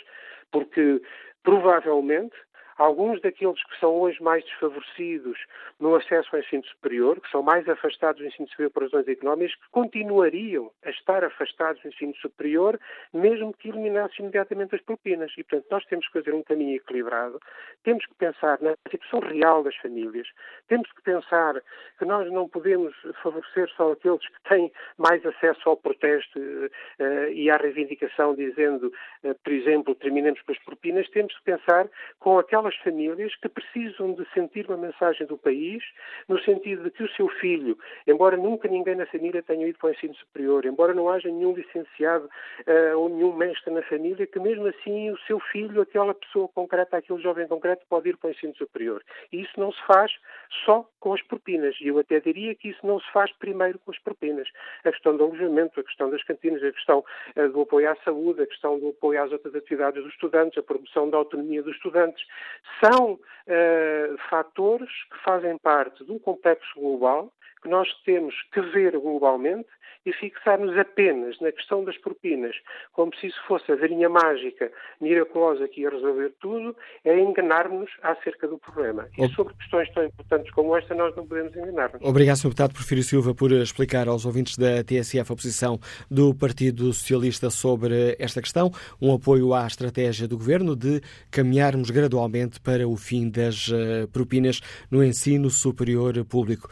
porque 0.51 1.01
provavelmente 1.43 2.35
alguns 2.77 3.21
daqueles 3.21 3.63
que 3.65 3.79
são 3.79 3.93
hoje 3.95 4.23
mais 4.23 4.45
desfavorecidos 4.45 5.39
no 5.79 5.95
acesso 5.95 6.29
ao 6.33 6.41
ensino 6.41 6.65
superior, 6.65 7.21
que 7.21 7.31
são 7.31 7.43
mais 7.43 7.69
afastados 7.69 8.21
do 8.21 8.27
ensino 8.27 8.49
superior 8.49 8.71
por 8.71 8.83
razões 8.85 9.09
económicas, 9.09 9.55
que 9.55 9.71
continuariam 9.71 10.71
a 10.85 10.91
estar 10.91 11.25
afastados 11.25 11.83
do 11.83 11.89
ensino 11.89 12.15
superior, 12.17 12.79
mesmo 13.13 13.53
que 13.55 13.69
eliminasse 13.69 14.21
imediatamente 14.21 14.75
as 14.75 14.83
propinas. 14.83 15.33
E, 15.37 15.45
portanto, 15.45 15.67
nós 15.71 15.85
temos 15.87 16.07
que 16.07 16.13
fazer 16.13 16.35
um 16.35 16.43
caminho 16.43 16.77
equilibrado, 16.77 17.41
temos 17.83 18.05
que 18.07 18.15
pensar 18.15 18.59
na 18.61 18.77
situação 18.91 19.21
real 19.21 19.63
das 19.63 19.77
famílias, 19.77 20.29
temos 20.69 20.91
que 20.93 21.03
pensar 21.03 21.61
que 21.99 22.05
nós 22.05 22.31
não 22.31 22.49
podemos 22.49 22.95
favorecer 23.23 23.69
só 23.77 23.93
aqueles 23.93 24.27
que 24.27 24.49
têm 24.49 24.73
mais 24.97 25.25
acesso 25.27 25.69
ao 25.69 25.77
protesto 25.77 26.39
uh, 26.39 27.29
e 27.33 27.51
à 27.51 27.57
reivindicação, 27.57 28.35
dizendo, 28.35 28.93
uh, 29.25 29.35
por 29.43 29.53
exemplo, 29.53 29.95
terminemos 29.95 30.41
com 30.43 30.53
as 30.53 30.59
propinas, 30.61 31.09
temos 31.11 31.37
que 31.39 31.45
pensar 31.45 31.89
com 32.19 32.39
aquelas 32.39 32.64
aquelas 32.65 32.77
famílias 32.77 33.35
que 33.37 33.49
precisam 33.49 34.15
de 34.15 34.27
sentir 34.33 34.67
uma 34.67 34.77
mensagem 34.77 35.27
do 35.27 35.37
país, 35.37 35.83
no 36.29 36.39
sentido 36.41 36.85
de 36.85 36.91
que 36.91 37.03
o 37.03 37.11
seu 37.11 37.29
filho, 37.29 37.79
embora 38.07 38.37
nunca 38.37 38.69
ninguém 38.69 38.95
na 38.95 39.07
família 39.07 39.43
tenha 39.43 39.67
ido 39.67 39.79
para 39.79 39.89
o 39.89 39.93
ensino 39.93 40.15
superior, 40.15 40.65
embora 40.65 40.95
não 40.95 41.09
haja 41.09 41.29
nenhum 41.29 41.53
licenciado 41.53 42.27
uh, 42.27 42.99
ou 42.99 43.09
nenhum 43.09 43.35
mestre 43.35 43.73
na 43.73 43.83
família, 43.83 44.27
que 44.27 44.39
mesmo 44.39 44.67
assim 44.67 45.11
o 45.11 45.19
seu 45.27 45.39
filho, 45.41 45.83
aquela 45.83 46.15
pessoa 46.15 46.49
concreta, 46.49 46.97
aquele 46.97 47.21
jovem 47.21 47.47
concreto, 47.47 47.85
pode 47.89 48.09
ir 48.09 48.17
para 48.17 48.29
o 48.29 48.31
ensino 48.31 48.55
superior. 48.57 49.03
E 49.33 49.43
isso 49.43 49.53
não 49.59 49.73
se 49.73 49.83
faz 49.87 50.11
só 50.65 50.89
com 51.01 51.13
as 51.13 51.23
propinas. 51.23 51.77
E 51.81 51.89
eu 51.89 51.99
até 51.99 52.21
diria 52.21 52.55
que 52.55 52.69
isso 52.71 52.87
não 52.87 52.99
se 52.99 53.13
faz 53.13 53.31
primeiro 53.33 53.79
com 53.81 53.91
as 53.91 53.99
propinas. 53.99 54.49
A 54.85 54.91
questão 54.91 55.17
do 55.17 55.25
alojamento, 55.25 55.79
a 55.79 55.85
questão 55.85 56.09
das 56.09 56.23
cantinas, 56.25 56.63
a 56.63 56.73
questão 56.73 57.05
uh, 57.37 57.49
do 57.51 57.63
apoio 57.63 57.91
à 57.91 57.97
saúde, 57.97 58.43
a 58.43 58.47
questão 58.47 58.79
do 58.79 58.89
apoio 58.89 59.23
às 59.23 59.31
outras 59.31 59.55
atividades 59.55 60.03
dos 60.03 60.13
estudantes, 60.13 60.57
a 60.57 60.63
promoção 60.63 61.11
da 61.11 61.19
autonomia 61.19 61.63
dos 61.63 61.75
estudantes, 61.77 62.25
são 62.83 63.13
uh, 63.15 64.19
fatores 64.31 64.91
que 65.11 65.19
fazem 65.25 65.59
parte 65.59 66.05
de 66.05 66.13
um 66.13 66.19
complexo 66.19 66.79
global 66.79 67.33
que 67.65 67.69
nós 67.71 67.89
temos 68.05 68.35
que 68.53 68.61
ver 68.61 68.93
globalmente 68.99 69.69
e 70.07 70.13
fixar-nos 70.13 70.77
apenas 70.77 71.41
na 71.41 71.51
questão 71.51 71.83
das 71.83 71.97
propinas, 71.97 72.55
como 72.93 73.15
se 73.17 73.29
isso 73.29 73.41
fosse 73.49 73.73
a 73.73 73.77
varinha 73.77 74.09
mágica 74.09 74.71
miraculosa 75.01 75.67
que 75.67 75.81
ia 75.81 75.89
resolver 75.89 76.31
tudo, 76.41 76.77
é 77.05 77.19
enganar-nos 77.19 77.91
acerca 78.03 78.47
do 78.47 78.59
problema. 78.59 79.09
E 79.19 79.27
sobre 79.31 79.55
questões 79.55 79.91
tão 79.95 80.05
importantes 80.05 80.53
como 80.53 80.77
esta, 80.77 80.95
nós 80.95 81.17
não 81.17 81.27
podemos 81.27 81.57
enganar-nos. 81.57 82.03
Obrigado, 82.03 82.37
Sr. 82.37 82.49
Deputado 82.49 82.75
Porfírio 82.75 83.03
Silva, 83.03 83.35
por 83.35 83.51
explicar 83.51 84.07
aos 84.07 84.27
ouvintes 84.27 84.59
da 84.59 84.85
TSF 84.85 85.33
a 85.33 85.37
posição 85.37 85.81
do 86.11 86.35
Partido 86.35 86.93
Socialista 86.93 87.49
sobre 87.49 88.15
esta 88.19 88.43
questão, 88.43 88.71
um 89.01 89.15
apoio 89.15 89.55
à 89.55 89.67
estratégia 89.67 90.29
do 90.29 90.37
Governo 90.37 90.77
de 90.77 91.01
caminharmos 91.31 91.91
gradualmente 91.91 92.61
para 92.61 92.87
o 92.87 92.95
fim 92.97 93.31
das 93.31 93.71
eh, 93.73 94.07
propinas 94.13 94.61
no 94.91 95.03
ensino 95.03 95.49
superior 95.49 96.23
público. 96.27 96.69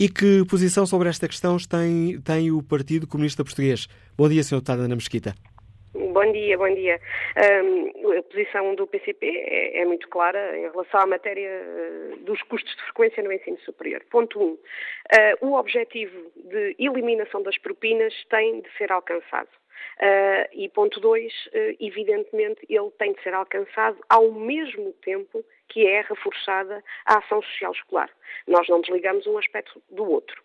E 0.00 0.08
que 0.08 0.46
posição 0.48 0.86
sobre 0.86 1.10
esta 1.10 1.28
questão 1.28 1.58
tem, 1.58 2.18
tem 2.22 2.50
o 2.50 2.62
Partido 2.62 3.06
Comunista 3.06 3.44
Português? 3.44 3.86
Bom 4.16 4.30
dia, 4.30 4.42
Sr. 4.42 4.54
Deputado 4.54 4.80
Ana 4.80 4.94
Mesquita. 4.94 5.34
Bom 5.92 6.32
dia, 6.32 6.56
bom 6.56 6.72
dia. 6.72 6.98
Um, 7.36 8.18
a 8.18 8.22
posição 8.22 8.74
do 8.76 8.86
PCP 8.86 9.26
é, 9.26 9.82
é, 9.82 9.84
muito 9.84 10.08
clara 10.08 10.56
em 10.56 10.70
relação 10.70 11.00
à 11.00 11.06
matéria 11.06 11.50
uh, 11.50 12.16
dos 12.24 12.40
custos 12.44 12.74
de 12.76 12.82
frequência 12.84 13.22
no 13.22 13.30
ensino 13.30 13.58
superior. 13.58 14.00
Ponto 14.10 14.40
1. 14.40 14.42
Um, 14.42 14.52
uh, 14.52 14.58
o 15.42 15.52
objetivo 15.58 16.32
de 16.34 16.76
eliminação 16.78 17.42
das 17.42 17.58
propinas 17.58 18.14
tem 18.30 18.62
de 18.62 18.70
ser 18.78 18.90
alcançado. 18.90 19.50
Uh, 19.98 20.48
e 20.52 20.68
ponto 20.68 20.98
2, 21.00 21.32
evidentemente, 21.78 22.60
ele 22.68 22.90
tem 22.98 23.12
de 23.12 23.22
ser 23.22 23.34
alcançado 23.34 23.98
ao 24.08 24.30
mesmo 24.32 24.92
tempo 25.02 25.44
que 25.68 25.86
é 25.86 26.02
reforçada 26.02 26.82
a 27.06 27.18
ação 27.18 27.42
social 27.42 27.72
escolar. 27.72 28.10
Nós 28.46 28.68
não 28.68 28.80
desligamos 28.80 29.26
um 29.26 29.38
aspecto 29.38 29.80
do 29.90 30.04
outro. 30.04 30.42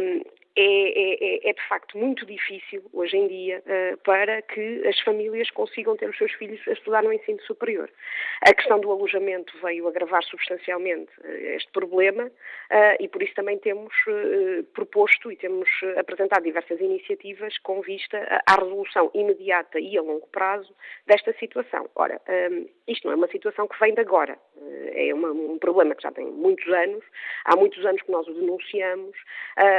Um, 0.00 0.22
é, 0.58 0.62
é, 0.62 1.50
é, 1.50 1.52
de 1.52 1.68
facto 1.68 1.98
muito 1.98 2.24
difícil 2.24 2.82
hoje 2.94 3.14
em 3.14 3.28
dia 3.28 3.62
uh, 3.66 3.98
para 3.98 4.40
que 4.40 4.88
as 4.88 4.98
famílias 5.00 5.50
consigam 5.50 5.94
ter 5.98 6.08
os 6.08 6.16
seus 6.16 6.32
filhos 6.32 6.58
a 6.66 6.72
estudar 6.72 7.02
no 7.02 7.12
ensino 7.12 7.38
superior. 7.42 7.90
A 8.40 8.54
questão 8.54 8.80
do 8.80 8.90
alojamento 8.90 9.52
veio 9.62 9.86
agravar 9.86 10.22
substancialmente 10.24 11.12
uh, 11.20 11.26
este 11.56 11.70
problema 11.72 12.24
uh, 12.24 12.96
e 12.98 13.06
por 13.06 13.22
isso 13.22 13.34
também 13.34 13.58
temos 13.58 13.92
proposto 14.72 15.30
e 15.30 15.36
temos 15.36 15.68
apresentado 15.98 16.42
diversas 16.44 16.80
iniciativas 16.80 17.58
com 17.58 17.82
vista 17.82 18.42
à 18.46 18.54
resolução 18.54 19.10
imediata 19.12 19.78
e 19.78 19.98
a 19.98 20.02
longo 20.02 20.26
prazo 20.28 20.74
desta 21.06 21.34
situação. 21.34 21.88
Ora, 21.94 22.20
um, 22.50 22.66
isto 22.88 23.06
não 23.06 23.12
é 23.12 23.16
uma 23.16 23.28
situação 23.28 23.68
que 23.68 23.78
vem 23.78 23.92
de 23.92 24.00
agora, 24.00 24.38
é 24.94 25.12
uma, 25.12 25.30
um 25.30 25.58
problema 25.58 25.94
que 25.94 26.02
já 26.02 26.12
tem 26.12 26.26
muitos 26.26 26.66
anos, 26.72 27.04
há 27.44 27.56
muitos 27.56 27.84
anos 27.84 28.00
que 28.02 28.10
nós 28.10 28.26
o 28.28 28.34
denunciamos, 28.34 29.16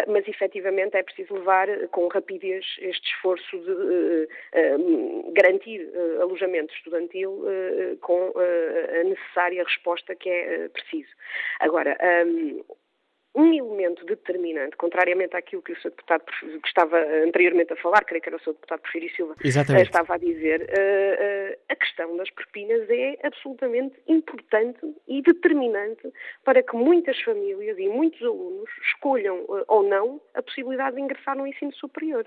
mas 0.07 0.27
efetivamente 0.27 0.66
efetivamente 0.67 0.97
é 0.97 1.03
preciso 1.03 1.33
levar 1.33 1.69
eh, 1.69 1.87
com 1.87 2.07
rapidez 2.07 2.65
este 2.79 3.07
esforço 3.09 3.57
de 3.59 3.71
uh, 3.71 4.23
uh, 4.23 5.31
garantir 5.33 5.81
uh, 5.81 6.21
alojamento 6.21 6.73
estudantil 6.73 7.43
com 8.01 8.33
a 8.35 9.03
necessária 9.03 9.63
resposta 9.63 10.15
que 10.15 10.29
é 10.29 10.69
preciso. 10.69 11.09
Agora, 11.59 11.97
um, 13.37 13.53
elemento 13.53 14.05
determinante, 14.05 14.75
contrariamente 14.75 15.35
àquilo 15.35 15.61
que 15.61 15.73
o 15.73 15.75
Sr. 15.75 15.91
Deputado 15.91 16.23
que 16.25 16.67
estava 16.67 16.97
anteriormente 17.23 17.73
a 17.73 17.75
falar, 17.75 18.03
creio 18.03 18.21
que 18.21 18.29
era 18.29 18.37
o 18.37 18.39
Sr. 18.39 18.53
Deputado 18.53 18.81
Porfírio 18.81 19.15
Silva, 19.15 19.35
Exatamente. 19.43 19.85
estava 19.85 20.15
a 20.15 20.17
dizer, 20.17 20.67
a 21.69 21.75
questão 21.75 22.17
das 22.17 22.29
propinas 22.31 22.89
é 22.89 23.17
absolutamente 23.23 23.95
importante 24.07 24.79
e 25.07 25.21
determinante 25.21 26.11
para 26.43 26.63
que 26.63 26.75
muitas 26.75 27.19
famílias 27.21 27.77
e 27.77 27.87
muitos 27.87 28.21
alunos 28.21 28.69
escolham 28.87 29.45
ou 29.67 29.83
não 29.83 30.19
a 30.33 30.41
possibilidade 30.41 30.95
de 30.95 31.01
ingressar 31.01 31.37
no 31.37 31.45
ensino 31.45 31.73
superior. 31.73 32.25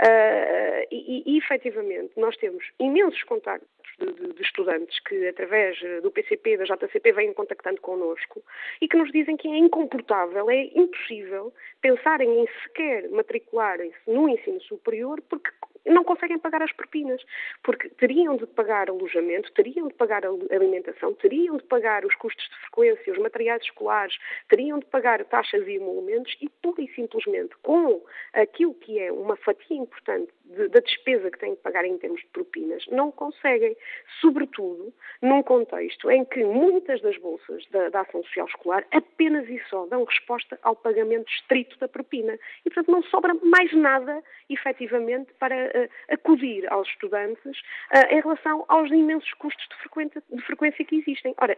Uh, 0.00 0.86
e, 0.90 1.22
e, 1.26 1.38
efetivamente, 1.38 2.12
nós 2.16 2.36
temos 2.38 2.64
imensos 2.78 3.22
contactos 3.24 3.68
de, 4.00 4.12
de, 4.12 4.32
de, 4.34 4.42
estudantes 4.42 4.98
que, 5.00 5.28
através 5.28 5.78
do 6.02 6.10
PCP, 6.10 6.56
da 6.56 6.64
JCP, 6.64 7.12
vêm 7.12 7.32
contactando 7.34 7.80
connosco 7.80 8.42
e 8.80 8.88
que 8.88 8.96
nos 8.96 9.12
dizem 9.12 9.36
que 9.36 9.48
é 9.48 9.58
incomportável, 9.58 10.50
é 10.50 10.64
impossível 10.74 11.52
pensarem 11.80 12.42
em 12.42 12.46
sequer 12.62 13.08
matricularem-se 13.10 13.98
no 14.10 14.28
ensino 14.28 14.60
superior 14.62 15.20
porque 15.28 15.50
não 15.86 16.04
conseguem 16.04 16.38
pagar 16.38 16.62
as 16.62 16.72
propinas, 16.72 17.22
porque 17.62 17.88
teriam 17.90 18.36
de 18.36 18.46
pagar 18.46 18.88
alojamento, 18.90 19.52
teriam 19.52 19.88
de 19.88 19.94
pagar 19.94 20.22
alimentação, 20.24 21.14
teriam 21.14 21.56
de 21.56 21.64
pagar 21.64 22.04
os 22.04 22.14
custos 22.16 22.44
de 22.48 22.56
frequência, 22.60 23.12
os 23.12 23.18
materiais 23.18 23.62
escolares, 23.62 24.16
teriam 24.48 24.78
de 24.78 24.86
pagar 24.86 25.24
taxas 25.24 25.66
e 25.66 25.72
emolumentos 25.72 26.36
e, 26.40 26.48
pura 26.48 26.82
e 26.82 26.88
simplesmente, 26.94 27.56
com 27.62 28.02
aquilo 28.32 28.74
que 28.74 28.98
é 28.98 29.10
uma 29.12 29.36
fatia 29.36 29.76
importante 29.76 30.32
de, 30.44 30.68
da 30.68 30.80
despesa 30.80 31.30
que 31.30 31.38
têm 31.38 31.54
de 31.54 31.60
pagar 31.60 31.84
em 31.84 31.96
termos 31.98 32.20
de 32.20 32.26
propinas, 32.28 32.84
não 32.88 33.10
conseguem, 33.10 33.76
sobretudo 34.20 34.92
num 35.22 35.42
contexto 35.42 36.10
em 36.10 36.24
que 36.24 36.44
muitas 36.44 37.00
das 37.02 37.16
bolsas 37.18 37.66
da, 37.70 37.88
da 37.88 38.00
ação 38.00 38.22
social 38.24 38.46
escolar 38.46 38.86
apenas 38.90 39.48
e 39.48 39.60
só 39.68 39.86
dão 39.86 40.04
resposta 40.04 40.58
ao 40.62 40.74
pagamento 40.76 41.30
estrito 41.30 41.78
da 41.78 41.88
propina. 41.88 42.38
E, 42.64 42.70
portanto, 42.70 42.90
não 42.90 43.02
sobra 43.04 43.34
mais 43.34 43.72
nada, 43.72 44.22
efetivamente, 44.48 45.32
para 45.38 45.69
acudir 46.08 46.70
aos 46.72 46.88
estudantes 46.88 47.58
uh, 47.92 48.06
em 48.10 48.20
relação 48.20 48.64
aos 48.68 48.90
imensos 48.90 49.32
custos 49.34 49.66
de 49.68 50.42
frequência, 50.42 50.84
que 50.84 50.96
existem. 50.96 51.34
Ora, 51.40 51.56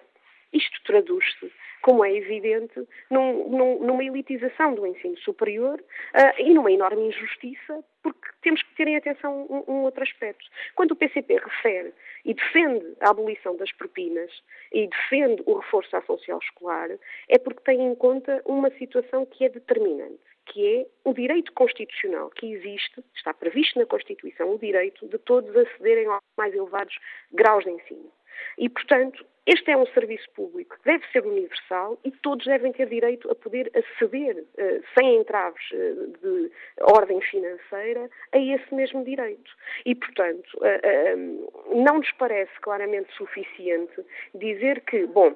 isto 0.53 0.83
traduz-se, 0.85 1.51
como 1.81 2.05
é 2.05 2.15
evidente, 2.15 2.87
num, 3.11 3.49
num, 3.49 3.79
numa 3.81 4.05
elitização 4.05 4.75
do 4.75 4.87
ensino 4.87 5.17
superior 5.19 5.81
uh, 5.81 6.41
e 6.41 6.53
numa 6.53 6.71
enorme 6.71 7.09
injustiça, 7.09 7.83
porque 8.03 8.29
temos 8.43 8.63
que 8.63 8.75
ter 8.75 8.87
em 8.89 8.97
atenção 8.97 9.47
um, 9.49 9.73
um, 9.73 9.83
outro 9.83 10.03
aspecto. 10.03 10.45
Quando 10.75 10.93
o 10.93 10.97
PCP 10.97 11.37
refere 11.37 11.95
e 12.25 12.35
defende 12.35 12.95
a 13.01 13.11
abolição 13.11 13.57
das 13.57 13.73
propinas 13.73 14.31
e 14.73 14.87
defende 14.87 15.43
o 15.47 15.59
reforço 15.59 15.97
à 15.97 16.03
social 16.03 16.39
escolar, 16.39 16.91
é 17.29 17.39
porque 17.39 17.61
tem 17.65 17.81
em 17.81 17.95
conta 17.95 18.43
uma 18.45 18.71
situação 18.73 19.25
que 19.27 19.45
é 19.45 19.49
determinante 19.49 20.32
que 20.47 20.67
é 20.67 20.87
o 21.05 21.15
direito 21.15 21.53
constitucional 21.53 22.31
que 22.31 22.53
existe, 22.53 23.03
está 23.15 23.33
previsto 23.33 23.79
na 23.79 23.87
Constituição, 23.87 24.55
o 24.55 24.59
direito 24.59 25.07
de 25.09 25.19
todos 25.19 25.55
acederem 25.57 26.07
aos 26.07 26.21
mais 26.37 26.55
elevados 26.55 26.99
graus 27.33 27.65
de 27.65 27.71
ensino. 27.71 28.13
E, 28.59 28.69
portanto, 28.69 29.25
Este 29.45 29.73
é 29.73 29.77
um 29.77 29.87
serviço 29.87 30.31
público, 30.37 30.77
deve 30.85 31.05
ser 31.11 31.27
universal 31.27 31.99
e 32.05 32.13
todos 32.13 32.47
devem 32.47 32.71
ter 32.73 32.89
direito 32.89 33.29
a 33.29 33.35
poder 33.35 33.73
aceder, 33.75 34.37
uh, 34.37 34.85
sem 34.97 35.17
entraves 35.17 35.65
uh, 35.73 36.07
de 36.23 36.53
ordem 36.81 37.21
financeira, 37.23 38.09
a 38.31 38.39
esse 38.39 38.73
mesmo 38.73 39.05
direito. 39.05 39.51
E, 39.85 39.97
portanto, 39.97 40.49
uh, 40.59 41.75
não 41.75 41.99
nos 41.99 42.13
parece 42.13 42.53
claramente 42.61 43.13
suficiente 43.15 43.93
dizer 44.33 44.81
que, 44.83 45.07
bom, 45.07 45.35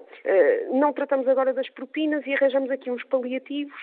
não 0.71 0.93
tratamos 0.93 1.27
agora 1.27 1.53
das 1.53 1.69
propinas 1.71 2.25
e 2.27 2.35
arranjamos 2.35 2.71
aqui 2.71 2.91
uns 2.91 3.03
paliativos, 3.05 3.77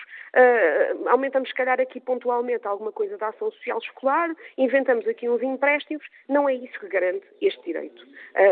aumentamos, 1.06 1.48
se 1.48 1.54
calhar, 1.54 1.80
aqui 1.80 2.00
pontualmente 2.00 2.66
alguma 2.66 2.92
coisa 2.92 3.16
da 3.18 3.28
ação 3.28 3.50
social 3.50 3.78
escolar, 3.78 4.34
inventamos 4.56 5.06
aqui 5.06 5.28
uns 5.28 5.42
empréstimos. 5.42 6.04
Não 6.28 6.48
é 6.48 6.54
isso 6.54 6.78
que 6.78 6.88
garante 6.88 7.26
este 7.40 7.62
direito. 7.64 8.06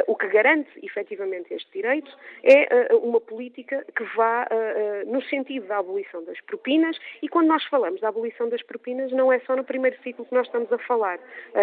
o 0.06 0.16
que 0.16 0.28
garante, 0.28 0.70
efetivamente, 0.82 1.52
este 1.54 1.61
este 1.62 1.72
direito 1.72 2.10
é 2.42 2.94
uh, 2.94 2.98
uma 2.98 3.20
política 3.20 3.84
que 3.96 4.04
vá 4.16 4.46
uh, 4.50 5.08
uh, 5.08 5.12
no 5.12 5.22
sentido 5.22 5.66
da 5.66 5.78
abolição 5.78 6.24
das 6.24 6.40
propinas 6.42 6.96
e 7.22 7.28
quando 7.28 7.48
nós 7.48 7.64
falamos 7.64 8.00
da 8.00 8.08
abolição 8.08 8.48
das 8.48 8.62
propinas 8.62 9.12
não 9.12 9.32
é 9.32 9.38
só 9.40 9.56
no 9.56 9.64
primeiro 9.64 9.96
ciclo 10.02 10.24
que 10.24 10.34
nós 10.34 10.46
estamos 10.46 10.72
a 10.72 10.78
falar. 10.78 11.18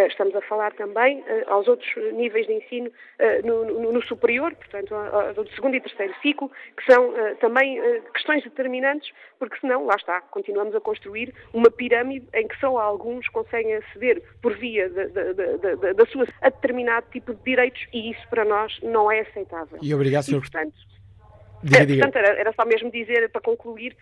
estamos 0.08 0.36
a 0.36 0.42
falar 0.42 0.74
também 0.74 1.24
aos 1.48 1.68
outros 1.68 1.90
níveis 2.14 2.48
de 2.48 2.54
ensino 2.54 2.92
no, 3.44 3.66
no, 3.66 3.92
no, 3.92 4.04
superior, 4.04 4.56
portanto, 4.56 4.94
do 5.36 5.50
segundo 5.52 5.76
e 5.76 5.82
terceiro 5.82 6.14
ciclo, 6.22 6.52
que 6.78 6.92
são 6.92 7.14
também 7.40 7.82
questões 8.14 8.44
determinantes, 8.44 9.12
porque 9.38 9.60
senão, 9.60 9.86
lá 9.86 9.96
está, 9.96 10.22
continuamos 10.22 10.76
a 10.76 10.80
construir 10.80 11.34
uma 11.54 11.70
pirâmide 11.70 12.28
em 12.34 12.48
que 12.48 12.58
só 12.60 12.78
alguns 12.78 13.28
conseguem 13.30 13.76
aceder 13.76 14.22
por 14.42 14.56
via 14.58 14.90
da, 14.90 15.94
da 15.94 16.06
sua 16.08 16.28
a 16.42 16.50
determinado 16.50 17.08
tipo 17.12 17.34
de 17.34 17.44
direitos 17.44 17.86
e 17.94 18.12
isso 18.12 18.28
para 18.30 18.46
nós 18.46 18.80
não 18.82 19.12
é 19.12 19.22
aceitável. 19.22 19.80
E 19.82 19.89
obrigado, 19.94 20.24
Sr. 20.24 20.40
Portanto, 20.40 20.76
Diga, 21.62 21.86
diga. 21.86 22.04
Portanto, 22.04 22.26
era, 22.26 22.40
era, 22.40 22.54
só 22.54 22.66
mesmo 22.66 22.90
dizer, 22.90 23.30
para 23.30 23.42
concluir, 23.42 23.96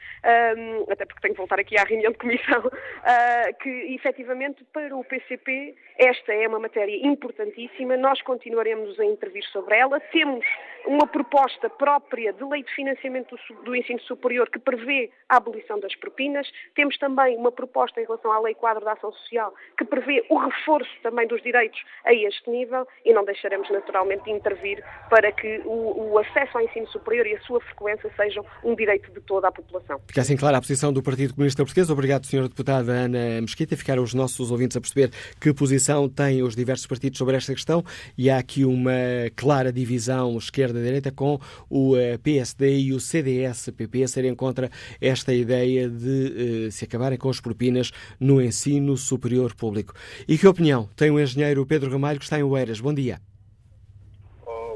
um, 0.57 0.91
até 0.91 1.05
porque 1.05 1.21
tenho 1.21 1.33
que 1.33 1.39
voltar 1.39 1.59
aqui 1.59 1.77
à 1.77 1.83
reunião 1.83 2.11
de 2.11 2.17
comissão, 2.17 2.59
uh, 2.59 3.53
que 3.61 3.69
efetivamente 3.95 4.63
para 4.71 4.95
o 4.95 5.03
PCP 5.03 5.75
esta 5.97 6.33
é 6.33 6.47
uma 6.47 6.59
matéria 6.59 6.95
importantíssima, 7.05 7.97
nós 7.97 8.21
continuaremos 8.21 8.99
a 8.99 9.05
intervir 9.05 9.43
sobre 9.45 9.75
ela. 9.75 9.99
Temos 9.99 10.45
uma 10.87 11.05
proposta 11.05 11.69
própria 11.69 12.33
de 12.33 12.43
lei 12.43 12.63
de 12.63 12.73
financiamento 12.73 13.35
do, 13.63 13.75
ensino 13.75 13.99
superior 14.01 14.49
que 14.49 14.59
prevê 14.59 15.11
a 15.29 15.37
abolição 15.37 15.79
das 15.79 15.93
propinas. 15.95 16.47
Temos 16.75 16.97
também 16.97 17.37
uma 17.37 17.51
proposta 17.51 17.99
em 18.01 18.05
relação 18.05 18.31
à 18.31 18.39
lei 18.39 18.55
quadro 18.55 18.83
da 18.83 18.93
ação 18.93 19.11
social 19.11 19.53
que 19.77 19.85
prevê 19.85 20.25
o 20.29 20.37
reforço 20.37 20.89
também 21.03 21.27
dos 21.27 21.41
direitos 21.43 21.79
a 22.05 22.13
este 22.13 22.49
nível 22.49 22.87
e 23.05 23.13
não 23.13 23.25
deixaremos 23.25 23.69
naturalmente 23.69 24.23
de 24.23 24.31
intervir 24.31 24.83
para 25.09 25.31
que 25.31 25.61
o, 25.65 26.13
o 26.13 26.19
acesso 26.19 26.57
ao 26.57 26.63
ensino 26.63 26.87
superior 26.87 27.27
e 27.27 27.35
a 27.35 27.41
sua 27.41 27.59
frequência 27.61 28.09
sejam 28.15 28.45
um 28.63 28.75
direito 28.75 29.11
de 29.11 29.21
toda 29.21 29.47
a 29.47 29.51
população. 29.51 29.99
Fica 30.07 30.21
assim 30.21 30.37
clara 30.37 30.57
a 30.57 30.61
posição 30.61 30.93
do 30.93 31.03
Partido 31.03 31.33
Comunista 31.33 31.63
Português. 31.63 31.89
Obrigado, 31.89 32.23
Sra. 32.23 32.43
Deputada 32.43 32.91
Ana 32.91 33.41
Mesquita. 33.41 33.75
Ficaram 33.75 34.03
os 34.03 34.13
nossos 34.13 34.51
ouvintes 34.51 34.77
a 34.77 34.81
perceber 34.81 35.11
que 35.39 35.53
posição 35.53 36.07
têm 36.07 36.41
os 36.43 36.55
diversos 36.55 36.87
partidos 36.87 37.17
sobre 37.17 37.35
esta 37.35 37.53
questão 37.53 37.83
e 38.17 38.29
há 38.29 38.37
aqui 38.37 38.63
uma 38.63 38.91
clara 39.35 39.71
divisão 39.71 40.39
esquerda-direita 40.77 41.11
com 41.11 41.39
o 41.69 41.97
eh, 41.97 42.17
PSD 42.17 42.79
e 42.79 42.93
o 42.93 42.99
CDS-PP 42.99 44.07
serem 44.07 44.35
contra 44.35 44.69
esta 45.01 45.33
ideia 45.33 45.89
de 45.89 46.67
uh, 46.67 46.71
se 46.71 46.85
acabarem 46.85 47.17
com 47.17 47.29
as 47.29 47.41
propinas 47.41 47.91
no 48.19 48.41
ensino 48.41 48.95
superior 48.95 49.55
público. 49.55 49.93
E 50.27 50.37
que 50.37 50.47
opinião 50.47 50.87
tem 50.95 51.11
o 51.11 51.19
engenheiro 51.19 51.65
Pedro 51.65 51.91
Ramalho, 51.91 52.19
que 52.19 52.25
está 52.25 52.39
em 52.39 52.43
Oeiras? 52.43 52.79
Bom 52.79 52.93
dia. 52.93 53.19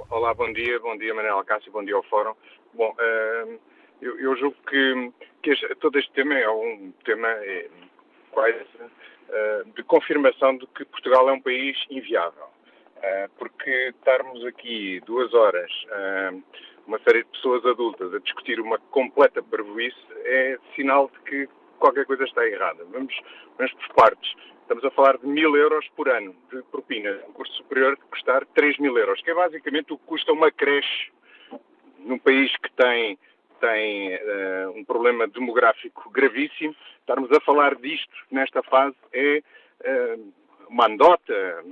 Olá, 0.09 0.33
bom 0.33 0.51
dia. 0.51 0.79
Bom 0.79 0.97
dia, 0.97 1.13
Manuel 1.13 1.43
Cássio. 1.45 1.71
Bom 1.71 1.83
dia 1.83 1.95
ao 1.95 2.03
Fórum. 2.03 2.33
Bom, 2.73 2.91
uh, 2.91 3.59
eu, 4.01 4.19
eu, 4.19 4.35
julgo 4.35 4.55
que, 4.69 5.11
que 5.43 5.51
este, 5.51 5.75
todo 5.75 5.97
este 5.97 6.11
tema 6.13 6.37
é 6.37 6.49
um 6.49 6.91
tema 7.05 7.27
é, 7.27 7.69
quase 8.31 8.59
de 9.75 9.83
confirmação 9.83 10.57
de 10.57 10.67
que 10.67 10.83
Portugal 10.83 11.29
é 11.29 11.31
um 11.31 11.39
país 11.39 11.77
inviável. 11.89 12.47
Uh, 13.01 13.29
porque 13.37 13.89
estarmos 13.89 14.45
aqui 14.45 15.01
duas 15.05 15.33
horas, 15.33 15.71
uma 16.85 16.99
série 16.99 17.23
de 17.23 17.29
pessoas 17.31 17.65
adultas, 17.65 18.13
a 18.13 18.19
discutir 18.19 18.59
uma 18.59 18.77
completa 18.77 19.41
parvoíce 19.41 19.97
é 20.23 20.57
sinal 20.75 21.09
de 21.09 21.19
que 21.21 21.49
qualquer 21.79 22.05
coisa 22.05 22.23
está 22.23 22.47
errada. 22.47 22.85
Vamos, 22.91 23.13
vamos 23.57 23.73
por 23.73 23.95
partes. 23.95 24.31
Estamos 24.61 24.85
a 24.85 24.91
falar 24.91 25.17
de 25.17 25.27
mil 25.27 25.55
euros 25.57 25.85
por 25.95 26.07
ano 26.07 26.35
de 26.51 26.61
propina. 26.63 27.19
Um 27.27 27.33
curso 27.33 27.53
superior 27.55 27.97
de 27.97 28.03
custar 28.03 28.45
3 28.53 28.77
mil 28.77 28.97
euros, 28.97 29.21
que 29.21 29.31
é 29.31 29.33
basicamente 29.33 29.91
o 29.91 29.97
que 29.97 30.05
custa 30.05 30.31
uma 30.31 30.51
creche 30.51 31.11
num 31.99 32.17
país 32.17 32.55
que 32.57 32.71
tem, 32.71 33.17
tem 33.59 34.15
uh, 34.15 34.71
um 34.75 34.85
problema 34.85 35.27
demográfico 35.27 36.09
gravíssimo, 36.09 36.75
estarmos 36.99 37.31
a 37.31 37.39
falar 37.41 37.75
disto 37.75 38.13
nesta 38.31 38.63
fase 38.63 38.95
é 39.11 39.43
uh, 39.85 40.33
uma 40.69 40.87
andota, 40.87 41.65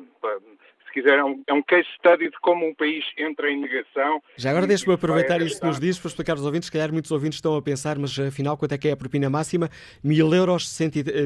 se 0.90 0.94
quiser, 0.94 1.20
é 1.20 1.24
um, 1.24 1.44
é 1.48 1.54
um, 1.54 1.62
case 1.62 1.88
study 1.98 2.30
de 2.30 2.40
como 2.42 2.68
um 2.68 2.74
país 2.74 3.06
entra 3.18 3.50
em 3.50 3.60
negação. 3.62 4.22
Já 4.36 4.50
agora 4.50 4.68
deixe-me 4.68 4.94
aproveitar 4.94 5.42
isto 5.42 5.62
que 5.62 5.68
nos 5.68 5.80
diz 5.80 5.98
para 5.98 6.10
explicar 6.10 6.34
aos 6.34 6.46
ouvintes, 6.46 6.68
se 6.68 6.72
calhar 6.72 6.92
muitos 6.92 7.12
ouvintes 7.12 7.38
estão 7.38 7.56
a 7.56 7.62
pensar, 7.62 7.98
mas 7.98 8.18
afinal 8.20 8.58
quanto 8.58 8.74
é 8.74 8.78
que 8.78 8.88
é 8.88 8.92
a 8.92 8.98
propina 8.98 9.30
máxima? 9.30 9.70
1000 10.04 10.34
euros, 10.34 10.80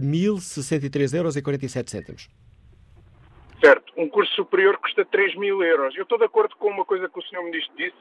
1063 0.04 1.14
euros 1.14 1.36
e 1.36 1.42
47 1.42 1.90
cêntimos. 1.90 2.30
Certo, 3.64 3.94
um 3.96 4.10
curso 4.10 4.34
superior 4.34 4.78
custa 4.78 5.06
3 5.06 5.36
mil 5.36 5.64
euros. 5.64 5.96
Eu 5.96 6.04
estou 6.04 6.18
de 6.18 6.26
acordo 6.26 6.54
com 6.58 6.68
uma 6.68 6.84
coisa 6.84 7.08
que 7.08 7.18
o 7.18 7.22
Sr. 7.22 7.44
Ministro 7.44 7.74
disse, 7.78 7.96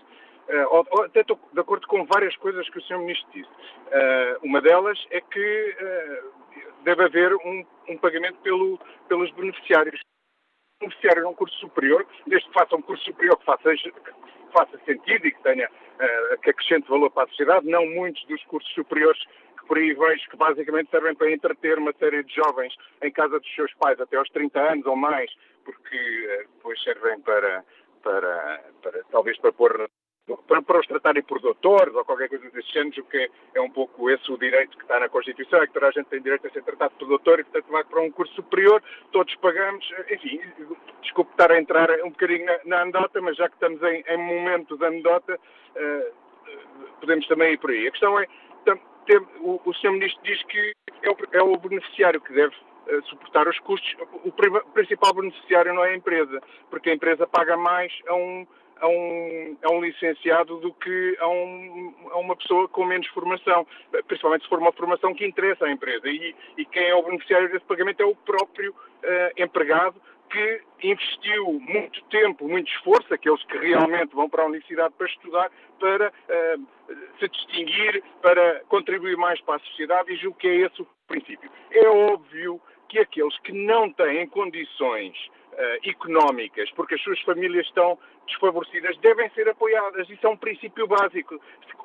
uh, 0.49 1.03
até 1.05 1.21
estou 1.21 1.39
de 1.53 1.61
acordo 1.61 1.87
com 1.87 2.05
várias 2.05 2.37
coisas 2.37 2.69
que 2.69 2.79
o 2.79 2.83
Sr. 2.83 2.99
Ministro 2.99 3.29
disse. 3.33 3.49
Uh, 3.49 4.45
uma 4.45 4.61
delas 4.61 4.99
é 5.11 5.21
que 5.21 5.77
uh, 5.81 6.43
deve 6.85 7.05
haver 7.05 7.33
um, 7.35 7.65
um 7.89 7.97
pagamento 7.97 8.39
pelo, 8.43 8.79
pelos 9.09 9.31
beneficiários. 9.33 10.01
Beneficiário 10.83 11.23
num 11.23 11.35
curso 11.35 11.57
superior, 11.59 12.07
desde 12.27 12.49
que 12.49 12.55
faça 12.55 12.77
um 12.77 12.83
curso 12.83 13.05
superior 13.05 13.39
que 13.39 13.45
faça, 13.45 13.75
que 13.75 13.93
faça 14.53 14.79
sentido 14.85 15.27
e 15.27 15.33
que 15.33 15.43
tenha 15.43 15.69
que 16.43 16.51
acrescente 16.51 16.89
valor 16.89 17.11
para 17.11 17.25
a 17.25 17.29
sociedade, 17.29 17.69
não 17.69 17.87
muitos 17.87 18.25
dos 18.27 18.43
cursos 18.45 18.73
superiores 18.75 19.23
que 19.59 19.67
por 19.67 19.79
aí 19.79 19.95
vejo 19.95 20.31
que 20.31 20.37
basicamente 20.37 20.91
servem 20.91 21.15
para 21.15 21.31
entreter 21.31 21.79
uma 21.79 21.93
série 21.93 22.25
de 22.25 22.35
jovens 22.35 22.75
em 23.03 23.11
casa 23.13 23.39
dos 23.39 23.55
seus 23.55 23.73
pais 23.75 24.01
até 24.01 24.17
aos 24.17 24.29
30 24.31 24.59
anos 24.59 24.87
ou 24.87 24.97
mais, 24.97 25.31
porque 25.65 26.47
depois 26.55 26.83
servem 26.83 27.21
para, 27.21 27.65
para, 28.03 28.65
para 28.83 29.05
talvez 29.11 29.39
para 29.39 29.53
pôr 29.53 29.89
para, 30.47 30.63
para 30.63 30.81
os 30.81 30.87
tratarem 30.87 31.23
por 31.23 31.41
doutores 31.41 31.95
ou 31.95 32.05
qualquer 32.05 32.29
coisa 32.29 32.49
desse 32.51 32.73
género, 32.73 33.03
o 33.03 33.05
que 33.05 33.17
é, 33.17 33.29
é, 33.55 33.61
um 33.61 33.71
pouco 33.71 34.09
esse 34.09 34.31
o 34.31 34.39
direito 34.39 34.77
que 34.77 34.85
está 34.85 35.01
na 35.01 35.09
Constituição, 35.09 35.63
é 35.63 35.67
que 35.67 35.73
toda 35.73 35.89
a 35.89 35.91
gente 35.91 36.07
tem 36.07 36.23
direito 36.23 36.47
a 36.47 36.51
ser 36.51 36.63
tratado 36.63 36.95
por 36.99 37.09
doutor 37.09 37.41
e, 37.41 37.45
portanto, 37.45 37.71
vai 37.71 37.85
para 37.85 38.01
um 38.01 38.11
curso 38.11 38.33
superior, 38.35 38.83
todos 39.11 39.35
pagamos, 39.37 39.85
enfim, 40.11 40.41
desculpe 41.03 41.33
estar 41.33 41.51
a 41.51 41.59
entrar 41.59 41.91
um 42.05 42.11
bocadinho 42.11 42.47
na, 42.47 42.59
na 42.65 42.83
anedota, 42.83 43.21
mas 43.21 43.37
já 43.37 43.49
que 43.49 43.55
estamos 43.55 43.83
em, 43.83 44.05
em 44.07 44.17
momento 44.17 44.77
da 44.77 44.87
anedota, 44.87 45.35
uh, 45.35 46.13
podemos 47.01 47.27
também 47.27 47.55
ir 47.55 47.59
por 47.59 47.71
aí. 47.71 47.89
A 47.89 47.91
questão 47.91 48.19
é, 48.19 48.27
tem, 49.07 49.19
o, 49.41 49.61
o 49.65 49.75
Sr. 49.75 49.91
Ministro 49.91 50.23
diz 50.23 50.43
que 50.45 50.73
é 51.03 51.11
o, 51.11 51.17
é 51.33 51.43
o 51.43 51.57
beneficiário 51.57 52.21
que 52.21 52.33
deve 52.33 52.55
uh, 52.55 53.03
suportar 53.07 53.49
os 53.49 53.59
custos. 53.61 53.97
O 54.25 54.31
principal 54.73 55.15
beneficiário 55.15 55.75
não 55.75 55.85
é 55.85 55.91
a 55.91 55.97
empresa, 55.97 56.41
porque 56.71 56.91
a 56.91 56.95
empresa 56.95 57.27
paga 57.27 57.57
mais 57.57 57.93
a 58.07 58.15
um 58.15 58.47
a 58.83 58.89
um, 58.89 59.57
a 59.63 59.71
um 59.71 59.81
licenciado 59.81 60.59
do 60.59 60.75
que 60.75 61.17
a, 61.21 61.29
um, 61.29 61.95
a, 62.11 62.19
uma 62.19 62.37
pessoa 62.37 62.69
com 62.69 62.85
menos 62.85 63.07
formação, 63.09 63.67
principalmente 64.09 64.43
se 64.43 64.49
for 64.49 64.59
uma 64.59 64.73
formação 64.73 65.15
que 65.15 65.25
interessa 65.25 65.67
à 65.67 65.71
empresa. 65.71 66.09
E, 66.09 66.35
e 66.59 66.65
quem 66.67 66.89
é 66.89 66.95
o 66.95 67.03
beneficiário 67.03 67.51
desse 67.51 67.65
pagamento 67.65 68.03
é 68.03 68.07
o 68.07 68.17
próprio 68.17 68.73
uh, 68.73 69.43
empregado 69.43 69.95
que 70.29 70.63
investiu 70.83 71.61
muito 71.61 72.03
tempo, 72.05 72.49
muito 72.49 72.73
esforço, 72.73 73.13
aqueles 73.15 73.43
que 73.45 73.59
realmente 73.59 74.15
vão 74.15 74.29
para 74.29 74.43
a 74.43 74.47
universidade 74.47 74.95
para 74.97 75.07
estudar, 75.07 75.51
para 75.79 76.09
uh, 76.09 76.67
se 77.21 77.29
distinguir, 77.29 78.03
para 78.21 78.63
contribuir 78.69 79.17
mais 79.17 79.41
para 79.43 79.57
a 79.57 79.61
sociedade 79.61 80.13
e 80.13 80.17
julgo 80.17 80.39
que 80.39 80.49
é 80.49 80.57
esse 80.57 80.83
o 80.83 80.89
princípio. 81.07 81.49
É 81.71 81.87
óbvio 81.89 82.61
que 82.89 82.99
aqueles 82.99 83.39
que 83.41 83.53
não 83.53 83.93
têm 83.93 84.27
condições 84.27 85.17
uh, 85.53 85.89
económicas, 85.89 86.71
porque 86.73 86.95
as 86.95 87.03
suas 87.03 87.21
famílias 87.23 87.67
estão 87.67 87.99
desfavorecidas, 88.27 88.97
devem 88.99 89.29
ser 89.31 89.49
apoiadas. 89.49 90.09
Isso 90.09 90.27
é 90.27 90.31
um 90.31 90.37
princípio 90.37 90.87
básico, 90.87 91.41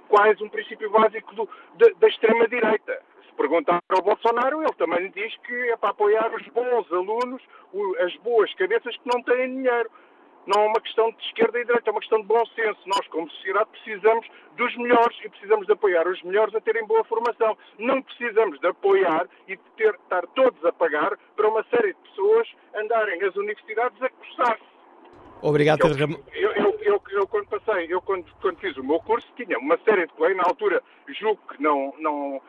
quase 0.08 0.44
um 0.44 0.50
princípio 0.50 0.90
básico 0.90 1.36
do, 1.36 1.50
da, 1.76 1.88
da 2.00 2.08
extrema-direita. 2.08 3.02
Se 3.28 3.34
perguntar 3.36 3.82
ao 3.90 4.02
Bolsonaro, 4.02 4.62
ele 4.62 4.74
também 4.74 5.12
diz 5.12 5.36
que 5.46 5.54
é 5.72 5.78
para 5.78 5.90
apoiar 5.90 6.34
os 6.34 6.48
bons 6.48 6.92
alunos, 6.92 7.42
as 8.00 8.16
boas 8.18 8.54
cabeças 8.56 8.96
que 8.98 9.10
não 9.14 9.22
têm 9.24 9.56
dinheiro 9.56 9.90
não 10.48 10.64
é 10.64 10.68
uma 10.68 10.82
questão 10.82 11.12
de 11.12 11.24
esquerda 11.26 11.60
e 11.60 11.66
direita, 11.66 11.90
é 11.90 11.92
uma 11.92 12.00
questão 12.00 12.22
de 12.22 12.28
bom 12.28 12.44
senso. 12.56 12.80
Nós, 12.86 13.06
como 13.08 13.30
sociedade, 13.30 13.70
precisamos 13.72 14.28
dos 14.56 14.76
melhores 14.78 15.18
e 15.24 15.30
precisamos 15.30 15.68
de 15.68 15.74
apoiar 15.74 16.08
os 16.08 16.24
melhores 16.24 16.56
a 16.56 16.62
terem 16.62 16.86
boa 16.88 17.04
formação. 17.04 17.58
Não 17.78 18.02
precisamos 18.02 18.60
de 18.60 18.68
apoiar 18.68 19.28
e 19.48 19.58
de 19.58 19.64
ter, 19.76 19.94
estar 19.94 20.26
todos 20.28 20.64
a 20.66 20.72
pagar 20.72 21.18
para 21.36 21.50
uma 21.50 21.64
série 21.66 21.94
de 21.94 22.00
pessoas 22.10 22.48
andarem 22.74 23.22
às 23.24 23.36
universidades 23.36 24.02
a 24.02 24.10
cursar-se. 24.10 24.78
Obrigado, 25.42 25.80
Pedro 25.80 26.00
Ramon. 26.00 26.20
Eu, 26.34 26.52
eu, 26.54 26.80
eu, 26.82 27.02
eu, 27.12 27.28
quando 27.28 27.48
passei, 27.48 27.86
eu 27.90 28.02
quando, 28.02 28.26
quando 28.42 28.58
fiz 28.58 28.76
o 28.78 28.84
meu 28.84 29.00
curso, 29.02 29.28
tinha 29.36 29.60
uma 29.60 29.78
série 29.80 30.08
de 30.08 30.14
colegas, 30.14 30.38
na 30.38 30.50
altura, 30.50 30.82
julgo 31.20 31.40
que 31.54 31.62
não, 31.62 31.94
não 32.00 32.38
uh, 32.38 32.42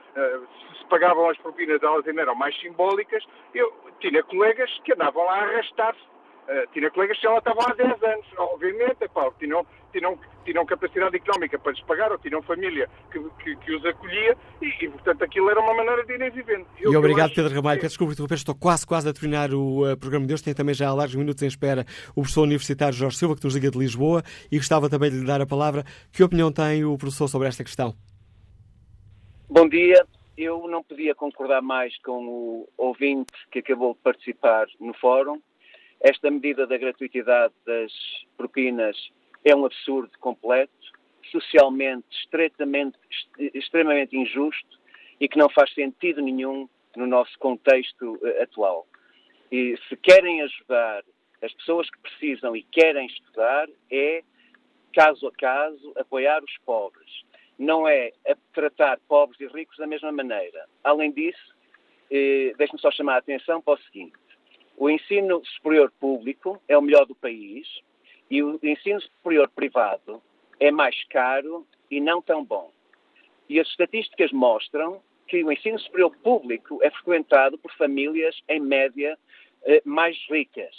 se 0.78 0.86
pagavam 0.88 1.28
as 1.28 1.36
propinas, 1.38 1.82
elas 1.82 2.06
ainda 2.06 2.22
eram 2.22 2.34
mais 2.34 2.58
simbólicas, 2.60 3.22
eu 3.54 3.70
tinha 4.00 4.22
colegas 4.22 4.70
que 4.84 4.94
andavam 4.94 5.24
lá 5.24 5.34
a 5.34 5.42
arrastar-se 5.42 6.00
Uh, 6.48 6.66
tinha 6.72 6.90
colegas 6.90 7.18
que 7.18 7.24
já 7.24 7.30
lá 7.30 7.38
estavam 7.38 7.62
há 7.62 7.74
10 7.74 8.02
anos, 8.02 8.26
obviamente, 8.38 8.96
epá, 9.02 9.30
tinham, 9.38 9.66
tinham, 9.92 10.18
tinham 10.46 10.64
capacidade 10.64 11.14
económica 11.14 11.58
para 11.58 11.72
lhes 11.72 11.82
pagar, 11.82 12.10
ou 12.10 12.16
tinham 12.16 12.40
família 12.40 12.88
que, 13.12 13.20
que, 13.44 13.54
que 13.56 13.76
os 13.76 13.84
acolhia, 13.84 14.34
e, 14.62 14.68
e, 14.82 14.88
portanto 14.88 15.22
aquilo 15.24 15.50
era 15.50 15.60
uma 15.60 15.74
maneira 15.74 16.06
de 16.06 16.14
irem 16.14 16.30
vivendo. 16.30 16.66
Eu, 16.80 16.90
e 16.90 16.96
obrigado, 16.96 17.34
Pedro 17.34 17.54
Ramalho. 17.54 17.78
Peço 17.78 17.90
desculpa 17.90 18.14
interromper, 18.14 18.36
estou 18.36 18.54
quase, 18.54 18.86
quase 18.86 19.06
a 19.10 19.12
terminar 19.12 19.52
o 19.52 19.92
uh, 19.92 19.94
programa 19.98 20.26
de 20.26 20.32
hoje. 20.32 20.42
Tem 20.42 20.54
também 20.54 20.74
já 20.74 20.88
há 20.88 20.94
largos 20.94 21.16
minutos 21.16 21.42
em 21.42 21.48
espera 21.48 21.84
o 22.12 22.22
professor 22.22 22.44
universitário 22.44 22.94
Jorge 22.94 23.18
Silva, 23.18 23.36
que 23.36 23.44
nos 23.44 23.54
liga 23.54 23.70
de 23.70 23.78
Lisboa, 23.78 24.22
e 24.50 24.56
gostava 24.56 24.88
também 24.88 25.10
de 25.10 25.18
lhe 25.18 25.26
dar 25.26 25.42
a 25.42 25.46
palavra. 25.46 25.84
Que 26.10 26.24
opinião 26.24 26.50
tem 26.50 26.82
o 26.82 26.96
professor 26.96 27.28
sobre 27.28 27.48
esta 27.48 27.62
questão? 27.62 27.94
Bom 29.50 29.68
dia. 29.68 30.02
Eu 30.34 30.66
não 30.66 30.82
podia 30.82 31.14
concordar 31.14 31.60
mais 31.60 31.94
com 32.00 32.26
o 32.26 32.68
ouvinte 32.78 33.32
que 33.50 33.58
acabou 33.58 33.92
de 33.92 34.00
participar 34.00 34.66
no 34.80 34.94
fórum 34.94 35.42
esta 36.00 36.30
medida 36.30 36.66
da 36.66 36.76
gratuitidade 36.76 37.54
das 37.66 37.92
propinas 38.36 38.96
é 39.44 39.54
um 39.54 39.64
absurdo 39.64 40.10
completo, 40.20 40.72
socialmente 41.30 42.06
extremamente 43.54 44.16
injusto 44.16 44.78
e 45.20 45.28
que 45.28 45.38
não 45.38 45.48
faz 45.48 45.72
sentido 45.74 46.22
nenhum 46.22 46.68
no 46.96 47.06
nosso 47.06 47.38
contexto 47.38 48.18
eh, 48.24 48.42
atual. 48.42 48.86
E 49.50 49.76
se 49.88 49.96
querem 49.96 50.42
ajudar 50.42 51.04
as 51.42 51.52
pessoas 51.54 51.88
que 51.90 51.98
precisam 52.00 52.56
e 52.56 52.62
querem 52.62 53.06
estudar, 53.06 53.68
é, 53.90 54.22
caso 54.92 55.26
a 55.26 55.32
caso, 55.32 55.92
apoiar 55.96 56.42
os 56.42 56.58
pobres. 56.64 57.24
Não 57.58 57.88
é 57.88 58.12
tratar 58.52 58.98
pobres 59.08 59.40
e 59.40 59.46
ricos 59.46 59.76
da 59.76 59.86
mesma 59.86 60.12
maneira. 60.12 60.66
Além 60.84 61.10
disso, 61.12 61.54
eh, 62.10 62.52
deixe-me 62.56 62.80
só 62.80 62.90
chamar 62.90 63.14
a 63.14 63.18
atenção 63.18 63.60
para 63.60 63.74
o 63.74 63.82
seguinte. 63.84 64.16
O 64.80 64.88
ensino 64.88 65.44
superior 65.44 65.92
público 65.98 66.62
é 66.68 66.78
o 66.78 66.80
melhor 66.80 67.04
do 67.04 67.14
país 67.14 67.66
e 68.30 68.40
o 68.44 68.60
ensino 68.62 69.00
superior 69.00 69.48
privado 69.48 70.22
é 70.60 70.70
mais 70.70 71.02
caro 71.08 71.66
e 71.90 72.00
não 72.00 72.22
tão 72.22 72.44
bom. 72.44 72.70
E 73.48 73.58
as 73.58 73.66
estatísticas 73.66 74.30
mostram 74.30 75.02
que 75.26 75.42
o 75.42 75.50
ensino 75.50 75.80
superior 75.80 76.16
público 76.18 76.78
é 76.80 76.90
frequentado 76.92 77.58
por 77.58 77.72
famílias, 77.72 78.40
em 78.48 78.60
média, 78.60 79.18
eh, 79.64 79.82
mais 79.84 80.16
ricas 80.30 80.74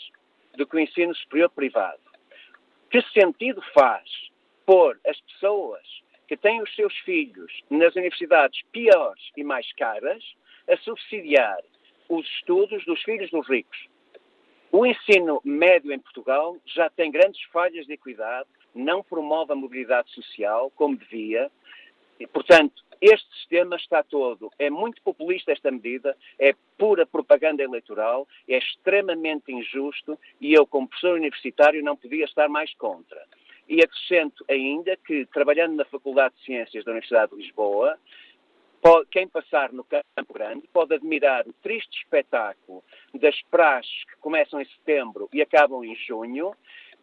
do 0.55 0.65
que 0.65 0.77
o 0.77 0.79
ensino 0.79 1.13
superior 1.15 1.49
privado. 1.49 1.99
Que 2.89 3.01
sentido 3.11 3.61
faz 3.73 4.09
pôr 4.65 4.97
as 5.05 5.19
pessoas 5.19 5.85
que 6.25 6.37
têm 6.37 6.61
os 6.61 6.73
seus 6.73 6.95
filhos 6.99 7.51
nas 7.69 7.93
universidades 7.97 8.61
piores 8.71 9.29
e 9.35 9.43
mais 9.43 9.69
caras 9.73 10.23
a 10.69 10.77
subsidiar 10.77 11.59
os 12.07 12.25
estudos 12.25 12.85
dos 12.85 13.01
filhos 13.03 13.29
dos 13.29 13.45
ricos. 13.49 13.88
O 14.71 14.85
ensino 14.85 15.41
médio 15.43 15.91
em 15.91 15.99
Portugal 15.99 16.55
já 16.65 16.89
tem 16.89 17.09
grandes 17.09 17.41
falhas 17.51 17.87
de 17.87 17.93
equidade, 17.93 18.47
não 18.73 19.03
promove 19.03 19.51
a 19.51 19.55
mobilidade 19.55 20.11
social 20.11 20.71
como 20.75 20.95
devia. 20.95 21.49
E, 22.19 22.27
portanto, 22.27 22.83
este 23.01 23.27
sistema 23.33 23.77
está 23.77 24.03
todo. 24.03 24.51
É 24.59 24.69
muito 24.69 25.01
populista 25.01 25.51
esta 25.51 25.71
medida, 25.71 26.15
é 26.37 26.53
pura 26.77 27.05
propaganda 27.05 27.63
eleitoral, 27.63 28.27
é 28.47 28.57
extremamente 28.57 29.51
injusto 29.51 30.19
e 30.39 30.53
eu, 30.53 30.67
como 30.67 30.87
professor 30.87 31.15
universitário, 31.15 31.83
não 31.83 31.95
podia 31.95 32.25
estar 32.25 32.47
mais 32.47 32.73
contra. 32.75 33.23
E 33.67 33.81
acrescento 33.81 34.43
ainda 34.47 34.97
que, 34.97 35.25
trabalhando 35.27 35.75
na 35.75 35.85
Faculdade 35.85 36.35
de 36.35 36.45
Ciências 36.45 36.83
da 36.83 36.91
Universidade 36.91 37.31
de 37.31 37.41
Lisboa, 37.41 37.97
quem 39.11 39.27
passar 39.27 39.71
no 39.73 39.83
Campo 39.83 40.33
Grande 40.33 40.67
pode 40.71 40.93
admirar 40.93 41.47
o 41.47 41.53
triste 41.53 42.01
espetáculo 42.01 42.83
das 43.13 43.39
praxes 43.43 44.03
que 44.05 44.15
começam 44.17 44.61
em 44.61 44.65
setembro 44.65 45.29
e 45.33 45.41
acabam 45.41 45.83
em 45.83 45.95
junho, 45.95 46.53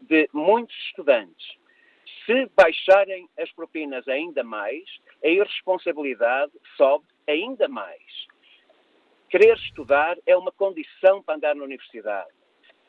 de 0.01 0.29
muitos 0.33 0.77
estudantes. 0.89 1.57
Se 2.25 2.51
baixarem 2.57 3.29
as 3.39 3.51
propinas 3.53 4.07
ainda 4.09 4.43
mais, 4.43 4.85
a 5.25 5.29
irresponsabilidade 5.29 6.53
sobe 6.77 7.05
ainda 7.27 7.69
mais. 7.69 8.27
Querer 9.29 9.57
estudar 9.57 10.17
é 10.27 10.37
uma 10.37 10.53
condição 10.53 11.23
para 11.23 11.37
andar 11.37 11.55
na 11.55 11.65
universidade, 11.65 12.31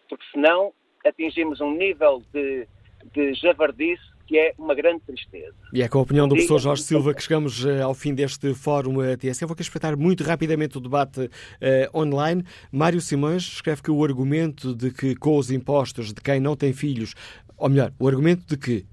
porque 0.09 0.25
senão 0.31 0.73
atingimos 1.05 1.61
um 1.61 1.71
nível 1.71 2.21
de, 2.31 2.67
de 3.11 3.33
javardice 3.33 4.16
que 4.27 4.37
é 4.37 4.53
uma 4.57 4.75
grande 4.75 5.01
tristeza. 5.07 5.55
E 5.73 5.81
é 5.81 5.87
com 5.87 5.99
a 5.99 6.01
opinião 6.01 6.27
do 6.27 6.35
professor 6.35 6.59
Jorge 6.59 6.83
Silva 6.83 7.13
que 7.13 7.23
chegamos 7.23 7.63
uh, 7.63 7.83
ao 7.83 7.93
fim 7.93 8.13
deste 8.13 8.53
fórum 8.53 9.01
eh, 9.01 9.15
TSE. 9.15 9.45
Vou 9.45 9.53
aqui 9.53 9.61
espreitar 9.61 9.97
muito 9.97 10.23
rapidamente 10.23 10.77
o 10.77 10.81
debate 10.81 11.21
uh, 11.21 11.97
online. 11.97 12.43
Mário 12.71 12.99
Simões 12.99 13.43
escreve 13.43 13.81
que 13.81 13.89
o 13.89 14.03
argumento 14.03 14.75
de 14.75 14.91
que 14.91 15.15
com 15.15 15.37
os 15.37 15.49
impostos 15.49 16.13
de 16.13 16.21
quem 16.21 16.41
não 16.41 16.55
tem 16.55 16.73
filhos, 16.73 17.13
ou 17.57 17.69
melhor, 17.69 17.93
o 17.97 18.07
argumento 18.07 18.43
de 18.45 18.57
que 18.57 18.85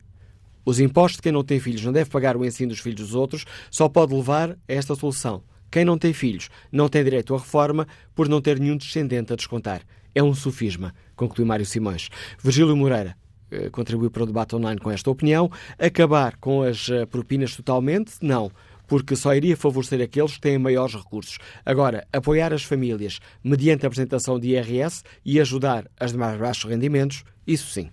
os 0.65 0.78
impostos 0.78 1.16
de 1.16 1.23
quem 1.23 1.32
não 1.32 1.43
tem 1.43 1.59
filhos 1.59 1.85
não 1.85 1.93
deve 1.93 2.09
pagar 2.09 2.36
o 2.36 2.44
ensino 2.44 2.70
dos 2.70 2.78
filhos 2.78 3.01
dos 3.01 3.15
outros, 3.15 3.44
só 3.70 3.89
pode 3.89 4.15
levar 4.15 4.52
a 4.52 4.56
esta 4.69 4.94
solução. 4.94 5.43
Quem 5.70 5.85
não 5.85 5.98
tem 5.98 6.12
filhos 6.12 6.48
não 6.70 6.89
tem 6.89 7.02
direito 7.02 7.35
à 7.35 7.39
reforma 7.39 7.89
por 8.15 8.28
não 8.28 8.40
ter 8.40 8.61
nenhum 8.61 8.77
descendente 8.77 9.32
a 9.32 9.36
descontar. 9.36 9.82
É 10.15 10.23
um 10.23 10.32
sofisma, 10.32 10.94
conclui 11.16 11.44
Mário 11.44 11.66
Simões. 11.66 12.09
Virgílio 12.40 12.77
Moreira 12.77 13.16
eh, 13.50 13.70
contribuir 13.70 14.10
para 14.10 14.22
o 14.22 14.26
debate 14.26 14.54
online 14.56 14.80
com 14.80 14.90
esta 14.90 15.10
opinião. 15.10 15.50
Acabar 15.78 16.36
com 16.36 16.62
as 16.62 16.88
eh, 16.88 17.06
propinas 17.06 17.56
totalmente? 17.56 18.14
Não 18.20 18.50
porque 18.86 19.16
só 19.16 19.34
iria 19.34 19.56
favorecer 19.56 20.00
aqueles 20.02 20.34
que 20.34 20.40
têm 20.40 20.58
maiores 20.58 20.94
recursos. 20.94 21.38
Agora, 21.64 22.06
apoiar 22.12 22.52
as 22.52 22.64
famílias 22.64 23.18
mediante 23.42 23.84
a 23.84 23.88
apresentação 23.88 24.38
de 24.38 24.48
IRS 24.48 25.02
e 25.24 25.40
ajudar 25.40 25.86
as 25.98 26.12
de 26.12 26.18
mais 26.18 26.38
baixos 26.38 26.70
rendimentos, 26.70 27.24
isso 27.46 27.70
sim. 27.70 27.90